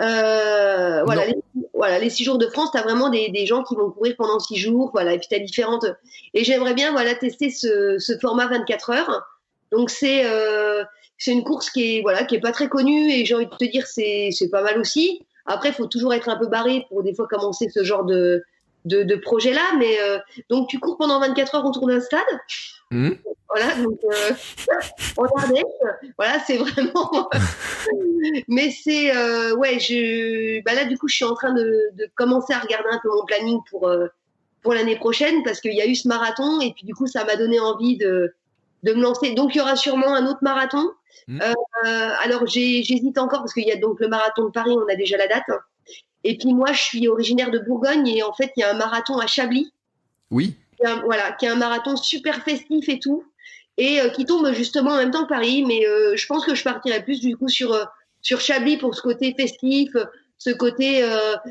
Euh, 0.00 1.04
voilà, 1.04 1.26
les, 1.26 1.36
voilà, 1.72 1.98
les 2.00 2.10
six 2.10 2.24
jours 2.24 2.38
de 2.38 2.48
France, 2.48 2.72
tu 2.72 2.78
as 2.78 2.82
vraiment 2.82 3.10
des, 3.10 3.46
gens 3.46 3.62
qui 3.62 3.76
vont 3.76 3.90
courir 3.90 4.16
pendant 4.18 4.40
six 4.40 4.56
jours, 4.56 4.90
voilà, 4.92 5.12
et 5.12 5.18
puis 5.18 5.28
tu 5.28 5.36
as 5.36 5.38
différentes. 5.38 5.86
Et 6.34 6.42
j'aimerais 6.42 6.74
bien 6.74 6.90
voilà, 6.90 7.14
tester 7.14 7.50
ce, 7.50 7.98
format 8.20 8.48
24 8.48 8.90
heures. 8.90 9.22
Donc 9.70 9.90
c'est 9.90 10.24
euh, 10.24 10.84
c'est 11.18 11.32
une 11.32 11.44
course 11.44 11.70
qui 11.70 11.96
est 11.96 12.02
voilà 12.02 12.24
qui 12.24 12.34
est 12.34 12.40
pas 12.40 12.52
très 12.52 12.68
connue 12.68 13.10
et 13.10 13.24
j'ai 13.24 13.34
envie 13.34 13.46
de 13.46 13.56
te 13.56 13.64
dire 13.64 13.86
c'est 13.86 14.30
c'est 14.32 14.50
pas 14.50 14.62
mal 14.62 14.78
aussi. 14.78 15.24
Après, 15.46 15.70
il 15.70 15.74
faut 15.74 15.86
toujours 15.86 16.14
être 16.14 16.28
un 16.28 16.36
peu 16.36 16.46
barré 16.46 16.86
pour 16.88 17.02
des 17.02 17.14
fois 17.14 17.26
commencer 17.28 17.68
ce 17.68 17.84
genre 17.84 18.04
de 18.04 18.42
de, 18.84 19.02
de 19.02 19.16
projet-là. 19.16 19.74
Mais 19.78 19.98
euh, 20.00 20.18
donc, 20.50 20.68
tu 20.68 20.78
cours 20.78 20.96
pendant 20.96 21.20
24 21.20 21.54
heures 21.54 21.66
autour 21.66 21.86
d'un 21.86 22.00
stade. 22.00 22.20
Mmh. 22.90 23.10
Voilà, 23.48 23.74
donc 23.76 23.98
euh, 24.04 24.32
Voilà, 26.18 26.38
c'est 26.46 26.56
vraiment. 26.56 27.28
mais 28.48 28.70
c'est. 28.70 29.16
Euh, 29.16 29.54
ouais, 29.56 29.78
je. 29.78 30.62
Bah 30.62 30.74
là, 30.74 30.84
du 30.84 30.98
coup, 30.98 31.08
je 31.08 31.16
suis 31.16 31.24
en 31.24 31.34
train 31.34 31.52
de, 31.52 31.90
de, 31.94 32.08
commencer 32.14 32.52
à 32.52 32.58
regarder 32.58 32.88
un 32.90 33.00
peu 33.02 33.08
mon 33.08 33.24
planning 33.24 33.60
pour, 33.70 33.88
euh, 33.88 34.08
pour 34.62 34.74
l'année 34.74 34.96
prochaine 34.96 35.42
parce 35.44 35.60
qu'il 35.60 35.74
y 35.74 35.80
a 35.80 35.86
eu 35.86 35.94
ce 35.94 36.08
marathon 36.08 36.60
et 36.60 36.72
puis, 36.72 36.84
du 36.84 36.94
coup, 36.94 37.06
ça 37.06 37.24
m'a 37.24 37.36
donné 37.36 37.60
envie 37.60 37.96
de, 37.96 38.34
de 38.82 38.92
me 38.92 39.02
lancer. 39.02 39.34
Donc, 39.34 39.54
il 39.54 39.58
y 39.58 39.60
aura 39.60 39.76
sûrement 39.76 40.14
un 40.14 40.26
autre 40.26 40.40
marathon. 40.42 40.90
Mmh. 41.26 41.40
alors, 42.22 42.46
j'hésite 42.46 43.16
encore 43.18 43.40
parce 43.40 43.54
qu'il 43.54 43.66
y 43.66 43.72
a 43.72 43.76
donc 43.76 43.98
le 43.98 44.08
marathon 44.08 44.44
de 44.44 44.50
Paris, 44.50 44.72
on 44.76 44.92
a 44.92 44.96
déjà 44.96 45.16
la 45.16 45.26
date. 45.26 45.44
Et 46.24 46.36
puis 46.38 46.52
moi, 46.52 46.72
je 46.72 46.82
suis 46.82 47.08
originaire 47.08 47.50
de 47.50 47.58
Bourgogne 47.58 48.08
et 48.08 48.22
en 48.22 48.32
fait, 48.32 48.50
il 48.56 48.60
y 48.60 48.62
a 48.62 48.70
un 48.70 48.74
marathon 48.74 49.18
à 49.18 49.26
Chablis. 49.26 49.72
Oui. 50.30 50.56
voilà, 51.04 51.32
qui 51.32 51.46
est 51.46 51.48
un 51.48 51.56
marathon 51.56 51.96
super 51.96 52.42
festif 52.42 52.88
et 52.88 52.98
tout. 52.98 53.24
et 53.76 54.00
qui 54.14 54.24
tombe 54.24 54.52
justement 54.52 54.92
en 54.92 54.96
même 54.96 55.10
temps 55.10 55.24
que 55.24 55.28
Paris. 55.28 55.64
Mais 55.66 55.82
je 56.16 56.26
pense 56.26 56.44
que 56.44 56.54
je 56.54 56.64
partirai 56.64 57.02
plus 57.02 57.20
du 57.20 57.36
coup 57.36 57.48
sur 57.48 57.76
sur 58.22 58.40
Chablis 58.40 58.78
pour 58.78 58.94
ce 58.94 59.02
côté 59.02 59.34
festif, 59.38 59.90
ce 60.38 60.50
côté 60.50 61.04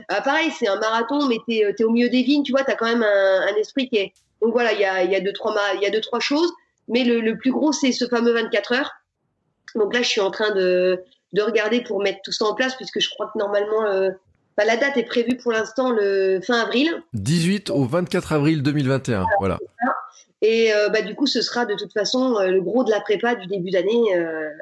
ah, 0.09 0.21
pareil, 0.21 0.51
c'est 0.57 0.67
un 0.67 0.79
marathon, 0.79 1.27
mais 1.27 1.37
t'es 1.47 1.59
es 1.77 1.83
au 1.83 1.91
milieu 1.91 2.09
des 2.09 2.23
vignes, 2.23 2.43
tu 2.43 2.51
vois, 2.51 2.63
t'as 2.63 2.75
quand 2.75 2.87
même 2.87 3.03
un, 3.03 3.41
un, 3.47 3.55
esprit 3.55 3.87
qui 3.87 3.97
est 3.97 4.13
donc 4.41 4.51
voilà, 4.51 4.73
il 4.73 4.79
y 4.79 4.85
a, 4.85 5.03
y 5.03 5.15
a 5.15 5.21
deux 5.21 5.31
trois 5.31 5.55
y 5.81 5.85
a 5.85 5.89
deux 5.89 6.01
trois 6.01 6.19
choses, 6.19 6.51
mais 6.89 7.05
le, 7.05 7.21
le 7.21 7.37
plus 7.37 7.51
gros 7.51 7.71
c'est 7.71 7.91
ce 7.91 8.07
fameux 8.07 8.33
24 8.33 8.73
heures. 8.73 8.91
Donc 9.75 9.93
là, 9.93 10.01
je 10.01 10.09
suis 10.09 10.21
en 10.21 10.31
train 10.31 10.51
de 10.51 11.01
de 11.33 11.41
regarder 11.41 11.81
pour 11.81 12.01
mettre 12.01 12.19
tout 12.23 12.31
ça 12.31 12.45
en 12.45 12.53
place, 12.53 12.75
puisque 12.75 12.99
je 12.99 13.09
crois 13.09 13.31
que 13.33 13.39
normalement, 13.39 13.85
euh, 13.85 14.11
bah, 14.57 14.65
la 14.65 14.77
date 14.77 14.97
est 14.97 15.03
prévue 15.03 15.37
pour 15.37 15.51
l'instant 15.51 15.91
le 15.91 16.39
fin 16.45 16.59
avril. 16.59 16.89
18 17.13 17.69
au 17.69 17.85
24 17.85 18.33
avril 18.33 18.63
2021, 18.63 19.25
voilà. 19.39 19.57
Et 20.41 20.73
euh, 20.73 20.89
bah, 20.89 21.01
du 21.01 21.15
coup, 21.15 21.25
ce 21.25 21.41
sera 21.41 21.65
de 21.65 21.75
toute 21.75 21.93
façon 21.93 22.37
euh, 22.37 22.51
le 22.51 22.61
gros 22.61 22.83
de 22.83 22.91
la 22.91 22.99
prépa 22.99 23.35
du 23.35 23.47
début 23.47 23.71
d'année. 23.71 24.01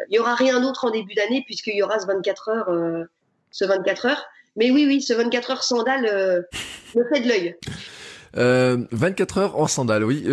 Il 0.10 0.16
y 0.16 0.20
aura 0.20 0.36
rien 0.36 0.60
d'autre 0.62 0.86
en 0.86 0.92
début 0.92 1.14
d'année, 1.14 1.44
puisqu'il 1.46 1.76
y 1.76 1.84
aura 1.84 2.00
ce 2.00 2.08
24 2.08 2.50
heures, 2.50 3.08
ce 3.52 3.66
24 3.66 4.06
heures. 4.06 4.26
Mais 4.56 4.70
oui, 4.70 4.86
oui, 4.86 5.02
ce 5.02 5.14
24 5.14 5.52
heures 5.52 5.64
sandales 5.64 6.46
me 6.96 7.04
fait 7.14 7.22
de 7.22 7.28
l'œil. 7.28 7.56
24 8.34 9.38
heures 9.38 9.60
en 9.60 9.68
sandales, 9.68 10.04
oui. 10.04 10.26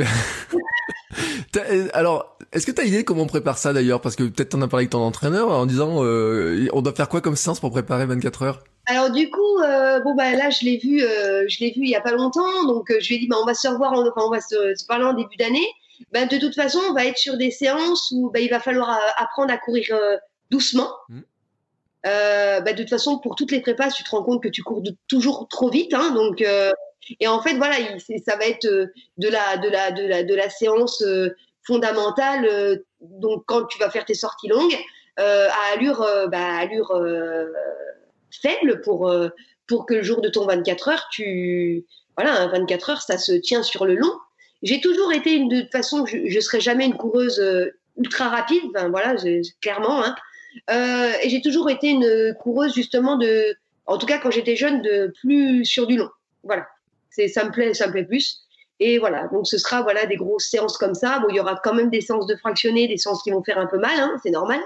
Alors, 1.92 2.38
est-ce 2.53 2.66
que 2.66 2.72
tu 2.72 2.80
as 2.80 2.84
idée 2.84 3.05
comment 3.05 3.22
on 3.22 3.26
prépare 3.26 3.59
ça 3.59 3.72
d'ailleurs? 3.72 4.01
Parce 4.01 4.16
que 4.16 4.22
peut-être 4.22 4.51
t'en 4.51 4.62
as 4.62 4.68
parlé 4.68 4.84
avec 4.84 4.90
ton 4.90 5.01
entraîneur 5.01 5.51
en 5.51 5.66
disant 5.66 6.03
euh, 6.03 6.66
on 6.72 6.80
doit 6.80 6.94
faire 6.94 7.09
quoi 7.09 7.20
comme 7.20 7.36
séance 7.36 7.61
pour 7.61 7.70
préparer 7.70 8.07
24 8.07 8.42
heures? 8.42 8.64
Alors 8.86 9.11
du 9.11 9.28
coup, 9.30 9.59
euh, 9.62 10.01
bon 10.01 10.14
bah 10.14 10.32
là 10.32 10.49
je 10.49 10.64
l'ai 10.64 10.78
vu, 10.78 11.03
euh, 11.03 11.44
je 11.46 11.61
l'ai 11.61 11.72
vu 11.72 11.82
il 11.82 11.90
y 11.90 11.96
a 11.96 12.01
pas 12.01 12.12
longtemps, 12.12 12.64
donc 12.64 12.90
je 12.90 13.07
lui 13.09 13.16
ai 13.16 13.18
dit 13.18 13.28
bah 13.28 13.36
on 13.42 13.44
va 13.44 13.53
se 13.53 13.68
revoir, 13.68 13.92
enfin, 13.92 14.26
on 14.26 14.30
va 14.30 14.40
se, 14.40 14.86
parler 14.86 15.05
en 15.05 15.12
début 15.12 15.36
d'année. 15.36 15.66
Ben 16.12 16.26
de 16.26 16.38
toute 16.38 16.55
façon, 16.55 16.78
on 16.88 16.94
va 16.94 17.05
être 17.05 17.18
sur 17.18 17.36
des 17.36 17.51
séances 17.51 18.12
où 18.12 18.30
bah, 18.30 18.40
il 18.40 18.49
va 18.49 18.61
falloir 18.61 18.99
apprendre 19.18 19.53
à 19.53 19.59
courir 19.59 19.94
doucement. 20.51 20.90
Mmh. 21.11 21.20
bah, 22.05 22.72
de 22.72 22.78
toute 22.78 22.88
façon, 22.88 23.18
pour 23.18 23.34
toutes 23.34 23.51
les 23.51 23.61
prépas, 23.61 23.90
tu 23.90 24.05
te 24.05 24.11
rends 24.11 24.22
compte 24.22 24.42
que 24.42 24.49
tu 24.49 24.62
cours 24.62 24.82
toujours 25.07 25.49
trop 25.49 25.68
vite, 25.68 25.92
hein, 25.92 26.12
donc 26.14 26.42
et 27.20 27.28
en 27.28 27.42
fait 27.42 27.55
voilà, 27.57 27.76
ça 28.24 28.36
va 28.36 28.46
être 28.46 28.66
de 28.66 29.28
la 29.28 29.59
de 29.59 29.68
la 29.68 29.90
de 29.90 30.07
la 30.07 30.22
de 30.22 30.34
la 30.34 30.49
séance 30.49 31.03
fondamentale. 31.69 32.47
Euh, 32.47 32.77
donc 33.01 33.45
quand 33.47 33.66
tu 33.66 33.79
vas 33.79 33.91
faire 33.91 34.05
tes 34.05 34.14
sorties 34.14 34.49
longues, 34.49 34.77
euh, 35.21 35.49
à 35.49 35.75
allure, 35.75 36.03
euh, 36.03 36.27
bah, 36.27 36.57
allure 36.57 36.93
faible 38.43 38.81
pour 38.81 39.12
pour 39.66 39.87
que 39.87 39.95
le 39.95 40.03
jour 40.03 40.21
de 40.21 40.29
ton 40.29 40.47
24 40.47 40.89
heures, 40.89 41.09
tu 41.12 41.85
voilà, 42.16 42.41
un 42.41 42.49
24 42.49 42.91
heures, 42.91 43.03
ça 43.03 43.19
se 43.19 43.33
tient 43.33 43.62
sur 43.62 43.85
le 43.85 43.95
long. 43.95 44.12
J'ai 44.62 44.81
toujours 44.81 45.12
été 45.12 45.35
une 45.35 45.49
de 45.49 45.61
toute 45.61 45.73
façon, 45.73 46.05
je, 46.07 46.16
je 46.27 46.41
serai 46.41 46.61
jamais 46.61 46.87
une 46.87 46.97
coureuse 46.97 47.41
ultra 47.97 48.29
rapide, 48.29 48.64
voilà, 48.91 49.14
clairement. 49.61 50.03
Hein. 50.05 50.14
Et 51.23 51.29
j'ai 51.29 51.43
toujours 51.43 51.71
été 51.71 51.89
une 51.89 52.35
coureuse 52.41 52.75
justement 52.75 53.16
de, 53.16 53.55
en 53.87 53.99
tout 53.99 54.07
cas 54.07 54.19
quand 54.19 54.31
j'étais 54.31 54.57
jeune, 54.57 54.83
de 54.83 55.12
plus 55.21 55.64
sur 55.64 55.87
du 55.87 55.97
long. 55.97 56.09
Voilà, 56.43 56.66
ça 57.11 57.45
me 57.45 57.51
plaît, 57.51 57.75
ça 57.75 57.87
me 57.87 57.93
plaît 57.93 58.05
plus. 58.05 58.47
Et 58.81 58.99
voilà, 58.99 59.26
donc 59.29 59.47
ce 59.47 59.59
sera 59.59 59.83
voilà 59.83 60.07
des 60.07 60.16
grosses 60.16 60.49
séances 60.49 60.76
comme 60.79 60.95
ça. 60.95 61.18
Bon, 61.18 61.26
il 61.31 61.37
y 61.37 61.41
aura 61.41 61.57
quand 61.62 61.74
même 61.74 61.91
des 61.91 62.01
séances 62.01 62.26
de 62.26 62.37
fractionnés, 62.37 62.87
des 62.87 62.97
séances 62.97 63.22
qui 63.22 63.31
vont 63.31 63.43
faire 63.43 63.59
un 63.59 63.66
peu 63.66 63.79
mal, 63.79 63.99
hein, 63.99 64.16
c'est 64.22 64.31
normal. 64.31 64.61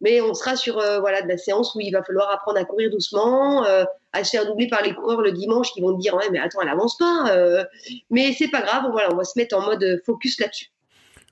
Mais 0.00 0.20
on 0.20 0.32
sera 0.32 0.54
sur 0.54 0.78
euh, 0.78 1.00
voilà 1.00 1.22
de 1.22 1.28
la 1.28 1.36
séance 1.36 1.74
où 1.74 1.80
il 1.80 1.90
va 1.90 2.04
falloir 2.04 2.30
apprendre 2.30 2.58
à 2.58 2.64
courir 2.64 2.88
doucement, 2.90 3.64
euh, 3.64 3.84
à 4.12 4.22
se 4.22 4.30
faire 4.30 4.46
doubler 4.46 4.68
par 4.68 4.82
les 4.82 4.94
coureurs 4.94 5.22
le 5.22 5.32
dimanche 5.32 5.72
qui 5.72 5.80
vont 5.80 5.92
te 5.96 6.00
dire 6.00 6.14
ouais 6.14 6.30
mais 6.30 6.38
attends 6.38 6.60
elle 6.62 6.68
avance 6.68 6.96
pas. 6.96 7.32
Euh. 7.32 7.64
Mais 8.10 8.32
c'est 8.32 8.48
pas 8.48 8.62
grave, 8.62 8.84
voilà 8.92 9.12
on 9.12 9.16
va 9.16 9.24
se 9.24 9.36
mettre 9.36 9.56
en 9.56 9.62
mode 9.62 10.00
focus 10.06 10.38
là-dessus. 10.38 10.66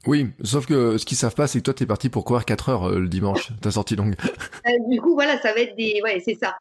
Oui, 0.04 0.28
sauf 0.42 0.66
que 0.66 0.98
ce 0.98 1.04
qu'ils 1.04 1.16
savent 1.16 1.34
pas, 1.34 1.48
c'est 1.48 1.58
que 1.58 1.64
toi, 1.64 1.74
tu 1.74 1.82
es 1.82 1.86
parti 1.86 2.08
pour 2.10 2.24
courir 2.24 2.44
4 2.44 2.68
heures 2.68 2.90
le 2.90 3.08
dimanche, 3.08 3.50
ta 3.60 3.72
sortie 3.72 3.96
longue. 3.96 4.14
du 4.88 5.00
coup, 5.00 5.14
voilà, 5.14 5.40
ça 5.40 5.52
va 5.52 5.58
être 5.58 5.74
des. 5.74 6.00
Ouais, 6.04 6.22
c'est 6.24 6.36
ça. 6.36 6.56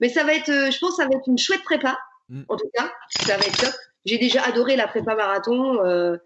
mais 0.00 0.08
ça 0.08 0.22
va 0.22 0.34
être, 0.34 0.46
je 0.46 0.78
pense, 0.78 0.96
ça 0.96 1.06
va 1.06 1.16
être 1.16 1.26
une 1.26 1.38
chouette 1.38 1.64
prépa. 1.64 1.98
Mm. 2.28 2.42
En 2.48 2.56
tout 2.56 2.70
cas, 2.72 2.88
ça 3.26 3.36
va 3.36 3.44
être 3.44 3.60
top 3.60 3.74
j'ai 4.04 4.18
déjà 4.18 4.42
adoré 4.42 4.76
la 4.76 4.86
prépa 4.86 5.14
marathon. 5.14 5.84
Euh, 5.84 6.16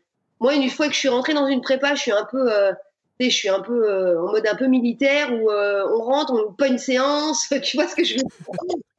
moi, 0.41 0.55
une 0.55 0.68
fois 0.70 0.89
que 0.89 0.95
je 0.95 0.99
suis 0.99 1.09
rentrée 1.09 1.35
dans 1.35 1.47
une 1.47 1.61
prépa, 1.61 1.95
je 1.95 2.01
suis 2.01 2.12
un 2.12 2.27
peu, 2.31 2.53
euh, 2.53 2.72
je 3.20 3.29
suis 3.29 3.49
un 3.49 3.61
peu 3.61 3.89
euh, 3.89 4.20
en 4.22 4.33
mode 4.33 4.47
un 4.47 4.55
peu 4.55 4.66
militaire 4.66 5.33
où 5.33 5.51
on 5.51 6.05
rentre, 6.05 6.33
on 6.33 6.53
pas 6.53 6.68
une 6.68 6.79
séance, 6.79 7.53
tu 7.62 7.77
vois 7.77 7.89
ce 7.89 7.97
que 7.97 8.05
je 8.05 8.14
veux 8.14 8.20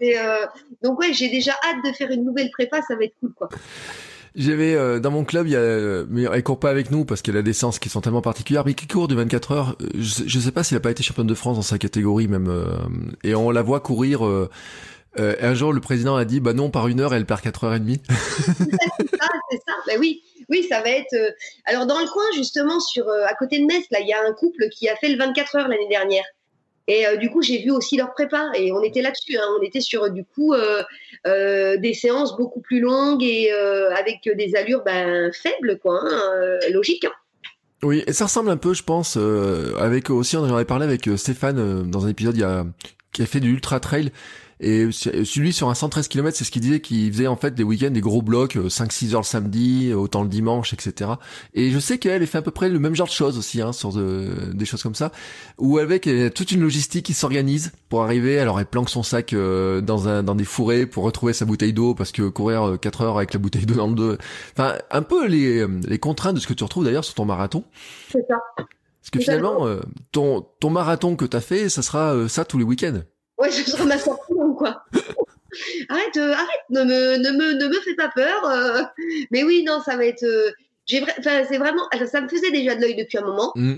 dire. 0.02 0.50
donc 0.84 1.00
ouais, 1.00 1.14
j'ai 1.14 1.30
déjà 1.30 1.54
hâte 1.64 1.78
de 1.86 1.94
faire 1.94 2.12
une 2.12 2.26
nouvelle 2.26 2.50
prépa, 2.52 2.82
ça 2.82 2.96
va 2.96 3.04
être 3.06 3.16
cool 3.20 3.34
quoi. 3.34 3.50
J'avais 4.38 5.00
dans 5.00 5.12
mon 5.12 5.24
club, 5.24 5.48
il 5.48 5.54
y 5.54 5.56
a, 5.56 6.04
mais 6.10 6.24
elle 6.24 6.44
court 6.44 6.60
pas 6.60 6.70
avec 6.70 6.92
nous 6.92 7.06
parce 7.06 7.22
qu'elle 7.22 7.38
a 7.38 7.42
des 7.42 7.54
séances 7.54 7.80
qui 7.80 7.88
sont 7.88 8.02
tellement 8.02 8.22
particulières, 8.22 8.64
mais 8.66 8.74
qui 8.74 8.86
court 8.86 9.08
du 9.08 9.16
24 9.16 9.52
heures. 9.54 9.78
Je, 9.94 10.24
je 10.28 10.40
sais 10.40 10.52
pas 10.52 10.62
s'il 10.62 10.76
a 10.76 10.82
pas 10.82 10.92
été 10.92 11.04
championne 11.04 11.26
de 11.26 11.34
France 11.34 11.56
dans 11.56 11.62
sa 11.62 11.78
catégorie 11.78 12.28
même, 12.28 12.52
et 13.24 13.34
on 13.34 13.50
la 13.50 13.62
voit 13.62 13.80
courir 13.80 14.24
euh, 15.20 15.36
un 15.42 15.54
jour, 15.54 15.74
le 15.74 15.82
président 15.82 16.16
a 16.16 16.26
dit, 16.26 16.40
bah 16.40 16.54
non, 16.54 16.70
par 16.70 16.88
une 16.88 17.00
heure, 17.00 17.14
elle 17.14 17.26
perd 17.26 17.42
quatre 17.42 17.64
heures 17.64 17.74
et 17.74 17.80
demie. 17.80 18.02
c'est 18.10 19.18
ça, 19.18 19.28
c'est 19.50 19.58
ça. 19.58 19.74
Bah 19.88 19.94
oui, 20.00 20.24
oui, 20.50 20.66
ça 20.70 20.82
va 20.82 20.90
être. 20.90 21.14
Euh, 21.14 21.32
alors 21.66 21.86
dans 21.86 22.00
le 22.00 22.08
coin, 22.08 22.24
justement, 22.34 22.80
sur 22.80 23.08
euh, 23.08 23.26
à 23.26 23.34
côté 23.34 23.60
de 23.60 23.66
Metz, 23.66 23.86
là, 23.92 24.00
il 24.02 24.08
y 24.08 24.14
a 24.14 24.22
un 24.22 24.34
couple 24.34 24.70
qui 24.70 24.90
a 24.90 24.96
fait 24.96 25.10
le 25.10 25.18
24 25.18 25.56
heures 25.56 25.68
l'année 25.68 25.88
dernière. 25.90 26.26
Et 26.88 27.04
du 27.18 27.32
coup, 27.32 27.42
j'ai 27.42 27.64
vu 27.64 27.72
aussi 27.72 27.98
leur 27.98 28.14
prépa 28.14 28.52
et 28.54 28.72
on 28.72 28.84
était 28.84 29.02
là-dessus. 29.02 29.36
Hein. 29.38 29.48
On 29.60 29.64
était 29.64 29.82
sur 29.82 30.12
du 30.12 30.24
coup 30.24 30.54
des 31.26 31.94
séances 31.96 32.38
beaucoup 32.38 32.62
plus 32.62 32.80
longues 32.80 33.24
et 33.24 33.52
avec 33.52 34.30
des 34.32 34.56
allures 34.56 34.84
ben, 34.84 35.32
faibles, 35.34 35.80
quoi, 35.80 36.00
hein, 36.04 36.60
logique. 36.72 37.06
Hein. 37.06 37.12
Oui, 37.82 38.04
et 38.06 38.14
ça 38.14 38.26
ressemble 38.26 38.52
un 38.52 38.58
peu, 38.58 38.76
je 38.76 38.84
pense, 38.84 39.18
avec 39.80 40.12
aussi, 40.12 40.38
on 40.38 40.42
en 40.42 40.54
avait 40.54 40.64
parlé 40.64 40.86
avec 40.86 41.10
Stéphane 41.16 41.90
dans 41.90 42.06
un 42.06 42.10
épisode 42.10 42.36
il 42.38 42.42
y 42.42 42.44
a, 42.44 42.68
qui 43.12 43.24
a 43.24 43.26
fait 43.26 43.40
du 43.40 43.52
ultra 43.52 43.80
trail 43.80 44.12
et 44.60 44.90
celui 44.92 45.52
sur 45.52 45.70
un 45.70 45.76
113 45.76 46.08
km, 46.08 46.36
c'est 46.38 46.46
ce 46.46 46.52
qu'il 46.52 46.62
disait 46.62 46.80
qu'il 46.80 47.12
faisait 47.12 47.28
en 47.28 47.36
fait 47.36 47.56
des 47.56 47.64
week-ends, 47.64 47.92
des 47.92 48.02
gros 48.02 48.22
blocs, 48.22 48.56
5-6 48.56 49.10
euh, 49.12 49.14
heures 49.16 49.22
le 49.22 49.26
samedi, 49.26 49.94
autant 49.94 50.24
le 50.24 50.30
dimanche, 50.30 50.74
etc. 50.74 51.12
Et 51.54 51.72
je 51.72 51.80
sais 51.80 51.98
qu'elle 51.98 52.26
fait 52.26 52.38
à 52.38 52.42
peu 52.42 52.52
près 52.52 52.70
le 52.70 52.80
même 52.80 52.96
genre 52.96 53.08
de 53.08 53.12
choses 53.12 53.38
aussi, 53.38 53.62
hein, 53.62 53.74
sur 53.74 53.92
des 53.94 54.66
choses 54.66 54.82
comme 54.82 54.96
ça, 54.96 55.12
où 55.58 55.78
avec 55.78 56.10
toute 56.34 56.52
une 56.52 56.62
logistique 56.62 57.06
qui 57.06 57.14
s'organise 57.14 57.74
pour 57.90 58.04
arriver. 58.04 58.40
Alors 58.40 58.60
elle 58.60 58.66
planque 58.66 58.90
son 58.90 59.04
sac 59.04 59.34
euh, 59.34 59.82
dans 59.82 60.08
un 60.08 60.24
dans 60.24 60.36
des 60.36 60.46
fourrés 60.46 60.86
pour 60.86 61.04
retrouver 61.04 61.34
sa 61.34 61.46
bouteille 61.46 61.74
d'eau 61.74 61.94
parce 61.94 62.12
que 62.14 62.30
courir 62.30 62.78
4 62.80 63.02
euh, 63.02 63.06
heures 63.06 63.18
avec 63.18 63.34
la 63.34 63.40
bouteille 63.40 63.66
d'eau 63.66 63.76
dans 63.76 63.88
le 63.88 63.96
dos. 63.96 64.16
Enfin, 64.54 64.76
un 64.90 65.02
peu 65.02 65.28
les 65.28 65.68
les 65.68 66.00
contraintes 66.00 66.36
de 66.36 66.40
ce 66.40 66.48
que 66.48 66.54
tu 66.54 66.64
retrouves 66.64 66.86
d'ailleurs 66.86 67.06
sur 67.06 67.16
ton 67.16 67.26
marathon. 67.26 67.66
C'est 68.10 68.26
ça. 68.30 68.38
Parce 68.58 69.12
que 69.12 69.20
finalement, 69.20 69.68
ton 70.12 70.46
ton 70.60 70.70
marathon 70.70 71.16
que 71.16 71.26
t'as 71.26 71.42
fait, 71.42 71.70
ça 71.70 71.82
sera 71.82 72.28
ça 72.30 72.46
tous 72.46 72.58
les 72.58 72.64
week-ends. 72.64 73.02
Ouais, 73.38 73.52
je 73.52 73.64
serai 73.70 73.86
ma 73.86 73.98
sortie 73.98 74.34
quoi. 74.58 74.86
arrête, 75.90 76.18
euh, 76.18 76.34
arrête, 76.34 76.64
ne 76.70 76.84
me, 76.84 77.18
ne 77.18 77.32
me, 77.32 77.54
ne 77.54 77.68
me 77.68 77.80
fais 77.82 77.96
pas 77.96 78.10
peur. 78.14 78.46
Euh. 78.46 78.82
Mais 79.32 79.44
oui, 79.44 79.64
non, 79.64 79.82
ça 79.82 79.96
va 79.96 80.06
être. 80.06 80.24
Euh, 80.24 80.52
j'ai 80.86 81.02
enfin, 81.02 81.44
c'est 81.48 81.58
vraiment. 81.58 81.84
Ça 82.06 82.22
me 82.22 82.28
faisait 82.28 82.52
déjà 82.52 82.76
de 82.76 82.82
l'œil 82.82 82.96
depuis 82.96 83.18
un 83.18 83.26
moment. 83.26 83.52
Mm. 83.56 83.76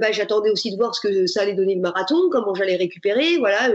bah, 0.00 0.10
j'attendais 0.10 0.50
aussi 0.50 0.72
de 0.72 0.76
voir 0.76 0.94
ce 0.94 1.06
que 1.06 1.26
ça 1.26 1.42
allait 1.42 1.54
donner 1.54 1.74
le 1.74 1.80
marathon, 1.80 2.28
comment 2.30 2.54
j'allais 2.54 2.76
récupérer, 2.76 3.38
voilà. 3.38 3.70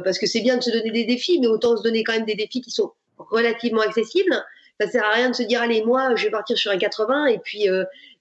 parce 0.00 0.18
que 0.18 0.26
c'est 0.26 0.40
bien 0.40 0.56
de 0.56 0.62
se 0.62 0.70
donner 0.70 0.90
des 0.90 1.04
défis, 1.04 1.38
mais 1.40 1.46
autant 1.46 1.76
se 1.76 1.82
donner 1.82 2.04
quand 2.04 2.14
même 2.14 2.24
des 2.24 2.34
défis 2.34 2.62
qui 2.62 2.70
sont 2.70 2.92
relativement 3.18 3.82
accessibles. 3.82 4.42
Ça 4.80 4.88
sert 4.88 5.04
à 5.04 5.10
rien 5.10 5.28
de 5.28 5.34
se 5.34 5.42
dire 5.42 5.60
allez 5.60 5.82
moi 5.84 6.14
je 6.14 6.24
vais 6.24 6.30
partir 6.30 6.56
sur 6.56 6.70
un 6.70 6.78
80 6.78 7.26
et 7.26 7.38
puis 7.38 7.66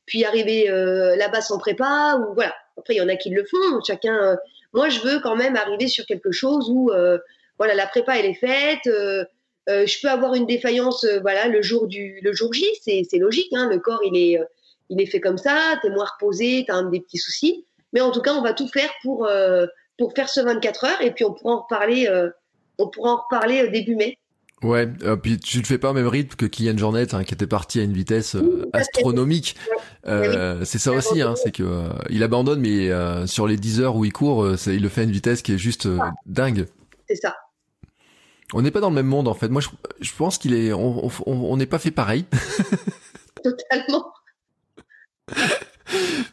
puis 0.06 0.26
arriver 0.26 0.68
là-bas 1.16 1.40
sans 1.40 1.58
prépa 1.58 2.18
ou 2.18 2.34
voilà. 2.34 2.54
Après 2.78 2.96
il 2.96 2.98
y 2.98 3.02
en 3.02 3.08
a 3.08 3.16
qui 3.16 3.30
le 3.30 3.46
font, 3.46 3.80
chacun 3.88 4.38
moi, 4.78 4.90
je 4.90 5.00
veux 5.00 5.20
quand 5.20 5.36
même 5.36 5.56
arriver 5.56 5.88
sur 5.88 6.06
quelque 6.06 6.32
chose 6.32 6.70
où, 6.70 6.92
euh, 6.92 7.18
voilà, 7.58 7.74
la 7.74 7.88
prépa 7.88 8.16
elle 8.20 8.28
est 8.28 8.36
faite. 8.36 8.86
Euh, 8.86 9.26
euh, 9.70 9.88
je 9.88 10.00
peux 10.00 10.08
avoir 10.08 10.36
une 10.36 10.46
défaillance, 10.46 11.04
voilà, 11.24 11.48
le 11.48 11.64
jour 11.64 11.88
du, 11.88 12.20
le 12.22 12.32
jour 12.32 12.54
J, 12.54 12.64
c'est 12.84 13.18
logique. 13.18 13.52
Hein, 13.54 13.70
le 13.70 13.80
corps, 13.80 14.02
il 14.06 14.16
est, 14.16 15.06
fait 15.08 15.20
comme 15.20 15.40
ça. 15.40 15.80
T'es 15.82 15.90
moins 15.90 16.06
reposé, 16.06 16.64
t'as 16.68 16.84
des 16.84 17.02
petits 17.02 17.18
soucis. 17.18 17.66
Mais 17.92 18.02
en 18.02 18.12
tout 18.12 18.22
cas, 18.22 18.36
on 18.36 18.44
va 18.44 18.54
tout 18.54 18.68
faire 18.68 18.94
pour 19.02 19.28
pour 19.98 20.14
faire 20.14 20.30
ce 20.30 20.42
24 20.42 20.86
heures 20.86 21.02
et 21.02 21.10
puis 21.10 21.26
on 21.26 21.34
pourra 21.34 21.56
en 21.56 21.62
reparler. 21.64 22.08
on 22.78 22.88
pourra 22.88 23.14
en 23.14 23.18
reparler 23.24 23.68
début 23.70 23.96
mai. 23.96 24.20
Ouais, 24.64 24.88
euh, 25.04 25.16
puis 25.16 25.38
tu 25.38 25.60
le 25.60 25.66
fais 25.66 25.78
pas 25.78 25.92
au 25.92 25.94
même 25.94 26.08
rythme 26.08 26.36
que 26.36 26.48
Kylian 26.48 26.78
Jornet, 26.78 27.14
hein, 27.14 27.24
qui 27.24 27.36
était 27.36 27.46
parti 27.46 27.80
à 27.80 27.84
une 27.84 27.94
vitesse 27.94 28.36
euh, 28.36 28.68
astronomique. 28.74 29.56
Euh, 30.08 30.66
c'est 30.66 30.80
ça 30.80 30.94
aussi, 30.94 31.22
hein, 31.22 31.36
c'est 31.36 31.52
que 31.52 31.62
euh, 31.62 31.90
il 32.10 32.24
abandonne, 32.24 32.62
mais 32.62 32.90
sur 33.28 33.46
les 33.46 33.58
10 33.58 33.82
heures 33.82 33.96
où 33.96 34.04
il 34.04 34.12
court, 34.14 34.48
il 34.66 34.82
le 34.82 34.90
fait 34.90 35.02
à 35.02 35.04
une 35.04 35.12
vitesse 35.12 35.44
qui 35.44 35.54
est 35.54 35.58
juste 35.60 35.88
dingue. 36.26 36.66
C'est 37.08 37.18
ça. 37.18 37.36
On 38.54 38.62
n'est 38.62 38.72
pas 38.72 38.80
dans 38.80 38.90
le 38.90 38.96
même 38.96 39.08
monde 39.08 39.28
en 39.28 39.34
fait. 39.34 39.50
Moi, 39.50 39.62
je, 39.62 39.70
je 40.00 40.12
pense 40.18 40.38
qu'il 40.38 40.54
est, 40.56 40.74
on 40.74 41.58
n'est 41.58 41.66
pas 41.66 41.80
fait 41.80 41.92
pareil. 41.92 42.26
Totalement. 43.44 44.12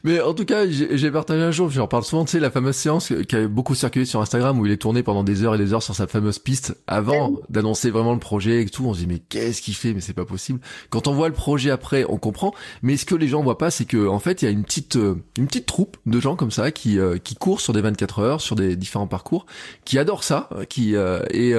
Mais 0.05 0.21
en 0.21 0.35
tout 0.35 0.45
cas, 0.45 0.69
j'ai 0.69 1.11
partagé 1.11 1.43
un 1.43 1.51
jour, 1.51 1.71
j'en 1.71 1.89
parle 1.89 2.05
souvent, 2.05 2.27
tu 2.27 2.33
sais, 2.33 2.41
la 2.41 2.51
fameuse 2.51 2.77
séance 2.77 3.11
qui 3.27 3.37
a 3.37 3.49
beaucoup 3.49 3.75
circulé 3.75 4.05
sur 4.05 4.21
Instagram 4.21 4.61
où 4.61 4.67
il 4.67 4.73
est 4.73 4.77
tourné 4.77 5.03
pendant 5.03 5.25
des 5.25 5.43
heures 5.43 5.55
et 5.55 5.59
des 5.59 5.73
heures 5.73 5.83
sur 5.83 5.95
sa 5.95 6.07
fameuse 6.07 6.39
piste 6.39 6.77
avant 6.87 7.41
d'annoncer 7.49 7.91
vraiment 7.91 8.13
le 8.13 8.19
projet 8.19 8.61
et 8.61 8.67
tout. 8.67 8.85
On 8.85 8.93
se 8.93 8.99
dit, 8.99 9.07
mais 9.07 9.19
qu'est-ce 9.19 9.63
qu'il 9.63 9.75
fait? 9.75 9.95
Mais 9.95 10.03
c'est 10.03 10.13
pas 10.13 10.27
possible. 10.27 10.61
Quand 10.91 11.09
on 11.09 11.15
voit 11.15 11.29
le 11.29 11.35
projet 11.35 11.71
après, 11.71 12.05
on 12.07 12.19
comprend. 12.19 12.53
Mais 12.83 12.99
ce 12.99 13.07
que 13.07 13.15
les 13.15 13.29
gens 13.29 13.43
voient 13.43 13.57
pas, 13.57 13.71
c'est 13.71 13.87
que, 13.87 14.07
en 14.07 14.19
fait, 14.19 14.43
il 14.43 14.45
y 14.45 14.49
a 14.49 14.51
une 14.51 14.65
petite, 14.65 14.97
euh, 14.97 15.17
une 15.39 15.47
petite 15.47 15.65
troupe 15.65 15.97
de 16.05 16.21
gens 16.21 16.37
comme 16.37 16.51
ça 16.51 16.71
qui, 16.71 16.99
euh, 16.99 17.17
qui 17.17 17.35
courent 17.35 17.63
sur 17.63 17.73
des 17.73 17.81
24 17.81 18.19
heures, 18.19 18.41
sur 18.43 18.57
des 18.57 18.77
différents 18.77 19.07
parcours, 19.07 19.47
qui 19.87 19.99
adorent 19.99 20.25
ça, 20.25 20.51
qui, 20.69 20.97
euh, 20.97 21.21
et 21.31 21.55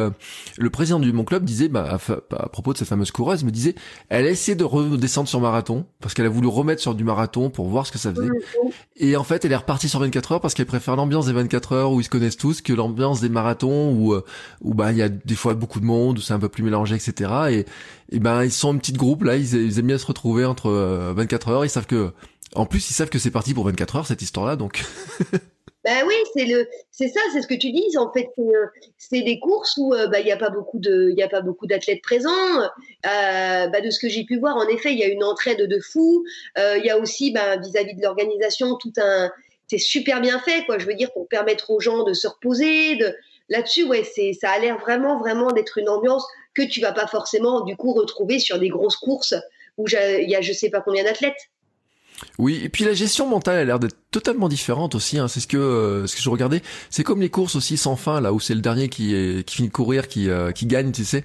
le 0.58 0.70
président 0.70 1.00
du 1.00 1.12
mon 1.14 1.24
club 1.24 1.43
disait, 1.46 1.68
bah, 1.68 1.98
à, 2.32 2.50
propos 2.50 2.74
de 2.74 2.78
cette 2.78 2.88
fameuse 2.88 3.10
coureuse, 3.10 3.43
me 3.43 3.50
disait, 3.50 3.74
elle 4.10 4.28
a 4.28 4.30
essayé 4.30 4.56
de 4.56 4.64
redescendre 4.64 5.28
sur 5.28 5.39
marathon 5.39 5.86
parce 6.00 6.14
qu'elle 6.14 6.28
a 6.28 6.30
voulu 6.30 6.48
remettre 6.48 6.82
sur 6.82 6.93
du 6.93 7.04
marathon 7.04 7.50
pour 7.50 7.68
voir 7.68 7.88
ce 7.88 7.91
que 7.91 7.98
ça 7.98 8.14
faisait. 8.14 8.35
Et 8.98 9.16
en 9.16 9.24
fait, 9.24 9.46
elle 9.46 9.52
est 9.52 9.58
repartie 9.58 9.90
sur 9.90 10.00
24 10.00 10.34
heures 10.34 10.42
parce 10.42 10.54
qu'elle 10.54 10.66
préfère 10.66 10.96
l'ambiance 10.96 11.26
des 11.26 11.34
24 11.34 11.74
heures 11.74 11.92
où 11.92 12.00
ils 12.00 12.04
se 12.04 12.10
connaissent 12.10 12.38
tous 12.38 12.62
que 12.62 12.74
l'ambiance 12.74 13.22
des 13.22 13.30
marathons 13.30 13.92
où, 13.94 14.14
euh, 14.14 14.24
où 14.62 14.74
bah 14.74 14.92
il 14.92 14.98
y 14.98 15.02
a 15.02 15.10
des 15.10 15.36
fois 15.36 15.54
beaucoup 15.54 15.80
de 15.80 15.86
monde, 15.86 16.18
où 16.18 16.22
c'est 16.22 16.34
un 16.34 16.40
peu 16.40 16.50
plus 16.50 16.64
mélangé, 16.64 16.96
etc. 16.96 17.66
Et, 18.12 18.20
ben 18.20 18.44
ils 18.44 18.52
sont 18.52 18.70
en 18.70 18.78
petit 18.78 18.94
groupe 18.94 19.24
là, 19.24 19.36
ils, 19.36 19.54
ils 19.54 19.80
aiment 19.80 19.88
bien 19.88 19.98
se 19.98 20.06
retrouver 20.06 20.46
entre 20.46 20.70
24 21.16 21.48
euh, 21.48 21.52
heures. 21.52 21.66
Ils 21.66 21.70
savent 21.70 21.88
que, 21.88 22.12
en 22.56 22.66
plus, 22.66 22.90
ils 22.90 22.94
savent 22.94 23.10
que 23.10 23.20
c'est 23.20 23.32
parti 23.32 23.54
pour 23.54 23.66
24 23.66 23.96
heures 23.96 24.08
cette 24.08 24.22
histoire-là, 24.22 24.56
donc. 24.56 24.86
Ben 25.86 26.04
oui, 26.08 26.16
c'est 26.34 26.46
le, 26.46 26.68
c'est 26.90 27.10
ça, 27.10 27.20
c'est 27.32 27.44
ce 27.44 27.48
que 27.48 27.54
tu 27.54 27.72
dis. 27.72 27.96
En 27.96 28.12
fait, 28.12 28.28
c'est 28.98 29.20
euh, 29.20 29.24
des 29.24 29.40
courses 29.40 29.78
où 29.78 29.94
euh, 29.94 30.08
bah, 30.08 30.20
il 30.20 30.26
n'y 30.26 30.32
a 30.32 30.38
pas 30.38 30.50
beaucoup 30.50 30.80
de, 30.80 31.14
il 31.16 31.22
a 31.22 31.30
pas 31.30 31.42
beaucoup 31.42 31.68
d'athlètes 31.68 32.02
présents. 32.02 32.60
Euh, 32.60 33.68
bah, 33.68 33.82
de 33.82 33.92
ce 33.92 34.00
que 34.00 34.10
j'ai 34.10 34.24
pu 34.24 34.40
voir, 34.40 34.58
en 34.58 34.68
effet, 34.68 34.94
il 34.94 34.98
y 34.98 35.04
a 35.04 35.08
une 35.08 35.24
entraide 35.24 35.62
de 35.62 35.80
fou. 35.80 36.26
Il 36.58 36.84
y 36.84 36.90
a 36.90 36.98
aussi, 36.98 37.32
bah, 37.32 37.58
vis-à-vis 37.58 37.96
de 37.96 38.02
l'organisation, 38.02 38.78
tout 38.78 38.94
un, 38.98 39.32
c'est 39.68 39.78
super 39.78 40.22
bien 40.22 40.40
fait, 40.40 40.66
quoi. 40.66 40.80
Je 40.80 40.88
veux 40.88 40.96
dire, 40.96 41.14
pour 41.14 41.28
permettre 41.28 41.70
aux 41.70 41.80
gens 41.80 42.04
de 42.04 42.14
se 42.14 42.28
reposer. 42.28 42.96
De... 42.96 43.16
Là-dessus, 43.50 43.84
ouais, 43.84 44.04
c'est, 44.04 44.34
ça 44.34 44.50
a 44.50 44.58
l'air 44.60 44.80
vraiment, 44.80 45.20
vraiment 45.20 45.52
d'être 45.52 45.78
une 45.78 45.90
ambiance 45.90 46.26
que 46.56 46.64
tu 46.64 46.82
vas 46.82 46.94
pas 46.94 47.06
forcément, 47.06 47.62
du 47.62 47.78
coup, 47.78 47.94
retrouver 47.94 48.40
sur 48.40 48.58
des 48.58 48.70
grosses 48.70 48.98
courses 48.98 49.36
où 49.78 49.86
il 49.88 50.30
y 50.30 50.36
a 50.36 50.42
je 50.42 50.54
sais 50.54 50.70
pas 50.70 50.82
combien 50.82 51.04
d'athlètes. 51.04 51.50
Oui, 52.38 52.59
et 52.63 52.69
puis 52.69 52.84
la 52.84 52.93
gestion 52.93 53.30
mentale 53.30 53.57
a 53.57 53.63
l'air 53.63 53.80
d'être 53.80 53.95
totalement 54.11 54.49
différente 54.49 54.95
aussi. 54.95 55.17
Hein. 55.17 55.28
C'est 55.28 55.39
ce 55.39 55.47
que 55.47 55.57
euh, 55.57 56.07
ce 56.07 56.15
que 56.15 56.21
je 56.21 56.30
regardais. 56.30 56.61
C'est 56.89 57.03
comme 57.03 57.21
les 57.21 57.30
courses 57.30 57.55
aussi 57.55 57.78
sans 57.78 57.95
fin 57.95 58.21
là 58.21 58.34
où 58.34 58.39
c'est 58.39 58.55
le 58.55 58.61
dernier 58.61 58.89
qui 58.89 59.15
est, 59.15 59.45
qui 59.47 59.57
finit 59.57 59.67
de 59.69 59.73
courir 59.73 60.07
qui 60.07 60.30
euh, 60.30 60.51
qui 60.51 60.65
gagne, 60.65 60.91
tu 60.91 61.05
sais. 61.05 61.23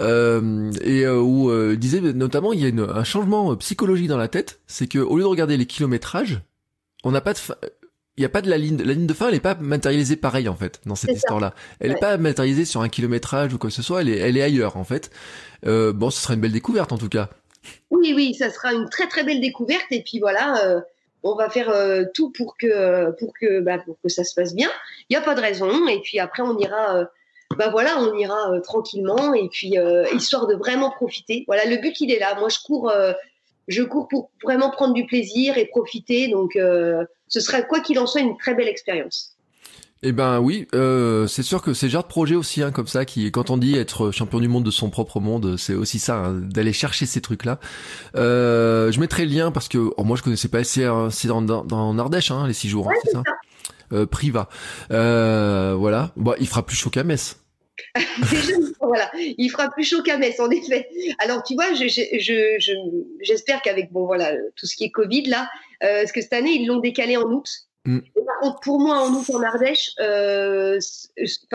Euh, 0.00 0.70
et 0.82 1.06
où 1.08 1.52
il 1.52 1.78
disait 1.78 2.00
notamment 2.00 2.52
il 2.52 2.60
y 2.60 2.64
a 2.64 2.68
une, 2.68 2.80
un 2.80 3.04
changement 3.04 3.54
psychologique 3.56 4.08
dans 4.08 4.16
la 4.16 4.28
tête. 4.28 4.60
C'est 4.66 4.86
que 4.86 4.98
au 4.98 5.16
lieu 5.16 5.22
de 5.22 5.28
regarder 5.28 5.56
les 5.56 5.66
kilométrages, 5.66 6.40
on 7.04 7.12
n'a 7.12 7.20
pas 7.20 7.32
de 7.32 7.38
il 8.16 8.22
y 8.22 8.24
a 8.24 8.28
pas 8.28 8.42
de 8.42 8.50
la 8.50 8.58
ligne, 8.58 8.82
la 8.82 8.94
ligne 8.94 9.06
de 9.06 9.14
fin, 9.14 9.28
elle 9.28 9.36
est 9.36 9.40
pas 9.40 9.54
matérialisée 9.54 10.16
pareil 10.16 10.48
en 10.48 10.56
fait 10.56 10.80
dans 10.86 10.96
cette 10.96 11.14
histoire-là. 11.14 11.54
Elle 11.78 11.92
est 11.92 12.00
pas 12.00 12.18
matérialisée 12.18 12.64
sur 12.64 12.80
un 12.82 12.88
kilométrage 12.88 13.54
ou 13.54 13.58
quoi 13.58 13.70
que 13.70 13.76
ce 13.76 13.82
soit. 13.82 14.00
Elle 14.00 14.08
est, 14.08 14.18
elle 14.18 14.36
est 14.36 14.42
ailleurs 14.42 14.76
en 14.76 14.82
fait. 14.82 15.10
bon, 15.64 16.10
ce 16.10 16.20
serait 16.20 16.34
une 16.34 16.40
belle 16.40 16.52
découverte 16.52 16.92
en 16.92 16.98
tout 16.98 17.08
cas. 17.08 17.30
Oui, 17.90 18.12
oui, 18.14 18.34
ça 18.34 18.50
sera 18.50 18.72
une 18.72 18.88
très 18.88 19.08
très 19.08 19.24
belle 19.24 19.40
découverte. 19.40 19.86
Et 19.90 20.02
puis 20.02 20.18
voilà, 20.20 20.64
euh, 20.64 20.80
on 21.22 21.34
va 21.34 21.50
faire 21.50 21.70
euh, 21.70 22.04
tout 22.14 22.30
pour 22.30 22.56
que 22.56 23.10
pour 23.18 23.32
que 23.38 23.60
bah, 23.60 23.78
pour 23.78 23.96
que 24.02 24.08
ça 24.08 24.24
se 24.24 24.34
passe 24.34 24.54
bien. 24.54 24.70
Il 25.08 25.16
n'y 25.16 25.22
a 25.22 25.24
pas 25.24 25.34
de 25.34 25.40
raison. 25.40 25.86
Et 25.88 26.00
puis 26.00 26.18
après, 26.18 26.42
on 26.42 26.58
ira. 26.58 26.96
Euh, 26.96 27.04
bah 27.56 27.70
voilà, 27.70 27.98
on 27.98 28.14
ira 28.14 28.60
tranquillement 28.60 29.32
et 29.32 29.48
puis 29.48 29.76
histoire 30.14 30.46
de 30.46 30.54
vraiment 30.54 30.90
profiter. 30.90 31.44
Voilà, 31.46 31.64
le 31.64 31.78
but 31.78 31.98
il 32.00 32.12
est 32.12 32.18
là. 32.18 32.38
Moi, 32.38 32.50
je 32.50 32.58
cours, 32.58 32.92
je 33.68 33.82
cours 33.82 34.06
pour 34.06 34.30
vraiment 34.44 34.70
prendre 34.70 34.92
du 34.92 35.06
plaisir 35.06 35.56
et 35.56 35.64
profiter. 35.64 36.28
Donc, 36.28 36.52
ce 36.56 37.40
sera 37.40 37.62
quoi 37.62 37.80
qu'il 37.80 37.98
en 37.98 38.06
soit 38.06 38.20
une 38.20 38.36
très 38.36 38.54
belle 38.54 38.68
expérience. 38.68 39.37
Eh 40.04 40.12
ben 40.12 40.38
oui, 40.38 40.68
euh, 40.76 41.26
c'est 41.26 41.42
sûr 41.42 41.60
que 41.60 41.74
c'est 41.74 41.86
le 41.86 41.90
genre 41.90 42.04
de 42.04 42.08
projet 42.08 42.36
aussi, 42.36 42.62
hein, 42.62 42.70
comme 42.70 42.86
ça, 42.86 43.04
qui, 43.04 43.32
quand 43.32 43.50
on 43.50 43.56
dit 43.56 43.76
être 43.76 44.12
champion 44.12 44.38
du 44.38 44.46
monde 44.46 44.62
de 44.62 44.70
son 44.70 44.90
propre 44.90 45.18
monde, 45.18 45.56
c'est 45.56 45.74
aussi 45.74 45.98
ça, 45.98 46.18
hein, 46.18 46.34
d'aller 46.34 46.72
chercher 46.72 47.04
ces 47.04 47.20
trucs-là. 47.20 47.58
Euh, 48.14 48.92
je 48.92 49.00
mettrai 49.00 49.24
le 49.24 49.32
lien 49.32 49.50
parce 49.50 49.66
que 49.68 49.92
oh, 49.96 50.04
moi 50.04 50.16
je 50.16 50.22
connaissais 50.22 50.48
pas, 50.48 50.62
c'est 50.62 50.84
dans, 50.84 51.42
dans, 51.42 51.64
dans 51.64 51.98
Ardèche, 51.98 52.30
hein, 52.30 52.46
les 52.46 52.54
six 52.54 52.68
jours, 52.68 52.88
hein, 52.88 52.94
c'est 53.04 53.10
ça. 53.10 53.22
Euh, 53.92 54.06
Priva, 54.06 54.48
euh, 54.92 55.74
voilà. 55.76 56.12
Bon, 56.16 56.34
il 56.38 56.46
fera 56.46 56.64
plus 56.64 56.76
chaud 56.76 56.90
qu'à 56.90 57.04
Metz. 57.04 57.40
voilà, 58.80 59.10
il 59.16 59.48
fera 59.50 59.70
plus 59.70 59.84
chaud 59.84 60.02
qu'à 60.02 60.18
Metz, 60.18 60.38
en 60.38 60.50
effet. 60.50 60.88
Alors, 61.18 61.42
tu 61.42 61.54
vois, 61.54 61.72
j'espère 61.72 62.20
je, 62.20 62.74
je, 63.22 63.60
qu'avec 63.64 63.90
bon 63.92 64.06
voilà 64.06 64.32
tout 64.56 64.66
ce 64.66 64.76
qui 64.76 64.84
est 64.84 64.90
Covid 64.90 65.24
là, 65.24 65.48
euh, 65.82 66.02
parce 66.02 66.12
que 66.12 66.20
cette 66.20 66.32
année 66.32 66.52
ils 66.52 66.66
l'ont 66.66 66.80
décalé 66.80 67.16
en 67.16 67.30
août? 67.30 67.48
Mm. 67.88 68.00
par 68.26 68.38
contre, 68.40 68.60
pour 68.60 68.80
moi, 68.80 68.98
en 69.00 69.14
août 69.14 69.30
en 69.34 69.42
Ardèche, 69.42 69.92
euh, 69.98 70.78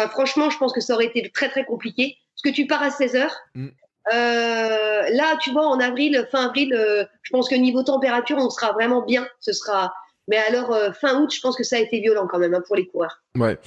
franchement, 0.10 0.50
je 0.50 0.58
pense 0.58 0.74
que 0.74 0.82
ça 0.82 0.96
aurait 0.96 1.06
été 1.06 1.30
très 1.30 1.50
très 1.50 1.64
compliqué. 1.64 2.18
Parce 2.36 2.52
que 2.52 2.60
tu 2.60 2.66
pars 2.66 2.82
à 2.82 2.90
16 2.90 3.14
h 3.14 3.30
mm. 3.54 3.68
euh, 4.14 5.10
là, 5.12 5.38
tu 5.40 5.52
vois, 5.52 5.68
en 5.68 5.80
avril, 5.80 6.28
fin 6.32 6.48
avril, 6.48 6.74
euh, 6.74 7.06
je 7.22 7.30
pense 7.30 7.48
que 7.48 7.56
niveau 7.56 7.84
température, 7.84 8.38
on 8.40 8.50
sera 8.50 8.72
vraiment 8.72 9.04
bien. 9.04 9.28
Ce 9.42 9.54
sera, 9.54 9.94
mais 10.30 10.38
alors, 10.38 10.72
euh, 10.72 10.92
fin 10.94 11.20
août, 11.22 11.34
je 11.34 11.42
pense 11.42 11.58
que 11.58 11.64
ça 11.64 11.76
a 11.76 11.80
été 11.80 12.00
violent 12.00 12.28
quand 12.28 12.40
même 12.40 12.54
hein, 12.54 12.64
pour 12.66 12.78
les 12.78 12.88
coureurs. 12.88 13.22
Ouais. 13.38 13.58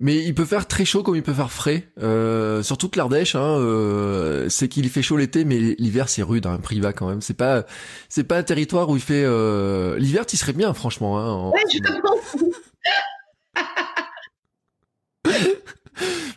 Mais 0.00 0.16
il 0.16 0.34
peut 0.34 0.46
faire 0.46 0.66
très 0.66 0.86
chaud 0.86 1.02
comme 1.02 1.14
il 1.14 1.22
peut 1.22 1.34
faire 1.34 1.52
frais. 1.52 1.88
Euh, 2.02 2.62
surtout 2.62 2.88
que 2.88 2.96
l'Ardèche, 2.96 3.34
hein, 3.34 3.58
euh, 3.58 4.48
c'est 4.48 4.68
qu'il 4.68 4.88
fait 4.88 5.02
chaud 5.02 5.18
l'été, 5.18 5.44
mais 5.44 5.58
l'hiver 5.58 6.08
c'est 6.08 6.22
rude, 6.22 6.46
hein, 6.46 6.58
Priva 6.62 6.94
quand 6.94 7.08
même. 7.08 7.20
C'est 7.20 7.36
pas, 7.36 7.64
c'est 8.08 8.24
pas 8.24 8.38
un 8.38 8.42
territoire 8.42 8.88
où 8.88 8.96
il 8.96 9.02
fait. 9.02 9.24
Euh... 9.24 9.98
L'hiver, 9.98 10.24
tu 10.24 10.36
serais 10.36 10.54
bien, 10.54 10.72
franchement. 10.72 11.18
Hein, 11.18 11.50
Ouais, 11.50 11.62
je 11.70 11.78
pense. 12.00 12.42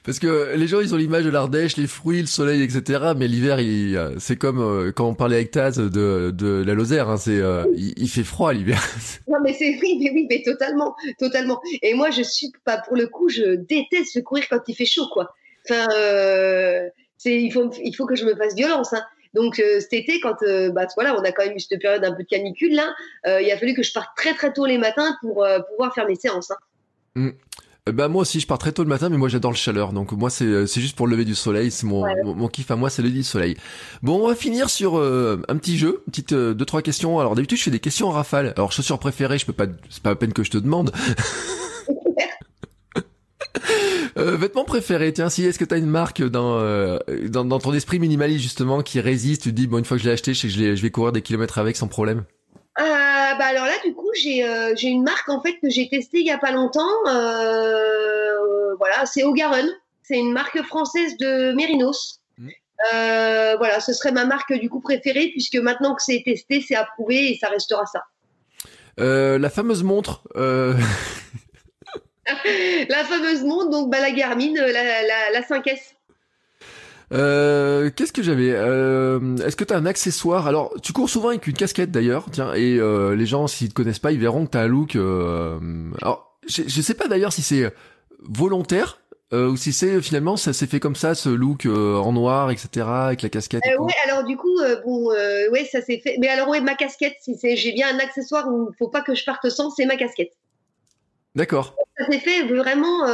Parce 0.10 0.18
que 0.18 0.56
les 0.56 0.66
gens, 0.66 0.80
ils 0.80 0.96
ont 0.96 0.98
l'image 0.98 1.24
de 1.24 1.30
l'Ardèche, 1.30 1.78
les 1.78 1.86
fruits, 1.86 2.22
le 2.22 2.26
soleil, 2.26 2.64
etc. 2.64 3.12
Mais 3.16 3.28
l'hiver, 3.28 3.58
euh, 3.60 4.16
c'est 4.18 4.38
comme 4.38 4.60
euh, 4.60 4.92
quand 4.92 5.08
on 5.08 5.14
parlait 5.14 5.36
avec 5.36 5.52
Taz 5.52 5.78
de, 5.78 6.32
de 6.32 6.64
la 6.66 6.74
Lozère. 6.74 7.10
Hein, 7.10 7.18
c'est, 7.18 7.40
euh, 7.40 7.64
il, 7.76 8.10
fait 8.10 8.24
froid 8.24 8.52
l'hiver. 8.52 8.82
Non, 9.28 9.38
mais 9.44 9.54
c'est 9.54 9.78
oui, 9.80 10.00
mais 10.02 10.10
oui, 10.12 10.26
mais 10.28 10.42
totalement, 10.42 10.96
totalement. 11.20 11.62
Et 11.84 11.94
moi, 11.94 12.10
je 12.10 12.24
suis 12.24 12.52
pas 12.66 12.80
pour 12.80 12.98
le 12.98 13.06
coup, 13.06 13.30
je 13.30 13.54
déteste 13.54 14.24
courir 14.24 14.46
quand 14.50 14.62
il 14.68 14.74
fait 14.74 14.88
chaud, 14.88 15.10
quoi. 15.14 15.36
Enfin, 15.70 15.86
c'est, 17.20 17.40
il 17.40 17.52
faut, 17.52 17.70
il 17.84 17.96
faut 17.96 18.08
que 18.08 18.16
je 18.16 18.26
me 18.26 18.36
fasse 18.36 18.56
violence. 18.56 18.94
Hein. 18.94 19.04
Donc 19.36 19.58
cet 19.58 19.94
été, 19.94 20.20
quand 20.22 20.38
bah 20.74 20.88
voilà, 20.96 21.16
on 21.20 21.24
a 21.24 21.32
quand 21.32 21.46
même 21.46 21.56
eu 21.56 21.60
cette 21.60 21.80
période 21.80 22.04
un 22.04 22.16
peu 22.16 22.24
de 22.24 22.28
canicule 22.28 22.74
là, 22.74 22.96
il 23.40 23.52
a 23.52 23.58
fallu 23.60 23.76
que 23.76 23.84
je 23.84 23.94
parte 23.94 24.10
très 24.18 24.34
très 24.34 24.52
tôt 24.54 24.66
les 24.66 24.80
matins 24.80 25.16
pour 25.22 25.46
pouvoir 25.70 25.94
faire 25.94 26.08
mes 26.08 26.16
séances. 26.16 26.50
Hein. 26.50 26.58
Mmh. 27.14 27.30
Bah 27.88 28.08
moi 28.08 28.22
aussi 28.22 28.40
je 28.40 28.48
pars 28.48 28.58
très 28.58 28.72
tôt 28.72 28.84
le 28.84 28.90
matin 28.90 29.10
mais 29.10 29.18
moi 29.18 29.30
j'adore 29.30 29.52
le 29.52 29.58
chaleur 29.58 29.94
donc 29.94 30.12
moi 30.12 30.30
c'est 30.30 30.46
euh, 30.46 30.68
c'est 30.68 30.82
juste 30.82 30.96
pour 30.96 31.08
le 31.08 31.14
lever 31.14 31.26
du 31.26 31.34
soleil 31.34 31.72
c'est 31.72 31.88
mon, 31.88 32.06
mon, 32.24 32.48
kiff 32.48 32.70
à 32.72 32.76
moi 32.76 32.90
c'est 32.90 33.02
le 33.02 33.08
lever 33.08 33.20
du 33.20 33.24
soleil. 33.24 33.58
Bon 34.04 34.24
on 34.24 34.28
va 34.28 34.36
finir 34.36 34.70
sur 34.70 34.98
euh, 34.98 35.42
un 35.48 35.58
petit 35.58 35.78
jeu, 35.78 36.04
petite 36.06 36.34
deux 36.34 36.66
trois 36.66 36.82
questions. 36.82 37.20
Alors 37.20 37.36
d'habitude 37.36 37.58
je 37.58 37.64
fais 37.64 37.72
des 37.72 37.80
questions 37.80 38.08
en 38.08 38.12
rafale. 38.12 38.54
Alors 38.58 38.72
chaussures 38.72 39.00
préférées 39.00 39.38
je 39.38 39.46
peux 39.46 39.54
pas 39.54 39.66
c'est 39.90 40.04
pas 40.04 40.12
à 40.12 40.16
peine 40.16 40.34
que 40.34 40.44
je 40.44 40.52
te 40.52 40.58
demande. 40.58 40.92
euh, 44.18 44.36
vêtements 44.36 44.66
préférés, 44.66 45.14
tiens, 45.14 45.30
si 45.30 45.46
est-ce 45.46 45.58
que 45.58 45.66
tu 45.66 45.74
as 45.74 45.78
une 45.78 45.88
marque 45.90 46.22
dans, 46.22 46.60
dans, 47.30 47.46
dans 47.46 47.60
ton 47.60 47.74
esprit 47.74 47.98
minimaliste 47.98 48.44
justement 48.44 48.84
qui 48.84 49.00
résiste, 49.00 49.44
tu 49.44 49.50
te 49.50 49.56
dis 49.56 49.68
bon 49.68 49.80
une 49.80 49.86
fois 49.86 49.98
que 49.98 50.04
je 50.04 50.10
l'ai 50.10 50.14
acheté, 50.14 50.34
je 50.34 50.42
sais 50.42 50.48
que 50.48 50.54
je, 50.54 50.76
je 50.76 50.82
vais 50.82 50.92
courir 50.92 51.12
des 51.12 51.22
kilomètres 51.22 51.58
avec 51.58 51.76
sans 51.76 51.88
problème? 51.88 52.26
Euh, 52.80 52.84
bah 52.84 53.46
alors 53.46 53.66
là, 53.66 53.74
du 53.84 53.94
coup, 53.94 54.10
j'ai 54.16 54.48
euh, 54.48 54.74
j'ai 54.76 54.88
une 54.88 55.04
marque 55.04 55.28
en 55.28 55.42
fait 55.42 55.56
que 55.60 55.70
j'ai 55.70 55.90
testée 55.90 56.20
il 56.20 56.26
y 56.26 56.32
a 56.32 56.38
pas 56.38 56.52
longtemps. 56.52 56.88
Euh, 57.08 58.76
voilà, 58.78 59.06
c'est 59.06 59.24
Ogaron. 59.24 59.68
C'est 60.02 60.18
une 60.18 60.32
marque 60.32 60.62
française 60.64 61.18
de 61.18 61.52
Mérinos. 61.54 62.22
Mm. 62.38 62.48
voilà, 63.58 63.82
ce 63.82 63.92
serait 63.92 64.14
ma 64.14 64.26
marque 64.26 64.54
du 64.54 64.70
coup 64.70 64.80
préférée 64.80 65.28
puisque 65.32 65.58
maintenant 65.58 65.94
que 65.94 66.02
c'est 66.02 66.22
testé, 66.24 66.62
c'est 66.66 66.76
approuvé 66.76 67.32
et 67.32 67.38
ça 67.38 67.50
restera 67.50 67.86
ça. 67.86 68.04
la 68.98 69.50
fameuse 69.50 69.84
montre. 69.84 70.24
la 70.36 70.74
fameuse 73.04 73.44
montre, 73.44 73.70
donc 73.70 73.90
bah, 73.92 74.00
la 74.00 74.12
Garmin, 74.12 74.54
la, 74.54 74.72
la, 74.72 75.32
la 75.34 75.42
5S. 75.42 75.96
Euh, 77.12 77.90
Qu'est-ce 77.96 78.14
que 78.14 78.22
j'avais 78.22 78.52
euh, 78.54 79.38
Est-ce 79.38 79.56
que 79.56 79.64
tu 79.64 79.74
as 79.74 79.78
un 79.78 79.86
accessoire? 79.86 80.48
Alors, 80.48 80.74
tu 80.82 80.94
cours 80.94 81.10
souvent 81.10 81.30
avec 81.30 81.48
une 81.48 81.54
casquette 81.56 81.92
d'ailleurs, 81.92 82.26
tiens, 82.32 82.54
et 82.54 82.78
euh, 82.78 83.16
les 83.16 83.26
gens, 83.26 83.48
s'ils 83.48 83.70
te 83.70 83.74
connaissent 83.74 84.00
pas, 84.00 84.12
ils 84.12 84.20
verront 84.20 84.46
que 84.46 84.52
tu 84.52 84.58
as 84.58 84.62
un 84.62 84.68
look... 84.68 84.96
Euh, 84.96 85.60
alors, 86.02 86.38
je, 86.48 86.64
je 86.68 86.82
sais 86.82 86.94
pas 86.94 87.08
d'ailleurs 87.08 87.34
si 87.34 87.42
c'est 87.42 87.74
volontaire 88.22 89.00
euh, 89.34 89.50
ou 89.50 89.58
si 89.58 89.72
c'est 89.72 90.02
finalement 90.02 90.36
ça 90.36 90.54
s'est 90.54 90.66
fait 90.66 90.80
comme 90.80 90.96
ça 90.96 91.14
ce 91.14 91.30
look 91.30 91.66
euh, 91.66 91.98
en 91.98 92.12
noir 92.12 92.50
etc 92.50 92.86
avec 92.88 93.22
la 93.22 93.30
casquette 93.30 93.62
euh, 93.68 93.78
oui 93.80 93.94
alors 94.06 94.24
du 94.24 94.36
coup 94.36 94.60
euh, 94.60 94.82
bon 94.84 95.10
ouais 95.10 95.70
ça 95.72 95.82
s'est 95.82 96.00
fait 96.04 96.18
mais 96.20 96.28
alors 96.28 96.50
ouais 96.50 96.60
ma 96.60 96.76
casquette 96.76 97.16
si 97.22 97.38
c'est 97.38 97.56
j'ai 97.56 97.72
bien 97.72 97.96
un 97.96 98.00
accessoire 98.00 98.48
où 98.48 98.70
il 98.72 98.76
faut 98.78 98.90
pas 98.90 99.02
que 99.02 99.14
je 99.14 99.24
parte 99.24 99.48
sans 99.50 99.70
c'est 99.70 99.86
ma 99.86 99.96
casquette. 99.96 100.32
D'accord. 101.36 101.76
Ça 101.98 102.08
s'est 102.08 102.20
fait 102.20 102.44
vraiment 102.44 103.06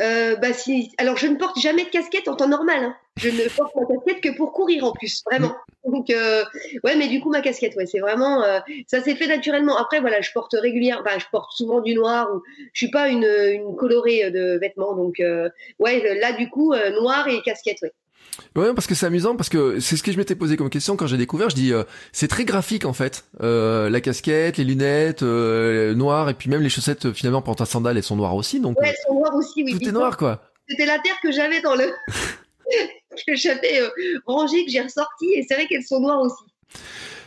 euh, 0.00 0.36
bah 0.36 0.52
si, 0.52 0.92
alors 0.98 1.16
je 1.16 1.26
ne 1.26 1.36
porte 1.36 1.58
jamais 1.60 1.84
de 1.84 1.90
casquette 1.90 2.28
en 2.28 2.36
temps 2.36 2.48
normal. 2.48 2.84
Hein. 2.84 2.96
Je 3.16 3.28
ne 3.28 3.48
porte 3.48 3.74
ma 3.76 3.86
casquette 3.86 4.20
que 4.20 4.36
pour 4.36 4.52
courir 4.52 4.84
en 4.84 4.92
plus, 4.92 5.22
vraiment. 5.30 5.54
Donc, 5.84 6.10
euh, 6.10 6.42
ouais, 6.82 6.96
mais 6.96 7.06
du 7.06 7.20
coup, 7.20 7.30
ma 7.30 7.42
casquette, 7.42 7.76
ouais, 7.76 7.86
c'est 7.86 8.00
vraiment, 8.00 8.42
euh, 8.42 8.58
ça 8.88 9.00
s'est 9.00 9.14
fait 9.14 9.28
naturellement. 9.28 9.76
Après, 9.76 10.00
voilà, 10.00 10.20
je 10.20 10.32
porte 10.32 10.56
régulièrement, 10.58 11.04
enfin, 11.06 11.18
je 11.18 11.26
porte 11.30 11.52
souvent 11.52 11.80
du 11.80 11.94
noir 11.94 12.28
ou 12.34 12.42
je 12.72 12.78
suis 12.78 12.90
pas 12.90 13.08
une, 13.08 13.24
une 13.24 13.76
colorée 13.76 14.30
de 14.30 14.58
vêtements. 14.58 14.96
Donc, 14.96 15.20
euh, 15.20 15.48
ouais, 15.78 16.18
là, 16.18 16.32
du 16.32 16.48
coup, 16.50 16.72
euh, 16.72 16.90
noir 17.00 17.28
et 17.28 17.40
casquette, 17.42 17.82
ouais. 17.82 17.92
Ouais, 18.56 18.72
parce 18.74 18.86
que 18.86 18.94
c'est 18.94 19.06
amusant, 19.06 19.36
parce 19.36 19.48
que 19.48 19.80
c'est 19.80 19.96
ce 19.96 20.02
que 20.02 20.10
je 20.12 20.16
m'étais 20.16 20.34
posé 20.34 20.56
comme 20.56 20.70
question 20.70 20.96
quand 20.96 21.06
j'ai 21.06 21.16
découvert. 21.16 21.50
Je 21.50 21.54
dis, 21.54 21.72
euh, 21.72 21.84
c'est 22.12 22.28
très 22.28 22.44
graphique 22.44 22.84
en 22.84 22.92
fait. 22.92 23.24
Euh, 23.42 23.88
la 23.90 24.00
casquette, 24.00 24.56
les 24.56 24.64
lunettes 24.64 25.22
euh, 25.22 25.94
noires, 25.94 26.28
et 26.30 26.34
puis 26.34 26.50
même 26.50 26.60
les 26.62 26.68
chaussettes 26.68 27.12
finalement 27.12 27.42
pour 27.42 27.56
ta 27.56 27.64
sandale, 27.64 27.96
elles 27.96 28.02
sont 28.02 28.16
noires 28.16 28.34
aussi. 28.34 28.60
Donc 28.60 28.78
Ouais, 28.80 28.88
elles 28.88 28.96
sont 29.06 29.14
noires 29.14 29.34
aussi, 29.34 29.62
oui. 29.64 29.78
tout 29.78 29.88
est 29.88 29.92
noir 29.92 30.16
quoi. 30.16 30.42
C'était 30.68 30.86
la 30.86 30.98
terre 30.98 31.16
que 31.22 31.30
j'avais 31.30 31.60
dans 31.60 31.74
le, 31.74 31.92
que 33.26 33.34
j'avais 33.34 33.80
euh, 33.80 33.88
rangée, 34.26 34.64
que 34.64 34.70
j'ai 34.70 34.80
ressortie, 34.80 35.32
et 35.34 35.44
c'est 35.48 35.54
vrai 35.54 35.66
qu'elles 35.66 35.84
sont 35.84 36.00
noires 36.00 36.20
aussi. 36.20 36.44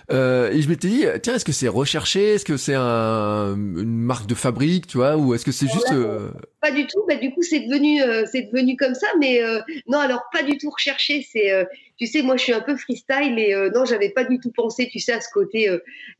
Euh, 0.09 0.51
et 0.51 0.61
je 0.61 0.69
m'étais 0.69 0.88
dit, 0.88 1.05
tiens, 1.21 1.35
est-ce 1.35 1.43
que 1.43 1.51
c'est 1.51 1.67
recherché? 1.67 2.35
Est-ce 2.35 2.45
que 2.45 2.55
c'est 2.55 2.75
un, 2.75 3.55
une 3.55 3.97
marque 3.97 4.25
de 4.25 4.35
fabrique, 4.35 4.88
tu 4.88 4.97
vois, 4.97 5.17
ou 5.17 5.34
est-ce 5.34 5.43
que 5.43 5.51
c'est 5.51 5.67
juste 5.67 5.91
euh, 5.91 6.29
Pas 6.61 6.71
du 6.71 6.88
tout. 6.88 7.03
Bah, 7.07 7.15
du 7.15 7.31
coup, 7.31 7.41
c'est 7.41 7.59
devenu, 7.59 8.01
euh, 8.01 8.25
c'est 8.31 8.43
devenu 8.43 8.77
comme 8.77 8.95
ça. 8.95 9.07
Mais 9.19 9.41
non, 9.88 9.99
alors 9.99 10.23
pas 10.31 10.43
du 10.43 10.57
tout 10.57 10.69
recherché. 10.69 11.25
C'est, 11.29 11.67
tu 11.97 12.07
sais, 12.07 12.21
moi, 12.21 12.38
je 12.38 12.43
suis 12.43 12.53
un 12.53 12.61
peu 12.61 12.77
freestyle 12.77 13.38
euh, 13.38 13.69
non, 13.71 13.85
j'avais 13.85 14.09
pas 14.09 14.23
du 14.23 14.39
tout 14.39 14.51
pensé, 14.51 14.88
tu 14.89 14.99
sais, 14.99 15.13
à 15.13 15.21
ce 15.21 15.29
côté 15.34 15.69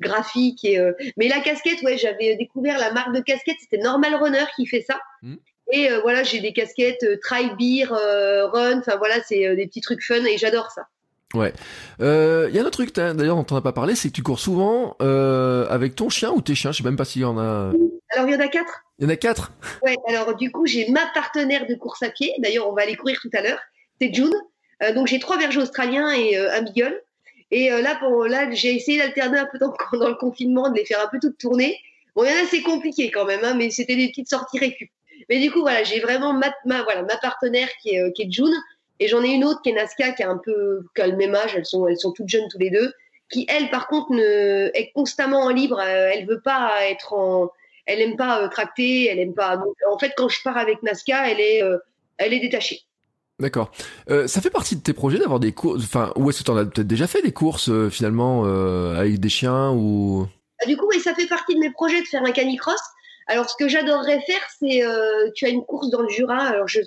graphique. 0.02 0.66
Et 0.66 0.80
mais 1.16 1.28
la 1.28 1.40
casquette, 1.40 1.82
ouais, 1.84 1.98
j'avais 1.98 2.36
découvert 2.36 2.78
la 2.80 2.92
marque 2.92 3.16
de 3.16 3.22
casquette. 3.22 3.58
C'était 3.60 3.82
Normal 3.82 4.16
Runner 4.16 4.46
qui 4.56 4.66
fait 4.66 4.82
ça. 4.82 5.00
Mm. 5.22 5.36
Et 5.74 5.90
voilà, 6.02 6.24
j'ai 6.24 6.40
des 6.40 6.54
casquettes 6.54 7.06
Try 7.22 7.52
Beer, 7.58 7.88
Run. 7.90 8.80
Enfin 8.80 8.98
voilà, 8.98 9.22
c'est 9.24 9.56
des 9.56 9.68
petits 9.68 9.82
trucs 9.82 10.04
fun 10.04 10.24
et 10.26 10.38
j'adore 10.38 10.72
ça. 10.72 10.88
Ouais. 11.34 11.54
Euh, 12.00 12.48
Il 12.50 12.56
y 12.56 12.60
a 12.60 12.62
un 12.62 12.66
autre 12.66 12.84
truc 12.84 12.96
d'ailleurs 12.96 13.36
dont 13.36 13.46
on 13.52 13.56
n'a 13.56 13.62
pas 13.62 13.74
parlé, 13.74 13.96
c'est 13.96 14.10
que 14.10 14.14
tu 14.14 14.24
cours 14.24 14.40
souvent 14.40 14.96
euh, 15.02 15.68
avec 15.70 15.96
ton 15.96 16.10
chien 16.10 16.32
ou 16.32 16.42
tes 16.42 16.56
chiens. 16.56 16.72
Je 16.72 16.78
sais 16.78 16.84
même 16.84 16.96
pas 16.96 17.06
s'il 17.06 17.24
y 17.24 17.26
en 17.26 17.38
a. 17.38 17.74
Alors 18.12 18.28
il 18.28 18.34
y 18.34 18.36
en 18.36 18.40
a 18.40 18.48
quatre. 18.48 18.86
Il 19.00 19.04
y 19.04 19.08
en 19.08 19.10
a 19.10 19.16
quatre? 19.18 19.52
Ouais, 19.84 19.96
alors 20.08 20.36
du 20.36 20.52
coup, 20.52 20.66
j'ai 20.66 20.90
ma 20.90 21.06
partenaire 21.14 21.68
de 21.68 21.76
course 21.76 22.02
à 22.02 22.10
pied. 22.10 22.34
D'ailleurs, 22.40 22.70
on 22.70 22.74
va 22.74 22.84
aller 22.84 22.96
courir 22.96 23.20
tout 23.22 23.30
à 23.34 23.42
l'heure. 23.42 23.60
C'est 24.00 24.14
June. 24.14 24.34
Euh, 24.84 24.94
donc 24.94 25.08
j'ai 25.08 25.20
trois 25.20 25.38
bergers 25.38 25.62
australiens 25.62 26.12
et 26.12 26.38
euh, 26.38 26.54
un 26.54 26.62
beagle. 26.62 27.02
Et 27.52 27.72
euh, 27.72 27.82
là, 27.82 27.96
pour, 27.96 28.26
là, 28.26 28.50
j'ai 28.52 28.76
essayé 28.76 28.98
d'alterner 28.98 29.40
un 29.40 29.48
peu 29.52 29.58
dans, 29.58 29.74
dans 30.00 30.10
le 30.10 30.16
confinement, 30.16 30.70
de 30.70 30.76
les 30.76 30.86
faire 30.86 31.02
un 31.04 31.08
peu 31.08 31.18
toutes 31.22 31.38
tourner. 31.38 31.78
Bon, 32.16 32.24
il 32.24 32.30
y 32.30 32.34
en 32.34 32.44
a, 32.44 32.48
c'est 32.50 32.62
compliqué 32.62 33.12
quand 33.12 33.26
même, 33.26 33.42
hein, 33.44 33.54
mais 33.56 33.70
c'était 33.70 33.96
des 33.96 34.08
petites 34.10 34.30
sorties 34.30 34.60
récup. 34.60 34.90
Mais 35.30 35.40
du 35.40 35.52
coup, 35.52 35.62
voilà, 35.62 35.84
j'ai 35.84 36.00
vraiment 36.00 36.34
ma, 36.34 36.52
ma, 36.66 36.84
voilà, 36.84 37.04
ma 37.04 37.18
partenaire 37.18 37.70
qui 37.82 37.96
est, 37.96 38.02
euh, 38.02 38.12
qui 38.12 38.24
est 38.24 38.32
June. 38.32 38.54
Et 39.00 39.08
j'en 39.08 39.24
ai 39.24 39.30
une 39.30 39.44
autre 39.44 39.62
qui 39.62 39.70
est 39.70 39.74
Nazca, 39.74 40.12
qui 40.12 40.24
a 40.24 40.30
un 40.30 40.38
peu, 40.38 40.86
qui 40.96 41.02
a 41.02 41.08
le 41.08 41.16
même 41.16 41.36
âge. 41.36 41.54
Elles 41.56 41.66
sont, 41.66 41.88
elles 41.88 42.00
sont 42.00 42.12
toutes 42.12 42.30
jeunes 42.30 42.48
tous 42.50 42.60
les 42.60 42.70
deux. 42.72 42.92
Qui, 43.30 43.46
elle, 43.50 43.70
par 43.70 43.88
contre, 43.88 44.12
ne, 44.12 44.72
est 44.74 44.92
constamment 44.94 45.42
en 45.42 45.50
libre. 45.50 45.80
Euh, 45.80 46.12
elle 46.14 46.26
veut 46.26 46.40
pas 46.42 46.72
être 46.90 47.14
en, 47.14 47.52
elle 47.86 48.02
aime 48.02 48.16
pas 48.16 48.42
euh, 48.42 48.48
tracter, 48.48 49.08
elle 49.08 49.20
aime 49.20 49.34
pas. 49.34 49.58
Donc, 49.58 49.76
en 49.92 49.98
fait, 50.00 50.14
quand 50.18 50.30
je 50.30 50.42
pars 50.44 50.58
avec 50.58 50.82
Nazca, 50.84 51.30
elle 51.30 51.40
est, 51.40 51.62
euh, 51.64 51.78
elle 52.18 52.34
est 52.34 52.40
détachée. 52.40 52.82
D'accord. 53.40 53.72
Euh, 54.10 54.28
ça 54.28 54.42
fait 54.42 54.50
partie 54.50 54.76
de 54.76 54.82
tes 54.82 54.94
projets 54.94 55.20
d'avoir 55.20 55.40
des 55.40 55.52
courses. 55.52 55.84
Enfin, 55.84 56.12
ou 56.16 56.30
est-ce 56.30 56.40
que 56.40 56.44
t'en 56.46 56.58
as 56.58 56.66
peut-être 56.66 56.88
déjà 56.88 57.06
fait 57.06 57.22
des 57.22 57.34
courses 57.34 57.70
euh, 57.70 57.90
finalement 57.90 58.46
avec 58.96 59.20
des 59.20 59.30
chiens 59.30 59.72
ou? 59.72 60.28
Ah, 60.62 60.66
Du 60.66 60.76
coup, 60.76 60.88
oui, 60.90 61.00
ça 61.00 61.14
fait 61.14 61.28
partie 61.28 61.54
de 61.54 61.60
mes 61.60 61.72
projets 61.72 62.02
de 62.02 62.08
faire 62.08 62.24
un 62.24 62.32
canicross. 62.32 62.80
Alors, 63.28 63.50
ce 63.50 63.56
que 63.60 63.68
j'adorerais 63.68 64.22
faire, 64.22 64.42
c'est, 64.60 64.82
tu 65.36 65.46
as 65.46 65.50
une 65.50 65.66
course 65.66 65.90
dans 65.90 66.02
le 66.02 66.10
Jura. 66.10 66.38
Alors, 66.40 66.68
je, 66.68 66.80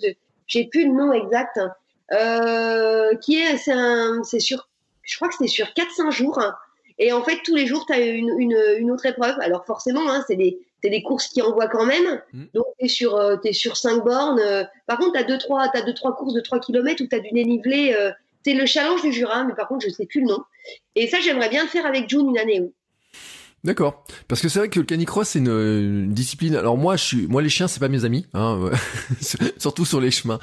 j'ai 0.47 0.65
plus 0.67 0.87
le 0.87 0.93
nom 0.93 1.13
exact. 1.13 1.59
hein, 1.59 1.71
Euh, 2.13 3.15
qui 3.17 3.37
est, 3.39 3.57
c'est 3.57 3.73
un, 3.73 4.23
c'est 4.25 4.41
sur, 4.41 4.69
je 5.03 5.17
crois 5.17 5.29
que 5.29 5.35
c'est 5.39 5.47
sur 5.47 5.67
4-5 5.69 6.11
jours. 6.11 6.39
hein. 6.41 6.55
Et 6.99 7.13
en 7.13 7.23
fait, 7.23 7.39
tous 7.45 7.55
les 7.55 7.67
jours, 7.67 7.87
tu 7.87 7.93
as 7.93 8.01
une, 8.01 8.35
une, 8.39 8.57
une 8.79 8.91
autre 8.91 9.07
épreuve. 9.07 9.37
Alors, 9.41 9.65
forcément, 9.65 10.11
hein, 10.11 10.23
c'est 10.27 10.37
des, 10.37 10.59
c'est 10.83 10.91
des 10.91 11.03
courses 11.03 11.29
qui 11.29 11.41
envoient 11.41 11.69
quand 11.69 11.87
même. 11.87 12.21
Mm. 12.33 12.45
Donc, 12.55 12.67
tu 12.79 12.85
es 12.85 12.89
sur, 12.89 13.17
euh, 13.17 13.37
t'es 13.37 13.53
sur 13.53 13.77
5 13.77 14.05
bornes. 14.05 14.41
euh. 14.41 14.65
Par 14.87 14.99
contre, 14.99 15.13
tu 15.13 15.19
as 15.19 15.25
2-3 15.25 15.71
t'as 15.73 15.83
deux, 15.83 15.95
trois 15.95 16.15
courses 16.15 16.35
de 16.35 16.41
3 16.41 16.61
km 16.61 17.03
où 17.03 17.07
tu 17.07 17.17
as 17.17 17.21
du 17.21 17.31
dénivelé. 17.31 17.95
euh, 17.99 18.11
c'est 18.45 18.55
le 18.55 18.65
challenge 18.67 19.03
du 19.03 19.13
Jura, 19.13 19.45
mais 19.45 19.55
par 19.55 19.69
contre, 19.69 19.85
je 19.87 19.91
sais 19.93 20.07
plus 20.07 20.23
le 20.23 20.27
nom. 20.29 20.43
Et 20.95 21.07
ça, 21.07 21.21
j'aimerais 21.21 21.51
bien 21.51 21.63
le 21.63 21.69
faire 21.69 21.85
avec 21.87 22.09
June 22.09 22.29
une 22.31 22.39
année. 22.39 22.61
oui. 22.61 22.73
D'accord. 23.63 24.05
Parce 24.27 24.41
que 24.41 24.49
c'est 24.49 24.59
vrai 24.59 24.69
que 24.71 24.81
le 24.81 24.87
canicross 24.87 25.29
c'est 25.29 25.39
une, 25.39 25.49
une 25.49 26.13
discipline. 26.13 26.57
Alors 26.57 26.79
moi, 26.79 26.97
je 26.97 27.05
suis, 27.05 27.27
moi 27.27 27.43
les 27.43 27.51
chiens 27.51 27.69
c'est 27.69 27.81
pas 27.81 27.89
mes 27.89 28.05
amis, 28.05 28.27
hein, 28.33 28.71
surtout 29.59 29.85
sur 29.85 30.01
les 30.01 30.11
chemins. 30.11 30.39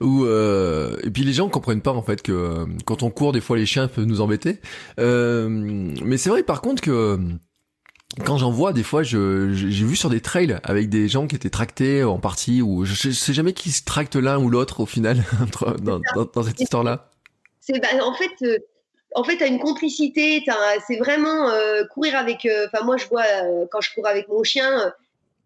Où 0.00 0.24
euh, 0.24 0.96
et 1.02 1.10
puis 1.10 1.24
les 1.24 1.34
gens 1.34 1.48
comprennent 1.50 1.82
pas 1.82 1.92
en 1.92 2.02
fait 2.02 2.22
que 2.22 2.32
euh, 2.32 2.66
quand 2.86 3.02
on 3.02 3.10
court, 3.10 3.32
des 3.32 3.42
fois 3.42 3.58
les 3.58 3.66
chiens 3.66 3.86
peuvent 3.86 4.06
nous 4.06 4.22
embêter. 4.22 4.60
Euh, 4.98 5.48
mais 5.50 6.16
c'est 6.16 6.30
vrai 6.30 6.42
par 6.42 6.62
contre 6.62 6.80
que 6.80 7.18
quand 8.24 8.38
j'en 8.38 8.50
vois, 8.50 8.72
des 8.72 8.84
fois, 8.84 9.02
je, 9.02 9.52
j'ai 9.52 9.84
vu 9.84 9.96
sur 9.96 10.08
des 10.08 10.20
trails 10.20 10.58
avec 10.62 10.88
des 10.88 11.08
gens 11.08 11.26
qui 11.26 11.34
étaient 11.34 11.50
tractés 11.50 12.04
en 12.04 12.18
partie, 12.18 12.62
ou 12.62 12.84
je, 12.84 13.10
sais 13.10 13.32
jamais 13.32 13.52
qui 13.52 13.72
se 13.72 13.82
tracte 13.82 14.14
l'un 14.14 14.38
ou 14.38 14.48
l'autre 14.50 14.80
au 14.80 14.86
final 14.86 15.24
dans, 15.82 15.98
dans, 16.14 16.24
dans 16.32 16.42
cette 16.42 16.60
histoire-là. 16.60 17.10
c'est 17.60 17.80
bah, 17.80 17.88
en 18.04 18.14
fait 18.14 18.30
euh, 18.42 18.58
en 19.14 19.24
fait 19.24 19.38
t'as 19.38 19.46
une 19.46 19.60
complicité 19.60 20.44
c'est 20.86 20.96
vraiment 20.96 21.48
euh, 21.50 21.84
courir 21.84 22.16
avec 22.16 22.44
euh, 22.44 22.66
enfin 22.66 22.84
moi 22.84 22.96
je 22.96 23.06
vois 23.06 23.24
euh, 23.24 23.66
quand 23.70 23.80
je 23.80 23.94
cours 23.94 24.06
avec 24.06 24.28
mon 24.28 24.42
chien 24.42 24.86
euh, 24.86 24.90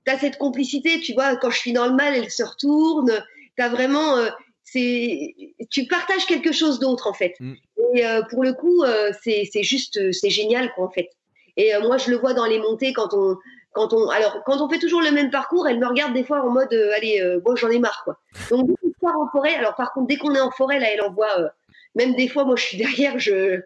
t'as 0.04 0.18
cette 0.18 0.38
complicité 0.38 1.00
tu 1.00 1.12
vois 1.12 1.36
quand 1.36 1.50
je 1.50 1.58
suis 1.58 1.72
dans 1.72 1.86
le 1.86 1.94
mal 1.94 2.14
elle 2.14 2.30
se 2.30 2.42
retourne. 2.42 3.12
T'as 3.56 3.68
vraiment 3.68 4.16
euh, 4.16 4.30
c'est 4.64 5.34
tu 5.70 5.86
partages 5.86 6.26
quelque 6.26 6.52
chose 6.52 6.78
d'autre 6.78 7.06
en 7.06 7.14
fait. 7.14 7.34
Mm. 7.40 7.54
et 7.94 8.04
pour 8.30 8.42
le 8.42 8.52
coup 8.52 8.84
c'est 9.22 9.48
c'est 9.50 9.62
juste 9.62 10.12
c'est 10.12 10.30
génial 10.30 10.72
quoi 10.74 10.86
en 10.86 10.90
fait. 10.90 11.10
Et 11.56 11.72
moi 11.82 11.96
je 11.98 12.10
le 12.10 12.16
vois 12.16 12.34
dans 12.34 12.46
les 12.46 12.58
montées 12.58 12.92
quand 12.92 13.12
on 13.12 13.36
quand 13.72 13.92
on 13.92 14.08
alors 14.10 14.42
quand 14.44 14.60
on 14.60 14.68
fait 14.68 14.78
toujours 14.78 15.00
le 15.00 15.10
même 15.10 15.30
parcours 15.30 15.66
elle 15.68 15.78
me 15.78 15.86
regarde 15.86 16.12
des 16.12 16.24
fois 16.24 16.42
en 16.42 16.50
mode 16.50 16.72
allez 16.96 17.38
bon 17.42 17.56
j'en 17.56 17.70
ai 17.70 17.78
marre 17.78 18.02
quoi. 18.04 18.18
Donc 18.50 18.68
dès 18.68 18.92
qu'on 19.00 19.08
en 19.08 19.28
forêt 19.30 19.54
alors 19.54 19.74
par 19.74 19.92
contre 19.92 20.06
dès 20.06 20.16
qu'on 20.16 20.34
est 20.34 20.40
en 20.40 20.50
forêt 20.50 20.78
là 20.78 20.92
elle 20.92 21.02
envoie 21.02 21.50
même 21.98 22.14
des 22.14 22.28
fois, 22.28 22.44
moi, 22.44 22.56
je 22.56 22.64
suis 22.64 22.78
derrière, 22.78 23.18
je, 23.18 23.60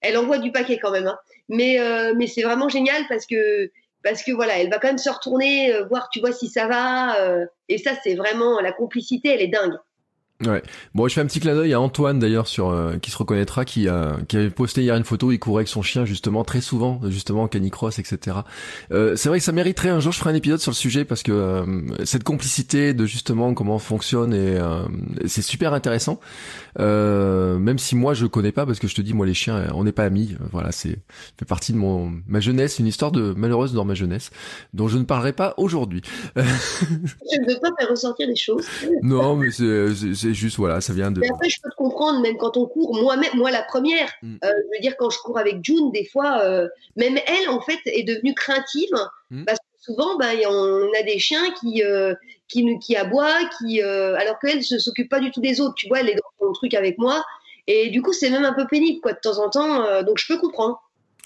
elle 0.00 0.18
envoie 0.18 0.38
du 0.38 0.52
paquet 0.52 0.78
quand 0.78 0.90
même. 0.90 1.06
hein. 1.06 1.18
Mais, 1.48 1.80
euh, 1.80 2.12
mais 2.16 2.26
c'est 2.26 2.42
vraiment 2.42 2.68
génial 2.68 3.02
parce 3.08 3.26
que, 3.26 3.70
parce 4.02 4.22
que 4.22 4.32
voilà, 4.32 4.58
elle 4.58 4.68
va 4.70 4.78
quand 4.78 4.88
même 4.88 4.98
se 4.98 5.08
retourner, 5.10 5.72
euh, 5.72 5.84
voir, 5.86 6.08
tu 6.10 6.20
vois, 6.20 6.32
si 6.32 6.48
ça 6.48 6.66
va. 6.66 7.20
euh, 7.22 7.46
et 7.68 7.78
ça, 7.78 7.92
c'est 8.02 8.14
vraiment 8.14 8.60
la 8.60 8.72
complicité, 8.72 9.30
elle 9.30 9.40
est 9.40 9.48
dingue. 9.48 9.76
Ouais. 10.46 10.62
Bon, 10.94 11.08
je 11.08 11.14
fais 11.14 11.20
un 11.20 11.26
petit 11.26 11.40
clin 11.40 11.54
d'œil 11.54 11.72
à 11.72 11.80
Antoine 11.80 12.18
d'ailleurs 12.18 12.46
sur 12.46 12.70
euh, 12.70 12.96
qui 12.98 13.10
se 13.10 13.16
reconnaîtra, 13.16 13.64
qui 13.64 13.88
a 13.88 14.16
qui 14.28 14.36
avait 14.36 14.50
posté 14.50 14.82
hier 14.82 14.96
une 14.96 15.04
photo. 15.04 15.32
Il 15.32 15.38
courait 15.38 15.60
avec 15.60 15.68
son 15.68 15.82
chien 15.82 16.04
justement 16.04 16.44
très 16.44 16.60
souvent, 16.60 17.00
justement 17.08 17.44
en 17.44 17.48
canicross, 17.48 17.98
etc. 17.98 18.38
Euh, 18.92 19.16
c'est 19.16 19.28
vrai 19.28 19.38
que 19.38 19.44
ça 19.44 19.52
mériterait 19.52 19.88
un 19.90 20.00
jour. 20.00 20.12
Je 20.12 20.18
ferai 20.18 20.30
un 20.30 20.34
épisode 20.34 20.60
sur 20.60 20.70
le 20.70 20.76
sujet 20.76 21.04
parce 21.04 21.22
que 21.22 21.32
euh, 21.32 22.04
cette 22.04 22.24
complicité 22.24 22.94
de 22.94 23.06
justement 23.06 23.54
comment 23.54 23.76
on 23.76 23.78
fonctionne 23.78 24.34
et 24.34 24.56
euh, 24.56 24.84
c'est 25.26 25.42
super 25.42 25.72
intéressant. 25.72 26.20
Euh, 26.80 27.58
même 27.58 27.78
si 27.78 27.94
moi 27.94 28.14
je 28.14 28.26
connais 28.26 28.52
pas 28.52 28.66
parce 28.66 28.78
que 28.78 28.88
je 28.88 28.94
te 28.94 29.00
dis 29.00 29.14
moi 29.14 29.26
les 29.26 29.34
chiens 29.34 29.56
euh, 29.56 29.68
on 29.74 29.84
n'est 29.84 29.92
pas 29.92 30.04
amis. 30.04 30.36
Voilà, 30.52 30.72
c'est 30.72 30.98
fait 31.38 31.44
partie 31.46 31.72
de 31.72 31.78
mon 31.78 32.12
ma 32.26 32.40
jeunesse, 32.40 32.78
une 32.78 32.86
histoire 32.86 33.12
de 33.12 33.32
malheureuse 33.34 33.72
dans 33.72 33.84
ma 33.84 33.94
jeunesse 33.94 34.30
dont 34.72 34.88
je 34.88 34.98
ne 34.98 35.04
parlerai 35.04 35.32
pas 35.32 35.54
aujourd'hui. 35.56 36.02
Je 36.36 37.40
ne 37.40 37.52
veux 37.52 37.60
pas 37.60 37.70
faire 37.78 37.88
ressortir 37.88 38.28
des 38.28 38.36
choses. 38.36 38.66
non, 39.02 39.36
mais 39.36 39.50
c'est 39.50 40.33
c'est- 40.34 40.40
juste 40.40 40.56
voilà, 40.56 40.80
ça 40.80 40.92
vient 40.92 41.10
de. 41.10 41.20
Mais 41.20 41.28
après, 41.30 41.48
je 41.48 41.56
peux 41.62 41.70
te 41.70 41.74
comprendre, 41.76 42.20
même 42.20 42.36
quand 42.36 42.56
on 42.56 42.66
court, 42.66 42.94
moi-même, 43.00 43.30
moi 43.34 43.50
la 43.50 43.62
première, 43.62 44.10
Mm. 44.22 44.36
euh, 44.44 44.48
je 44.48 44.76
veux 44.76 44.80
dire, 44.82 44.96
quand 44.98 45.10
je 45.10 45.18
cours 45.18 45.38
avec 45.38 45.64
June, 45.64 45.90
des 45.92 46.04
fois, 46.06 46.40
euh, 46.42 46.68
même 46.96 47.16
elle, 47.26 47.48
en 47.48 47.60
fait, 47.60 47.78
est 47.86 48.02
devenue 48.02 48.34
craintive, 48.34 48.90
Mm. 49.30 49.44
parce 49.44 49.58
que 49.58 49.64
souvent, 49.80 50.16
ben, 50.16 50.36
on 50.48 50.88
a 50.98 51.02
des 51.02 51.18
chiens 51.18 51.50
qui, 51.60 51.82
euh, 51.82 52.14
qui, 52.48 52.78
qui 52.80 52.96
aboient, 52.96 53.38
qui, 53.58 53.80
alors 53.82 54.38
qu'elle 54.38 54.58
ne 54.58 54.78
s'occupe 54.78 55.08
pas 55.10 55.20
du 55.20 55.30
tout 55.30 55.40
des 55.40 55.60
autres, 55.60 55.74
tu 55.76 55.88
vois, 55.88 56.00
elle 56.00 56.10
est 56.10 56.14
dans 56.14 56.46
son 56.46 56.52
truc 56.52 56.74
avec 56.74 56.98
moi, 56.98 57.24
et 57.66 57.88
du 57.90 58.02
coup, 58.02 58.12
c'est 58.12 58.28
même 58.30 58.44
un 58.44 58.52
peu 58.52 58.66
pénible, 58.66 59.00
quoi, 59.00 59.12
de 59.14 59.18
temps 59.22 59.38
en 59.42 59.48
temps, 59.48 60.02
donc 60.02 60.18
je 60.18 60.26
peux 60.26 60.38
comprendre. 60.38 60.78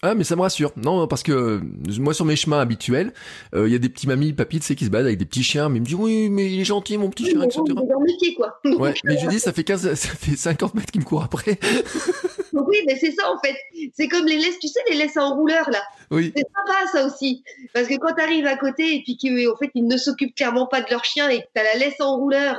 Ah 0.02 0.14
mais 0.14 0.24
ça 0.24 0.36
me 0.36 0.42
rassure. 0.42 0.72
Non 0.76 1.06
parce 1.08 1.22
que 1.22 1.32
euh, 1.32 1.60
moi 1.98 2.14
sur 2.14 2.24
mes 2.24 2.36
chemins 2.36 2.60
habituels, 2.60 3.12
euh, 3.54 3.68
il 3.68 3.72
y 3.72 3.76
a 3.76 3.78
des 3.78 3.88
petits 3.88 4.06
mamies, 4.06 4.32
papis, 4.32 4.60
tu 4.60 4.66
sais, 4.66 4.76
qui 4.76 4.84
se 4.84 4.90
baladent 4.90 5.06
avec 5.06 5.18
des 5.18 5.24
petits 5.24 5.42
chiens, 5.42 5.68
mais 5.68 5.78
ils 5.78 5.80
me 5.80 5.86
disent 5.86 5.96
oui 5.96 6.28
mais 6.28 6.52
il 6.52 6.60
est 6.60 6.64
gentil 6.64 6.98
mon 6.98 7.10
petit 7.10 7.26
chien, 7.26 7.40
Mais 7.40 7.46
etc. 7.46 7.62
métier, 8.06 8.34
quoi. 8.34 8.60
Ouais, 8.64 8.94
mais 9.04 9.18
je 9.18 9.26
dis 9.28 9.40
ça 9.40 9.52
fait 9.52 9.64
15, 9.64 9.94
ça 9.94 10.08
fait 10.08 10.36
50 10.36 10.74
mètres 10.74 10.92
qu'il 10.92 11.00
me 11.00 11.06
court 11.06 11.24
après. 11.24 11.58
oui, 12.52 12.76
mais 12.86 12.96
c'est 13.00 13.12
ça, 13.12 13.30
en 13.30 13.38
fait. 13.40 13.56
C'est 13.94 14.08
comme 14.08 14.26
les 14.26 14.38
laisses, 14.38 14.58
tu 14.58 14.68
sais, 14.68 14.80
les 14.90 14.96
laisses 14.96 15.16
en 15.16 15.34
rouleur, 15.34 15.68
là. 15.70 15.82
Oui. 16.10 16.32
C'est 16.36 16.44
sympa 16.44 16.86
ça 16.92 17.06
aussi. 17.06 17.42
Parce 17.74 17.88
que 17.88 17.94
quand 17.96 18.14
tu 18.14 18.22
arrives 18.22 18.46
à 18.46 18.56
côté 18.56 18.94
et 18.94 19.02
puis 19.02 19.18
qu'en 19.18 19.56
fait 19.56 19.70
ils 19.74 19.86
ne 19.86 19.96
s'occupent 19.96 20.34
clairement 20.34 20.66
pas 20.66 20.80
de 20.80 20.86
leur 20.90 21.04
chien 21.04 21.28
et 21.28 21.40
que 21.40 21.46
tu 21.54 21.60
as 21.60 21.64
la 21.64 21.74
laisse 21.74 22.00
en 22.00 22.16
rouleur 22.16 22.56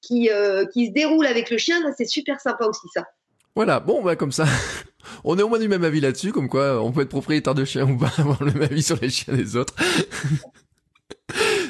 qui, 0.00 0.30
euh, 0.30 0.64
qui 0.72 0.86
se 0.86 0.92
déroule 0.92 1.26
avec 1.26 1.50
le 1.50 1.58
chien, 1.58 1.82
là, 1.82 1.90
c'est 1.96 2.08
super 2.08 2.40
sympa 2.40 2.64
aussi 2.66 2.86
ça. 2.94 3.04
Voilà, 3.54 3.80
bon 3.80 4.02
bah 4.02 4.16
comme 4.16 4.32
ça, 4.32 4.44
on 5.24 5.38
est 5.38 5.42
au 5.42 5.48
moins 5.48 5.58
du 5.58 5.68
même 5.68 5.84
avis 5.84 6.00
là-dessus, 6.00 6.32
comme 6.32 6.48
quoi 6.48 6.82
on 6.82 6.92
peut 6.92 7.02
être 7.02 7.08
propriétaire 7.08 7.54
de 7.54 7.64
chien 7.64 7.88
ou 7.88 7.96
pas 7.96 8.12
avoir 8.18 8.42
le 8.42 8.52
même 8.52 8.62
avis 8.62 8.82
sur 8.82 8.98
les 9.00 9.10
chiens 9.10 9.34
des 9.34 9.56
autres. 9.56 9.74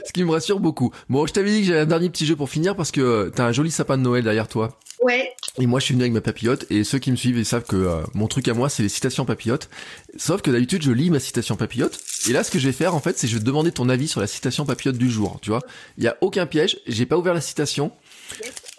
Ce 0.07 0.12
qui 0.12 0.24
me 0.24 0.31
rassure 0.31 0.59
beaucoup. 0.59 0.90
Bon, 1.09 1.27
je 1.27 1.32
t'avais 1.32 1.51
dit 1.51 1.61
que 1.61 1.66
j'avais 1.66 1.81
un 1.81 1.86
dernier 1.86 2.11
petit 2.11 2.27
jeu 2.27 2.35
pour 2.35 2.51
finir 2.51 2.74
parce 2.74 2.90
que 2.90 3.01
euh, 3.01 3.31
t'as 3.31 3.47
un 3.47 3.52
joli 3.52 3.70
sapin 3.70 3.97
de 3.97 4.02
Noël 4.02 4.24
derrière 4.24 4.48
toi. 4.48 4.78
Ouais, 5.02 5.32
Et 5.59 5.66
moi, 5.66 5.81
je 5.81 5.86
suis 5.86 5.94
venu 5.94 6.02
avec 6.02 6.12
ma 6.12 6.20
papillote, 6.20 6.66
et 6.69 6.85
ceux 6.85 6.98
qui 6.98 7.11
me 7.11 7.16
suivent, 7.16 7.39
ils 7.39 7.47
savent 7.47 7.65
que 7.65 7.77
euh, 7.77 8.02
mon 8.12 8.27
truc 8.27 8.48
à 8.48 8.55
moi, 8.55 8.69
c'est 8.69 8.82
les 8.82 8.90
citations 8.90 9.24
papillotes. 9.24 9.70
Sauf 10.16 10.43
que 10.43 10.51
d'habitude, 10.51 10.82
je 10.82 10.90
lis 10.90 11.09
ma 11.09 11.20
citation 11.20 11.57
papillote. 11.57 11.98
Et 12.28 12.32
là, 12.32 12.44
ce 12.44 12.51
que 12.51 12.59
je 12.59 12.66
vais 12.66 12.73
faire, 12.73 12.94
en 12.94 13.01
fait, 13.01 13.16
c'est 13.16 13.27
je 13.27 13.35
vais 13.35 13.40
te 13.40 13.47
demander 13.47 13.73
ton 13.73 13.89
avis 13.89 14.09
sur 14.09 14.20
la 14.20 14.27
citation 14.27 14.66
papillote 14.66 14.98
du 14.98 15.11
jour. 15.11 15.39
Tu 15.40 15.51
vois, 15.51 15.62
il 15.97 16.05
y 16.05 16.09
a 16.09 16.19
aucun 16.20 16.44
piège. 16.44 16.81
J'ai 16.86 17.07
pas 17.07 17.16
ouvert 17.16 17.32
la 17.32 17.40
citation. 17.40 17.93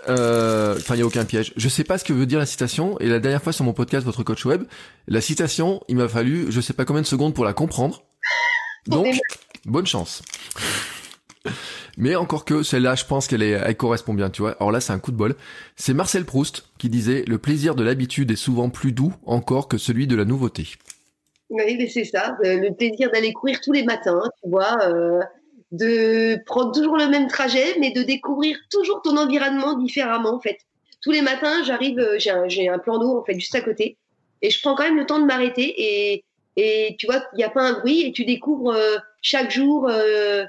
Euh, 0.09 0.75
Enfin, 0.77 0.95
il 0.95 0.99
y 0.99 1.01
a 1.01 1.05
aucun 1.05 1.25
piège. 1.25 1.53
Je 1.55 1.69
sais 1.69 1.83
pas 1.83 1.97
ce 1.97 2.03
que 2.03 2.13
veut 2.13 2.25
dire 2.25 2.39
la 2.39 2.45
citation. 2.45 2.97
Et 2.99 3.07
la 3.07 3.19
dernière 3.19 3.41
fois 3.41 3.53
sur 3.53 3.65
mon 3.65 3.73
podcast, 3.73 4.05
votre 4.05 4.23
coach 4.23 4.45
web, 4.45 4.63
la 5.07 5.21
citation, 5.21 5.81
il 5.87 5.95
m'a 5.97 6.07
fallu, 6.07 6.51
je 6.51 6.61
sais 6.61 6.73
pas 6.73 6.85
combien 6.85 7.01
de 7.01 7.07
secondes 7.07 7.33
pour 7.33 7.45
la 7.45 7.53
comprendre. 7.53 8.03
Donc, 8.87 9.19
bonne 9.65 9.85
chance. 9.85 10.23
Mais 11.97 12.15
encore 12.15 12.45
que 12.45 12.63
celle-là, 12.63 12.95
je 12.95 13.05
pense 13.05 13.27
qu'elle 13.27 13.43
elle 13.43 13.77
correspond 13.77 14.13
bien, 14.13 14.29
tu 14.29 14.41
vois. 14.41 14.51
Alors 14.53 14.71
là, 14.71 14.79
c'est 14.79 14.93
un 14.93 14.99
coup 14.99 15.11
de 15.11 15.17
bol. 15.17 15.35
C'est 15.75 15.93
Marcel 15.93 16.25
Proust 16.25 16.65
qui 16.77 16.89
disait 16.89 17.23
le 17.27 17.37
plaisir 17.37 17.75
de 17.75 17.83
l'habitude 17.83 18.31
est 18.31 18.35
souvent 18.35 18.69
plus 18.69 18.91
doux 18.91 19.13
encore 19.25 19.67
que 19.67 19.77
celui 19.77 20.07
de 20.07 20.15
la 20.15 20.25
nouveauté. 20.25 20.67
Oui, 21.49 21.75
mais 21.77 21.89
c'est 21.89 22.05
ça, 22.05 22.37
euh, 22.45 22.59
le 22.61 22.73
plaisir 22.73 23.11
d'aller 23.11 23.33
courir 23.33 23.59
tous 23.61 23.73
les 23.73 23.83
matins, 23.83 24.21
tu 24.41 24.49
vois, 24.49 24.77
euh, 24.87 25.19
de 25.71 26.37
prendre 26.45 26.73
toujours 26.73 26.97
le 26.97 27.07
même 27.07 27.27
trajet, 27.27 27.77
mais 27.79 27.91
de 27.91 28.03
découvrir 28.03 28.57
toujours 28.69 29.01
ton 29.01 29.15
environnement 29.15 29.77
différemment, 29.77 30.33
en 30.33 30.39
fait. 30.39 30.59
Tous 31.01 31.11
les 31.11 31.21
matins, 31.21 31.63
j'arrive, 31.63 31.97
euh, 31.99 32.19
j'ai 32.19 32.29
un, 32.31 32.73
un 32.73 32.79
plan 32.79 32.99
d'eau, 32.99 33.17
en 33.17 33.23
fait, 33.23 33.35
juste 33.35 33.55
à 33.55 33.61
côté, 33.61 33.97
et 34.41 34.49
je 34.49 34.59
prends 34.61 34.75
quand 34.75 34.83
même 34.83 34.97
le 34.97 35.05
temps 35.05 35.19
de 35.19 35.25
m'arrêter, 35.25 35.73
et, 35.77 36.23
et 36.57 36.95
tu 36.99 37.05
vois, 37.05 37.23
il 37.33 37.37
n'y 37.37 37.43
a 37.43 37.49
pas 37.49 37.61
un 37.61 37.79
bruit, 37.79 38.01
et 38.05 38.11
tu 38.11 38.25
découvres 38.25 38.73
euh, 38.73 38.97
chaque 39.21 39.49
jour, 39.51 39.87
euh, 39.89 40.43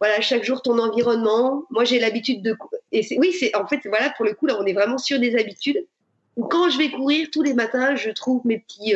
voilà, 0.00 0.20
chaque 0.20 0.44
jour 0.44 0.62
ton 0.62 0.78
environnement. 0.78 1.64
Moi, 1.70 1.84
j'ai 1.84 1.98
l'habitude 1.98 2.42
de, 2.42 2.56
et 2.92 3.04
oui, 3.18 3.32
c'est, 3.32 3.54
en 3.56 3.66
fait, 3.66 3.80
voilà, 3.84 4.10
pour 4.16 4.24
le 4.24 4.34
coup, 4.34 4.46
là, 4.46 4.56
on 4.60 4.64
est 4.64 4.72
vraiment 4.72 4.98
sur 4.98 5.18
des 5.18 5.36
habitudes. 5.36 5.84
Quand 6.50 6.70
je 6.70 6.78
vais 6.78 6.90
courir 6.90 7.28
tous 7.32 7.42
les 7.42 7.52
matins, 7.52 7.96
je 7.96 8.10
trouve 8.10 8.42
mes 8.44 8.60
petits, 8.60 8.94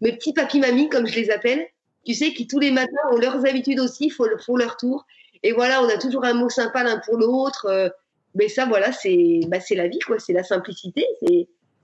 mes 0.00 0.12
petits 0.12 0.32
papy-mamies, 0.32 0.88
comme 0.88 1.08
je 1.08 1.16
les 1.16 1.30
appelle, 1.30 1.66
tu 2.06 2.14
sais, 2.14 2.32
qui 2.32 2.46
tous 2.46 2.60
les 2.60 2.70
matins 2.70 2.92
ont 3.10 3.16
leurs 3.16 3.44
habitudes 3.46 3.80
aussi, 3.80 4.10
font 4.10 4.56
leur 4.56 4.76
tour. 4.76 5.04
Et 5.44 5.52
voilà, 5.52 5.82
on 5.82 5.88
a 5.88 5.98
toujours 5.98 6.24
un 6.24 6.34
mot 6.34 6.48
sympa 6.48 6.82
l'un 6.82 6.98
pour 6.98 7.16
l'autre. 7.18 7.66
euh, 7.66 7.88
mais 8.34 8.48
ça, 8.48 8.66
voilà, 8.66 8.90
c'est 8.92 9.40
bah, 9.46 9.58
la 9.70 9.86
vie, 9.86 10.00
quoi. 10.00 10.18
C'est 10.18 10.32
la 10.32 10.42
simplicité. 10.42 11.06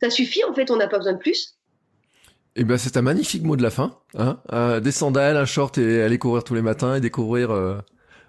Ça 0.03 0.11
suffit, 0.11 0.43
en 0.45 0.53
fait, 0.53 0.71
on 0.71 0.77
n'a 0.77 0.89
pas 0.89 0.99
besoin 0.99 1.13
de 1.13 1.19
plus. 1.19 1.57
Et 2.57 2.65
ben, 2.65 2.79
c'est 2.79 2.97
un 2.97 3.03
magnifique 3.03 3.45
mot 3.45 3.57
de 3.57 3.63
la 3.63 3.71
fin. 3.71 3.99
Hein 4.19 4.41
Euh, 4.53 4.81
des 4.81 4.91
sandales, 4.91 5.37
un 5.37 5.45
short 5.45 5.79
et 5.79 6.03
aller 6.03 6.19
courir 6.19 6.43
tous 6.43 6.55
les 6.55 6.63
matins 6.63 6.97
et 6.97 7.01
découvrir 7.01 7.53
euh, 7.53 7.77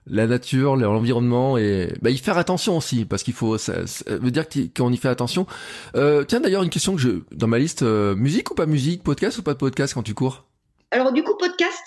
la 0.06 0.28
nature, 0.28 0.76
l'environnement 0.76 1.58
et 1.58 1.94
bah, 2.02 2.12
y 2.12 2.18
faire 2.18 2.38
attention 2.38 2.78
aussi 2.78 3.06
parce 3.06 3.24
qu'il 3.24 3.34
faut, 3.34 3.58
ça, 3.58 3.88
ça 3.88 4.18
veut 4.18 4.32
dire 4.32 4.46
qu'on 4.76 4.92
y 4.92 4.98
fait 4.98 5.10
attention. 5.10 5.48
Euh, 5.96 6.24
tiens, 6.24 6.42
d'ailleurs, 6.42 6.62
une 6.62 6.70
question 6.70 6.96
que 6.96 7.02
je 7.02 7.10
dans 7.32 7.48
ma 7.48 7.58
liste 7.58 7.82
musique 7.82 8.52
ou 8.52 8.56
pas 8.56 8.68
musique, 8.68 9.02
podcast 9.02 9.40
ou 9.40 9.44
pas 9.44 9.54
de 9.54 9.60
podcast 9.60 9.94
quand 9.96 10.04
tu 10.04 10.14
cours? 10.14 10.46
Alors, 10.92 11.14
du 11.14 11.24
coup, 11.24 11.36
podcast. 11.40 11.82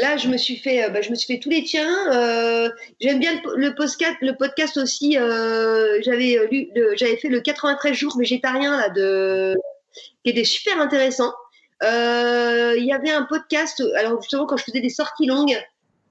Là, 0.00 0.16
je 0.16 0.28
me 0.28 0.38
suis 0.38 0.56
fait, 0.56 0.84
euh, 0.84 0.88
bah, 0.88 1.02
je 1.02 1.10
me 1.10 1.14
suis 1.14 1.32
fait 1.34 1.38
tous 1.40 1.50
les 1.50 1.62
tiens. 1.64 1.94
Euh, 2.14 2.70
J'aime 3.00 3.18
bien 3.18 3.32
le, 3.44 3.56
le 3.56 3.74
podcast, 3.74 4.16
le 4.22 4.34
podcast 4.36 4.76
aussi. 4.78 5.18
Euh, 5.18 6.00
j'avais 6.02 6.38
euh, 6.38 6.46
lu, 6.50 6.68
j'avais 6.96 7.16
fait 7.18 7.28
le 7.28 7.40
93 7.40 7.92
jours 7.94 8.16
végétarien 8.18 8.78
là 8.78 8.88
de, 8.88 9.54
qui 10.24 10.30
était 10.30 10.44
super 10.44 10.80
intéressant. 10.80 11.32
Euh, 11.82 12.74
Il 12.78 12.84
y 12.84 12.92
avait 12.92 13.10
un 13.10 13.24
podcast. 13.24 13.82
Alors 13.96 14.20
justement, 14.22 14.46
quand 14.46 14.56
je 14.56 14.64
faisais 14.64 14.80
des 14.80 14.88
sorties 14.88 15.26
longues, 15.26 15.58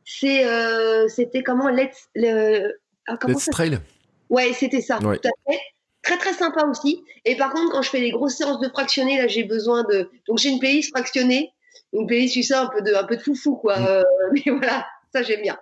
c'est, 0.06 0.46
euh, 0.46 1.08
c'était 1.08 1.42
comment 1.42 1.70
Let's, 1.70 2.08
le, 2.14 2.74
ah, 3.08 3.18
comment 3.18 3.34
Let's 3.36 3.46
ça 3.46 3.52
Trail. 3.52 3.80
Ouais, 4.30 4.54
c'était 4.54 4.82
ça, 4.82 5.00
Ouais. 5.00 5.18
tout 5.18 5.28
à 5.28 5.52
fait. 5.52 5.60
Très 6.04 6.18
très 6.18 6.34
sympa 6.34 6.66
aussi. 6.66 7.04
Et 7.26 7.36
par 7.36 7.52
contre, 7.52 7.72
quand 7.72 7.82
je 7.82 7.90
fais 7.90 8.00
des 8.00 8.12
grosses 8.12 8.36
séances 8.36 8.60
de 8.60 8.70
fractionnés, 8.70 9.18
là, 9.20 9.28
j'ai 9.28 9.44
besoin 9.44 9.84
de. 9.84 10.10
Donc 10.28 10.38
j'ai 10.40 10.50
une 10.50 10.60
playlist 10.60 10.90
fractionnée, 10.90 11.52
une 11.94 12.08
playlist, 12.08 12.34
tu 12.34 12.44
sais, 12.44 12.54
un 12.54 12.68
peu 12.68 12.82
de, 12.82 12.94
un 12.94 13.04
peu 13.04 13.18
de 13.18 13.22
foufou, 13.22 13.56
quoi. 13.56 13.80
Mm. 13.80 13.86
Euh, 13.88 14.04
mais 14.34 14.44
voilà, 14.48 14.86
ça 15.14 15.24
j'aime 15.24 15.42
bien. 15.42 15.58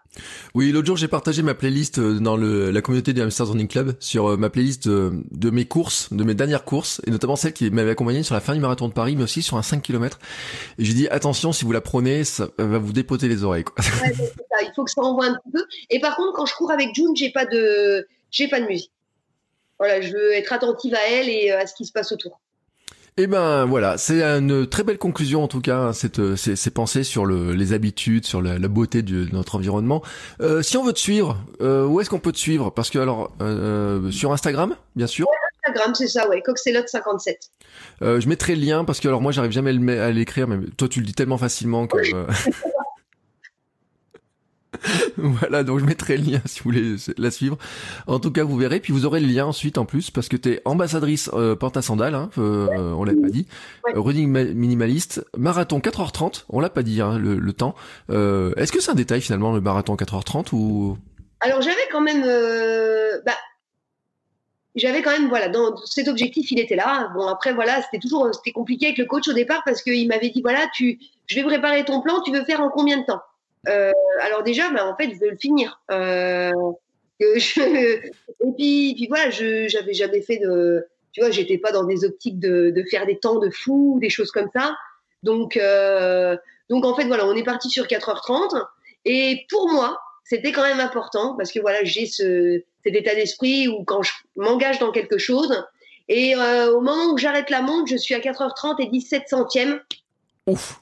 Oui, 0.53 0.71
l'autre 0.71 0.87
jour 0.87 0.97
j'ai 0.97 1.07
partagé 1.07 1.41
ma 1.41 1.55
playlist 1.55 1.99
euh, 1.99 2.19
dans 2.19 2.37
le, 2.37 2.71
la 2.71 2.81
communauté 2.81 3.13
du 3.13 3.21
Hamsters 3.21 3.47
Running 3.47 3.67
Club 3.67 3.95
sur 3.99 4.27
euh, 4.27 4.37
ma 4.37 4.49
playlist 4.49 4.87
de, 4.87 5.23
de 5.31 5.49
mes 5.49 5.65
courses, 5.65 6.13
de 6.13 6.23
mes 6.23 6.35
dernières 6.35 6.65
courses, 6.65 7.01
et 7.07 7.11
notamment 7.11 7.35
celle 7.35 7.53
qui 7.53 7.69
m'avait 7.71 7.91
accompagné 7.91 8.23
sur 8.23 8.35
la 8.35 8.41
fin 8.41 8.53
du 8.53 8.59
marathon 8.59 8.87
de 8.87 8.93
Paris, 8.93 9.15
mais 9.15 9.23
aussi 9.23 9.41
sur 9.41 9.57
un 9.57 9.63
5 9.63 9.81
km. 9.81 10.19
Et 10.77 10.85
j'ai 10.85 10.93
dit 10.93 11.07
attention, 11.07 11.51
si 11.51 11.65
vous 11.65 11.71
la 11.71 11.81
prenez, 11.81 12.23
ça 12.23 12.49
va 12.57 12.77
vous 12.77 12.93
dépoter 12.93 13.27
les 13.27 13.43
oreilles. 13.43 13.63
Quoi. 13.63 13.83
Ouais, 14.03 14.13
c'est 14.15 14.27
ça, 14.27 14.61
il 14.61 14.71
faut 14.75 14.83
que 14.83 14.91
ça 14.91 15.01
envoie 15.01 15.25
un 15.25 15.33
petit 15.33 15.51
peu. 15.51 15.65
Et 15.89 15.99
par 15.99 16.15
contre, 16.15 16.33
quand 16.33 16.45
je 16.45 16.53
cours 16.55 16.71
avec 16.71 16.93
June, 16.93 17.15
j'ai 17.15 17.31
pas 17.31 17.45
de, 17.45 18.07
j'ai 18.29 18.47
pas 18.47 18.59
de 18.59 18.67
musique. 18.67 18.91
Voilà, 19.79 20.01
je 20.01 20.11
veux 20.11 20.33
être 20.33 20.51
attentive 20.51 20.93
à 20.93 21.09
elle 21.09 21.29
et 21.29 21.51
à 21.51 21.65
ce 21.65 21.73
qui 21.73 21.85
se 21.85 21.91
passe 21.93 22.11
autour. 22.11 22.39
Et 23.19 23.27
ben 23.27 23.65
voilà, 23.65 23.97
c'est 23.97 24.23
une 24.23 24.65
très 24.65 24.85
belle 24.85 24.97
conclusion 24.97 25.43
en 25.43 25.49
tout 25.49 25.59
cas, 25.59 25.75
hein, 25.75 25.91
cette, 25.91 26.19
euh, 26.19 26.37
ces, 26.37 26.55
ces 26.55 26.71
pensées 26.71 27.03
sur 27.03 27.25
le, 27.25 27.51
les 27.51 27.73
habitudes, 27.73 28.25
sur 28.25 28.41
la, 28.41 28.57
la 28.57 28.67
beauté 28.69 29.01
de 29.01 29.27
notre 29.33 29.55
environnement. 29.55 30.01
Euh, 30.39 30.61
si 30.61 30.77
on 30.77 30.85
veut 30.85 30.93
te 30.93 30.99
suivre, 30.99 31.37
euh, 31.59 31.85
où 31.85 31.99
est-ce 31.99 32.09
qu'on 32.09 32.21
peut 32.21 32.31
te 32.31 32.37
suivre? 32.37 32.69
Parce 32.69 32.89
que 32.89 32.97
alors 32.97 33.33
euh, 33.41 34.09
sur 34.09 34.31
Instagram, 34.31 34.73
bien 34.95 35.05
sûr? 35.05 35.27
Instagram, 35.65 35.93
c'est 35.95 36.07
ça, 36.07 36.29
ouais, 36.29 36.41
Coxelote 36.41 36.87
57. 36.87 37.49
Euh, 38.03 38.21
je 38.21 38.29
mettrai 38.29 38.55
le 38.55 38.61
lien 38.61 38.85
parce 38.85 39.01
que 39.01 39.09
alors 39.09 39.21
moi 39.21 39.33
j'arrive 39.33 39.51
jamais 39.51 39.71
à 39.99 40.11
l'écrire, 40.11 40.47
mais 40.47 40.67
toi 40.77 40.87
tu 40.87 41.01
le 41.01 41.05
dis 41.05 41.13
tellement 41.13 41.37
facilement 41.37 41.87
que. 41.87 41.97
voilà, 45.17 45.63
donc 45.63 45.79
je 45.79 45.85
mettrai 45.85 46.17
le 46.17 46.31
lien 46.31 46.41
si 46.45 46.59
vous 46.59 46.63
voulez 46.65 46.95
la 47.17 47.31
suivre. 47.31 47.57
En 48.07 48.19
tout 48.19 48.31
cas, 48.31 48.43
vous 48.43 48.57
verrez, 48.57 48.79
puis 48.79 48.93
vous 48.93 49.05
aurez 49.05 49.19
le 49.19 49.27
lien 49.27 49.45
ensuite 49.45 49.77
en 49.77 49.85
plus 49.85 50.11
parce 50.11 50.27
que 50.29 50.37
t'es 50.37 50.61
ambassadrice 50.65 51.29
euh, 51.33 51.55
porte 51.55 51.77
à 51.77 51.81
sandales, 51.81 52.15
hein, 52.15 52.29
euh, 52.37 52.91
on 52.93 53.03
l'a 53.03 53.13
pas 53.13 53.29
dit. 53.29 53.45
Ouais. 53.85 53.95
Euh, 53.95 53.99
running 53.99 54.29
ma- 54.29 54.43
minimaliste, 54.45 55.25
marathon 55.37 55.79
4h30, 55.79 56.45
on 56.49 56.59
l'a 56.59 56.69
pas 56.69 56.83
dit 56.83 57.01
hein, 57.01 57.17
le, 57.17 57.35
le 57.35 57.53
temps. 57.53 57.75
Euh, 58.09 58.53
Est-ce 58.55 58.71
que 58.71 58.81
c'est 58.81 58.91
un 58.91 58.95
détail 58.95 59.21
finalement 59.21 59.53
le 59.53 59.61
marathon 59.61 59.95
4h30 59.95 60.53
ou? 60.53 60.97
Alors 61.41 61.61
j'avais 61.61 61.87
quand 61.91 62.01
même, 62.01 62.21
bah, 63.25 63.33
j'avais 64.75 65.01
quand 65.01 65.11
même, 65.11 65.29
voilà, 65.29 65.49
dans 65.49 65.75
cet 65.85 66.07
objectif, 66.07 66.51
il 66.51 66.59
était 66.59 66.75
là. 66.75 67.09
Bon 67.15 67.27
après 67.27 67.53
voilà, 67.53 67.81
c'était 67.81 67.99
toujours, 67.99 68.27
c'était 68.33 68.51
compliqué 68.51 68.87
avec 68.87 68.97
le 68.97 69.05
coach 69.05 69.27
au 69.27 69.33
départ 69.33 69.61
parce 69.65 69.81
qu'il 69.81 70.07
m'avait 70.07 70.29
dit 70.29 70.41
voilà, 70.41 70.67
tu, 70.73 70.99
je 71.27 71.35
vais 71.35 71.43
préparer 71.43 71.83
ton 71.85 72.01
plan, 72.01 72.21
tu 72.21 72.31
veux 72.31 72.43
faire 72.45 72.61
en 72.61 72.69
combien 72.69 72.97
de 72.99 73.05
temps? 73.05 73.21
Euh, 73.67 73.91
Alors 74.21 74.43
déjà, 74.43 74.69
bah, 74.71 74.85
en 74.85 74.95
fait, 74.95 75.11
je 75.13 75.19
veux 75.19 75.31
le 75.31 75.37
finir. 75.37 75.81
Euh, 75.91 76.51
je- 77.19 77.99
Et 78.41 78.51
puis, 78.57 78.93
puis 78.95 79.07
voilà, 79.09 79.29
je, 79.29 79.67
j'avais 79.67 79.93
jamais 79.93 80.21
fait 80.21 80.37
de, 80.37 80.87
tu 81.11 81.19
vois, 81.21 81.29
j'étais 81.31 81.57
pas 81.57 81.71
dans 81.71 81.83
des 81.83 82.05
optiques 82.05 82.39
de, 82.39 82.69
de 82.69 82.83
faire 82.89 83.05
des 83.05 83.17
temps 83.17 83.39
de 83.39 83.49
fou, 83.49 83.97
des 84.01 84.09
choses 84.09 84.31
comme 84.31 84.49
ça. 84.55 84.75
Donc, 85.23 85.57
euh, 85.57 86.37
donc 86.69 86.85
en 86.85 86.95
fait 86.95 87.03
voilà, 87.05 87.25
on 87.25 87.35
est 87.35 87.43
parti 87.43 87.69
sur 87.69 87.85
4h30 87.85 88.63
et 89.03 89.45
pour 89.49 89.67
moi 89.69 89.99
c'était 90.23 90.53
quand 90.53 90.61
même 90.63 90.79
important 90.79 91.35
parce 91.35 91.51
que 91.51 91.59
voilà, 91.59 91.83
j'ai 91.83 92.05
ce, 92.05 92.61
cet 92.85 92.95
état 92.95 93.15
d'esprit 93.15 93.67
où 93.67 93.83
quand 93.83 94.01
je 94.01 94.13
m'engage 94.37 94.79
dans 94.79 94.91
quelque 94.93 95.17
chose 95.17 95.65
et 96.07 96.35
euh, 96.37 96.71
au 96.71 96.79
moment 96.79 97.11
où 97.11 97.17
j'arrête 97.17 97.49
la 97.49 97.61
montre, 97.61 97.89
je 97.89 97.97
suis 97.97 98.15
à 98.15 98.19
4h30 98.19 98.81
et 98.81 98.85
17 98.87 99.27
centièmes. 99.27 99.81
Ouf 100.47 100.79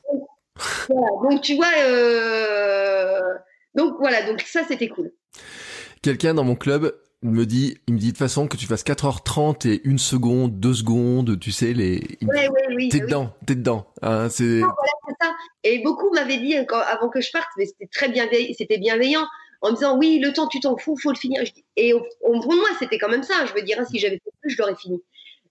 Voilà, 0.90 1.08
donc 1.30 1.42
tu 1.42 1.56
vois, 1.56 1.72
euh, 1.88 3.22
donc 3.76 3.96
voilà, 4.00 4.24
donc 4.24 4.42
ça 4.42 4.62
c'était 4.68 4.88
cool. 4.90 5.12
Quelqu'un 6.02 6.34
dans 6.34 6.44
mon 6.44 6.56
club 6.56 6.96
me 7.24 7.46
dit, 7.46 7.78
il 7.88 7.96
me 7.96 8.00
dit 8.00 8.08
de 8.08 8.12
toute 8.12 8.20
façon 8.20 8.48
que 8.48 8.58
tu 8.58 8.68
fasses 8.68 8.84
4h30 8.86 9.68
et 9.68 9.82
une 9.84 9.98
seconde, 9.98 10.60
deux 10.60 10.74
secondes, 10.76 11.40
tu 11.40 11.52
sais 11.52 11.74
les. 11.74 12.02
Ouais, 12.22 12.48
ouais, 12.48 12.76
oui. 12.76 12.90
T'es 12.90 12.98
oui. 13.00 13.06
dedans, 13.08 13.32
t'es 13.46 13.56
dedans. 13.56 13.88
Hein, 14.02 14.30
c'est. 14.30 14.62
c'est 14.62 15.16
ça. 15.26 15.34
Et 15.64 15.80
beaucoup 15.80 16.12
m'avaient 16.14 16.38
dit 16.38 16.56
quand- 16.68 16.80
avant 16.80 17.10
que 17.10 17.20
je 17.22 17.32
parte, 17.32 17.48
mais 17.58 17.66
c'était 17.66 17.88
très 17.92 18.10
bienveillant, 18.10 18.54
c'était 18.58 18.78
bienveillant, 18.78 19.26
en 19.62 19.72
me 19.72 19.76
disant 19.76 19.98
oui, 19.98 20.20
le 20.20 20.32
temps 20.32 20.48
tu 20.48 20.60
t'en 20.60 20.78
fous, 20.78 20.96
faut 21.02 21.12
le 21.12 21.18
finir. 21.18 21.44
Et 21.76 21.94
au, 21.94 22.06
au 22.22 22.42
fond 22.42 22.50
de 22.54 22.60
moi, 22.60 22.70
c'était 22.80 23.00
quand 23.00 23.10
même 23.10 23.24
ça. 23.24 23.46
Je 23.48 23.54
veux 23.54 23.64
dire, 23.64 23.78
hein, 23.80 23.86
si 23.90 23.98
j'avais 24.00 24.16
fait 24.24 24.32
plus, 24.42 24.52
je 24.52 24.58
l'aurais 24.60 24.76
fini. 24.76 25.02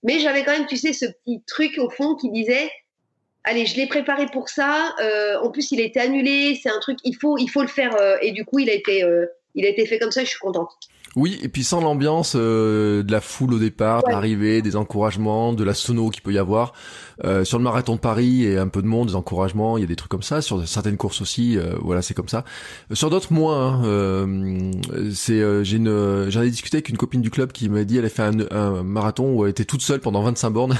Mais 0.04 0.20
j'avais 0.20 0.44
quand 0.44 0.52
même, 0.52 0.66
tu 0.66 0.76
sais, 0.76 0.92
ce 0.92 1.06
petit 1.06 1.42
truc 1.46 1.72
au 1.78 1.90
fond 1.90 2.14
qui 2.14 2.30
disait 2.30 2.70
allez, 3.46 3.64
je 3.66 3.76
l'ai 3.76 3.86
préparé 3.86 4.26
pour 4.26 4.48
ça. 4.50 4.94
euh, 5.02 5.36
en 5.42 5.50
plus, 5.50 5.72
il 5.72 5.80
a 5.80 5.84
été 5.84 5.98
annulé. 6.00 6.58
C'est 6.62 6.70
un 6.70 6.80
truc, 6.80 6.98
il 7.04 7.14
faut, 7.14 7.38
il 7.38 7.48
faut 7.48 7.62
le 7.62 7.68
faire. 7.68 7.96
euh, 8.00 8.16
et 8.20 8.32
du 8.32 8.44
coup, 8.44 8.58
il 8.58 8.68
a 8.68 8.74
été, 8.74 9.02
euh, 9.02 9.24
il 9.54 9.64
a 9.64 9.68
été 9.68 9.86
fait 9.86 9.98
comme 9.98 10.10
ça. 10.12 10.22
Je 10.22 10.28
suis 10.28 10.38
contente. 10.38 10.68
Oui, 11.18 11.38
et 11.42 11.48
puis 11.48 11.64
sans 11.64 11.80
l'ambiance 11.80 12.34
euh, 12.36 13.02
de 13.02 13.10
la 13.10 13.22
foule 13.22 13.54
au 13.54 13.58
départ, 13.58 14.02
de 14.02 14.08
Ouais. 14.08 14.12
l'arrivée, 14.12 14.60
des 14.60 14.76
encouragements, 14.76 15.54
de 15.54 15.64
la 15.64 15.72
sono 15.72 16.10
qu'il 16.10 16.20
peut 16.22 16.32
y 16.34 16.36
avoir. 16.38 16.74
Euh, 17.24 17.42
sur 17.42 17.56
le 17.56 17.64
marathon 17.64 17.94
de 17.94 18.00
Paris, 18.00 18.44
et 18.44 18.58
un 18.58 18.68
peu 18.68 18.82
de 18.82 18.86
monde, 18.86 19.08
des 19.08 19.14
encouragements, 19.14 19.78
il 19.78 19.80
y 19.80 19.84
a 19.84 19.86
des 19.86 19.96
trucs 19.96 20.10
comme 20.10 20.22
ça. 20.22 20.42
Sur 20.42 20.68
certaines 20.68 20.98
courses 20.98 21.22
aussi, 21.22 21.56
euh, 21.56 21.72
voilà, 21.80 22.02
c'est 22.02 22.12
comme 22.12 22.28
ça. 22.28 22.44
Sur 22.92 23.08
d'autres, 23.08 23.32
moins. 23.32 23.76
hein, 23.80 23.84
euh, 23.86 24.70
c'est, 25.14 25.40
euh, 25.40 25.64
j'ai 25.64 25.78
une, 25.78 26.26
j'en 26.28 26.42
ai 26.42 26.50
discuté 26.50 26.76
avec 26.76 26.90
une 26.90 26.98
copine 26.98 27.22
du 27.22 27.30
club 27.30 27.50
qui 27.50 27.70
m'a 27.70 27.84
dit, 27.84 27.96
elle 27.96 28.04
a 28.04 28.10
fait 28.10 28.20
un, 28.22 28.34
un 28.50 28.82
marathon 28.82 29.32
où 29.32 29.44
elle 29.46 29.52
était 29.52 29.64
toute 29.64 29.80
seule 29.80 30.00
pendant 30.00 30.20
25 30.22 30.50
bornes. 30.50 30.76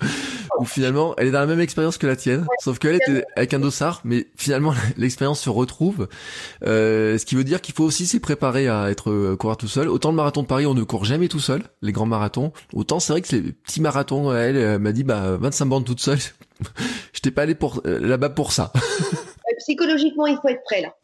où 0.58 0.64
finalement, 0.64 1.14
elle 1.18 1.28
est 1.28 1.30
dans 1.30 1.40
la 1.40 1.46
même 1.46 1.60
expérience 1.60 1.98
que 1.98 2.06
la 2.06 2.16
tienne, 2.16 2.46
sauf 2.60 2.78
qu'elle 2.78 2.96
était 2.96 3.24
avec 3.36 3.54
un 3.54 3.58
dossard, 3.58 4.00
mais 4.04 4.26
finalement, 4.36 4.74
l'expérience 4.96 5.40
se 5.40 5.50
retrouve. 5.50 6.08
Euh, 6.66 7.18
ce 7.18 7.26
qui 7.26 7.34
veut 7.34 7.44
dire 7.44 7.60
qu'il 7.60 7.74
faut 7.74 7.84
aussi 7.84 8.06
s'y 8.06 8.20
préparer 8.20 8.68
à 8.68 8.90
être 8.90 9.10
euh, 9.10 9.36
courir 9.36 9.56
tout 9.56 9.68
seul. 9.68 9.88
Autant 9.88 10.10
le 10.10 10.16
marathon 10.16 10.42
de 10.42 10.46
Paris, 10.46 10.66
on 10.66 10.74
ne 10.74 10.82
court 10.82 11.04
jamais 11.04 11.28
tout 11.28 11.40
seul, 11.40 11.62
les 11.82 11.92
grands 11.92 12.06
marathons. 12.06 12.52
Autant 12.72 13.00
c'est 13.00 13.12
vrai 13.12 13.22
que 13.22 13.34
les 13.34 13.52
petits 13.52 13.80
marathons, 13.80 14.34
elle, 14.34 14.56
elle 14.56 14.78
m'a 14.78 14.92
dit, 14.92 15.04
bah 15.04 15.36
25 15.36 15.64
bandes 15.66 15.84
toute 15.84 16.00
seule. 16.00 16.18
Je 17.12 17.20
t'ai 17.20 17.30
pas 17.30 17.42
allé 17.42 17.54
pour 17.54 17.80
euh, 17.86 17.98
là-bas 18.00 18.30
pour 18.30 18.52
ça. 18.52 18.72
psychologiquement, 19.58 20.26
il 20.26 20.36
faut 20.36 20.48
être 20.48 20.62
prêt 20.64 20.82
là. 20.82 20.94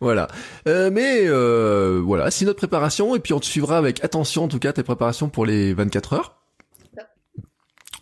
Voilà. 0.00 0.28
Euh, 0.68 0.90
mais 0.92 1.22
euh, 1.26 2.00
voilà, 2.04 2.30
c'est 2.30 2.44
notre 2.44 2.58
préparation 2.58 3.14
et 3.14 3.20
puis 3.20 3.32
on 3.32 3.40
te 3.40 3.44
suivra 3.44 3.78
avec 3.78 4.02
attention 4.04 4.44
en 4.44 4.48
tout 4.48 4.58
cas 4.58 4.72
tes 4.72 4.82
préparations 4.82 5.28
pour 5.28 5.46
les 5.46 5.74
24 5.74 6.12
heures. 6.14 6.39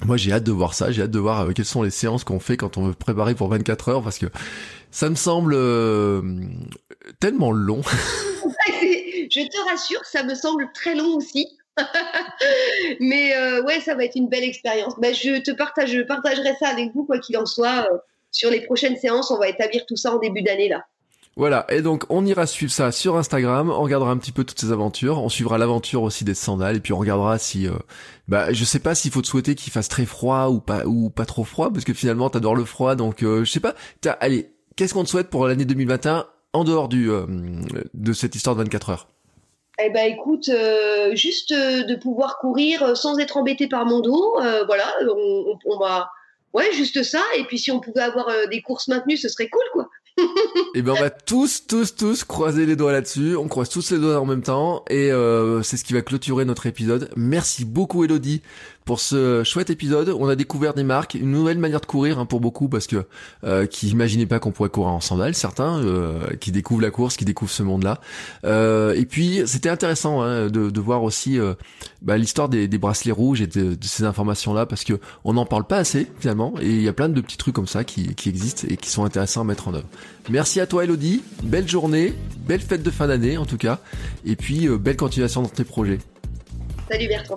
Moi, 0.04 0.16
j'ai 0.16 0.32
hâte 0.32 0.44
de 0.44 0.52
voir 0.52 0.74
ça. 0.74 0.90
J'ai 0.90 1.02
hâte 1.02 1.10
de 1.10 1.18
voir 1.18 1.40
euh, 1.40 1.52
quelles 1.52 1.64
sont 1.64 1.82
les 1.82 1.90
séances 1.90 2.24
qu'on 2.24 2.40
fait 2.40 2.56
quand 2.56 2.76
on 2.78 2.86
veut 2.86 2.94
préparer 2.94 3.34
pour 3.34 3.48
24 3.48 3.88
heures 3.88 4.02
parce 4.02 4.18
que 4.18 4.26
ça 4.90 5.10
me 5.10 5.16
semble 5.16 5.54
euh, 5.54 6.22
tellement 7.20 7.50
long. 7.50 7.82
Je 9.30 9.46
te 9.46 9.70
rassure, 9.70 10.04
ça 10.04 10.22
me 10.22 10.34
semble 10.34 10.70
très 10.72 10.94
long 10.94 11.16
aussi. 11.16 11.46
Mais 13.00 13.36
euh, 13.36 13.62
ouais, 13.62 13.80
ça 13.80 13.94
va 13.94 14.04
être 14.04 14.16
une 14.16 14.28
belle 14.28 14.44
expérience. 14.44 14.94
Ben, 14.98 15.14
je 15.14 15.40
te 15.40 15.52
partage, 15.52 15.92
je 15.92 16.00
partagerai 16.00 16.54
ça 16.58 16.68
avec 16.68 16.92
vous 16.94 17.04
quoi 17.04 17.18
qu'il 17.18 17.36
en 17.36 17.46
soit. 17.46 17.88
Sur 18.30 18.50
les 18.50 18.60
prochaines 18.62 18.96
séances, 18.96 19.30
on 19.30 19.38
va 19.38 19.48
établir 19.48 19.86
tout 19.86 19.96
ça 19.96 20.14
en 20.14 20.18
début 20.18 20.42
d'année 20.42 20.68
là. 20.68 20.84
Voilà, 21.38 21.64
et 21.70 21.82
donc 21.82 22.04
on 22.08 22.26
ira 22.26 22.46
suivre 22.46 22.72
ça 22.72 22.90
sur 22.90 23.16
Instagram, 23.16 23.70
on 23.70 23.80
regardera 23.80 24.10
un 24.10 24.16
petit 24.16 24.32
peu 24.32 24.42
toutes 24.42 24.60
ces 24.60 24.72
aventures, 24.72 25.22
on 25.22 25.28
suivra 25.28 25.56
l'aventure 25.56 26.02
aussi 26.02 26.24
des 26.24 26.34
sandales, 26.34 26.76
et 26.76 26.80
puis 26.80 26.92
on 26.92 26.98
regardera 26.98 27.38
si, 27.38 27.68
euh, 27.68 27.74
bah 28.26 28.52
je 28.52 28.64
sais 28.64 28.80
pas 28.80 28.96
s'il 28.96 29.12
faut 29.12 29.22
te 29.22 29.28
souhaiter 29.28 29.54
qu'il 29.54 29.72
fasse 29.72 29.88
très 29.88 30.04
froid 30.04 30.48
ou 30.48 30.58
pas 30.58 30.84
ou 30.84 31.10
pas 31.10 31.26
trop 31.26 31.44
froid, 31.44 31.70
parce 31.72 31.84
que 31.84 31.94
finalement 31.94 32.28
t'adores 32.28 32.56
le 32.56 32.64
froid, 32.64 32.96
donc 32.96 33.22
euh, 33.22 33.44
je 33.44 33.52
sais 33.52 33.60
pas. 33.60 33.76
T'as, 34.00 34.10
allez, 34.14 34.50
qu'est-ce 34.74 34.94
qu'on 34.94 35.04
te 35.04 35.08
souhaite 35.08 35.30
pour 35.30 35.46
l'année 35.46 35.64
2021 35.64 36.26
en 36.54 36.64
dehors 36.64 36.88
du 36.88 37.10
euh, 37.10 37.26
de 37.94 38.12
cette 38.12 38.34
histoire 38.34 38.56
de 38.56 38.62
24 38.62 38.90
heures? 38.90 39.08
Eh 39.80 39.90
ben 39.90 40.12
écoute, 40.12 40.48
euh, 40.48 41.14
juste 41.14 41.52
euh, 41.52 41.84
de 41.84 41.94
pouvoir 41.94 42.38
courir 42.38 42.96
sans 42.96 43.16
être 43.18 43.36
embêté 43.36 43.68
par 43.68 43.86
mon 43.86 44.00
dos, 44.00 44.34
voilà, 44.66 44.92
on, 45.66 45.78
va, 45.78 46.10
ouais, 46.52 46.72
juste 46.72 47.04
ça. 47.04 47.22
Et 47.36 47.44
puis 47.44 47.58
si 47.58 47.70
on 47.70 47.78
pouvait 47.78 48.00
avoir 48.00 48.28
des 48.50 48.60
courses 48.60 48.88
maintenues, 48.88 49.16
ce 49.16 49.28
serait 49.28 49.48
cool, 49.48 49.62
quoi. 49.72 49.88
Et 50.18 50.78
eh 50.78 50.82
ben 50.82 50.92
on 50.92 51.00
va 51.00 51.10
tous, 51.10 51.66
tous, 51.66 51.94
tous 51.94 52.24
croiser 52.24 52.66
les 52.66 52.76
doigts 52.76 52.92
là-dessus. 52.92 53.36
On 53.36 53.48
croise 53.48 53.68
tous 53.68 53.90
les 53.90 53.98
doigts 53.98 54.20
en 54.20 54.26
même 54.26 54.42
temps 54.42 54.84
et 54.90 55.12
euh, 55.12 55.62
c'est 55.62 55.76
ce 55.76 55.84
qui 55.84 55.92
va 55.92 56.02
clôturer 56.02 56.44
notre 56.44 56.66
épisode. 56.66 57.10
Merci 57.16 57.64
beaucoup 57.64 58.04
Elodie 58.04 58.42
pour 58.88 59.00
ce 59.00 59.44
chouette 59.44 59.68
épisode. 59.68 60.08
On 60.18 60.30
a 60.30 60.34
découvert 60.34 60.72
des 60.72 60.82
marques, 60.82 61.12
une 61.12 61.30
nouvelle 61.30 61.58
manière 61.58 61.82
de 61.82 61.84
courir 61.84 62.18
hein, 62.18 62.24
pour 62.24 62.40
beaucoup 62.40 62.70
parce 62.70 62.86
que 62.86 63.04
euh, 63.44 63.66
qui 63.66 63.88
imaginaient 63.88 64.24
pas 64.24 64.38
qu'on 64.38 64.50
pourrait 64.50 64.70
courir 64.70 64.88
en 64.88 65.00
sandales, 65.02 65.34
certains 65.34 65.78
euh, 65.84 66.34
qui 66.40 66.52
découvrent 66.52 66.80
la 66.80 66.90
course, 66.90 67.18
qui 67.18 67.26
découvrent 67.26 67.52
ce 67.52 67.62
monde-là. 67.62 68.00
Euh, 68.44 68.94
et 68.94 69.04
puis 69.04 69.42
c'était 69.44 69.68
intéressant 69.68 70.22
hein, 70.22 70.48
de, 70.48 70.80
voir 70.80 71.02
aussi 71.02 71.38
euh, 71.38 71.52
bah, 72.00 72.16
l'histoire 72.16 72.48
des, 72.48 72.66
bracelets 72.78 73.12
rouges 73.12 73.42
et 73.42 73.46
de, 73.46 73.76
ces 73.82 74.04
informations-là 74.04 74.64
parce 74.64 74.84
que 74.84 74.94
on 75.22 75.34
n'en 75.34 75.44
parle 75.44 75.66
pas 75.66 75.76
assez 75.76 76.06
finalement 76.18 76.54
et 76.58 76.70
il 76.70 76.82
y 76.82 76.88
a 76.88 76.94
plein 76.94 77.10
de 77.10 77.20
petits 77.20 77.36
trucs 77.36 77.54
comme 77.54 77.66
ça 77.66 77.84
qui, 77.84 78.14
qui 78.14 78.30
existent 78.30 78.66
et 78.70 78.78
qui 78.78 78.88
sont 78.88 79.04
intéressants 79.04 79.42
à 79.42 79.44
mettre 79.44 79.68
en 79.68 79.74
œuvre. 79.74 79.88
Merci 80.30 80.60
à 80.60 80.66
toi 80.66 80.84
Elodie, 80.84 81.22
belle 81.42 81.68
journée, 81.68 82.14
belle 82.46 82.62
fête 82.62 82.82
de 82.82 82.90
fin 82.90 83.06
d'année 83.06 83.36
en 83.36 83.44
tout 83.44 83.58
cas, 83.58 83.80
et 84.24 84.34
puis 84.34 84.66
belle 84.66 84.96
continuation 84.96 85.42
dans 85.42 85.48
tes 85.48 85.64
projets. 85.64 85.98
Salut 86.90 87.08
Bertrand. 87.08 87.36